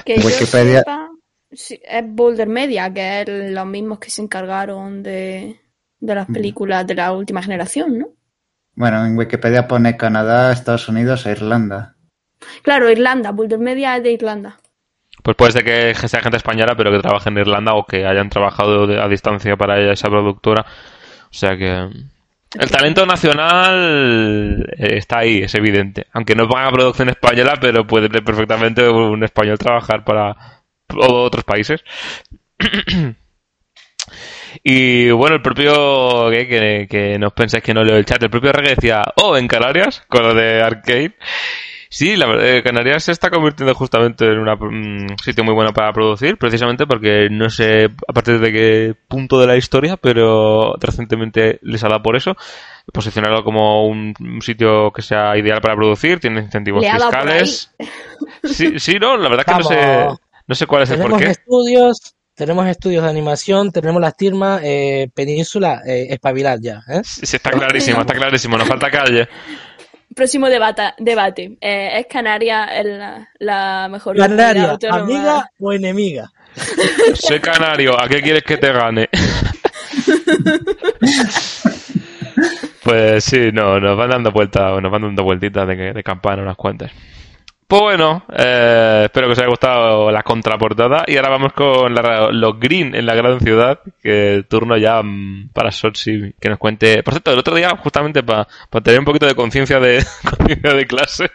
Que 0.03 0.17
yo 0.17 0.27
Wikipedia- 0.27 0.79
sepa, 0.79 1.09
sí, 1.53 1.79
es 1.87 2.03
Boulder 2.05 2.47
Media, 2.49 2.91
que 2.93 3.21
es 3.21 3.51
los 3.53 3.65
mismos 3.67 3.99
que 3.99 4.09
se 4.09 4.21
encargaron 4.23 5.01
de, 5.03 5.57
de 5.99 6.15
las 6.15 6.27
películas 6.27 6.85
de 6.85 6.95
la 6.95 7.13
última 7.13 7.41
generación, 7.41 7.97
¿no? 7.99 8.07
Bueno, 8.75 9.05
en 9.05 9.17
Wikipedia 9.17 9.67
pone 9.67 9.97
Canadá, 9.97 10.51
Estados 10.51 10.87
Unidos 10.89 11.25
e 11.25 11.31
Irlanda. 11.31 11.95
Claro, 12.61 12.89
Irlanda, 12.89 13.31
Boulder 13.31 13.59
Media 13.59 13.95
es 13.97 14.03
de 14.03 14.11
Irlanda. 14.11 14.57
Pues 15.23 15.35
puede 15.37 15.53
ser 15.53 15.63
que 15.63 15.95
sea 16.07 16.21
gente 16.21 16.37
española, 16.37 16.75
pero 16.77 16.91
que 16.91 16.99
trabaje 16.99 17.29
en 17.29 17.37
Irlanda 17.37 17.73
o 17.73 17.85
que 17.85 18.05
hayan 18.05 18.29
trabajado 18.29 18.85
de- 18.85 19.01
a 19.01 19.07
distancia 19.07 19.55
para 19.55 19.79
ella, 19.79 19.93
esa 19.93 20.09
productora. 20.09 20.61
O 20.61 21.33
sea 21.33 21.57
que... 21.57 21.89
El 22.57 22.71
talento 22.71 23.05
nacional 23.05 24.65
eh, 24.77 24.97
está 24.97 25.19
ahí, 25.19 25.39
es 25.39 25.53
evidente. 25.55 26.07
Aunque 26.13 26.35
no 26.35 26.47
paga 26.47 26.71
producción 26.71 27.09
española, 27.09 27.55
pero 27.59 27.85
puede 27.87 28.07
perfectamente 28.09 28.87
un 28.87 29.23
español 29.23 29.57
trabajar 29.57 30.05
para 30.05 30.61
otros 30.89 31.43
países. 31.43 31.81
Y 34.63 35.09
bueno, 35.11 35.35
el 35.35 35.41
propio, 35.41 36.29
que, 36.31 36.47
que, 36.47 36.87
que 36.89 37.19
no 37.19 37.27
os 37.27 37.33
pensáis 37.33 37.63
que 37.63 37.73
no 37.73 37.83
leo 37.83 37.97
el 37.97 38.05
chat, 38.05 38.21
el 38.23 38.29
propio 38.29 38.51
Reggae 38.51 38.75
decía, 38.75 39.03
oh, 39.21 39.35
en 39.37 39.47
Canarias, 39.47 40.03
con 40.07 40.23
lo 40.23 40.33
de 40.33 40.61
Arcade. 40.61 41.15
Sí, 41.87 42.17
la 42.17 42.25
verdad, 42.25 42.47
eh, 42.57 42.63
Canarias 42.63 43.03
se 43.05 43.11
está 43.13 43.29
convirtiendo 43.29 43.73
justamente 43.73 44.25
en 44.25 44.39
una- 44.39 44.55
un 44.55 45.05
sitio 45.23 45.43
muy 45.45 45.53
bueno 45.53 45.71
para 45.71 45.93
producir, 45.93 46.35
precisamente 46.37 46.85
porque 46.87 47.29
no 47.31 47.49
sé 47.49 47.85
a 47.85 48.11
partir 48.13 48.39
de 48.39 48.51
qué 48.51 48.95
punto 49.07 49.39
de 49.39 49.47
la 49.47 49.55
historia, 49.55 49.95
pero 49.95 50.73
recientemente 50.81 51.59
les 51.61 51.83
ha 51.83 51.87
dado 51.87 52.01
por 52.03 52.17
eso, 52.17 52.35
posicionarlo 52.91 53.43
como 53.45 53.87
un, 53.87 54.13
un 54.19 54.41
sitio 54.41 54.91
que 54.91 55.01
sea 55.03 55.37
ideal 55.37 55.61
para 55.61 55.75
producir, 55.75 56.19
tiene 56.19 56.41
incentivos 56.41 56.81
Le 56.81 56.89
ha 56.89 56.97
dado 56.97 57.11
por 57.11 57.19
fiscales. 57.21 57.73
Sí, 58.43 58.79
sí, 58.79 58.97
no, 58.99 59.15
la 59.15 59.29
verdad 59.29 59.45
que 59.45 59.51
no 59.53 59.63
sé, 59.63 60.07
no 60.47 60.55
sé 60.55 60.67
cuál 60.67 60.83
es 60.83 60.89
el 60.91 60.99
porqué. 60.99 61.25
estudios, 61.27 62.14
tenemos 62.35 62.67
estudios 62.67 63.03
de 63.03 63.09
animación, 63.09 63.71
tenemos 63.71 64.01
las 64.01 64.13
firmas 64.17 64.61
eh, 64.63 65.09
Península, 65.13 65.81
eh, 65.85 66.07
espabilad 66.09 66.59
ya. 66.61 66.83
¿eh? 66.89 67.01
Sí, 67.03 67.35
está 67.37 67.49
clarísimo, 67.51 68.01
está 68.01 68.13
clarísimo, 68.13 68.57
nos 68.57 68.67
falta 68.67 68.91
calle. 68.91 69.27
Próximo 70.15 70.47
debata- 70.47 70.95
debate. 70.97 71.57
Eh, 71.59 71.99
¿Es 71.99 72.05
Canarias 72.07 72.69
la, 72.85 73.29
la 73.39 73.87
mejor 73.89 74.15
Canaria, 74.17 74.77
amiga 74.91 75.49
o 75.59 75.73
enemiga. 75.73 76.31
Soy 77.15 77.39
canario, 77.41 77.99
¿a 77.99 78.07
qué 78.07 78.21
quieres 78.21 78.43
que 78.43 78.57
te 78.57 78.71
gane? 78.71 79.09
Pues 82.83 83.23
sí, 83.23 83.49
no, 83.51 83.79
nos 83.79 83.97
van 83.97 84.11
dando 84.11 84.31
vueltas, 84.31 84.79
nos 84.79 84.91
van 84.91 85.01
dando 85.01 85.23
vueltitas 85.23 85.67
de, 85.67 85.93
de 85.93 86.03
campana 86.03 86.43
unas 86.43 86.55
cuantas. 86.55 86.91
Pues 87.67 87.81
bueno, 87.81 88.23
eh, 88.31 89.01
espero 89.05 89.25
que 89.27 89.33
os 89.33 89.39
haya 89.39 89.47
gustado 89.49 90.11
la 90.11 90.21
contraportada 90.21 91.03
y 91.07 91.17
ahora 91.17 91.29
vamos 91.29 91.51
con 91.53 91.95
la- 91.95 92.29
los 92.31 92.59
Green 92.59 92.93
en 92.93 93.07
la 93.07 93.15
gran 93.15 93.39
ciudad, 93.39 93.79
que 94.03 94.45
turno 94.47 94.77
ya 94.77 95.01
mm, 95.01 95.49
para 95.51 95.71
Sotsi 95.71 96.33
que 96.39 96.49
nos 96.49 96.59
cuente. 96.59 97.01
Por 97.01 97.15
cierto, 97.15 97.31
el 97.33 97.39
otro 97.39 97.55
día, 97.55 97.71
justamente 97.81 98.21
para 98.21 98.47
tener 98.83 98.99
un 98.99 99.05
poquito 99.05 99.25
de 99.25 99.33
conciencia 99.33 99.79
de 99.79 100.05
de 100.61 100.85
clase, 100.85 101.31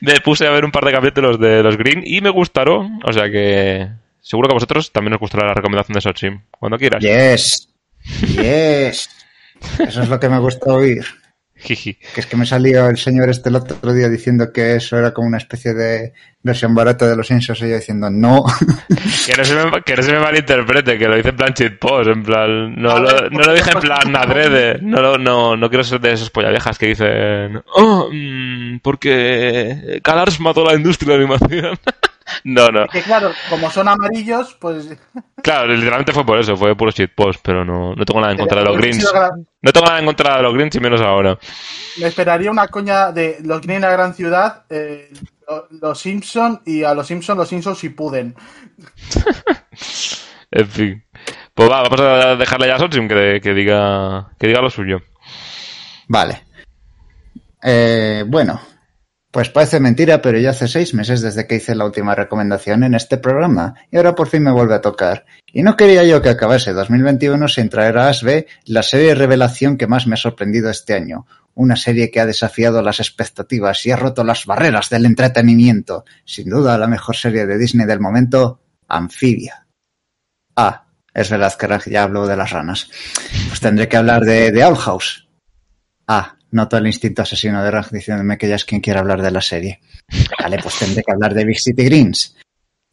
me 0.00 0.20
puse 0.20 0.46
a 0.46 0.50
ver 0.52 0.64
un 0.64 0.70
par 0.70 0.84
de 0.84 0.92
capítulos 0.92 1.40
de 1.40 1.62
los 1.64 1.76
Green 1.76 2.02
y 2.06 2.20
me 2.20 2.30
gustaron, 2.30 3.00
o 3.04 3.12
sea 3.12 3.28
que 3.28 3.88
seguro 4.20 4.48
que 4.48 4.52
a 4.52 4.58
vosotros 4.58 4.92
también 4.92 5.14
os 5.14 5.20
gustará 5.20 5.48
la 5.48 5.54
recomendación 5.54 5.94
de 5.94 6.00
Sotsi 6.00 6.28
cuando 6.60 6.78
quieras. 6.78 7.02
Yes. 7.02 7.68
Yes. 8.36 9.10
Eso 9.80 10.02
es 10.02 10.08
lo 10.08 10.20
que 10.20 10.28
me 10.28 10.38
gusta 10.38 10.72
oír. 10.72 11.04
Jiji. 11.58 11.94
Que 12.14 12.20
es 12.20 12.26
que 12.26 12.36
me 12.36 12.46
salió 12.46 12.88
el 12.88 12.98
señor 12.98 13.28
este 13.30 13.48
el 13.48 13.56
otro 13.56 13.92
día 13.92 14.08
diciendo 14.08 14.52
que 14.52 14.76
eso 14.76 14.98
era 14.98 15.12
como 15.14 15.28
una 15.28 15.38
especie 15.38 15.72
de 15.74 16.12
versión 16.42 16.74
barata 16.74 17.06
de 17.08 17.16
los 17.16 17.26
Simpsons 17.26 17.60
y 17.62 17.68
yo 17.70 17.76
diciendo 17.76 18.08
no. 18.10 18.44
Que 19.26 19.36
no, 19.36 19.44
se 19.44 19.54
me, 19.54 19.82
que 19.82 19.96
no 19.96 20.02
se 20.02 20.12
me 20.12 20.20
malinterprete, 20.20 20.96
que 20.98 21.08
lo 21.08 21.16
dice 21.16 21.30
en 21.30 21.36
plan 21.36 21.52
cheat 21.54 21.78
post, 21.80 22.08
en 22.08 22.22
plan, 22.22 22.74
no, 22.76 22.98
lo, 23.00 23.28
no 23.30 23.40
lo 23.40 23.52
dije 23.54 23.70
en 23.72 23.80
plan 23.80 24.14
adrede, 24.16 24.78
no, 24.80 25.00
lo- 25.02 25.18
no, 25.18 25.56
no 25.56 25.68
quiero 25.68 25.82
ser 25.82 26.00
de 26.00 26.12
esos 26.12 26.30
pollaviejas 26.30 26.78
que 26.78 26.86
dicen, 26.86 27.60
oh, 27.74 28.08
mm, 28.12 28.78
porque 28.80 30.00
Calars 30.04 30.38
mató 30.38 30.64
la 30.64 30.74
industria 30.74 31.14
de 31.14 31.18
la 31.18 31.24
animación. 31.34 31.78
no, 32.44 32.68
no, 32.68 32.86
Que 32.88 33.02
claro, 33.02 33.30
como 33.48 33.70
son 33.70 33.88
amarillos, 33.88 34.56
pues 34.60 34.88
claro, 35.42 35.68
literalmente 35.68 36.12
fue 36.12 36.24
por 36.26 36.38
eso, 36.38 36.56
fue 36.56 36.76
puro 36.76 36.90
cheat 36.92 37.12
post, 37.14 37.40
pero 37.42 37.64
no, 37.64 37.94
no 37.94 38.04
tengo 38.04 38.20
nada 38.20 38.32
en 38.32 38.38
contra 38.38 38.60
de 38.60 38.64
los 38.66 38.76
Hubiese 38.76 38.98
Greens. 39.00 39.12
gran- 39.12 39.46
No 39.62 39.72
tengo 39.72 39.86
nada 39.86 39.98
en 40.00 40.06
contra 40.06 40.36
de 40.36 40.42
los 40.42 40.54
Greens 40.54 40.74
y 40.74 40.80
menos 40.80 41.00
ahora. 41.00 41.38
me 41.98 42.06
esperaría 42.06 42.50
una 42.50 42.68
coña 42.68 43.12
de 43.12 43.38
los 43.42 43.60
Green 43.60 43.76
en 43.76 43.82
la 43.82 43.90
gran 43.90 44.14
ciudad, 44.14 44.64
eh, 44.70 45.10
lo- 45.48 45.68
los 45.70 46.00
Simpson 46.00 46.60
y 46.66 46.82
a 46.84 46.94
los 46.94 47.06
Simpson 47.06 47.38
los 47.38 47.48
Simpsons 47.48 47.78
si 47.78 47.88
puden. 47.90 48.34
En 50.50 50.68
fin. 50.68 51.04
Pues 51.54 51.68
va, 51.70 51.82
vamos 51.82 52.00
a 52.00 52.36
dejarle 52.36 52.68
ya 52.68 52.76
a 52.76 52.78
Sotsim 52.78 53.08
que, 53.08 53.40
que 53.42 53.52
diga, 53.52 54.28
que 54.38 54.46
diga 54.46 54.60
lo 54.62 54.70
suyo. 54.70 55.00
Vale. 56.08 56.44
Eh, 57.62 58.22
bueno, 58.26 58.60
pues 59.36 59.50
parece 59.50 59.80
mentira, 59.80 60.22
pero 60.22 60.38
ya 60.38 60.48
hace 60.48 60.66
seis 60.66 60.94
meses 60.94 61.20
desde 61.20 61.46
que 61.46 61.56
hice 61.56 61.74
la 61.74 61.84
última 61.84 62.14
recomendación 62.14 62.84
en 62.84 62.94
este 62.94 63.18
programa 63.18 63.74
y 63.90 63.98
ahora 63.98 64.14
por 64.14 64.28
fin 64.28 64.42
me 64.42 64.50
vuelve 64.50 64.74
a 64.74 64.80
tocar. 64.80 65.26
Y 65.52 65.62
no 65.62 65.76
quería 65.76 66.04
yo 66.04 66.22
que 66.22 66.30
acabase 66.30 66.72
2021 66.72 67.46
sin 67.46 67.68
traer 67.68 67.98
a 67.98 68.08
Asbe 68.08 68.46
la 68.64 68.82
serie 68.82 69.08
de 69.08 69.14
revelación 69.14 69.76
que 69.76 69.86
más 69.86 70.06
me 70.06 70.14
ha 70.14 70.16
sorprendido 70.16 70.70
este 70.70 70.94
año. 70.94 71.26
Una 71.54 71.76
serie 71.76 72.10
que 72.10 72.18
ha 72.18 72.24
desafiado 72.24 72.80
las 72.80 72.98
expectativas 72.98 73.84
y 73.84 73.90
ha 73.90 73.96
roto 73.96 74.24
las 74.24 74.46
barreras 74.46 74.88
del 74.88 75.04
entretenimiento. 75.04 76.06
Sin 76.24 76.48
duda 76.48 76.78
la 76.78 76.86
mejor 76.86 77.14
serie 77.14 77.44
de 77.44 77.58
Disney 77.58 77.86
del 77.86 78.00
momento, 78.00 78.62
Anfibia. 78.88 79.66
Ah, 80.56 80.86
es 81.12 81.28
verdad 81.28 81.52
que 81.56 81.90
ya 81.90 82.04
hablo 82.04 82.26
de 82.26 82.38
las 82.38 82.52
ranas. 82.52 82.88
Pues 83.48 83.60
tendré 83.60 83.86
que 83.86 83.98
hablar 83.98 84.22
de, 84.22 84.50
de 84.50 84.64
Owl 84.64 84.78
House. 84.78 85.28
Ah, 86.08 86.36
noto 86.56 86.76
el 86.76 86.86
instinto 86.88 87.22
asesino 87.22 87.62
de 87.62 87.70
Raj 87.70 87.90
diciéndome 87.90 88.36
que 88.36 88.48
ya 88.48 88.56
es 88.56 88.64
quien 88.64 88.80
quiere 88.80 88.98
hablar 88.98 89.22
de 89.22 89.30
la 89.30 89.40
serie. 89.40 89.80
Vale, 90.40 90.58
pues 90.60 90.78
tendré 90.78 91.02
que 91.04 91.12
hablar 91.12 91.34
de 91.34 91.44
Big 91.44 91.60
City 91.60 91.84
Greens. 91.84 92.34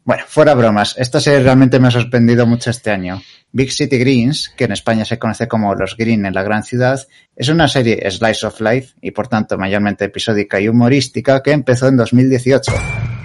Bueno, 0.04 0.24
fuera 0.28 0.52
bromas, 0.54 0.94
esta 0.98 1.18
serie 1.18 1.42
realmente 1.42 1.80
me 1.80 1.88
ha 1.88 1.90
sorprendido 1.90 2.46
mucho 2.46 2.68
este 2.68 2.90
año. 2.90 3.22
Big 3.52 3.72
City 3.72 3.96
Greens, 3.96 4.50
que 4.54 4.64
en 4.64 4.72
España 4.72 5.06
se 5.06 5.18
conoce 5.18 5.48
como 5.48 5.74
Los 5.74 5.96
Green 5.96 6.26
en 6.26 6.34
la 6.34 6.42
Gran 6.42 6.62
Ciudad, 6.62 7.00
es 7.34 7.48
una 7.48 7.68
serie 7.68 8.10
slice 8.10 8.46
of 8.46 8.60
life 8.60 8.94
y 9.00 9.12
por 9.12 9.28
tanto 9.28 9.56
mayormente 9.56 10.04
episódica 10.04 10.60
y 10.60 10.68
humorística 10.68 11.42
que 11.42 11.52
empezó 11.52 11.88
en 11.88 11.96
2018. 11.96 12.70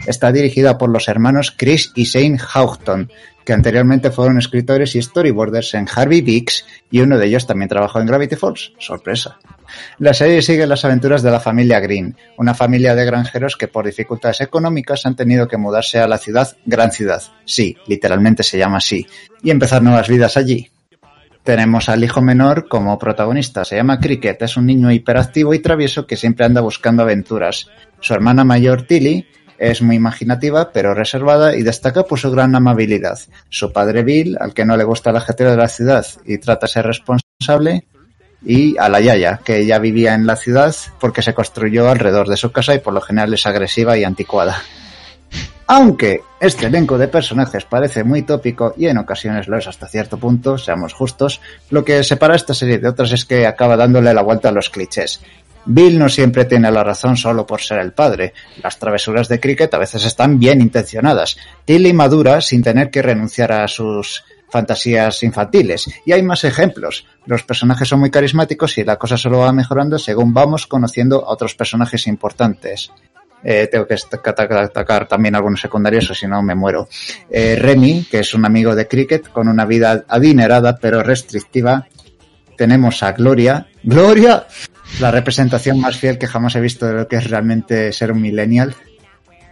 Está 0.07 0.31
dirigida 0.31 0.77
por 0.77 0.89
los 0.89 1.09
hermanos 1.09 1.53
Chris 1.57 1.91
y 1.95 2.05
Shane 2.05 2.39
Houghton, 2.39 3.11
que 3.49 3.53
anteriormente 3.53 4.11
fueron 4.11 4.37
escritores 4.37 4.95
y 4.95 5.01
storyboarders 5.01 5.73
en 5.73 5.87
Harvey 5.91 6.21
Beaks 6.21 6.67
y 6.91 7.01
uno 7.01 7.17
de 7.17 7.25
ellos 7.25 7.47
también 7.47 7.67
trabajó 7.67 7.99
en 7.99 8.05
Gravity 8.05 8.35
Falls. 8.35 8.73
Sorpresa. 8.77 9.39
La 9.97 10.13
serie 10.13 10.43
sigue 10.43 10.67
las 10.67 10.85
aventuras 10.85 11.23
de 11.23 11.31
la 11.31 11.39
familia 11.39 11.79
Green, 11.79 12.15
una 12.37 12.53
familia 12.53 12.93
de 12.93 13.05
granjeros 13.05 13.57
que 13.57 13.67
por 13.67 13.87
dificultades 13.87 14.41
económicas 14.41 15.03
han 15.07 15.15
tenido 15.15 15.47
que 15.47 15.57
mudarse 15.57 15.97
a 15.97 16.07
la 16.07 16.19
ciudad 16.19 16.55
Gran 16.63 16.91
Ciudad. 16.91 17.23
Sí, 17.43 17.75
literalmente 17.87 18.43
se 18.43 18.59
llama 18.59 18.77
así. 18.77 19.07
Y 19.41 19.49
empezar 19.49 19.81
nuevas 19.81 20.07
vidas 20.07 20.37
allí. 20.37 20.69
Tenemos 21.41 21.89
al 21.89 22.03
hijo 22.03 22.21
menor 22.21 22.67
como 22.67 22.99
protagonista. 22.99 23.65
Se 23.65 23.77
llama 23.77 23.99
Cricket, 23.99 24.43
es 24.43 24.57
un 24.57 24.67
niño 24.67 24.91
hiperactivo 24.91 25.55
y 25.55 25.59
travieso 25.59 26.05
que 26.05 26.17
siempre 26.17 26.45
anda 26.45 26.61
buscando 26.61 27.01
aventuras. 27.01 27.65
Su 27.99 28.13
hermana 28.13 28.43
mayor, 28.43 28.83
Tilly, 28.83 29.25
es 29.59 29.81
muy 29.81 29.97
imaginativa, 29.97 30.71
pero 30.71 30.93
reservada 30.93 31.55
y 31.55 31.63
destaca 31.63 32.03
por 32.03 32.19
su 32.19 32.31
gran 32.31 32.55
amabilidad. 32.55 33.19
Su 33.49 33.71
padre 33.71 34.03
Bill, 34.03 34.37
al 34.39 34.53
que 34.53 34.65
no 34.65 34.77
le 34.77 34.83
gusta 34.83 35.09
el 35.09 35.17
ajetreo 35.17 35.51
de 35.51 35.57
la 35.57 35.67
ciudad 35.67 36.05
y 36.25 36.37
trata 36.37 36.65
de 36.65 36.71
ser 36.73 36.85
responsable, 36.85 37.85
y 38.43 38.77
a 38.77 38.87
la 38.89 39.01
Yaya, 39.01 39.41
que 39.43 39.65
ya 39.65 39.79
vivía 39.79 40.13
en 40.13 40.25
la 40.25 40.35
ciudad 40.35 40.73
porque 40.99 41.21
se 41.21 41.33
construyó 41.33 41.89
alrededor 41.89 42.29
de 42.29 42.37
su 42.37 42.51
casa 42.51 42.73
y 42.73 42.79
por 42.79 42.93
lo 42.93 43.01
general 43.01 43.33
es 43.33 43.45
agresiva 43.45 43.97
y 43.97 44.03
anticuada. 44.03 44.61
Aunque 45.67 46.21
este 46.39 46.65
elenco 46.65 46.97
de 46.97 47.07
personajes 47.07 47.63
parece 47.65 48.03
muy 48.03 48.23
tópico 48.23 48.73
y 48.75 48.87
en 48.87 48.97
ocasiones 48.97 49.47
lo 49.47 49.55
es 49.55 49.67
hasta 49.67 49.87
cierto 49.87 50.17
punto, 50.17 50.57
seamos 50.57 50.93
justos, 50.93 51.41
lo 51.69 51.85
que 51.85 52.03
separa 52.03 52.35
esta 52.35 52.55
serie 52.55 52.79
de 52.79 52.87
otras 52.87 53.11
es 53.11 53.23
que 53.23 53.45
acaba 53.45 53.77
dándole 53.77 54.13
la 54.13 54.23
vuelta 54.23 54.49
a 54.49 54.51
los 54.51 54.71
clichés. 54.71 55.21
Bill 55.65 55.99
no 55.99 56.09
siempre 56.09 56.45
tiene 56.45 56.71
la 56.71 56.83
razón 56.83 57.17
solo 57.17 57.45
por 57.45 57.61
ser 57.61 57.79
el 57.79 57.93
padre. 57.93 58.33
Las 58.63 58.79
travesuras 58.79 59.27
de 59.27 59.39
Cricket 59.39 59.73
a 59.73 59.77
veces 59.77 60.05
están 60.05 60.39
bien 60.39 60.61
intencionadas. 60.61 61.37
Tilly 61.65 61.93
madura 61.93 62.41
sin 62.41 62.63
tener 62.63 62.89
que 62.89 63.01
renunciar 63.01 63.51
a 63.51 63.67
sus 63.67 64.23
fantasías 64.49 65.21
infantiles. 65.23 65.89
Y 66.05 66.11
hay 66.11 66.23
más 66.23 66.43
ejemplos. 66.43 67.05
Los 67.25 67.43
personajes 67.43 67.87
son 67.87 67.99
muy 67.99 68.11
carismáticos 68.11 68.77
y 68.77 68.83
la 68.83 68.97
cosa 68.97 69.17
solo 69.17 69.39
va 69.39 69.51
mejorando 69.51 69.99
según 69.99 70.33
vamos 70.33 70.67
conociendo 70.67 71.25
a 71.25 71.33
otros 71.33 71.55
personajes 71.55 72.07
importantes. 72.07 72.91
Eh, 73.41 73.69
tengo 73.71 73.87
que 73.87 73.95
atacar 73.95 75.07
también 75.07 75.35
algunos 75.35 75.61
secundarios 75.61 76.09
o 76.11 76.15
si 76.15 76.27
no 76.27 76.41
me 76.41 76.55
muero. 76.55 76.89
Eh, 77.29 77.55
Remy, 77.57 78.07
que 78.09 78.19
es 78.19 78.33
un 78.33 78.45
amigo 78.45 78.75
de 78.75 78.87
Cricket 78.87 79.29
con 79.29 79.47
una 79.47 79.65
vida 79.65 80.03
adinerada 80.07 80.77
pero 80.77 81.03
restrictiva. 81.03 81.87
Tenemos 82.57 83.01
a 83.03 83.13
Gloria. 83.13 83.67
¡Gloria! 83.83 84.45
La 84.99 85.11
representación 85.11 85.79
más 85.79 85.97
fiel 85.97 86.17
que 86.17 86.27
jamás 86.27 86.55
he 86.55 86.61
visto 86.61 86.85
de 86.85 86.93
lo 86.93 87.07
que 87.07 87.17
es 87.17 87.29
realmente 87.29 87.93
ser 87.93 88.11
un 88.11 88.21
millennial. 88.21 88.75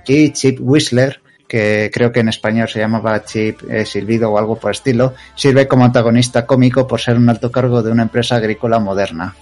Y 0.05 0.31
Chip 0.31 0.59
Whistler, 0.61 1.22
que 1.47 1.89
creo 1.93 2.11
que 2.11 2.19
en 2.19 2.30
español 2.30 2.68
se 2.68 2.80
llamaba 2.80 3.23
Chip 3.23 3.61
eh, 3.69 3.85
Silvido 3.85 4.31
o 4.31 4.38
algo 4.38 4.57
por 4.57 4.72
estilo, 4.72 5.14
sirve 5.35 5.68
como 5.68 5.85
antagonista 5.85 6.45
cómico 6.45 6.88
por 6.88 6.99
ser 6.99 7.18
un 7.18 7.30
alto 7.30 7.51
cargo 7.51 7.81
de 7.81 7.91
una 7.91 8.03
empresa 8.03 8.35
agrícola 8.35 8.80
moderna. 8.80 9.35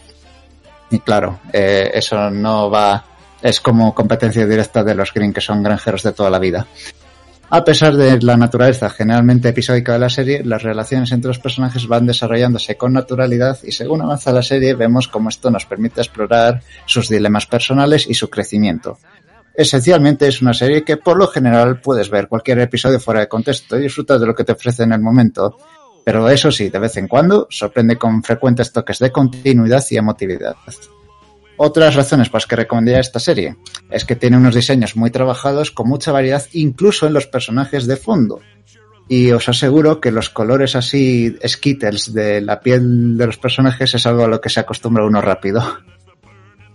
Y 0.92 1.00
claro, 1.00 1.40
eh, 1.52 1.92
eso 1.94 2.30
no 2.30 2.70
va, 2.70 3.04
es 3.42 3.60
como 3.60 3.94
competencia 3.96 4.46
directa 4.46 4.84
de 4.84 4.96
los 4.96 5.14
Green, 5.14 5.34
que 5.34 5.42
son 5.42 5.64
granjeros 5.64 6.04
de 6.04 6.14
toda 6.14 6.30
la 6.30 6.40
vida. 6.40 6.68
A 7.50 7.64
pesar 7.64 7.96
de 7.96 8.20
la 8.22 8.38
naturaleza 8.38 8.90
generalmente 8.90 9.50
episódica 9.50 9.94
de 9.94 10.00
la 10.00 10.10
serie, 10.10 10.44
las 10.44 10.64
relaciones 10.64 11.12
entre 11.12 11.28
los 11.28 11.40
personajes 11.40 11.88
van 11.88 12.08
desarrollándose 12.08 12.76
con 12.76 12.94
naturalidad 12.94 13.60
y 13.64 13.72
según 13.72 14.02
avanza 14.02 14.32
la 14.32 14.42
serie 14.42 14.74
vemos 14.74 15.08
cómo 15.08 15.30
esto 15.30 15.52
nos 15.52 15.66
permite 15.66 16.02
explorar 16.02 16.64
sus 16.88 17.08
dilemas 17.08 17.46
personales 17.46 18.08
y 18.10 18.16
su 18.16 18.30
crecimiento. 18.30 18.98
Esencialmente 19.54 20.28
es 20.28 20.42
una 20.42 20.54
serie 20.54 20.84
que 20.84 20.98
por 20.98 21.18
lo 21.18 21.28
general 21.28 21.80
puedes 21.80 22.10
ver 22.10 22.28
cualquier 22.28 22.60
episodio 22.60 23.00
fuera 23.00 23.22
de 23.22 23.30
contexto 23.30 23.78
y 23.78 23.84
disfrutar 23.84 24.20
de 24.20 24.26
lo 24.26 24.36
que 24.36 24.44
te 24.44 24.52
ofrece 24.52 24.84
en 24.84 24.92
el 24.92 25.00
momento, 25.00 25.56
pero 26.04 26.28
eso 26.30 26.52
sí, 26.52 26.70
de 26.70 26.80
vez 26.80 26.98
en 26.98 27.08
cuando 27.08 27.48
sorprende 27.50 27.96
con 27.96 28.22
frecuentes 28.24 28.72
toques 28.72 29.00
de 29.00 29.12
continuidad 29.12 29.84
y 29.92 29.98
emotividad. 29.98 30.56
Otras 31.58 31.96
razones 31.96 32.30
por 32.30 32.42
las 32.42 32.48
que 32.48 32.56
recomendaría 32.56 33.00
esta 33.00 33.20
serie 33.20 33.56
es 33.90 34.04
que 34.04 34.16
tiene 34.16 34.38
unos 34.38 34.56
diseños 34.56 34.96
muy 34.96 35.10
trabajados 35.10 35.72
con 35.72 35.88
mucha 35.88 36.12
variedad 36.12 36.46
incluso 36.52 37.08
en 37.08 37.14
los 37.14 37.28
personajes 37.28 37.88
de 37.88 37.96
fondo. 37.96 38.42
Y 39.08 39.32
os 39.32 39.48
aseguro 39.48 40.02
que 40.02 40.12
los 40.12 40.30
colores 40.30 40.76
así 40.76 41.38
skittles 41.46 42.14
de 42.14 42.42
la 42.42 42.60
piel 42.60 43.18
de 43.18 43.28
los 43.28 43.38
personajes 43.38 43.94
es 43.94 44.06
algo 44.06 44.24
a 44.24 44.28
lo 44.28 44.42
que 44.42 44.50
se 44.50 44.60
acostumbra 44.60 45.06
uno 45.06 45.22
rápido. 45.22 45.64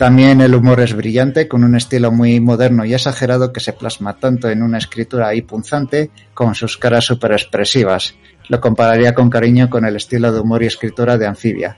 También 0.00 0.40
el 0.40 0.54
humor 0.54 0.80
es 0.80 0.94
brillante, 0.94 1.46
con 1.46 1.62
un 1.62 1.76
estilo 1.76 2.10
muy 2.10 2.40
moderno 2.40 2.86
y 2.86 2.94
exagerado 2.94 3.52
que 3.52 3.60
se 3.60 3.74
plasma 3.74 4.16
tanto 4.16 4.48
en 4.48 4.62
una 4.62 4.78
escritura 4.78 5.28
ahí 5.28 5.42
punzante 5.42 6.10
como 6.32 6.52
en 6.52 6.54
sus 6.54 6.78
caras 6.78 7.04
super 7.04 7.32
expresivas. 7.32 8.14
Lo 8.48 8.62
compararía 8.62 9.14
con 9.14 9.28
cariño 9.28 9.68
con 9.68 9.84
el 9.84 9.96
estilo 9.96 10.32
de 10.32 10.40
humor 10.40 10.62
y 10.62 10.66
escritura 10.66 11.18
de 11.18 11.26
Anfibia. 11.26 11.76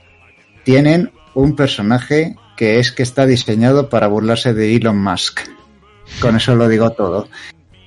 Tienen 0.63 1.11
un 1.33 1.53
personaje 1.53 2.37
que 2.55 2.79
es 2.79 2.91
que 2.91 3.03
está 3.03 3.25
diseñado 3.25 3.89
para 3.89 4.07
burlarse 4.07 4.53
de 4.53 4.75
Elon 4.75 5.01
Musk. 5.01 5.41
Con 6.19 6.35
eso 6.35 6.55
lo 6.55 6.67
digo 6.67 6.91
todo. 6.91 7.27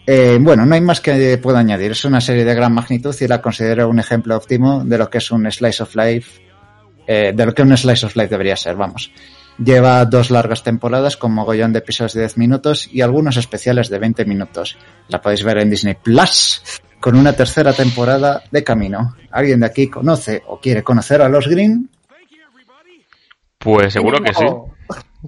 Eh, 0.06 0.38
bueno, 0.40 0.64
no 0.64 0.74
hay 0.74 0.80
más 0.80 1.00
que 1.00 1.38
puedo 1.38 1.56
añadir. 1.56 1.92
Es 1.92 2.04
una 2.04 2.20
serie 2.20 2.44
de 2.44 2.54
gran 2.54 2.72
magnitud 2.72 3.14
y 3.20 3.26
la 3.26 3.42
considero 3.42 3.88
un 3.88 3.98
ejemplo 3.98 4.36
óptimo 4.36 4.84
de 4.84 4.98
lo 4.98 5.10
que 5.10 5.18
es 5.18 5.30
un 5.30 5.50
slice 5.50 5.82
of 5.82 5.96
life, 5.96 6.40
eh, 7.06 7.32
de 7.34 7.46
lo 7.46 7.54
que 7.54 7.62
un 7.62 7.76
slice 7.76 8.06
of 8.06 8.14
life 8.16 8.28
debería 8.28 8.56
ser, 8.56 8.76
vamos. 8.76 9.10
Lleva 9.58 10.04
dos 10.04 10.30
largas 10.30 10.62
temporadas 10.62 11.16
con 11.16 11.32
mogollón 11.32 11.72
de 11.72 11.78
episodios 11.78 12.12
de 12.12 12.20
10 12.20 12.36
minutos 12.36 12.88
y 12.92 13.00
algunos 13.00 13.38
especiales 13.38 13.88
de 13.88 13.98
20 13.98 14.26
minutos. 14.26 14.76
La 15.08 15.20
podéis 15.22 15.42
ver 15.44 15.58
en 15.58 15.70
Disney 15.70 15.94
Plus 15.94 16.62
con 17.00 17.16
una 17.16 17.32
tercera 17.32 17.72
temporada 17.72 18.42
de 18.50 18.62
camino. 18.62 19.16
¿Alguien 19.30 19.60
de 19.60 19.66
aquí 19.66 19.88
conoce 19.88 20.42
o 20.46 20.60
quiere 20.60 20.82
conocer 20.82 21.22
a 21.22 21.28
los 21.28 21.48
Green? 21.48 21.88
Pues 23.66 23.92
seguro 23.92 24.20
que 24.20 24.32
sí. 24.32 24.44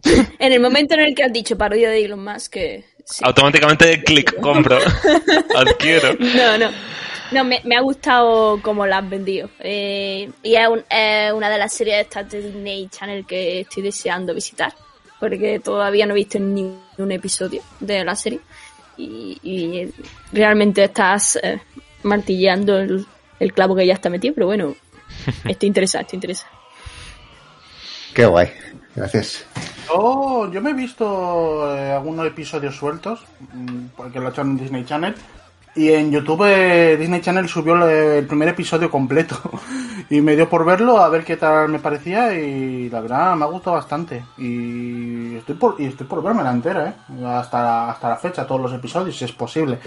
En 0.38 0.52
el 0.52 0.60
momento 0.60 0.94
en 0.94 1.00
el 1.00 1.14
que 1.14 1.24
has 1.24 1.32
dicho 1.32 1.58
parodia 1.58 1.90
de 1.90 2.04
Elon 2.04 2.22
Musk, 2.24 2.52
que 2.52 2.84
sí. 3.04 3.24
Automáticamente 3.24 4.00
clic, 4.04 4.38
compro, 4.40 4.78
adquiero. 5.56 6.14
No, 6.20 6.56
no. 6.56 6.70
No, 7.32 7.44
me, 7.44 7.60
me 7.64 7.74
ha 7.76 7.80
gustado 7.80 8.60
cómo 8.62 8.86
la 8.86 8.98
has 8.98 9.10
vendido. 9.10 9.50
Eh, 9.58 10.30
y 10.42 10.54
es, 10.54 10.68
un- 10.68 10.84
es 10.88 11.32
una 11.32 11.50
de 11.50 11.58
las 11.58 11.72
series 11.74 11.98
estas 12.02 12.30
de 12.30 12.40
Disney 12.42 12.88
Channel 12.88 13.26
que 13.26 13.60
estoy 13.60 13.82
deseando 13.82 14.32
visitar. 14.34 14.72
Porque 15.20 15.58
todavía 15.58 16.06
no 16.06 16.12
he 16.12 16.16
visto 16.16 16.38
ni 16.38 16.72
un 16.96 17.12
episodio 17.12 17.60
de 17.80 18.04
la 18.04 18.14
serie. 18.14 18.38
Y, 18.96 19.36
y 19.42 19.90
realmente 20.32 20.84
estás 20.84 21.38
eh, 21.42 21.60
martilleando 22.04 22.78
el, 22.78 23.04
el 23.40 23.52
clavo 23.52 23.74
que 23.76 23.84
ya 23.86 23.94
está 23.94 24.08
metido. 24.08 24.32
Pero 24.34 24.46
bueno, 24.46 24.74
estoy 25.48 25.66
interesada, 25.66 26.02
estoy 26.02 26.16
interesada. 26.18 26.52
Qué 28.18 28.26
guay. 28.26 28.48
Gracias. 28.96 29.46
Yo, 29.86 30.50
yo 30.50 30.60
me 30.60 30.70
he 30.70 30.74
visto 30.74 31.72
eh, 31.72 31.92
algunos 31.92 32.26
episodios 32.26 32.74
sueltos, 32.74 33.24
mm, 33.54 33.90
porque 33.96 34.18
lo 34.18 34.26
he 34.26 34.30
hecho 34.30 34.40
en 34.40 34.56
Disney 34.56 34.84
Channel. 34.84 35.14
Y 35.76 35.92
en 35.92 36.10
YouTube 36.10 36.42
eh, 36.48 36.96
Disney 36.96 37.20
Channel 37.20 37.48
subió 37.48 37.76
el, 37.76 38.16
el 38.16 38.26
primer 38.26 38.48
episodio 38.48 38.90
completo. 38.90 39.38
y 40.10 40.20
me 40.20 40.34
dio 40.34 40.48
por 40.48 40.64
verlo, 40.64 40.98
a 40.98 41.08
ver 41.08 41.24
qué 41.24 41.36
tal 41.36 41.68
me 41.68 41.78
parecía. 41.78 42.34
Y 42.34 42.90
la 42.90 43.02
verdad 43.02 43.36
me 43.36 43.44
ha 43.44 43.48
gustado 43.48 43.76
bastante. 43.76 44.24
Y 44.36 45.36
estoy 45.36 45.54
por, 45.54 45.76
y 45.78 45.84
estoy 45.84 46.08
por 46.08 46.20
verme 46.20 46.42
la 46.42 46.50
entera, 46.50 46.88
¿eh? 46.88 47.24
Hasta, 47.24 47.88
hasta 47.88 48.08
la 48.08 48.16
fecha, 48.16 48.44
todos 48.44 48.62
los 48.62 48.72
episodios, 48.72 49.16
si 49.16 49.26
es 49.26 49.32
posible. 49.32 49.78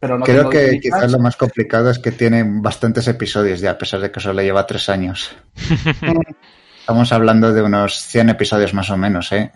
Pero 0.00 0.18
no 0.18 0.24
Creo 0.24 0.50
que 0.50 0.62
Disney 0.62 0.80
quizás 0.80 1.12
lo 1.12 1.20
más 1.20 1.36
complicado 1.36 1.90
es 1.90 2.00
que 2.00 2.10
tiene 2.10 2.42
bastantes 2.44 3.06
episodios 3.06 3.60
ya, 3.60 3.70
a 3.70 3.78
pesar 3.78 4.00
de 4.00 4.10
que 4.10 4.18
solo 4.18 4.42
lleva 4.42 4.66
tres 4.66 4.88
años. 4.88 5.30
Estamos 6.90 7.12
hablando 7.12 7.52
de 7.52 7.62
unos 7.62 7.94
100 8.02 8.30
episodios 8.30 8.74
más 8.74 8.90
o 8.90 8.96
menos, 8.96 9.30
¿eh? 9.30 9.52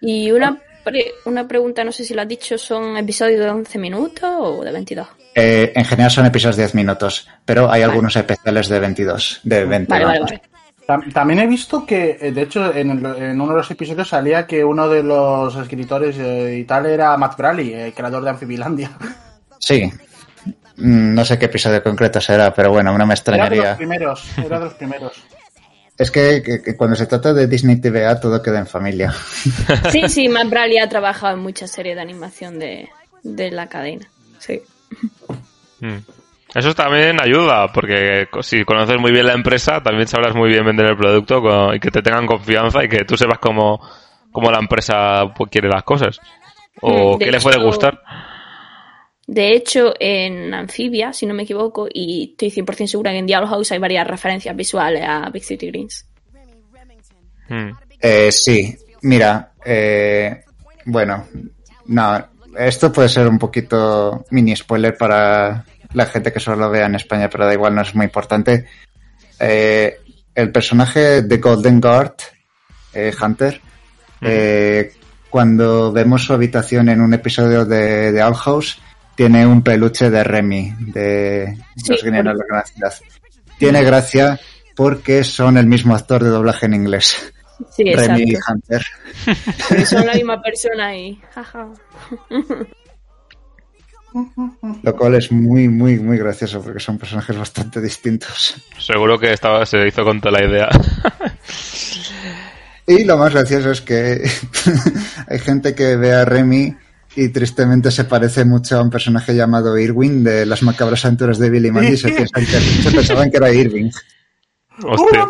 Y 0.00 0.32
una, 0.32 0.58
pre- 0.82 1.12
una 1.26 1.46
pregunta, 1.46 1.84
no 1.84 1.92
sé 1.92 2.02
si 2.04 2.12
lo 2.12 2.22
has 2.22 2.26
dicho, 2.28 2.58
¿son 2.58 2.96
episodios 2.96 3.38
de 3.38 3.48
11 3.50 3.78
minutos 3.78 4.28
o 4.36 4.64
de 4.64 4.72
22? 4.72 5.06
Eh, 5.36 5.72
en 5.76 5.84
general 5.84 6.10
son 6.10 6.26
episodios 6.26 6.56
de 6.56 6.62
10 6.64 6.74
minutos, 6.74 7.28
pero 7.44 7.70
hay 7.70 7.82
algunos 7.82 8.16
especiales 8.16 8.68
de 8.68 8.80
22, 8.80 9.40
de 9.44 9.64
20. 9.64 9.92
Vale, 9.92 10.04
vale, 10.04 10.20
vale. 10.20 10.42
Tam- 10.84 11.12
También 11.12 11.38
he 11.38 11.46
visto 11.46 11.86
que, 11.86 12.18
eh, 12.20 12.32
de 12.32 12.42
hecho, 12.42 12.74
en, 12.74 12.90
el- 12.90 13.06
en 13.22 13.40
uno 13.40 13.52
de 13.52 13.58
los 13.58 13.70
episodios 13.70 14.08
salía 14.08 14.44
que 14.44 14.64
uno 14.64 14.88
de 14.88 15.04
los 15.04 15.54
escritores 15.54 16.16
eh, 16.18 16.58
y 16.58 16.64
tal 16.64 16.86
era 16.86 17.16
Matt 17.16 17.36
Braley, 17.38 17.72
el 17.74 17.94
creador 17.94 18.24
de 18.24 18.30
Amfibilandia. 18.30 18.90
Sí. 19.60 19.84
Mm, 20.78 21.14
No 21.14 21.24
sé 21.24 21.38
qué 21.38 21.44
episodio 21.44 21.80
concreto 21.82 22.20
será, 22.20 22.52
pero 22.52 22.70
bueno, 22.72 22.90
no 22.98 22.98
me 22.98 22.98
Era 22.98 23.04
de 23.04 23.06
los 23.06 23.18
extrañaría. 23.20 23.76
primeros, 23.76 24.24
era 24.38 24.58
de 24.58 24.64
los 24.64 24.74
primeros. 24.74 25.12
Es 25.98 26.10
que, 26.10 26.42
que- 26.44 26.62
que 26.62 26.76
cuando 26.76 26.96
se 26.96 27.06
trata 27.06 27.32
de 27.34 27.46
Disney 27.46 27.80
TVA 27.80 28.18
todo 28.20 28.42
queda 28.42 28.58
en 28.58 28.66
familia. 28.66 29.12
Sí, 29.90 30.08
sí, 30.08 30.28
Matt 30.28 30.48
Bradley 30.50 30.78
ha 30.78 30.88
trabajado 30.88 31.34
en 31.34 31.40
muchas 31.42 31.70
series 31.70 31.96
de 31.96 32.02
animación 32.02 32.58
de, 32.58 32.88
de 33.22 33.50
la 33.50 33.68
cadena. 33.68 34.06
Sí. 34.38 34.62
Mm. 35.80 35.98
Eso 36.54 36.74
también 36.74 37.18
ayuda, 37.20 37.72
porque 37.72 38.26
si 38.42 38.62
conoces 38.64 38.98
muy 38.98 39.10
bien 39.10 39.26
la 39.26 39.32
empresa, 39.32 39.80
también 39.82 40.06
sabrás 40.06 40.34
muy 40.34 40.50
bien 40.50 40.64
vender 40.66 40.86
el 40.86 40.96
producto 40.96 41.40
y 41.74 41.80
que 41.80 41.90
te 41.90 42.02
tengan 42.02 42.26
confianza 42.26 42.84
y 42.84 42.88
que 42.88 43.04
tú 43.04 43.16
sepas 43.16 43.38
cómo, 43.38 43.80
cómo 44.30 44.50
la 44.50 44.58
empresa 44.58 45.32
pues, 45.34 45.50
quiere 45.50 45.68
las 45.68 45.82
cosas. 45.82 46.18
O 46.82 47.16
Mm, 47.16 47.18
de 47.18 47.24
qué 47.26 47.30
le 47.32 47.40
puede 47.40 47.56
hecho- 47.56 47.64
gustar. 47.66 48.02
De 49.32 49.54
hecho, 49.54 49.94
en 49.98 50.52
Amphibia, 50.52 51.14
si 51.14 51.24
no 51.24 51.32
me 51.32 51.44
equivoco, 51.44 51.88
y 51.90 52.36
estoy 52.38 52.50
100% 52.50 52.86
segura 52.86 53.12
que 53.12 53.18
en 53.18 53.26
Diablo 53.26 53.48
House 53.48 53.72
hay 53.72 53.78
varias 53.78 54.06
referencias 54.06 54.54
visuales 54.54 55.02
a 55.08 55.30
Big 55.30 55.42
City 55.42 55.68
Greens. 55.68 56.04
Mm. 57.48 57.70
Eh, 57.98 58.30
sí, 58.30 58.76
mira, 59.00 59.54
eh, 59.64 60.44
bueno, 60.84 61.28
no, 61.86 62.28
esto 62.58 62.92
puede 62.92 63.08
ser 63.08 63.26
un 63.26 63.38
poquito 63.38 64.26
mini 64.32 64.54
spoiler 64.54 64.98
para 64.98 65.64
la 65.94 66.04
gente 66.04 66.30
que 66.30 66.38
solo 66.38 66.58
lo 66.58 66.70
vea 66.70 66.84
en 66.84 66.96
España, 66.96 67.30
pero 67.30 67.46
da 67.46 67.54
igual, 67.54 67.74
no 67.74 67.80
es 67.80 67.94
muy 67.94 68.04
importante. 68.04 68.66
Eh, 69.40 69.96
el 70.34 70.52
personaje 70.52 71.22
de 71.22 71.38
Golden 71.38 71.80
Guard, 71.80 72.16
eh, 72.92 73.14
Hunter, 73.18 73.58
eh, 74.20 74.92
cuando 75.30 75.90
vemos 75.90 76.22
su 76.22 76.34
habitación 76.34 76.90
en 76.90 77.00
un 77.00 77.14
episodio 77.14 77.64
de, 77.64 78.12
de 78.12 78.22
Owl 78.22 78.34
House, 78.34 78.78
tiene 79.22 79.46
un 79.46 79.62
peluche 79.62 80.10
de 80.10 80.24
Remy, 80.24 80.74
de 80.80 81.56
Sí, 81.76 81.92
Los 81.92 82.02
Guineanos 82.02 82.34
de 82.34 82.38
por- 82.38 82.50
la 82.50 82.54
Gran 82.56 82.66
Ciudad. 82.66 82.94
Tiene 83.56 83.84
gracia 83.84 84.40
porque 84.74 85.22
son 85.22 85.56
el 85.58 85.66
mismo 85.66 85.94
actor 85.94 86.24
de 86.24 86.30
doblaje 86.30 86.66
en 86.66 86.74
inglés. 86.74 87.32
Sí, 87.70 87.84
Remy 87.94 88.24
y 88.26 88.34
exacto. 88.34 88.52
Hunter. 88.52 89.86
Son 89.86 90.04
la 90.06 90.14
misma 90.14 90.42
persona 90.42 90.96
y... 90.96 91.20
jaja. 91.32 91.68
Lo 94.82 94.96
cual 94.96 95.14
es 95.14 95.30
muy, 95.30 95.68
muy, 95.68 96.00
muy 96.00 96.18
gracioso 96.18 96.60
porque 96.60 96.80
son 96.80 96.98
personajes 96.98 97.36
bastante 97.38 97.80
distintos. 97.80 98.56
Seguro 98.80 99.20
que 99.20 99.32
estaba, 99.32 99.64
se 99.66 99.86
hizo 99.86 100.02
con 100.04 100.20
toda 100.20 100.40
la 100.40 100.44
idea. 100.48 100.68
Y 102.88 103.04
lo 103.04 103.16
más 103.18 103.32
gracioso 103.32 103.70
es 103.70 103.80
que 103.82 104.28
hay 105.28 105.38
gente 105.38 105.76
que 105.76 105.94
ve 105.96 106.12
a 106.12 106.24
Remy 106.24 106.76
y 107.16 107.28
tristemente 107.28 107.90
se 107.90 108.04
parece 108.04 108.44
mucho 108.44 108.78
a 108.78 108.82
un 108.82 108.90
personaje 108.90 109.34
llamado 109.34 109.76
Irwin 109.78 110.24
de 110.24 110.46
las 110.46 110.62
macabras 110.62 111.04
aventuras 111.04 111.38
de 111.38 111.50
Billy 111.50 111.70
Mandy. 111.70 111.96
Se, 111.96 112.08
piensan 112.10 112.44
que- 112.46 112.60
se 112.60 112.90
pensaban 112.90 113.30
que 113.30 113.36
era 113.36 113.52
Irving. 113.52 113.90
Hostia. 114.84 115.26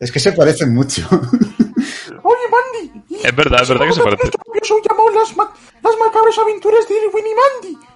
Es 0.00 0.10
que 0.10 0.18
se 0.20 0.32
parecen 0.32 0.74
mucho. 0.74 1.06
Oye, 1.10 2.44
Mandy. 2.50 3.02
Es 3.22 3.36
verdad, 3.36 3.62
es 3.62 3.68
verdad 3.68 3.86
que 3.86 3.92
se 3.92 4.02
parece. 4.02 4.30
Yo 4.30 4.60
soy 4.64 4.80
llamado 4.88 5.10
las, 5.10 5.36
ma- 5.36 5.52
las 5.82 5.94
macabras 5.98 6.38
aventuras 6.38 6.88
de 6.88 6.94
Irwin 6.94 7.24
y 7.26 7.34
Mandy. 7.70 7.86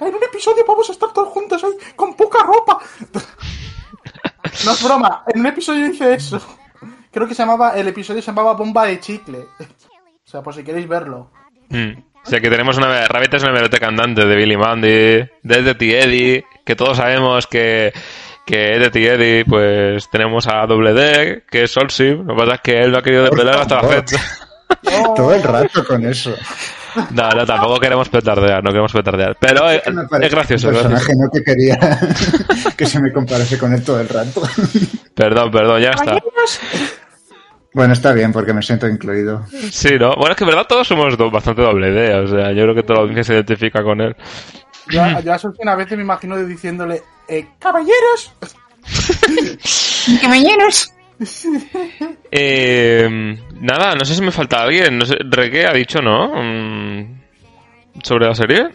En 0.00 0.14
un 0.14 0.22
episodio 0.22 0.64
vamos 0.66 0.88
a 0.88 0.92
estar 0.92 1.12
todos 1.12 1.28
juntos 1.28 1.62
ahí 1.64 1.72
con 1.96 2.14
poca 2.14 2.42
ropa. 2.44 2.78
No 4.64 4.72
es 4.72 4.82
broma, 4.82 5.22
en 5.28 5.40
un 5.40 5.46
episodio 5.46 5.86
hice 5.86 6.12
eso. 6.14 6.40
Creo 7.10 7.26
que 7.28 7.34
se 7.34 7.42
llamaba, 7.42 7.70
el 7.78 7.88
episodio 7.88 8.20
se 8.20 8.26
llamaba 8.26 8.52
Bomba 8.54 8.84
de 8.86 8.98
Chicle. 9.00 9.38
O 9.38 10.28
sea, 10.30 10.42
por 10.42 10.54
si 10.54 10.62
queréis 10.64 10.88
verlo. 10.88 11.30
Mm. 11.70 11.92
O 12.22 12.28
sea 12.28 12.40
que 12.40 12.50
tenemos 12.50 12.76
una 12.76 13.06
Rabbit 13.06 13.34
es 13.34 13.42
una 13.42 13.52
biblioteca 13.52 13.88
andante 13.88 14.26
de 14.26 14.36
Billy 14.36 14.56
Mandy, 14.56 14.88
de 14.88 15.28
Eddie 15.42 15.76
y 15.80 15.94
Eddie, 15.94 16.44
que 16.64 16.76
todos 16.76 16.98
sabemos 16.98 17.46
que 17.46 17.92
que 18.44 18.74
Eddie 18.74 19.00
y 19.00 19.06
Eddie, 19.06 19.44
pues 19.44 20.10
tenemos 20.10 20.46
a 20.48 20.66
Doble 20.66 20.92
D, 20.92 21.44
que 21.50 21.64
es 21.64 21.70
Solsim, 21.70 22.26
lo 22.26 22.34
que 22.34 22.40
pasa 22.40 22.54
es 22.56 22.60
que 22.60 22.82
él 22.82 22.90
lo 22.90 22.98
ha 22.98 23.02
querido 23.02 23.24
desvelar 23.24 23.60
hasta 23.60 23.82
la 23.82 23.88
fecha. 23.88 24.18
Todo 25.16 25.34
el 25.34 25.42
rato 25.42 25.84
con 25.84 26.04
eso. 26.06 26.34
No, 27.10 27.30
no, 27.30 27.46
tampoco 27.46 27.78
queremos 27.78 28.08
petardear, 28.08 28.62
no 28.64 28.70
queremos 28.70 28.92
petardear. 28.92 29.36
Pero 29.38 29.68
es, 29.70 29.86
Me 29.92 30.06
parece 30.08 30.26
es 30.26 30.34
gracioso, 30.34 30.68
Un 30.68 30.74
gracioso. 30.74 30.94
personaje 30.96 31.14
no 31.16 31.30
que 31.30 31.42
quería 31.44 31.78
que 32.76 32.86
se 32.86 33.00
me 33.00 33.12
comparase 33.12 33.58
con 33.58 33.72
él 33.72 33.82
todo 33.84 34.00
el 34.00 34.08
rato. 34.08 34.42
Perdón, 35.14 35.50
perdón, 35.50 35.80
ya 35.80 35.90
está. 35.90 36.18
Bueno, 37.72 37.92
está 37.92 38.12
bien 38.12 38.32
porque 38.32 38.52
me 38.52 38.62
siento 38.62 38.88
incluido. 38.88 39.46
Sí, 39.70 39.90
¿no? 39.98 40.14
Bueno, 40.16 40.32
es 40.32 40.36
que 40.36 40.44
en 40.44 40.50
verdad 40.50 40.66
todos 40.68 40.88
somos 40.88 41.16
do- 41.16 41.30
bastante 41.30 41.62
doble 41.62 41.90
D, 41.90 42.14
o 42.14 42.26
sea, 42.26 42.52
yo 42.52 42.62
creo 42.64 42.74
que 42.74 42.82
toda 42.82 42.96
la 42.96 43.02
audiencia 43.02 43.24
se 43.24 43.34
identifica 43.34 43.82
con 43.82 44.00
él. 44.00 44.16
Yo, 44.88 45.02
yo 45.20 45.32
a 45.32 45.38
Solskjaer 45.38 45.68
a 45.68 45.76
veces 45.76 45.96
me 45.96 46.02
imagino 46.02 46.36
diciéndole, 46.38 47.00
eh, 47.28 47.46
caballeros. 47.58 48.32
Caballeros. 50.20 50.92
Eh, 52.32 53.36
nada, 53.60 53.94
no 53.96 54.04
sé 54.04 54.14
si 54.14 54.22
me 54.22 54.30
falta 54.30 54.62
alguien. 54.62 54.96
No 54.98 55.04
sé, 55.04 55.16
Reque 55.28 55.66
ha 55.66 55.72
dicho, 55.72 56.00
¿no? 56.00 56.32
Mm, 56.42 57.20
Sobre 58.04 58.26
la 58.26 58.34
serie. 58.34 58.68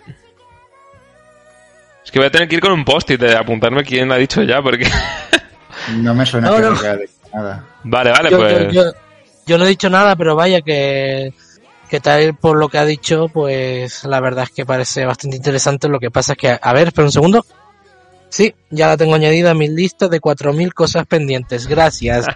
Es 2.04 2.12
que 2.12 2.20
voy 2.20 2.28
a 2.28 2.32
tener 2.32 2.48
que 2.48 2.56
ir 2.56 2.62
con 2.62 2.74
un 2.74 2.84
post-it 2.86 3.20
de 3.20 3.36
apuntarme 3.36 3.84
quién 3.84 4.12
ha 4.12 4.18
dicho 4.18 4.44
ya, 4.44 4.62
porque... 4.62 4.88
No 5.98 6.14
me 6.14 6.26
suena 6.26 6.50
No, 6.50 6.56
que 6.58 6.62
no. 6.62 6.72
dicho 6.72 6.82
nada. 7.36 7.66
Vale, 7.84 8.12
vale, 8.12 8.30
yo, 8.32 8.38
pues... 8.38 8.54
yo- 8.74 8.84
yo- 8.84 8.92
yo 9.48 9.58
no 9.60 9.66
he 9.66 9.70
dicho 9.70 9.90
nada, 9.92 10.16
pero 10.16 10.36
vaya 10.36 10.62
que, 10.62 11.32
que 11.88 12.00
tal 12.00 12.36
por 12.36 12.58
lo 12.58 12.68
que 12.68 12.80
ha 12.80 12.86
dicho, 12.86 13.28
pues 13.30 14.04
la 14.06 14.20
verdad 14.20 14.46
es 14.46 14.50
que 14.50 14.66
parece 14.66 15.06
bastante 15.06 15.38
interesante. 15.38 15.88
Lo 15.88 16.00
que 16.00 16.10
pasa 16.10 16.32
es 16.34 16.38
que, 16.40 16.58
a 16.60 16.74
ver, 16.74 16.88
espera 16.88 17.06
un 17.06 17.12
segundo. 17.12 17.46
Sí, 18.30 18.54
ya 18.72 18.88
la 18.88 18.98
tengo 18.98 19.14
añadida 19.14 19.52
a 19.52 19.54
mi 19.54 19.68
lista 19.70 20.08
de 20.08 20.20
4.000 20.20 20.74
cosas 20.74 21.06
pendientes. 21.06 21.68
Gracias. 21.68 22.26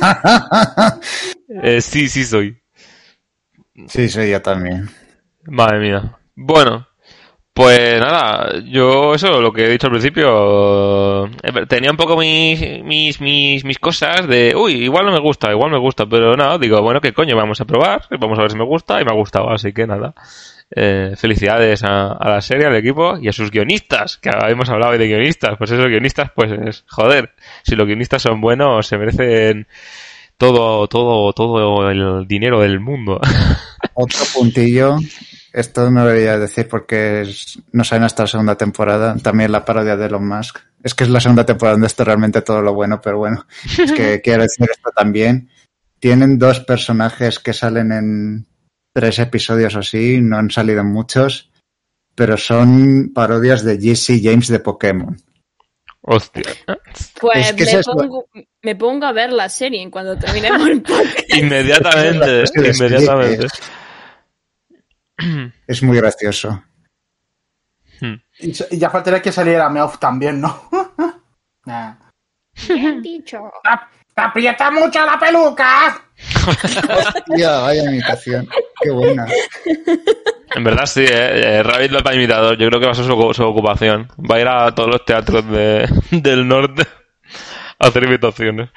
Eh, 1.62 1.80
sí, 1.80 2.08
sí 2.08 2.24
soy. 2.24 2.60
Sí, 3.88 4.08
soy 4.08 4.30
yo 4.30 4.42
también. 4.42 4.88
Madre 5.44 5.78
mía. 5.80 6.18
Bueno, 6.36 6.86
pues 7.58 7.98
nada, 7.98 8.60
yo 8.66 9.14
eso, 9.14 9.40
lo 9.40 9.52
que 9.52 9.64
he 9.64 9.68
dicho 9.68 9.88
al 9.88 9.90
principio, 9.90 11.26
eh, 11.26 11.66
tenía 11.68 11.90
un 11.90 11.96
poco 11.96 12.16
mis, 12.16 12.60
mis, 12.84 13.20
mis, 13.20 13.78
cosas 13.80 14.28
de, 14.28 14.54
uy, 14.54 14.84
igual 14.84 15.06
no 15.06 15.10
me 15.10 15.18
gusta, 15.18 15.50
igual 15.50 15.72
me 15.72 15.78
gusta, 15.80 16.06
pero 16.06 16.36
nada, 16.36 16.56
digo, 16.56 16.80
bueno, 16.82 17.00
qué 17.00 17.12
coño, 17.12 17.34
vamos 17.34 17.60
a 17.60 17.64
probar, 17.64 18.02
vamos 18.20 18.38
a 18.38 18.42
ver 18.42 18.52
si 18.52 18.56
me 18.56 18.64
gusta, 18.64 19.00
y 19.00 19.04
me 19.04 19.10
ha 19.10 19.16
gustado, 19.16 19.50
así 19.50 19.72
que 19.72 19.88
nada. 19.88 20.14
Eh, 20.70 21.14
felicidades 21.16 21.82
a, 21.82 22.12
a 22.12 22.30
la 22.30 22.40
serie, 22.42 22.64
al 22.64 22.76
equipo 22.76 23.18
y 23.20 23.26
a 23.26 23.32
sus 23.32 23.50
guionistas, 23.50 24.18
que 24.18 24.30
hemos 24.30 24.70
hablado 24.70 24.92
hoy 24.92 24.98
de 24.98 25.08
guionistas, 25.08 25.58
pues 25.58 25.72
esos 25.72 25.88
guionistas, 25.88 26.30
pues 26.36 26.52
es, 26.52 26.84
joder, 26.86 27.32
si 27.64 27.74
los 27.74 27.88
guionistas 27.88 28.22
son 28.22 28.40
buenos, 28.40 28.86
se 28.86 28.98
merecen 28.98 29.66
todo, 30.36 30.86
todo, 30.86 31.32
todo 31.32 31.90
el 31.90 32.28
dinero 32.28 32.60
del 32.60 32.78
mundo. 32.78 33.20
Otro 33.94 34.20
puntillo. 34.32 34.98
Esto 35.52 35.90
no 35.90 36.02
lo 36.04 36.08
debería 36.10 36.38
decir 36.38 36.68
porque 36.68 37.22
es- 37.22 37.58
no 37.72 37.84
saben 37.84 38.04
hasta 38.04 38.24
la 38.24 38.26
segunda 38.28 38.56
temporada. 38.56 39.16
También 39.16 39.50
la 39.52 39.64
parodia 39.64 39.96
de 39.96 40.06
Elon 40.06 40.26
Musk. 40.28 40.58
Es 40.82 40.94
que 40.94 41.04
es 41.04 41.10
la 41.10 41.20
segunda 41.20 41.44
temporada 41.46 41.74
donde 41.74 41.86
está 41.88 42.04
realmente 42.04 42.42
todo 42.42 42.62
lo 42.62 42.74
bueno, 42.74 43.00
pero 43.00 43.18
bueno. 43.18 43.46
Es 43.78 43.92
que 43.92 44.20
quiero 44.24 44.42
decir 44.42 44.68
esto 44.70 44.90
también. 44.94 45.50
Tienen 46.00 46.38
dos 46.38 46.60
personajes 46.60 47.38
que 47.38 47.52
salen 47.52 47.90
en 47.92 48.46
tres 48.94 49.18
episodios 49.18 49.74
o 49.74 49.80
así, 49.80 50.20
no 50.20 50.38
han 50.38 50.50
salido 50.50 50.80
en 50.80 50.92
muchos, 50.92 51.50
pero 52.14 52.36
son 52.36 53.12
parodias 53.14 53.64
de 53.64 53.78
Jesse 53.80 54.20
James 54.22 54.48
de 54.48 54.60
Pokémon. 54.60 55.16
Hostia. 56.02 56.44
Pues 57.20 57.50
Es 57.50 57.52
que 57.54 57.76
me, 57.76 57.82
pongo, 57.82 58.26
me 58.62 58.76
pongo 58.76 59.06
a 59.06 59.12
ver 59.12 59.32
la 59.32 59.48
serie 59.48 59.82
en 59.82 59.90
cuando 59.90 60.16
terminemos 60.16 60.68
el 60.68 60.82
podcast. 60.82 61.34
Inmediatamente, 61.34 62.42
Es 62.42 62.50
que 62.52 62.60
les 62.60 62.78
inmediatamente. 62.80 63.46
Es 65.66 65.82
muy 65.82 65.96
gracioso. 65.96 66.62
Y, 68.40 68.50
s- 68.52 68.68
y 68.70 68.78
ya 68.78 68.90
faltaría 68.90 69.20
que 69.20 69.32
saliera 69.32 69.68
Meowth 69.68 69.98
también, 69.98 70.40
¿no? 70.40 70.68
Nah. 71.66 71.94
Bien 72.68 73.02
dicho. 73.02 73.50
¡Te 74.14 74.22
aprieta 74.22 74.70
mucho 74.70 75.04
la 75.04 75.18
peluca! 75.18 76.00
Hostia, 76.46 77.58
vaya 77.58 77.84
imitación. 77.84 78.48
Qué 78.80 78.90
buena. 78.90 79.26
En 80.54 80.64
verdad 80.64 80.86
sí, 80.86 81.02
eh, 81.04 81.58
eh, 81.58 81.62
Rabbit 81.62 81.90
lo 81.90 82.02
para 82.02 82.16
imitador. 82.16 82.56
Yo 82.56 82.68
creo 82.68 82.80
que 82.80 82.86
va 82.86 82.92
a 82.92 82.94
ser 82.94 83.04
su, 83.04 83.34
su 83.34 83.44
ocupación. 83.44 84.08
Va 84.18 84.36
a 84.36 84.40
ir 84.40 84.48
a 84.48 84.74
todos 84.74 84.88
los 84.88 85.04
teatros 85.04 85.46
de, 85.50 85.86
del 86.10 86.48
norte 86.48 86.86
a 87.78 87.86
hacer 87.88 88.04
imitaciones. 88.04 88.70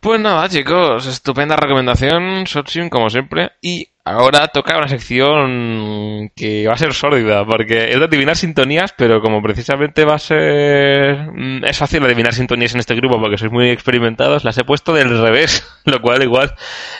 Pues 0.00 0.18
nada, 0.20 0.48
chicos, 0.48 1.06
estupenda 1.06 1.56
recomendación, 1.56 2.46
Sotsim, 2.46 2.88
como 2.88 3.10
siempre. 3.10 3.52
Y 3.60 3.88
ahora 4.06 4.48
toca 4.48 4.78
una 4.78 4.88
sección 4.88 6.30
que 6.34 6.66
va 6.66 6.74
a 6.74 6.78
ser 6.78 6.94
sórdida, 6.94 7.44
porque 7.44 7.90
es 7.92 7.98
de 7.98 8.04
adivinar 8.04 8.36
sintonías, 8.36 8.94
pero 8.96 9.20
como 9.20 9.42
precisamente 9.42 10.04
va 10.04 10.14
a 10.14 10.18
ser... 10.18 11.30
mm, 11.32 11.64
Es 11.64 11.76
fácil 11.76 12.04
adivinar 12.04 12.32
sintonías 12.32 12.72
en 12.74 12.80
este 12.80 12.94
grupo 12.94 13.20
porque 13.20 13.36
sois 13.36 13.50
muy 13.52 13.68
experimentados, 13.70 14.44
las 14.44 14.56
he 14.58 14.64
puesto 14.64 14.94
del 14.94 15.10
revés, 15.20 15.66
lo 15.84 16.00
cual 16.00 16.22
igual 16.22 16.54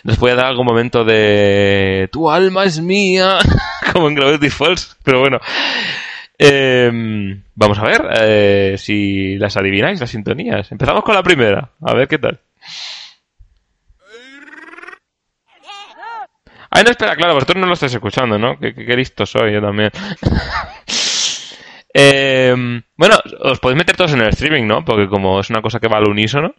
nos 0.05 0.19
puede 0.19 0.35
dar 0.35 0.47
algún 0.47 0.67
momento 0.67 1.05
de... 1.05 2.09
Tu 2.13 2.29
alma 2.31 2.65
es 2.65 2.81
mía, 2.81 3.39
como 3.93 4.09
en 4.09 4.15
Gravity 4.17 4.51
Falls, 4.51 4.97
pero 5.05 5.21
bueno. 5.21 5.39
Eh, 6.39 6.91
vamos 7.55 7.79
a 7.79 7.85
ver 7.85 8.03
eh, 8.21 8.75
si 8.79 9.37
las 9.39 9.57
adivináis, 9.57 10.01
las 10.01 10.11
sintonías. 10.11 10.71
Empezamos 10.71 11.03
con 11.05 11.15
la 11.15 11.23
primera, 11.23 11.71
a 11.81 11.95
ver 11.95 12.09
qué 12.09 12.19
tal. 12.19 12.41
Ay, 16.77 16.85
no, 16.85 16.91
espera, 16.91 17.17
claro, 17.17 17.35
vosotros 17.35 17.57
no 17.61 17.67
lo 17.67 17.73
estáis 17.73 17.95
escuchando, 17.95 18.39
¿no? 18.39 18.59
Qué, 18.59 18.75
qué- 18.75 18.85
qué 18.87 18.97
listo 18.97 19.25
soy, 19.27 19.53
yo 19.55 19.61
también. 19.61 19.91
Eh, 21.99 22.55
bueno, 22.97 23.17
os 23.41 23.59
podéis 23.59 23.79
meter 23.79 23.97
todos 23.97 24.13
en 24.13 24.21
el 24.21 24.29
streaming, 24.29 24.67
¿no? 24.67 24.85
Porque 24.85 25.09
como 25.09 25.41
es 25.41 25.49
una 25.49 25.63
cosa 25.63 25.81
que 25.81 25.89
va 25.89 25.97
al 25.97 26.09
unísono. 26.09 26.55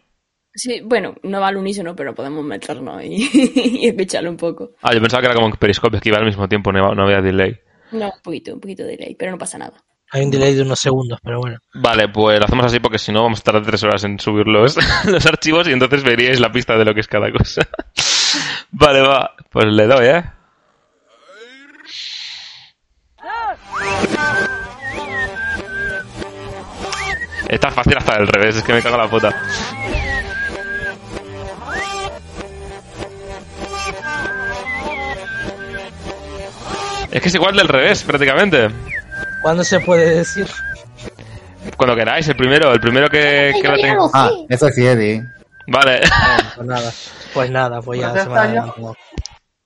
Sí, 0.52 0.80
bueno, 0.82 1.14
no 1.22 1.40
va 1.40 1.46
al 1.48 1.56
unísono, 1.58 1.94
pero 1.94 2.12
podemos 2.14 2.44
meternos 2.44 3.00
y, 3.04 3.28
y 3.84 3.86
escucharlo 3.86 4.30
un 4.30 4.36
poco. 4.36 4.70
Ah, 4.82 4.92
yo 4.92 5.00
pensaba 5.00 5.20
que 5.20 5.26
era 5.26 5.34
como 5.36 5.46
en 5.46 5.52
Periscope, 5.52 6.00
que 6.00 6.08
iba 6.08 6.18
al 6.18 6.24
mismo 6.24 6.48
tiempo, 6.48 6.72
no, 6.72 6.92
no 6.92 7.04
había 7.04 7.20
delay. 7.20 7.56
No, 7.92 8.06
un 8.06 8.22
poquito, 8.22 8.52
un 8.54 8.60
poquito 8.60 8.82
de 8.82 8.96
delay, 8.96 9.14
pero 9.14 9.30
no 9.30 9.38
pasa 9.38 9.58
nada. 9.58 9.74
Hay 10.10 10.24
un 10.24 10.30
delay 10.32 10.54
de 10.54 10.62
unos 10.62 10.80
segundos, 10.80 11.20
pero 11.22 11.38
bueno. 11.38 11.58
Vale, 11.74 12.08
pues 12.08 12.38
lo 12.40 12.44
hacemos 12.46 12.66
así 12.66 12.80
porque 12.80 12.98
si 12.98 13.12
no 13.12 13.22
vamos 13.22 13.40
a 13.40 13.42
tardar 13.44 13.62
tres 13.64 13.84
horas 13.84 14.02
en 14.04 14.18
subir 14.18 14.48
los, 14.48 14.76
los 15.04 15.24
archivos 15.26 15.68
y 15.68 15.72
entonces 15.72 16.02
veríais 16.02 16.40
la 16.40 16.50
pista 16.50 16.76
de 16.76 16.84
lo 16.84 16.94
que 16.94 17.00
es 17.00 17.06
cada 17.08 17.30
cosa. 17.30 17.60
Vale, 18.70 19.00
va, 19.00 19.34
pues 19.50 19.66
le 19.66 19.86
doy, 19.86 20.06
¿eh? 20.06 20.24
Está 27.48 27.70
fácil 27.70 27.96
hasta 27.96 28.14
del 28.16 28.26
revés, 28.26 28.56
es 28.56 28.62
que 28.62 28.74
me 28.74 28.82
cago 28.82 28.96
en 28.96 29.02
la 29.02 29.08
puta. 29.08 29.34
Es 37.10 37.22
que 37.22 37.28
es 37.28 37.34
igual 37.34 37.56
del 37.56 37.68
revés, 37.68 38.02
prácticamente. 38.02 38.68
¿Cuándo 39.42 39.64
se 39.64 39.80
puede 39.80 40.16
decir? 40.16 40.46
Cuando 41.76 41.96
queráis, 41.96 42.28
el 42.28 42.36
primero, 42.36 42.72
el 42.72 42.80
primero 42.80 43.08
que, 43.08 43.52
que 43.62 43.68
lo 43.68 43.76
tenga. 43.76 43.98
Ah, 44.12 44.30
eso 44.48 44.68
sí, 44.68 44.86
Eddie. 44.86 45.24
Vale. 45.68 46.00
Pues 46.54 46.66
nada, 46.66 46.92
pues 47.34 47.50
nada, 47.50 47.80
pues 47.80 48.00
ya 48.00 48.10
Pues 48.12 48.22
se 48.24 48.28
me 48.30 48.38
ha. 48.58 48.72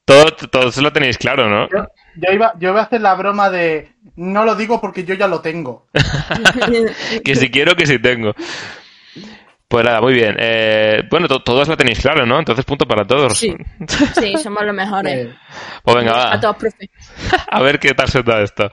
Todos, 0.04 0.34
todos 0.50 0.76
lo 0.78 0.92
tenéis 0.92 1.16
claro, 1.16 1.48
¿no? 1.48 1.68
Yo, 1.68 1.86
yo 2.16 2.32
iba, 2.32 2.52
yo 2.58 2.70
iba 2.70 2.80
a 2.80 2.84
hacer 2.84 3.00
la 3.00 3.14
broma 3.14 3.50
de 3.50 3.92
no 4.16 4.44
lo 4.44 4.54
digo 4.56 4.80
porque 4.80 5.04
yo 5.04 5.14
ya 5.14 5.28
lo 5.28 5.40
tengo. 5.40 5.86
que 7.24 7.36
si 7.36 7.50
quiero, 7.50 7.76
que 7.76 7.86
si 7.86 7.98
tengo. 8.00 8.32
Pues 9.68 9.84
nada, 9.86 10.00
muy 10.02 10.12
bien. 10.12 10.36
Eh, 10.38 11.02
bueno, 11.10 11.28
to- 11.28 11.42
todos 11.42 11.66
la 11.68 11.76
tenéis 11.76 12.00
claro, 12.00 12.26
¿no? 12.26 12.38
Entonces 12.38 12.64
punto 12.64 12.84
para 12.86 13.06
todos. 13.06 13.38
Sí. 13.38 13.56
Sí, 14.20 14.34
somos 14.42 14.64
los 14.64 14.74
mejores. 14.74 15.34
Pues 15.82 15.96
venga, 15.96 16.12
va. 16.12 16.34
A 16.34 16.40
todos, 16.40 16.56
profe. 16.56 16.90
A 17.50 17.62
ver 17.62 17.78
qué 17.78 17.94
tal 17.94 18.08
se 18.08 18.22
da 18.22 18.42
esto. 18.42 18.70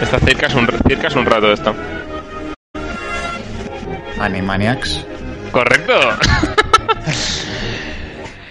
Está 0.00 0.20
cerca 0.20 0.46
es 0.46 0.54
un, 0.54 0.66
cerca 0.86 1.08
es 1.08 1.16
un 1.16 1.26
rato 1.26 1.52
esto. 1.52 1.74
Animaniacs. 4.20 5.04
¿Correcto? 5.50 5.92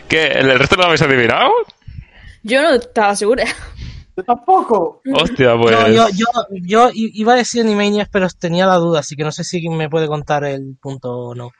¿Qué? 0.09 0.27
¿El 0.27 0.59
resto 0.59 0.75
no 0.75 0.83
lo 0.83 0.87
habéis 0.87 1.01
adivinado? 1.01 1.49
Yo 2.43 2.61
no 2.61 2.75
estaba 2.75 3.15
segura. 3.15 3.45
Yo 4.15 4.23
tampoco. 4.23 5.01
Hostia, 5.13 5.55
pues... 5.57 5.75
Yo, 5.93 6.09
yo, 6.09 6.25
yo, 6.49 6.89
iba 6.93 7.33
a 7.33 7.37
decir 7.37 7.61
Animaniacs, 7.61 8.09
pero 8.11 8.27
tenía 8.29 8.65
la 8.65 8.75
duda, 8.75 8.99
así 8.99 9.15
que 9.15 9.23
no 9.23 9.31
sé 9.31 9.43
si 9.43 9.67
me 9.69 9.89
puede 9.89 10.07
contar 10.07 10.43
el 10.43 10.75
punto 10.81 11.11
o 11.11 11.35
no. 11.35 11.51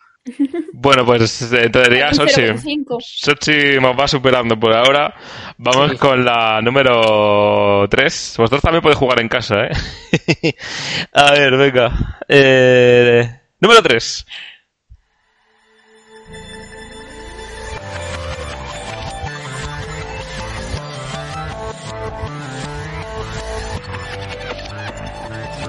Bueno, 0.74 1.06
pues 1.06 1.52
en 1.52 1.72
teoría 1.72 2.14
Sochi. 2.14 2.42
0,5. 2.42 2.98
Sochi 3.00 3.80
nos 3.80 3.98
va 3.98 4.08
superando 4.08 4.60
por 4.60 4.74
ahora. 4.74 5.14
Vamos 5.58 5.94
con 5.96 6.24
la 6.24 6.62
número 6.62 7.88
3. 7.90 8.36
Vosotros 8.38 8.62
también 8.62 8.82
podéis 8.82 9.00
jugar 9.00 9.20
en 9.22 9.28
casa, 9.28 9.66
¿eh? 9.66 10.56
A 11.14 11.32
ver, 11.32 11.58
venga. 11.58 12.20
Eh, 12.28 13.30
número 13.60 13.82
3. 13.82 14.26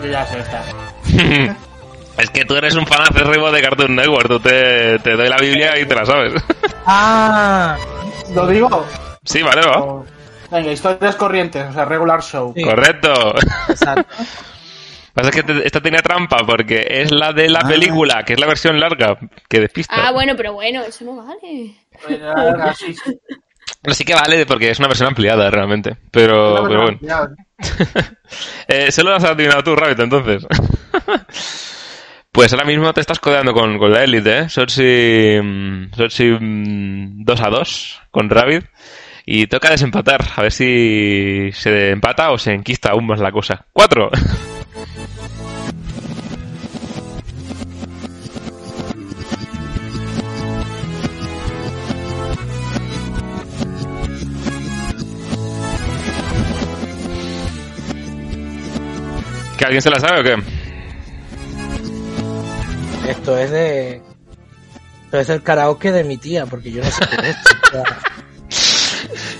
Yo 0.02 0.06
ya 0.08 0.26
sé 0.26 0.38
esta. 0.38 1.58
es 2.18 2.30
que 2.30 2.44
tú 2.44 2.54
eres 2.56 2.74
un 2.74 2.86
fan 2.86 3.02
acérrimo 3.02 3.50
de 3.50 3.62
Cartoon 3.62 3.94
Network. 3.96 4.28
Tú 4.28 4.40
te, 4.40 4.98
te 5.00 5.16
doy 5.16 5.28
la 5.28 5.38
Biblia 5.38 5.78
y 5.78 5.86
te 5.86 5.94
la 5.94 6.04
sabes. 6.04 6.34
Ah, 6.90 7.76
¿Lo 8.34 8.46
digo? 8.46 8.86
sí, 9.22 9.42
vale, 9.42 9.60
va. 9.60 10.02
Venga, 10.50 10.72
historias 10.72 11.16
corrientes, 11.16 11.66
o 11.68 11.72
sea, 11.74 11.84
regular 11.84 12.22
show. 12.22 12.54
Correcto. 12.64 13.34
exacto. 13.68 14.06
Pasa 15.12 15.30
que 15.30 15.42
te- 15.42 15.66
esta 15.66 15.80
tiene 15.82 15.98
trampa 16.00 16.38
porque 16.46 16.86
es 16.88 17.10
la 17.10 17.32
de 17.34 17.50
la 17.50 17.60
película, 17.60 18.22
que 18.24 18.32
es 18.34 18.40
la 18.40 18.46
versión 18.46 18.80
larga, 18.80 19.18
que 19.48 19.60
despista. 19.60 19.94
Ah, 19.96 20.12
bueno, 20.12 20.32
pero 20.36 20.54
bueno, 20.54 20.80
eso 20.82 21.04
no 21.04 21.16
vale. 21.16 21.74
Sí, 22.76 22.94
sí. 22.94 23.18
Pero 23.82 23.94
sí 23.94 24.04
que 24.04 24.14
vale 24.14 24.46
porque 24.46 24.70
es 24.70 24.78
una 24.78 24.88
versión 24.88 25.08
ampliada 25.08 25.50
realmente. 25.50 25.96
Pero, 26.10 26.64
pero 26.66 26.82
bueno. 26.82 26.98
Eh, 28.68 28.92
solo 28.92 29.14
has 29.14 29.24
adivinado 29.24 29.62
tú, 29.62 29.74
Rabbit, 29.74 29.98
entonces. 30.00 30.46
Pues 32.38 32.52
ahora 32.52 32.66
mismo 32.66 32.92
te 32.92 33.00
estás 33.00 33.18
codeando 33.18 33.52
con, 33.52 33.78
con 33.78 33.90
la 33.90 34.04
Elite, 34.04 34.38
¿eh? 34.38 34.48
Sochi 34.48 35.40
mm, 35.42 37.24
2 37.24 37.40
a 37.40 37.50
2 37.50 38.02
con 38.12 38.30
Rabbit. 38.30 38.64
Y 39.26 39.48
toca 39.48 39.70
desempatar, 39.70 40.24
a 40.36 40.42
ver 40.42 40.52
si 40.52 41.50
se 41.52 41.90
empata 41.90 42.30
o 42.30 42.38
se 42.38 42.52
enquista 42.52 42.90
aún 42.90 43.08
más 43.08 43.18
la 43.18 43.32
cosa. 43.32 43.66
¡Cuatro! 43.72 44.08
¿Que 59.58 59.64
alguien 59.64 59.82
se 59.82 59.90
la 59.90 59.98
sabe 59.98 60.20
o 60.20 60.22
qué? 60.22 60.57
Esto 63.08 63.36
es 63.38 63.50
de. 63.50 64.02
Esto 65.06 65.18
es 65.20 65.28
el 65.30 65.42
karaoke 65.42 65.90
de 65.90 66.04
mi 66.04 66.18
tía, 66.18 66.46
porque 66.46 66.70
yo 66.70 66.82
no 66.84 66.90
sé 66.90 67.04
qué 67.08 67.30
es 67.30 67.36
esto. 67.36 67.82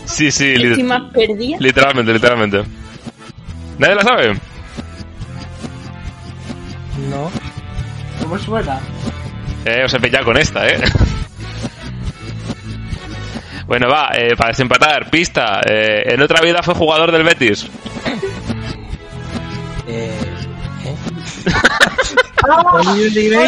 Sí, 0.07 0.31
sí, 0.33 0.55
Estoy 0.55 0.77
li- 0.77 0.83
más 0.83 1.13
perdida. 1.13 1.57
literalmente, 1.61 2.13
literalmente. 2.13 2.63
¿Nadie 3.79 3.95
la 3.95 4.03
sabe? 4.03 4.35
no. 7.11 7.31
¿Cómo 8.23 8.39
suena? 8.39 8.81
Eh, 9.65 9.85
os 9.85 9.95
he 9.95 10.01
pillado 10.01 10.25
con 10.25 10.37
esta, 10.37 10.67
¿eh? 10.69 10.81
Bueno, 13.67 13.87
va, 13.89 14.11
eh, 14.17 14.35
para 14.37 14.49
desempatar, 14.49 15.11
pista. 15.11 15.61
eh, 15.69 16.03
en 16.15 16.23
otra 16.23 16.41
vida 16.41 16.63
fue 16.63 16.75
jugador 16.75 17.13
del 17.13 17.23
Betis. 17.23 17.69
Eh, 19.87 20.28
¡Ah! 22.49 22.83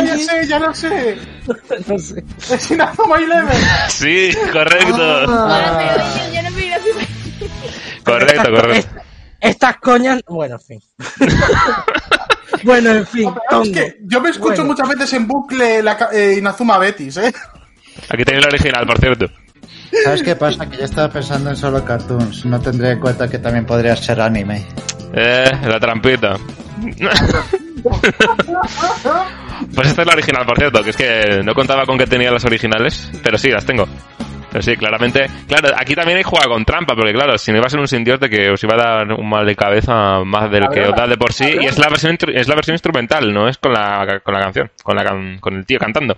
Ya 0.04 0.16
sé, 0.18 0.46
ya 0.48 0.58
lo 0.58 0.74
sé. 0.74 1.18
no 1.86 1.98
sé. 1.98 2.24
Es 2.50 2.70
Inazuma 2.70 3.16
Eleven. 3.18 3.58
Sí, 3.88 4.30
correcto. 4.52 4.96
Ah. 5.28 5.96
Yo 6.34 6.42
no 6.42 6.50
me 6.50 6.70
Correcto, 8.04 8.34
Estas- 8.42 8.60
correcto. 8.60 9.00
Estas 9.40 9.76
coñas. 9.78 10.20
Bueno, 10.28 10.56
en 10.56 10.60
fin. 10.60 10.80
bueno, 12.64 12.90
en 12.90 13.06
fin. 13.06 13.32
Es 13.62 13.70
que 13.70 13.96
yo 14.02 14.20
me 14.20 14.30
escucho 14.30 14.56
Bueno. 14.56 14.64
muchas 14.72 14.88
veces 14.88 15.12
en 15.14 15.26
bucle 15.26 15.82
la, 15.82 15.96
ca- 15.96 16.10
eh, 16.12 16.36
Inazuma 16.38 16.76
Betis, 16.78 17.16
¿eh? 17.18 17.32
Aquí 18.10 18.24
tenéis 18.24 18.44
la 18.44 18.48
original, 18.50 18.86
por 18.86 18.98
cierto. 18.98 19.26
¿Sabes 20.04 20.22
qué 20.22 20.36
pasa? 20.36 20.68
Que 20.68 20.76
yo 20.78 20.84
estaba 20.84 21.08
pensando 21.08 21.50
en 21.50 21.56
solo 21.56 21.84
cartoons. 21.84 22.44
No 22.44 22.60
tendría 22.60 22.92
en 22.92 23.00
cuenta 23.00 23.28
que 23.28 23.38
también 23.38 23.64
podría 23.66 23.96
ser 23.96 24.20
anime. 24.20 24.64
Eh, 25.14 25.50
la 25.66 25.80
trampita. 25.80 26.36
Pues 29.74 29.88
esta 29.88 30.02
es 30.02 30.08
la 30.08 30.14
original, 30.14 30.46
por 30.46 30.56
cierto, 30.56 30.82
que 30.82 30.90
es 30.90 30.96
que 30.96 31.42
no 31.44 31.54
contaba 31.54 31.84
con 31.84 31.98
que 31.98 32.06
tenía 32.06 32.30
las 32.30 32.44
originales, 32.46 33.10
pero 33.22 33.36
sí, 33.36 33.50
las 33.50 33.66
tengo. 33.66 33.86
Pero 34.50 34.62
sí, 34.62 34.76
claramente. 34.76 35.26
Claro, 35.46 35.68
aquí 35.76 35.94
también 35.94 36.18
hay 36.18 36.24
juega 36.24 36.46
con 36.46 36.64
trampa, 36.64 36.94
porque 36.94 37.12
claro, 37.12 37.38
si 37.38 37.52
no 37.52 37.58
iba 37.58 37.66
a 37.66 37.70
ser 37.70 37.78
un 37.78 37.86
sin 37.86 38.02
Dios 38.02 38.18
de 38.18 38.28
que 38.28 38.50
os 38.50 38.62
iba 38.64 38.74
a 38.74 38.78
dar 38.78 39.12
un 39.12 39.28
mal 39.28 39.46
de 39.46 39.54
cabeza 39.54 40.24
más 40.24 40.50
del 40.50 40.68
que 40.68 40.86
os 40.86 40.96
da 40.96 41.06
de 41.06 41.16
por 41.16 41.32
sí, 41.32 41.44
y 41.60 41.66
es 41.66 41.78
la 41.78 41.88
versión 41.88 42.16
es 42.34 42.48
la 42.48 42.54
versión 42.56 42.74
instrumental, 42.74 43.32
no 43.32 43.48
es 43.48 43.58
con 43.58 43.72
la, 43.72 44.20
con 44.24 44.34
la 44.34 44.40
canción, 44.40 44.70
con, 44.82 44.96
la 44.96 45.38
con 45.40 45.54
el 45.54 45.66
tío 45.66 45.78
cantando. 45.78 46.16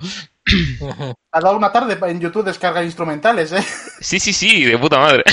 Ha 1.33 1.41
dado 1.41 1.57
una 1.57 1.71
tarde 1.71 1.99
en 2.11 2.21
YouTube 2.21 2.45
descarga 2.45 2.83
instrumentales, 2.83 3.53
¿eh? 3.53 3.63
Sí, 4.01 4.19
sí, 4.19 4.33
sí, 4.33 4.65
de 4.65 4.79
puta 4.79 4.99
madre. 4.99 5.25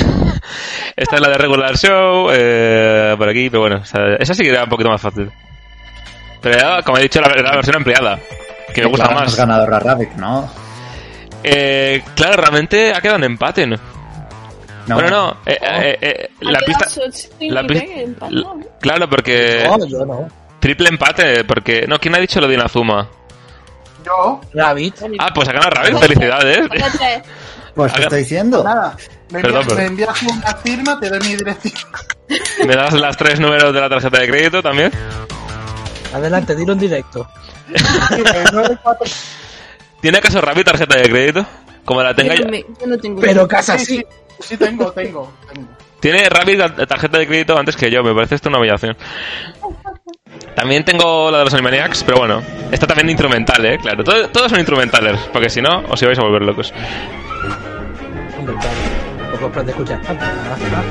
Esta 0.95 1.15
es 1.15 1.21
la 1.21 1.29
de 1.29 1.37
regular 1.37 1.77
show, 1.77 2.29
eh, 2.31 3.15
por 3.17 3.29
aquí, 3.29 3.49
pero 3.49 3.61
bueno, 3.61 3.81
esa 3.81 4.33
sí 4.33 4.43
que 4.43 4.49
era 4.49 4.63
un 4.63 4.69
poquito 4.69 4.89
más 4.89 5.01
fácil. 5.01 5.31
Pero 6.41 6.83
como 6.85 6.97
he 6.97 7.01
dicho, 7.03 7.19
la, 7.21 7.27
la 7.29 7.51
versión 7.55 7.75
ampliada, 7.77 8.19
que 8.73 8.81
me 8.81 8.87
gusta 8.87 9.05
Claro, 9.05 9.19
más. 9.19 9.23
hemos 9.29 9.35
ganado 9.37 9.63
a 9.75 9.79
Rabbit, 9.79 10.11
¿no? 10.13 10.49
Eh, 11.43 12.03
claro, 12.15 12.33
realmente 12.41 12.93
ha 12.93 13.01
quedado 13.01 13.17
en 13.17 13.23
empate, 13.25 13.65
¿no? 13.67 13.77
No. 14.87 14.95
Bueno, 14.95 15.09
no, 15.09 15.31
eh, 15.45 15.57
eh, 15.61 15.97
eh, 16.01 16.29
Ha 16.45 16.51
la 16.51 16.59
pista... 16.61 16.85
La 17.41 17.63
pista-. 17.63 18.27
Claro, 18.81 19.09
porque... 19.09 19.63
No, 19.67 19.85
yo 19.85 20.05
no. 20.05 20.27
Triple 20.59 20.89
empate, 20.89 21.43
porque... 21.43 21.85
No, 21.87 21.99
¿quién 21.99 22.15
ha 22.15 22.19
dicho 22.19 22.41
lo 22.41 22.47
de 22.47 22.55
Inazuma? 22.55 23.07
Yo, 24.05 24.41
Rabbit. 24.53 24.95
Ah, 25.19 25.29
pues 25.33 25.47
ha 25.49 25.51
ganado 25.53 25.71
Raven, 25.71 25.99
felicidades. 25.99 26.67
Pues 27.75 27.93
te 27.93 28.01
estoy 28.01 28.19
diciendo. 28.21 28.61
nada. 28.63 28.97
Me 29.29 29.41
Perdón, 29.41 29.61
envías, 29.61 29.67
perdón. 29.67 29.77
me 29.77 29.85
envías 29.85 30.21
una 30.23 30.55
firma, 30.55 30.99
te 30.99 31.07
doy 31.09 31.19
mi 31.19 31.35
dirección. 31.35 31.89
¿Me 32.67 32.75
das 32.75 32.93
las 32.93 33.15
tres 33.15 33.39
números 33.39 33.71
de 33.73 33.79
la 33.79 33.87
tarjeta 33.87 34.19
de 34.19 34.27
crédito 34.27 34.61
también? 34.61 34.91
Adelante, 36.13 36.55
dilo 36.55 36.73
en 36.73 36.79
directo. 36.79 37.27
94. 38.51 39.05
¿Tiene 40.01 40.17
acaso 40.17 40.41
Rabbit 40.41 40.65
tarjeta 40.65 40.97
de 40.97 41.09
crédito? 41.09 41.45
Como 41.85 42.01
la 42.03 42.13
tenga 42.15 42.35
Yo 42.35 42.45
no, 42.45 42.51
me- 42.51 42.65
yo 42.79 42.87
no 42.87 42.97
tengo. 42.97 43.21
Pero 43.21 43.47
casa 43.47 43.77
Sí, 43.77 43.85
sí. 43.85 43.97
sí, 43.97 44.05
sí, 44.41 44.57
tengo, 44.57 44.91
tengo, 44.91 45.31
tengo. 45.53 45.67
Tiene 45.99 46.29
Rabbit 46.29 46.57
la 46.57 46.87
tarjeta 46.87 47.17
de 47.17 47.27
crédito 47.27 47.57
antes 47.57 47.75
que 47.75 47.91
yo, 47.91 48.01
me 48.03 48.13
parece 48.13 48.35
esto 48.35 48.47
una 48.49 48.59
humillación. 48.59 48.95
También 50.55 50.85
tengo 50.85 51.29
la 51.29 51.39
de 51.39 51.43
los 51.45 51.53
Animaniacs, 51.53 52.03
pero 52.03 52.19
bueno, 52.19 52.41
esta 52.71 52.87
también 52.87 53.09
instrumental, 53.09 53.65
eh, 53.65 53.77
claro. 53.81 54.03
Todo- 54.03 54.29
todos 54.29 54.49
son 54.49 54.59
instrumentales, 54.59 55.19
porque 55.33 55.49
si 55.49 55.61
no, 55.61 55.83
os 55.89 56.01
ibais 56.01 56.17
a 56.17 56.21
volver 56.21 56.41
locos. 56.43 56.73
Ah, 56.75 56.85
ah, 60.09 60.57
ah. 60.73 60.83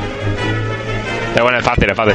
Pero 1.33 1.45
bueno, 1.45 1.59
es 1.59 1.65
fácil, 1.65 1.91
es 1.91 1.97
fácil. 1.97 2.15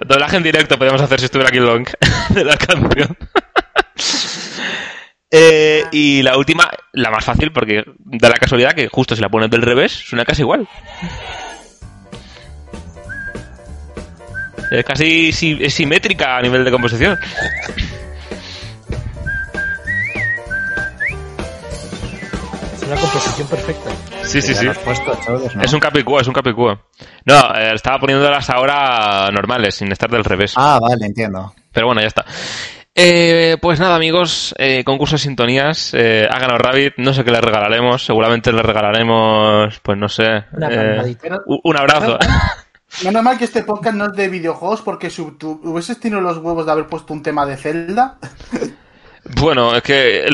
Doblaje 0.00 0.36
en 0.36 0.42
directo 0.42 0.76
podríamos 0.76 1.00
hacer 1.02 1.18
si 1.20 1.26
estuviera 1.26 1.48
aquí 1.48 1.58
Long 1.58 1.86
de 2.30 2.44
la 2.44 2.56
canción. 2.56 3.16
Eh, 5.30 5.84
y 5.90 6.22
la 6.22 6.36
última, 6.38 6.70
la 6.92 7.10
más 7.10 7.24
fácil, 7.24 7.52
porque 7.52 7.84
da 7.98 8.28
la 8.28 8.36
casualidad 8.36 8.74
que 8.74 8.88
justo 8.88 9.16
si 9.16 9.22
la 9.22 9.28
pones 9.28 9.50
del 9.50 9.62
revés, 9.62 9.92
suena 9.92 10.24
casi 10.24 10.42
igual. 10.42 10.68
Es 14.70 14.84
casi 14.84 15.32
si- 15.32 15.58
es 15.60 15.74
simétrica 15.74 16.36
a 16.36 16.42
nivel 16.42 16.64
de 16.64 16.70
composición. 16.70 17.18
Es 22.74 22.82
una 22.82 22.96
composición 22.96 23.48
perfecta. 23.48 23.90
Sí, 24.26 24.42
sí, 24.42 24.54
sí. 24.54 24.66
¿no? 24.66 25.62
Es 25.62 25.72
un 25.72 25.80
capicúa, 25.80 26.20
es 26.20 26.28
un 26.28 26.34
capicúa. 26.34 26.80
No, 27.24 27.54
eh, 27.54 27.72
estaba 27.74 27.98
poniéndolas 27.98 28.50
ahora 28.50 29.30
normales, 29.32 29.76
sin 29.76 29.90
estar 29.92 30.10
del 30.10 30.24
revés. 30.24 30.54
Ah, 30.56 30.78
vale, 30.80 31.06
entiendo. 31.06 31.54
Pero 31.72 31.86
bueno, 31.86 32.00
ya 32.00 32.08
está. 32.08 32.24
Eh, 32.98 33.58
pues 33.60 33.78
nada, 33.78 33.94
amigos, 33.94 34.54
eh, 34.56 34.82
concurso 34.82 35.16
de 35.16 35.18
sintonías. 35.18 35.92
Eh, 35.92 36.26
ha 36.30 36.38
ganado 36.38 36.58
Rabbit, 36.58 36.94
no 36.96 37.12
sé 37.12 37.24
qué 37.24 37.30
le 37.30 37.42
regalaremos. 37.42 38.02
Seguramente 38.02 38.52
le 38.52 38.62
regalaremos, 38.62 39.78
pues 39.80 39.98
no 39.98 40.08
sé. 40.08 40.44
Una 40.52 40.68
eh, 40.70 41.16
un 41.46 41.60
un 41.62 41.76
abrazo. 41.76 42.18
Menos 43.04 43.22
mal 43.22 43.36
que 43.36 43.44
este 43.44 43.64
podcast 43.64 43.96
no 43.96 44.06
es 44.06 44.12
de 44.14 44.28
videojuegos 44.28 44.80
porque 44.80 45.10
si 45.10 45.22
tú 45.32 45.60
hubieses 45.62 46.00
tenido 46.00 46.22
los 46.22 46.38
huevos 46.38 46.64
de 46.64 46.72
haber 46.72 46.86
puesto 46.86 47.12
un 47.12 47.22
tema 47.22 47.44
de 47.44 47.58
Zelda, 47.58 48.16
Bueno, 49.40 49.74
es 49.74 49.82
que 49.82 50.28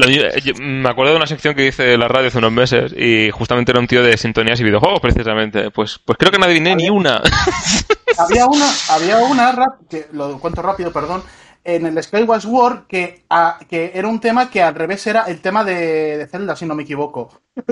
yo 0.44 0.52
me 0.60 0.88
acuerdo 0.88 1.12
de 1.12 1.16
una 1.16 1.26
sección 1.26 1.54
que 1.54 1.66
hice 1.66 1.94
en 1.94 2.00
la 2.00 2.08
radio 2.08 2.28
hace 2.28 2.38
unos 2.38 2.52
meses 2.52 2.92
y 2.96 3.30
justamente 3.30 3.72
era 3.72 3.80
un 3.80 3.86
tío 3.86 4.02
de 4.02 4.16
sintonías 4.16 4.60
y 4.60 4.64
videojuegos, 4.64 5.00
precisamente. 5.00 5.70
Pues, 5.70 5.98
pues 6.04 6.18
creo 6.18 6.30
que 6.30 6.38
no 6.38 6.44
adiviné 6.44 6.76
ni 6.76 6.90
una. 6.90 7.22
había 8.18 8.46
una, 8.46 8.66
había 8.90 9.18
una, 9.18 9.52
rap- 9.52 9.88
que 9.88 10.08
lo 10.12 10.38
cuento 10.38 10.60
rápido, 10.62 10.92
perdón, 10.92 11.22
en 11.64 11.86
el 11.86 12.02
Skyward 12.02 12.40
Sword 12.42 12.86
que, 12.86 13.24
a- 13.30 13.58
que 13.68 13.92
era 13.94 14.08
un 14.08 14.20
tema 14.20 14.50
que 14.50 14.62
al 14.62 14.74
revés 14.74 15.06
era 15.06 15.22
el 15.24 15.40
tema 15.40 15.64
de, 15.64 16.18
de 16.18 16.26
Zelda, 16.26 16.54
si 16.56 16.66
no 16.66 16.74
me 16.74 16.82
equivoco. 16.82 17.40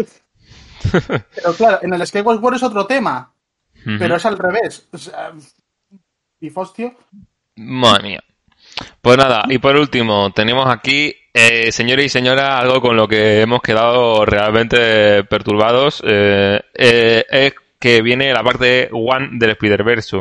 Pero 1.34 1.52
claro, 1.56 1.78
en 1.82 1.92
el 1.92 2.06
Skyward 2.06 2.40
Sword 2.40 2.54
es 2.56 2.62
otro 2.62 2.86
tema, 2.86 3.32
pero 3.98 4.16
es 4.16 4.24
al 4.26 4.38
revés. 4.38 4.88
O 4.92 4.98
sea, 4.98 5.32
pifostio. 6.38 6.94
Madre 7.56 8.02
mía. 8.08 8.24
Pues 9.00 9.16
nada, 9.18 9.44
y 9.48 9.58
por 9.58 9.76
último, 9.76 10.30
tenemos 10.32 10.66
aquí, 10.68 11.14
eh, 11.32 11.70
señores 11.72 12.06
y 12.06 12.08
señoras, 12.08 12.60
algo 12.62 12.80
con 12.80 12.96
lo 12.96 13.06
que 13.08 13.40
hemos 13.42 13.60
quedado 13.62 14.24
realmente 14.26 15.24
perturbados. 15.24 16.02
eh, 16.06 16.60
eh, 16.74 17.24
es 17.30 17.54
que 17.78 18.02
viene 18.02 18.32
la 18.32 18.42
parte 18.42 18.88
One 18.92 19.30
del 19.32 19.50
Spider-Verse. 19.50 20.18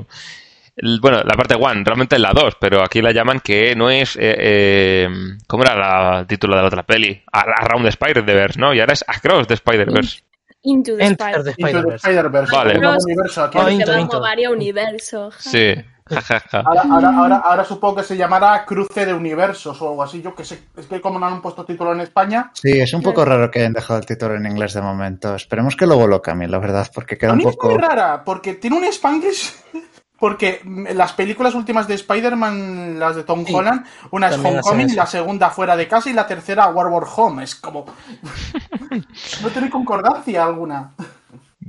Bueno, 1.02 1.18
la 1.26 1.36
parte 1.36 1.56
One, 1.56 1.84
realmente 1.84 2.16
es 2.16 2.22
la 2.22 2.32
2, 2.32 2.56
pero 2.60 2.82
aquí 2.82 3.02
la 3.02 3.12
llaman 3.12 3.42
que 3.42 3.76
no 3.76 3.90
es. 3.90 4.16
Eh, 4.16 4.36
eh, 4.40 5.10
¿Cómo 5.46 5.64
era 5.64 5.76
la- 5.76 6.20
el 6.22 6.28
título 6.28 6.56
de 6.56 6.62
la 6.62 6.68
otra 6.70 6.84
peli? 6.84 7.22
Around 7.34 7.84
the 7.84 7.90
Spider-Verse, 7.90 8.58
¿no? 8.58 8.74
Y 8.74 8.80
ahora 8.80 8.94
es 8.94 9.04
Across 9.06 9.48
the 9.48 9.56
Spider-Verse. 9.56 10.22
Into 10.64 10.96
the 10.96 11.04
Spider. 11.06 11.40
Spider-Verse. 11.50 11.96
Spider-Verse. 12.08 12.56
Vale. 12.56 12.76
Un 12.76 12.82
nuevo 12.82 12.98
universo 13.06 13.44
aquí. 13.44 13.58
Oh, 13.62 13.70
Into, 13.70 13.98
Into. 13.98 14.18
a 14.18 14.20
varios 14.22 14.54
universos. 14.54 15.36
Sí. 15.40 15.74
Ahora, 16.52 16.82
ahora, 16.90 17.10
ahora, 17.10 17.36
ahora 17.38 17.66
supongo 17.66 17.98
que 17.98 18.04
se 18.04 18.18
llamará 18.18 18.66
Cruce 18.66 19.06
de 19.06 19.14
Universos 19.14 19.82
o 19.82 19.90
algo 19.90 20.04
así. 20.04 20.22
Yo 20.22 20.34
que 20.36 20.44
sé, 20.44 20.64
es 20.76 20.88
que 20.88 21.02
como 21.02 21.20
no 21.20 21.26
han 21.28 21.42
puesto 21.42 21.66
título 21.66 21.94
en 21.94 22.02
España, 22.02 22.52
Sí, 22.54 22.80
es 22.80 22.94
un 22.94 23.02
poco 23.02 23.24
raro 23.26 23.50
que 23.52 23.60
hayan 23.60 23.74
dejado 23.74 24.00
el 24.00 24.06
título 24.06 24.36
en 24.36 24.46
inglés 24.46 24.74
de 24.74 24.82
momento. 24.82 25.36
Esperemos 25.36 25.76
que 25.76 25.86
luego 25.86 26.08
lo 26.08 26.22
cambien, 26.22 26.52
la 26.52 26.60
verdad, 26.60 26.88
porque 26.94 27.18
queda 27.18 27.32
A 27.32 27.34
un 27.34 27.38
mí 27.40 27.44
es 27.44 27.48
muy 27.48 27.56
poco... 27.56 27.78
rara, 27.78 28.24
porque 28.24 28.56
tiene 28.56 28.78
un 28.78 28.84
Spanglish. 28.86 29.54
Porque 30.20 30.62
las 30.94 31.14
películas 31.14 31.56
últimas 31.56 31.88
de 31.88 31.94
Spider-Man, 31.94 33.00
las 33.00 33.16
de 33.16 33.24
Tom 33.24 33.46
Sí, 33.46 33.56
Holland, 33.56 33.86
una 34.12 34.28
es 34.28 34.38
Homecoming, 34.38 34.94
la 34.94 35.06
segunda 35.06 35.50
fuera 35.50 35.78
de 35.78 35.88
casa 35.88 36.10
y 36.10 36.14
la 36.14 36.28
tercera 36.28 36.68
War 36.68 36.88
War 36.88 37.06
Home. 37.16 37.42
Es 37.46 37.56
como. 37.56 37.86
no 39.42 39.48
tiene 39.48 39.70
concordancia 39.70 40.44
alguna. 40.44 40.92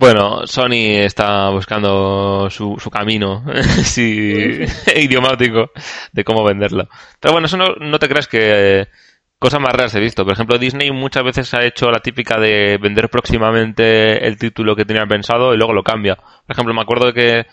Bueno, 0.00 0.46
Sony 0.46 0.96
está 1.04 1.50
buscando 1.50 2.48
su, 2.48 2.76
su 2.78 2.90
camino 2.90 3.44
sí, 3.84 4.60
idiomático 4.96 5.70
de 6.12 6.24
cómo 6.24 6.42
venderlo. 6.42 6.88
Pero 7.20 7.32
bueno, 7.32 7.46
eso 7.46 7.58
no, 7.58 7.74
no 7.78 7.98
te 7.98 8.08
creas 8.08 8.26
que 8.26 8.88
cosas 9.38 9.60
más 9.60 9.72
raras 9.74 9.94
he 9.94 10.00
visto. 10.00 10.24
Por 10.24 10.32
ejemplo, 10.32 10.56
Disney 10.58 10.90
muchas 10.90 11.22
veces 11.22 11.52
ha 11.52 11.64
hecho 11.66 11.90
la 11.90 12.00
típica 12.00 12.40
de 12.40 12.78
vender 12.80 13.10
próximamente 13.10 14.26
el 14.26 14.38
título 14.38 14.74
que 14.74 14.86
tenía 14.86 15.04
pensado 15.04 15.52
y 15.52 15.58
luego 15.58 15.74
lo 15.74 15.82
cambia. 15.82 16.14
Por 16.16 16.54
ejemplo, 16.54 16.72
me 16.72 16.80
acuerdo 16.80 17.12
que 17.12 17.46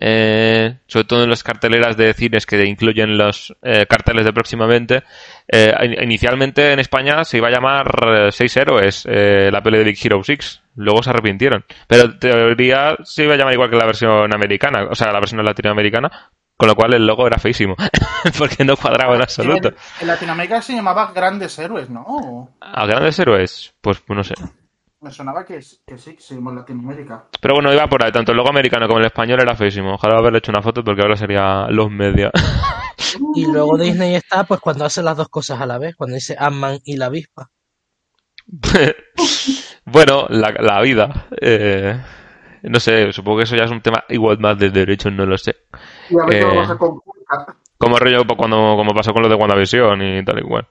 eh, 0.00 0.76
sobre 0.86 1.04
todo 1.04 1.24
en 1.24 1.30
las 1.30 1.42
carteleras 1.42 1.96
de 1.96 2.14
cines 2.14 2.46
que 2.46 2.64
incluyen 2.64 3.18
los 3.18 3.56
eh, 3.62 3.86
carteles 3.88 4.24
de 4.24 4.32
próximamente, 4.32 5.02
eh, 5.48 5.74
in- 5.84 6.00
inicialmente 6.04 6.72
en 6.72 6.78
España 6.78 7.24
se 7.24 7.38
iba 7.38 7.48
a 7.48 7.50
llamar 7.50 7.90
eh, 8.06 8.28
Seis 8.30 8.56
Héroes, 8.56 9.04
eh, 9.10 9.50
la 9.52 9.60
peli 9.60 9.78
de 9.78 9.84
Big 9.84 9.98
Hero 10.00 10.22
6. 10.22 10.62
Luego 10.78 11.02
se 11.02 11.10
arrepintieron. 11.10 11.64
Pero 11.86 12.04
en 12.04 12.18
teoría 12.18 12.96
se 13.02 13.24
iba 13.24 13.34
a 13.34 13.36
llamar 13.36 13.54
igual 13.54 13.70
que 13.70 13.76
la 13.76 13.86
versión 13.86 14.32
americana, 14.34 14.86
o 14.90 14.94
sea, 14.94 15.12
la 15.12 15.18
versión 15.18 15.44
latinoamericana, 15.44 16.30
con 16.56 16.68
lo 16.68 16.74
cual 16.74 16.94
el 16.94 17.06
logo 17.06 17.26
era 17.26 17.38
feísimo, 17.38 17.74
porque 18.38 18.64
no 18.64 18.76
cuadraba 18.76 19.16
en 19.16 19.22
absoluto. 19.22 19.68
En, 19.68 19.74
en 20.00 20.06
Latinoamérica 20.06 20.62
se 20.62 20.74
llamaba 20.74 21.12
Grandes 21.12 21.58
Héroes, 21.58 21.90
¿no? 21.90 22.56
¿A 22.60 22.86
grandes 22.86 23.18
héroes? 23.18 23.74
Pues 23.80 24.02
no 24.08 24.22
sé. 24.22 24.34
Me 25.00 25.10
sonaba 25.12 25.44
que, 25.44 25.60
que 25.86 25.98
sí, 25.98 26.14
que 26.14 26.20
se 26.20 26.34
llamó 26.34 26.50
en 26.50 26.56
Latinoamérica. 26.56 27.26
Pero 27.40 27.54
bueno, 27.54 27.72
iba 27.72 27.86
por 27.86 28.04
ahí. 28.04 28.10
Tanto 28.10 28.32
el 28.32 28.36
logo 28.36 28.48
americano 28.50 28.88
como 28.88 28.98
el 28.98 29.06
español 29.06 29.40
era 29.40 29.54
feísimo. 29.54 29.94
Ojalá 29.94 30.18
haberle 30.18 30.38
hecho 30.38 30.50
una 30.50 30.62
foto 30.62 30.82
porque 30.82 31.02
ahora 31.02 31.16
sería 31.16 31.66
los 31.68 31.90
media. 31.90 32.30
Y 33.34 33.46
luego 33.46 33.78
Disney 33.78 34.16
está 34.16 34.44
pues 34.44 34.60
cuando 34.60 34.84
hace 34.84 35.02
las 35.02 35.16
dos 35.16 35.28
cosas 35.28 35.60
a 35.60 35.66
la 35.66 35.78
vez, 35.78 35.94
cuando 35.96 36.14
dice 36.14 36.36
Ant-Man 36.38 36.80
y 36.84 36.96
la 36.96 37.06
avispa. 37.06 37.50
bueno, 39.90 40.26
la, 40.28 40.50
la 40.52 40.80
vida. 40.82 41.26
eh, 41.40 41.98
no 42.62 42.80
sé, 42.80 43.12
supongo 43.12 43.38
que 43.38 43.44
eso 43.44 43.56
ya 43.56 43.64
es 43.64 43.70
un 43.70 43.80
tema 43.82 44.04
igual 44.08 44.38
más 44.38 44.58
de 44.58 44.70
derechos, 44.70 45.12
no 45.12 45.24
lo 45.26 45.38
sé. 45.38 45.54
Y 46.10 46.16
a 46.20 46.24
ver 46.26 46.42
Eh, 46.42 46.44
vas 46.56 46.70
a 46.70 46.76
conculcar. 46.76 47.46
Como 47.78 47.98
rollo 47.98 48.24
cuando, 48.36 48.56
como 48.76 48.92
pasó 48.94 49.12
con 49.12 49.22
lo 49.22 49.28
de 49.28 49.36
WandaVision 49.36 50.02
y 50.02 50.24
tal 50.24 50.40
y 50.40 50.42
cual. 50.42 50.66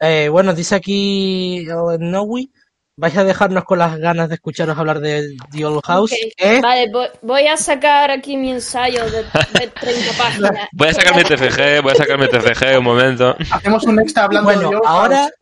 Eh, 0.00 0.28
bueno, 0.28 0.52
dice 0.52 0.74
aquí 0.74 1.66
Nowi, 1.98 2.52
vais 2.98 3.16
a 3.16 3.24
dejarnos 3.24 3.64
con 3.64 3.78
las 3.78 3.96
ganas 3.96 4.28
de 4.28 4.34
escucharos 4.34 4.76
hablar 4.76 5.00
de 5.00 5.34
The 5.50 5.64
Old 5.64 5.80
House. 5.86 6.12
¿eh? 6.36 6.60
Vale, 6.60 6.90
voy, 6.92 7.06
voy 7.22 7.46
a 7.46 7.56
sacar 7.56 8.10
aquí 8.10 8.36
mi 8.36 8.50
ensayo 8.50 9.02
de, 9.06 9.22
de 9.58 9.66
30 9.68 10.12
páginas. 10.18 10.68
Voy 10.72 10.88
a 10.88 10.92
sacar 10.92 11.16
mi 11.16 11.22
TFG, 11.22 11.82
voy 11.82 11.92
a 11.92 11.94
sacar 11.94 12.18
mi 12.18 12.28
TFG 12.28 12.78
un 12.78 12.84
momento. 12.84 13.34
Hacemos 13.50 13.84
un 13.84 13.98
extra 14.00 14.24
hablando 14.24 14.44
Bueno, 14.52 14.68
de 14.68 14.76
Old 14.76 14.84
ahora, 14.86 15.16
House. 15.20 15.32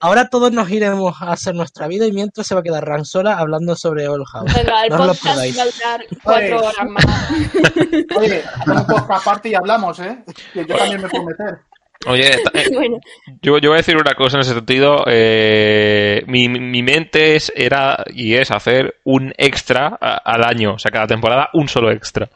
Ahora 0.00 0.28
todos 0.28 0.52
nos 0.52 0.70
iremos 0.70 1.14
a 1.22 1.32
hacer 1.32 1.54
nuestra 1.54 1.86
vida 1.88 2.06
y 2.06 2.12
mientras 2.12 2.46
se 2.46 2.54
va 2.54 2.60
a 2.60 2.64
quedar 2.64 2.84
Ran 2.84 3.04
sola 3.04 3.38
hablando 3.38 3.74
sobre 3.76 4.08
Old 4.08 4.24
House. 4.32 4.52
Venga, 4.54 4.84
el 4.84 4.90
no 4.90 4.98
lo 4.98 5.06
podcast 5.14 5.24
perdáis. 5.24 5.58
va 5.58 5.62
a 5.62 5.66
durar 5.66 6.06
cuatro 6.22 6.56
Oye. 6.58 6.66
horas 6.68 6.86
más. 6.90 7.04
Oye, 8.18 8.44
un 8.66 8.86
podcast 8.86 9.10
aparte 9.10 9.48
y 9.48 9.54
hablamos, 9.54 9.98
¿eh? 10.00 10.18
Que 10.52 10.64
yo 10.66 10.76
también 10.76 11.02
me 11.02 11.08
puedo 11.08 11.24
meter. 11.24 11.58
Oye, 12.06 12.30
eh, 12.30 12.70
Bueno, 12.74 12.98
yo, 13.42 13.58
yo 13.58 13.70
voy 13.70 13.76
a 13.76 13.80
decir 13.82 13.96
una 13.96 14.14
cosa 14.14 14.36
en 14.36 14.42
ese 14.42 14.52
sentido. 14.54 15.02
eh, 15.06 16.22
mi, 16.26 16.48
mi 16.48 16.82
mente 16.82 17.36
es, 17.36 17.50
era 17.56 18.04
y 18.12 18.34
es 18.34 18.50
hacer 18.50 18.96
un 19.04 19.32
extra 19.38 19.96
a- 20.00 20.16
al 20.18 20.44
año, 20.44 20.74
o 20.74 20.78
sea, 20.78 20.90
cada 20.90 21.06
temporada 21.06 21.48
un 21.54 21.68
solo 21.68 21.90
extra. 21.90 22.28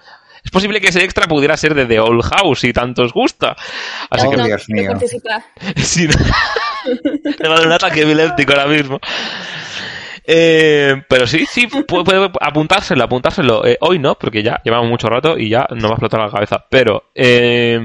Es 0.43 0.51
posible 0.51 0.81
que 0.81 0.89
ese 0.89 1.05
extra 1.05 1.27
pudiera 1.27 1.55
ser 1.59 1.75
de 1.75 1.85
The 1.85 2.01
Old 2.01 2.23
House 2.25 2.61
si 2.61 2.73
tanto 2.73 3.03
os 3.03 3.13
gusta. 3.13 3.55
Así 4.09 4.27
Oh, 4.27 4.31
que 4.31 4.37
no, 4.39 4.47
Dios 4.47 4.65
mío. 4.71 4.93
Sí, 5.77 6.09
no. 6.09 6.15
Me 7.41 7.49
va 7.49 7.55
a 7.55 7.59
dar 7.59 7.67
un 7.67 7.73
ataque 7.73 8.03
epiléptico 8.03 8.53
ahora 8.53 8.67
mismo. 8.67 9.01
Eh, 10.33 11.03
pero 11.09 11.27
sí, 11.27 11.45
sí, 11.47 11.67
puede, 11.67 12.31
apuntárselo, 12.41 13.03
apuntárselo. 13.03 13.67
Eh, 13.67 13.79
hoy 13.81 13.99
no, 13.99 14.15
porque 14.15 14.43
ya 14.43 14.61
llevamos 14.65 14.89
mucho 14.89 15.09
rato 15.09 15.37
y 15.37 15.49
ya 15.49 15.67
nos 15.71 15.85
va 15.85 15.89
a 15.89 15.93
explotar 15.95 16.21
la 16.21 16.31
cabeza. 16.31 16.67
Pero 16.71 17.11
eh, 17.15 17.77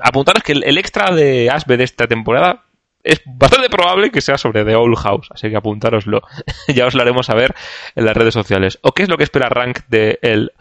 apuntaros 0.00 0.42
que 0.42 0.52
el, 0.52 0.78
extra 0.78 1.14
de 1.14 1.48
Asbe 1.50 1.76
de 1.76 1.84
esta 1.84 2.06
temporada 2.06 2.64
es 3.02 3.22
bastante 3.24 3.70
probable 3.70 4.10
que 4.10 4.20
sea 4.20 4.38
sobre 4.38 4.64
The 4.64 4.74
Old 4.74 4.96
House. 4.96 5.28
Así 5.30 5.48
que 5.48 5.56
apuntároslo. 5.56 6.22
ya 6.68 6.86
os 6.86 6.94
lo 6.94 7.02
haremos 7.02 7.26
saber 7.26 7.54
en 7.94 8.04
las 8.04 8.16
redes 8.16 8.34
sociales. 8.34 8.78
¿O 8.82 8.92
qué 8.92 9.04
es 9.04 9.08
lo 9.08 9.16
que 9.16 9.24
espera 9.24 9.48
Rank 9.48 9.80
de 9.88 10.18
mm, 10.22 10.59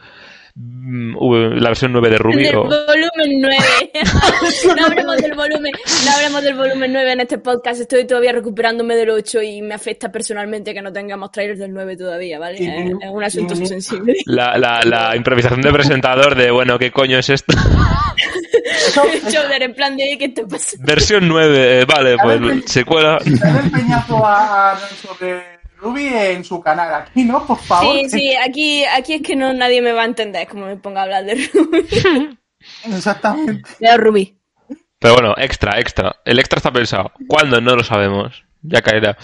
la 0.61 1.69
versión 1.69 1.93
9 1.93 2.09
de 2.09 2.17
Ruby? 2.17 2.43
Del 2.43 2.55
o- 2.57 2.63
volumen 2.63 3.41
9. 3.41 3.57
no 4.77 4.85
hablemos 4.85 5.17
del 5.17 5.33
volumen, 5.33 5.71
no 6.05 6.11
hablemos 6.11 6.43
del 6.43 6.55
volumen 6.55 6.93
9 6.93 7.11
en 7.13 7.19
este 7.21 7.37
podcast. 7.37 7.79
Estoy 7.81 8.05
todavía 8.05 8.33
recuperándome 8.33 8.95
del 8.95 9.09
8 9.11 9.41
y 9.41 9.61
me 9.61 9.75
afecta 9.75 10.11
personalmente 10.11 10.73
que 10.73 10.81
no 10.81 10.91
tengamos 10.91 11.31
trailers 11.31 11.59
del 11.59 11.71
9 11.73 11.95
todavía, 11.95 12.39
¿vale? 12.39 12.57
Es, 12.57 12.91
es 13.01 13.09
un 13.09 13.23
asunto 13.23 13.55
sensible. 13.55 14.15
La, 14.25 14.57
la, 14.57 14.81
la 14.83 15.15
improvisación 15.15 15.61
de 15.61 15.71
presentador 15.71 16.35
de, 16.35 16.51
bueno, 16.51 16.77
¿qué 16.77 16.91
coño 16.91 17.19
es 17.19 17.29
esto? 17.29 17.53
Shoulder, 19.29 19.63
en 19.63 19.73
plan 19.73 19.95
de 19.95 20.17
¿qué 20.17 20.29
te 20.29 20.45
pasa? 20.45 20.75
Versión 20.81 21.27
9, 21.27 21.81
eh, 21.81 21.85
vale, 21.85 22.15
pues 22.21 22.39
secuela. 22.65 23.19
Dale 23.25 23.59
el 23.65 23.71
peñazo 23.71 24.25
a, 24.25 24.71
a- 24.73 24.77
sobre 24.79 25.58
Ruby 25.81 26.07
en 26.07 26.43
su 26.43 26.61
canal. 26.61 26.93
Aquí, 26.93 27.23
¿no? 27.23 27.45
Por 27.45 27.57
favor. 27.57 27.95
Sí, 27.95 28.09
sí, 28.09 28.35
aquí, 28.35 28.83
aquí 28.85 29.15
es 29.15 29.21
que 29.21 29.35
no 29.35 29.53
nadie 29.53 29.81
me 29.81 29.91
va 29.91 30.03
a 30.03 30.05
entender 30.05 30.47
como 30.47 30.65
me 30.65 30.75
ponga 30.75 31.01
a 31.01 31.03
hablar 31.03 31.25
de 31.25 31.49
Ruby. 31.53 31.87
Exactamente. 32.85 33.69
De 33.79 33.97
Ruby. 33.97 34.37
Pero 34.99 35.13
bueno, 35.13 35.33
extra, 35.37 35.79
extra. 35.79 36.15
El 36.25 36.39
extra 36.39 36.57
está 36.57 36.71
pensado. 36.71 37.11
¿Cuándo? 37.27 37.61
No 37.61 37.75
lo 37.75 37.83
sabemos. 37.83 38.43
Ya 38.61 38.81
caerá. 38.81 39.17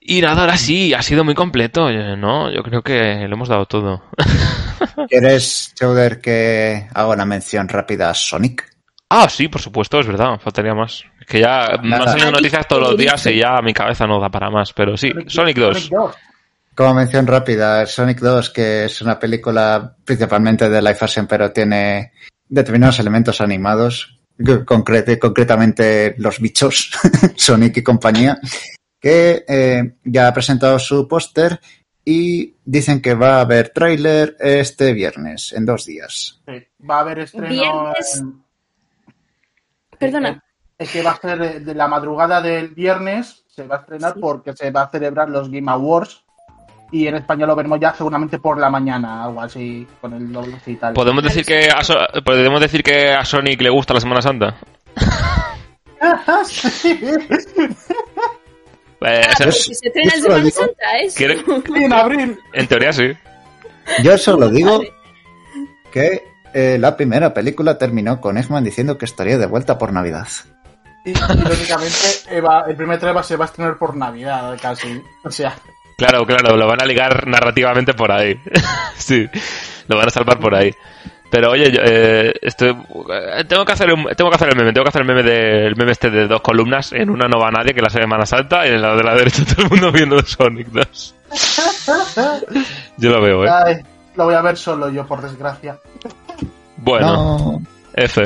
Y 0.00 0.20
nada, 0.20 0.42
ahora 0.42 0.56
sí, 0.56 0.94
ha 0.94 1.02
sido 1.02 1.24
muy 1.24 1.34
completo, 1.34 1.90
eh, 1.90 2.16
¿no? 2.16 2.50
Yo 2.52 2.62
creo 2.62 2.82
que 2.82 3.26
lo 3.28 3.34
hemos 3.34 3.48
dado 3.48 3.66
todo. 3.66 4.04
¿Quieres, 5.08 5.74
Chowder, 5.74 6.20
que 6.20 6.88
haga 6.94 7.08
una 7.08 7.24
mención 7.24 7.68
rápida 7.68 8.10
a 8.10 8.14
Sonic? 8.14 8.76
Ah, 9.10 9.28
sí, 9.28 9.48
por 9.48 9.60
supuesto, 9.60 9.98
es 9.98 10.06
verdad, 10.06 10.38
faltaría 10.38 10.74
más. 10.74 11.04
Es 11.26 11.32
que 11.32 11.40
ya 11.40 11.78
me 11.82 11.94
han 11.96 12.00
Nada. 12.00 12.12
salido 12.12 12.30
noticias 12.30 12.68
todos 12.68 12.82
los 12.82 12.96
días 12.96 13.26
y 13.26 13.38
ya 13.40 13.60
mi 13.60 13.74
cabeza 13.74 14.06
no 14.06 14.20
da 14.20 14.28
para 14.30 14.48
más, 14.48 14.72
pero 14.72 14.96
sí, 14.96 15.12
Sonic 15.26 15.56
2. 15.58 15.90
Como 16.74 16.94
mención 16.94 17.26
rápida, 17.26 17.84
Sonic 17.86 18.20
2, 18.20 18.50
que 18.50 18.84
es 18.84 19.02
una 19.02 19.18
película 19.18 19.96
principalmente 20.04 20.68
de 20.70 20.80
live 20.80 20.98
action, 21.00 21.26
pero 21.26 21.50
tiene 21.50 22.12
determinados 22.48 23.00
elementos 23.00 23.40
animados, 23.40 24.20
concrete- 24.38 25.18
concretamente 25.18 26.14
los 26.18 26.38
bichos, 26.38 26.92
Sonic 27.36 27.78
y 27.78 27.82
compañía, 27.82 28.38
que 29.00 29.44
eh, 29.48 29.94
ya 30.04 30.28
ha 30.28 30.32
presentado 30.34 30.78
su 30.78 31.08
póster 31.08 31.58
y 32.04 32.54
dicen 32.64 33.02
que 33.02 33.14
va 33.14 33.38
a 33.38 33.40
haber 33.40 33.70
tráiler 33.70 34.36
este 34.38 34.92
viernes, 34.92 35.52
en 35.54 35.66
dos 35.66 35.86
días. 35.86 36.40
Sí, 36.46 36.66
Va 36.88 36.98
a 36.98 37.00
haber 37.00 37.18
estreno. 37.20 37.48
Viernes. 37.48 38.16
en- 38.20 38.42
Perdona. 39.98 40.42
Es 40.78 40.90
que 40.90 41.02
va 41.02 41.12
a 41.12 41.16
ser 41.16 41.38
de- 41.38 41.60
de 41.60 41.74
la 41.74 41.88
madrugada 41.88 42.40
del 42.42 42.68
viernes, 42.68 43.44
se 43.48 43.66
va 43.66 43.76
a 43.76 43.78
estrenar 43.80 44.14
porque 44.20 44.52
se 44.54 44.70
va 44.70 44.82
a 44.82 44.90
celebrar 44.90 45.28
los 45.30 45.50
Game 45.50 45.70
Awards. 45.70 46.22
Y 46.92 47.06
en 47.08 47.16
español 47.16 47.48
lo 47.48 47.56
veremos 47.56 47.80
ya 47.80 47.92
seguramente 47.94 48.38
por 48.38 48.58
la 48.60 48.70
mañana, 48.70 49.24
algo 49.24 49.40
así, 49.40 49.86
con 50.00 50.12
el 50.14 50.32
doblaje 50.32 50.70
y 50.72 50.76
tal. 50.76 50.94
¿Podemos 50.94 51.24
decir, 51.24 51.44
que 51.44 51.68
a 51.68 51.82
So- 51.82 51.96
¿Podemos 52.24 52.60
decir 52.60 52.82
que 52.84 53.10
a 53.12 53.24
Sonic 53.24 53.60
le 53.60 53.70
gusta 53.70 53.92
la 53.94 54.00
Semana 54.00 54.22
Santa? 54.22 54.54
Sí. 56.44 57.00
Eh, 58.98 59.20
o 59.30 59.36
sea, 59.36 59.52
se 59.52 59.72
estrena 59.72 60.10
Semana 60.12 60.36
digo- 60.42 60.50
Santa, 60.58 60.98
¿es? 61.02 61.14
¿quiere- 61.14 61.44
en 61.76 61.92
abril. 61.92 62.38
En 62.54 62.66
teoría 62.66 62.92
sí. 62.94 63.12
Yo 64.02 64.16
solo 64.16 64.48
digo 64.48 64.80
que 65.92 66.24
eh, 66.54 66.78
la 66.80 66.96
primera 66.96 67.34
película 67.34 67.76
terminó 67.76 68.20
con 68.22 68.38
Eggman 68.38 68.64
diciendo 68.64 68.96
que 68.96 69.04
estaría 69.04 69.36
de 69.36 69.46
vuelta 69.46 69.76
por 69.78 69.92
Navidad. 69.92 70.26
Y, 71.06 71.10
irónicamente, 71.10 71.96
Eva, 72.30 72.64
el 72.68 72.76
primer 72.76 72.98
trailer 72.98 73.24
se 73.24 73.36
va 73.36 73.44
a 73.44 73.48
estrenar 73.48 73.78
por 73.78 73.96
Navidad, 73.96 74.58
casi. 74.60 75.02
O 75.24 75.30
sea, 75.30 75.54
Claro, 75.96 76.26
claro, 76.26 76.56
lo 76.58 76.66
van 76.66 76.82
a 76.82 76.84
ligar 76.84 77.26
narrativamente 77.26 77.94
por 77.94 78.12
ahí. 78.12 78.38
sí, 78.98 79.26
lo 79.88 79.96
van 79.96 80.08
a 80.08 80.10
salvar 80.10 80.38
por 80.38 80.54
ahí. 80.54 80.70
Pero 81.30 81.50
oye, 81.52 81.72
yo, 81.72 81.80
eh, 81.82 82.34
estoy, 82.42 82.68
eh, 82.70 83.44
tengo 83.48 83.64
que 83.64 83.72
hacer 83.72 83.92
un- 83.92 84.06
tengo 84.16 84.28
que 84.30 84.36
hacer 84.36 84.48
el 84.50 84.56
meme, 84.56 84.72
tengo 84.72 84.84
que 84.84 84.90
hacer 84.90 85.02
el 85.02 85.08
meme 85.08 85.22
de, 85.22 85.66
el 85.66 85.74
meme 85.76 85.92
este 85.92 86.10
de 86.10 86.28
dos 86.28 86.40
columnas, 86.42 86.92
en 86.92 87.08
una 87.10 87.26
no 87.28 87.38
va 87.40 87.50
nadie, 87.50 87.72
que 87.74 87.80
la 87.82 87.88
Semana 87.90 88.26
Santa, 88.26 88.66
y 88.66 88.72
en 88.72 88.82
la 88.82 88.94
de 88.94 89.02
la 89.02 89.14
derecha 89.14 89.42
todo 89.56 89.64
el 89.64 89.70
mundo 89.70 89.90
viendo 89.90 90.20
Sonic 90.22 90.68
2. 90.68 91.14
Yo 92.98 93.10
lo 93.10 93.20
veo, 93.22 93.44
eh. 93.44 93.50
ay, 93.50 93.76
lo 94.16 94.24
voy 94.24 94.34
a 94.34 94.40
ver 94.42 94.56
solo 94.56 94.88
yo, 94.90 95.06
por 95.06 95.20
desgracia. 95.22 95.78
Bueno, 96.76 97.60
F. 97.94 98.22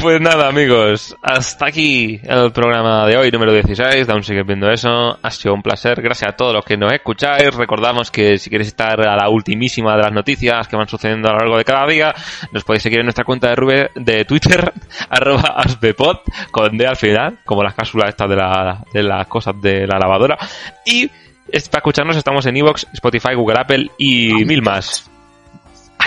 Pues 0.00 0.20
nada, 0.20 0.48
amigos, 0.48 1.16
hasta 1.22 1.66
aquí 1.66 2.20
el 2.22 2.52
programa 2.52 3.04
de 3.06 3.16
hoy, 3.16 3.32
número 3.32 3.52
16, 3.52 4.06
de 4.06 4.12
aún 4.12 4.22
sigues 4.22 4.46
viendo 4.46 4.70
eso. 4.70 5.18
Ha 5.20 5.30
sido 5.32 5.54
un 5.54 5.60
placer, 5.60 6.00
gracias 6.00 6.30
a 6.30 6.36
todos 6.36 6.54
los 6.54 6.64
que 6.64 6.76
nos 6.76 6.92
escucháis. 6.92 7.52
Recordamos 7.52 8.12
que 8.12 8.38
si 8.38 8.48
queréis 8.48 8.68
estar 8.68 9.00
a 9.00 9.16
la 9.16 9.28
ultimísima 9.28 9.96
de 9.96 10.02
las 10.04 10.12
noticias 10.12 10.68
que 10.68 10.76
van 10.76 10.86
sucediendo 10.86 11.28
a 11.28 11.32
lo 11.32 11.38
largo 11.38 11.58
de 11.58 11.64
cada 11.64 11.84
día, 11.88 12.14
nos 12.52 12.62
podéis 12.62 12.84
seguir 12.84 13.00
en 13.00 13.06
nuestra 13.06 13.24
cuenta 13.24 13.48
de, 13.48 13.56
Rube, 13.56 13.90
de 13.96 14.24
Twitter, 14.24 14.72
arroba 15.10 15.64
con 16.52 16.78
D 16.78 16.86
al 16.86 16.96
final, 16.96 17.38
como 17.44 17.64
las 17.64 17.74
cápsulas 17.74 18.10
estas 18.10 18.30
de, 18.30 18.36
la, 18.36 18.84
de 18.92 19.02
las 19.02 19.26
cosas 19.26 19.60
de 19.60 19.84
la 19.84 19.98
lavadora. 19.98 20.38
Y 20.86 21.08
para 21.08 21.78
escucharnos 21.78 22.16
estamos 22.16 22.46
en 22.46 22.56
Evox, 22.56 22.86
Spotify, 22.92 23.34
Google, 23.34 23.58
Apple 23.58 23.90
y 23.98 24.44
mil 24.44 24.62
más 24.62 25.10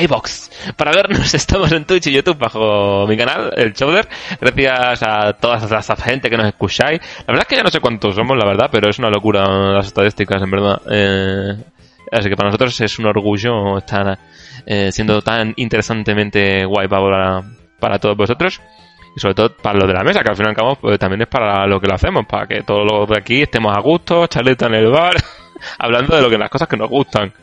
iBox. 0.04 0.74
Para 0.76 0.92
vernos 0.92 1.34
estamos 1.34 1.72
en 1.72 1.86
Twitch 1.86 2.08
y 2.08 2.14
YouTube 2.14 2.38
bajo 2.38 3.06
mi 3.08 3.18
canal, 3.18 3.54
el 3.56 3.74
Chowder. 3.74 4.08
Gracias 4.40 5.04
a 5.04 5.34
toda 5.34 5.58
esa 5.58 5.96
gente 5.96 6.30
que 6.30 6.38
nos 6.38 6.48
escucháis. 6.48 7.02
La 7.20 7.34
verdad 7.34 7.42
es 7.44 7.48
que 7.48 7.56
ya 7.56 7.64
no 7.64 7.72
sé 7.72 7.80
cuántos 7.80 8.16
somos, 8.16 8.38
la 8.38 8.46
verdad, 8.46 8.70
pero 8.72 8.90
es 8.90 9.00
una 9.00 9.10
locura 9.10 9.48
las 9.74 9.88
estadísticas, 9.88 10.42
en 10.42 10.52
verdad. 10.52 10.82
Eh, 10.90 11.64
así 12.12 12.30
que 12.30 12.36
para 12.36 12.50
nosotros 12.50 12.80
es 12.82 13.00
un 13.00 13.06
orgullo 13.06 13.78
estar 13.78 14.18
eh, 14.66 14.92
siendo 14.92 15.22
tan 15.22 15.54
interesantemente 15.58 16.66
guay 16.66 16.88
para, 16.88 17.44
para 17.80 18.00
todos 18.00 18.18
vosotros. 18.18 18.62
Y 19.16 19.20
sobre 19.20 19.36
todo 19.36 19.56
para 19.56 19.78
los 19.78 19.88
de 19.88 19.94
la 19.94 20.04
mesa, 20.04 20.22
que 20.22 20.30
al 20.30 20.38
fin 20.38 20.46
y 20.46 20.50
al 20.50 20.56
cabo 20.56 20.76
pues, 20.76 20.98
también 20.98 21.22
es 21.22 21.28
para 21.28 21.68
lo 21.68 21.82
que 21.82 21.88
lo 21.88 21.96
hacemos, 21.96 22.26
para 22.26 22.48
que 22.48 22.64
todos 22.64 22.90
los 22.90 23.10
de 23.10 23.18
aquí 23.18 23.42
estemos 23.42 23.76
a 23.76 23.82
gusto, 23.82 24.26
charleta 24.28 24.68
en 24.68 24.76
el 24.76 24.88
bar, 24.90 25.16
hablando 25.80 26.16
de 26.16 26.22
lo 26.22 26.30
que 26.30 26.38
las 26.38 26.50
cosas 26.50 26.70
que 26.70 26.78
nos 26.78 26.90
gustan 26.90 27.34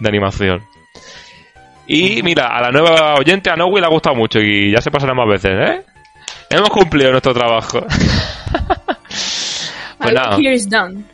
de 0.00 0.08
animación. 0.08 0.62
Y 1.88 2.22
mira, 2.22 2.48
a 2.48 2.60
la 2.60 2.70
nueva 2.70 3.14
oyente, 3.14 3.50
a 3.50 3.56
Nowi, 3.56 3.80
le 3.80 3.86
ha 3.86 3.90
gustado 3.90 4.14
mucho 4.14 4.38
y 4.40 4.70
ya 4.72 4.80
se 4.80 4.90
pasará 4.90 5.14
más 5.14 5.26
veces, 5.28 5.50
¿eh? 5.52 5.82
Hemos 6.50 6.68
cumplido 6.70 7.10
nuestro 7.10 7.32
trabajo. 7.34 7.80
pues 9.08 9.98
My 10.00 10.12
nada, 10.12 10.30
work 10.30 10.40
here 10.40 10.54
is 10.54 10.68
done. 10.68 11.04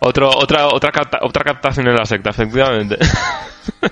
otro, 0.00 0.30
otra, 0.30 0.68
otra, 0.68 0.90
capta- 0.92 1.18
otra 1.22 1.42
captación 1.44 1.88
en 1.88 1.96
la 1.96 2.04
secta, 2.06 2.30
efectivamente. 2.30 2.96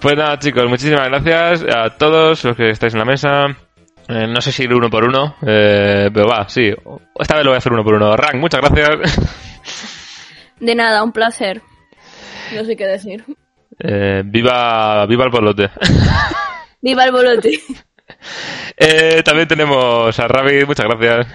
pues 0.00 0.16
nada, 0.16 0.38
chicos, 0.38 0.66
muchísimas 0.68 1.08
gracias 1.08 1.62
a 1.74 1.90
todos 1.90 2.42
los 2.44 2.56
que 2.56 2.70
estáis 2.70 2.94
en 2.94 2.98
la 3.00 3.04
mesa. 3.04 3.46
Eh, 4.08 4.26
no 4.26 4.40
sé 4.40 4.50
si 4.50 4.64
ir 4.64 4.74
uno 4.74 4.90
por 4.90 5.04
uno, 5.04 5.36
eh, 5.46 6.10
pero 6.12 6.26
va, 6.26 6.48
sí. 6.48 6.68
Esta 7.18 7.36
vez 7.36 7.44
lo 7.44 7.50
voy 7.50 7.56
a 7.56 7.58
hacer 7.58 7.72
uno 7.72 7.84
por 7.84 7.94
uno. 7.94 8.16
Rank, 8.16 8.36
muchas 8.36 8.60
gracias. 8.60 9.18
De 10.58 10.74
nada, 10.74 11.02
un 11.04 11.12
placer. 11.12 11.62
No 12.54 12.64
sé 12.64 12.76
qué 12.76 12.86
decir. 12.86 13.24
Eh, 13.82 14.22
viva, 14.24 15.06
viva 15.06 15.24
el 15.24 15.30
bolote. 15.30 15.70
Viva 16.82 17.04
el 17.04 17.12
bolote. 17.12 17.60
Eh, 18.76 19.22
también 19.24 19.46
tenemos 19.46 20.18
a 20.18 20.26
Ravi, 20.28 20.64
muchas 20.66 20.86
gracias. 20.86 21.26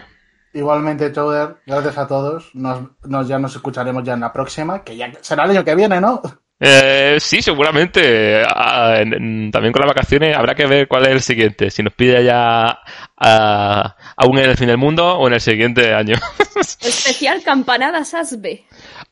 Igualmente, 0.54 1.12
Chowder, 1.12 1.58
gracias 1.66 1.98
a 1.98 2.08
todos. 2.08 2.50
Nos, 2.54 2.82
nos- 3.06 3.28
ya 3.28 3.40
nos 3.40 3.56
escucharemos 3.56 4.04
ya 4.04 4.14
en 4.14 4.20
la 4.22 4.34
próxima, 4.34 4.84
que 4.84 4.96
ya 4.98 5.12
será 5.22 5.46
el 5.46 5.52
año 5.52 5.64
que 5.64 5.76
viene, 5.76 6.02
¿no? 6.02 6.22
Eh, 6.60 7.18
sí, 7.20 7.42
seguramente. 7.42 8.44
Ah, 8.48 8.96
en- 9.00 9.14
en- 9.14 9.52
también 9.52 9.74
con 9.74 9.82
las 9.82 9.90
vacaciones 9.94 10.36
habrá 10.36 10.54
que 10.56 10.66
ver 10.66 10.88
cuál 10.88 11.04
es 11.06 11.12
el 11.12 11.22
siguiente. 11.22 11.70
Si 11.72 11.82
nos 11.84 11.94
pide 11.94 12.24
ya 12.24 12.80
ah, 13.18 13.96
aún 14.18 14.38
en 14.40 14.50
el 14.50 14.58
fin 14.58 14.68
del 14.68 14.78
mundo 14.78 15.18
o 15.18 15.28
en 15.28 15.34
el 15.34 15.42
siguiente 15.42 15.94
año. 15.94 16.16
Especial 16.60 17.42
campanadas 17.44 18.14
Asbe. 18.14 18.66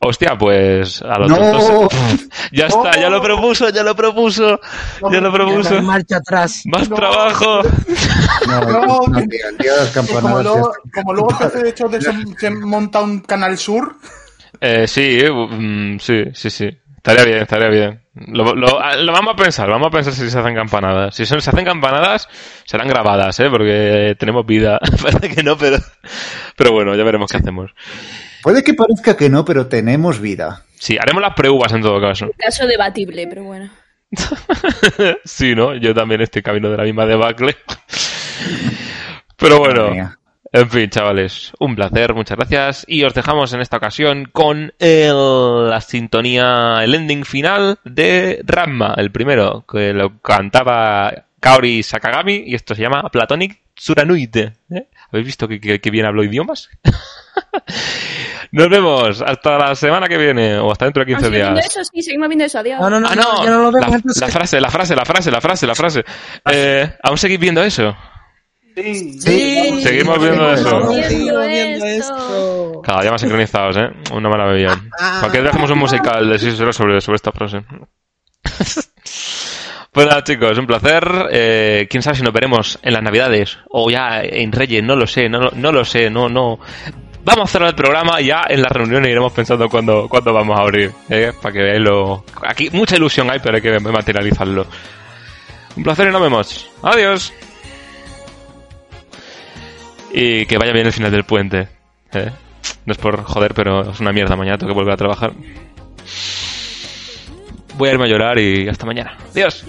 Hostia, 0.06 0.36
pues 0.38 1.00
a 1.02 1.18
los 1.18 1.30
¡No! 1.30 1.88
Ya 2.52 2.66
está, 2.66 2.92
ya 3.00 3.08
lo 3.08 3.22
propuso, 3.22 3.70
ya 3.70 3.82
lo 3.82 3.96
propuso, 3.96 4.60
ya 5.10 5.20
lo 5.20 5.32
propuso. 5.32 5.82
marcha 5.82 6.16
atrás. 6.18 6.62
Más 6.66 6.88
trabajo. 6.88 7.62
No, 8.46 9.00
Que 9.16 10.12
como 10.20 10.42
luego, 10.42 10.72
como 10.92 11.12
luego 11.14 11.30
hecho 11.64 11.88
de 11.88 12.00
se, 12.02 12.12
se 12.38 12.50
monta 12.50 13.00
un 13.00 13.20
canal 13.20 13.56
sur, 13.56 13.96
Eh, 14.60 14.86
sí, 14.86 15.22
mm, 15.30 15.98
sí, 15.98 16.24
sí, 16.34 16.50
sí. 16.50 16.70
Estaría 16.96 17.24
bien, 17.24 17.38
estaría 17.42 17.68
bien. 17.68 18.00
Lo, 18.14 18.54
lo- 18.54 18.80
ah, 18.80 18.96
lo 18.96 19.12
vamos 19.12 19.34
a 19.34 19.36
pensar, 19.36 19.68
vamos 19.68 19.88
a 19.88 19.90
pensar 19.90 20.12
si 20.14 20.30
se 20.30 20.38
hacen 20.38 20.54
campanadas. 20.54 21.14
Si 21.14 21.26
son, 21.26 21.40
se 21.42 21.50
hacen 21.50 21.64
campanadas, 21.64 22.28
serán 22.64 22.88
grabadas, 22.88 23.38
¿eh? 23.40 23.50
Porque 23.50 24.16
tenemos 24.18 24.46
vida. 24.46 24.78
Parece 25.02 25.34
que 25.34 25.42
no, 25.42 25.56
pero, 25.58 25.78
pero 26.56 26.72
bueno, 26.72 26.94
ya 26.94 27.04
veremos 27.04 27.30
qué 27.30 27.38
hacemos. 27.38 27.72
Puede 28.44 28.62
que 28.62 28.74
parezca 28.74 29.16
que 29.16 29.28
no, 29.28 29.44
pero 29.44 29.66
tenemos 29.66 30.20
vida. 30.20 30.62
Sí, 30.78 30.96
haremos 31.00 31.22
las 31.22 31.34
pre-uvas 31.34 31.72
en 31.72 31.80
todo 31.82 32.00
caso. 32.00 32.30
Caso 32.38 32.66
debatible, 32.66 33.26
pero 33.26 33.42
bueno. 33.44 33.70
sí, 35.24 35.54
¿no? 35.54 35.74
Yo 35.74 35.94
también 35.94 36.20
estoy 36.20 36.42
camino 36.42 36.70
de 36.70 36.76
la 36.76 36.84
misma 36.84 37.06
debacle. 37.06 37.56
Pero 39.36 39.58
bueno, 39.58 39.90
en 40.52 40.70
fin, 40.70 40.88
chavales, 40.90 41.52
un 41.58 41.74
placer, 41.74 42.14
muchas 42.14 42.36
gracias. 42.38 42.84
Y 42.86 43.02
os 43.02 43.12
dejamos 43.14 43.52
en 43.52 43.60
esta 43.60 43.78
ocasión 43.78 44.26
con 44.30 44.72
el- 44.78 45.68
la 45.70 45.80
sintonía, 45.80 46.78
el 46.84 46.94
ending 46.94 47.24
final 47.24 47.78
de 47.84 48.40
Ramma, 48.44 48.94
el 48.96 49.10
primero, 49.10 49.64
que 49.66 49.92
lo 49.92 50.20
cantaba 50.20 51.12
Kaori 51.40 51.82
Sakagami, 51.82 52.44
y 52.46 52.54
esto 52.54 52.74
se 52.74 52.82
llama 52.82 53.08
Platonic 53.10 53.60
Tsuranuite. 53.74 54.52
¿eh? 54.70 54.86
¿Habéis 55.10 55.26
visto 55.26 55.48
que, 55.48 55.60
que- 55.60 55.80
que 55.80 55.90
bien 55.90 56.06
hablo 56.06 56.22
idiomas? 56.22 56.70
Nos 58.52 58.68
vemos 58.68 59.22
hasta 59.22 59.58
la 59.58 59.74
semana 59.74 60.06
que 60.06 60.16
viene, 60.16 60.56
o 60.58 60.70
hasta 60.70 60.84
dentro 60.86 61.04
de 61.04 61.12
¿Aún 61.12 61.20
15 61.22 61.26
sigue 61.30 61.42
viendo 61.42 61.60
días. 61.60 61.66
eso? 61.76 61.84
Sí, 61.92 62.02
seguimos 62.02 62.28
viendo 62.28 62.44
eso. 62.44 62.58
Adiós. 62.58 62.80
No, 62.80 62.90
no, 62.90 63.00
no, 63.00 63.08
Ah, 63.10 63.14
no, 63.16 63.58
lo 63.64 63.72
vemos. 63.72 63.90
la, 63.90 63.96
entonces. 63.96 64.20
la 64.22 64.28
frase, 64.28 64.60
la 64.60 64.70
frase, 64.70 64.94
la 64.96 65.04
frase, 65.04 65.30
la 65.30 65.40
frase, 65.40 65.66
la 65.66 65.74
frase. 65.74 66.04
Eh, 66.50 66.90
¿Aún 67.02 67.18
seguís 67.18 67.38
viendo 67.40 67.62
eso? 67.62 67.96
sí, 68.76 69.20
Sí. 69.20 69.80
Seguimos 69.82 70.18
viendo 70.20 70.52
eso. 70.52 70.88
Viendo 70.88 71.08
Sigo 71.08 71.40
viendo 71.46 71.86
esto. 71.86 72.82
Cada 72.84 73.02
día 73.02 73.10
más 73.10 73.20
sincronizados, 73.20 73.76
¿eh? 73.76 73.88
Una 74.12 74.28
maravilla. 74.28 74.76
Cualquier 75.20 75.42
día 75.42 75.50
hacemos 75.50 75.70
un 75.70 75.78
musical 75.78 76.28
de 76.28 76.38
6 76.38 76.60
horas 76.60 76.76
sobre, 76.76 77.00
sobre 77.00 77.16
esta 77.16 77.32
frase. 77.32 77.64
pues 79.92 80.06
nada, 80.06 80.24
chicos, 80.24 80.58
un 80.58 80.66
placer. 80.66 81.04
Eh, 81.30 81.86
Quién 81.88 82.02
sabe 82.02 82.16
si 82.16 82.22
nos 82.22 82.32
veremos 82.32 82.78
en 82.82 82.92
las 82.92 83.02
Navidades 83.02 83.58
o 83.70 83.90
ya 83.90 84.22
en 84.22 84.50
Reyes, 84.52 84.82
no 84.82 84.96
lo 84.96 85.06
sé, 85.06 85.28
no, 85.28 85.50
no 85.54 85.72
lo 85.72 85.84
sé, 85.84 86.10
no, 86.10 86.28
no. 86.28 86.58
Vamos 87.24 87.48
a 87.48 87.52
cerrar 87.52 87.68
el 87.70 87.74
programa 87.74 88.20
ya 88.20 88.42
en 88.48 88.62
la 88.62 88.68
reunión 88.68 89.04
iremos 89.06 89.32
pensando 89.32 89.68
cuándo, 89.68 90.08
cuándo 90.08 90.32
vamos 90.32 90.58
a 90.58 90.62
abrir. 90.62 90.92
¿eh? 91.08 91.32
Para 91.40 91.52
que 91.52 91.58
veáis 91.60 91.80
lo. 91.80 92.24
Aquí 92.42 92.70
mucha 92.70 92.96
ilusión 92.96 93.30
hay, 93.30 93.38
pero 93.40 93.56
hay 93.56 93.62
que 93.62 93.78
materializarlo. 93.80 94.66
Un 95.76 95.82
placer 95.82 96.08
y 96.08 96.12
nos 96.12 96.22
vemos. 96.22 96.70
Adiós. 96.82 97.32
Y 100.12 100.46
que 100.46 100.58
vaya 100.58 100.72
bien 100.72 100.86
el 100.86 100.92
final 100.92 101.10
del 101.10 101.24
puente. 101.24 101.68
¿eh? 102.12 102.30
No 102.86 102.92
es 102.92 102.98
por 102.98 103.22
joder, 103.24 103.54
pero 103.54 103.90
es 103.90 104.00
una 104.00 104.12
mierda. 104.12 104.36
Mañana 104.36 104.58
tengo 104.58 104.72
que 104.72 104.78
volver 104.78 104.94
a 104.94 104.96
trabajar. 104.96 105.32
Voy 107.76 107.88
a 107.88 107.92
irme 107.92 108.04
a 108.04 108.08
llorar 108.08 108.38
y 108.38 108.68
hasta 108.68 108.86
mañana. 108.86 109.16
Adiós. 109.32 109.64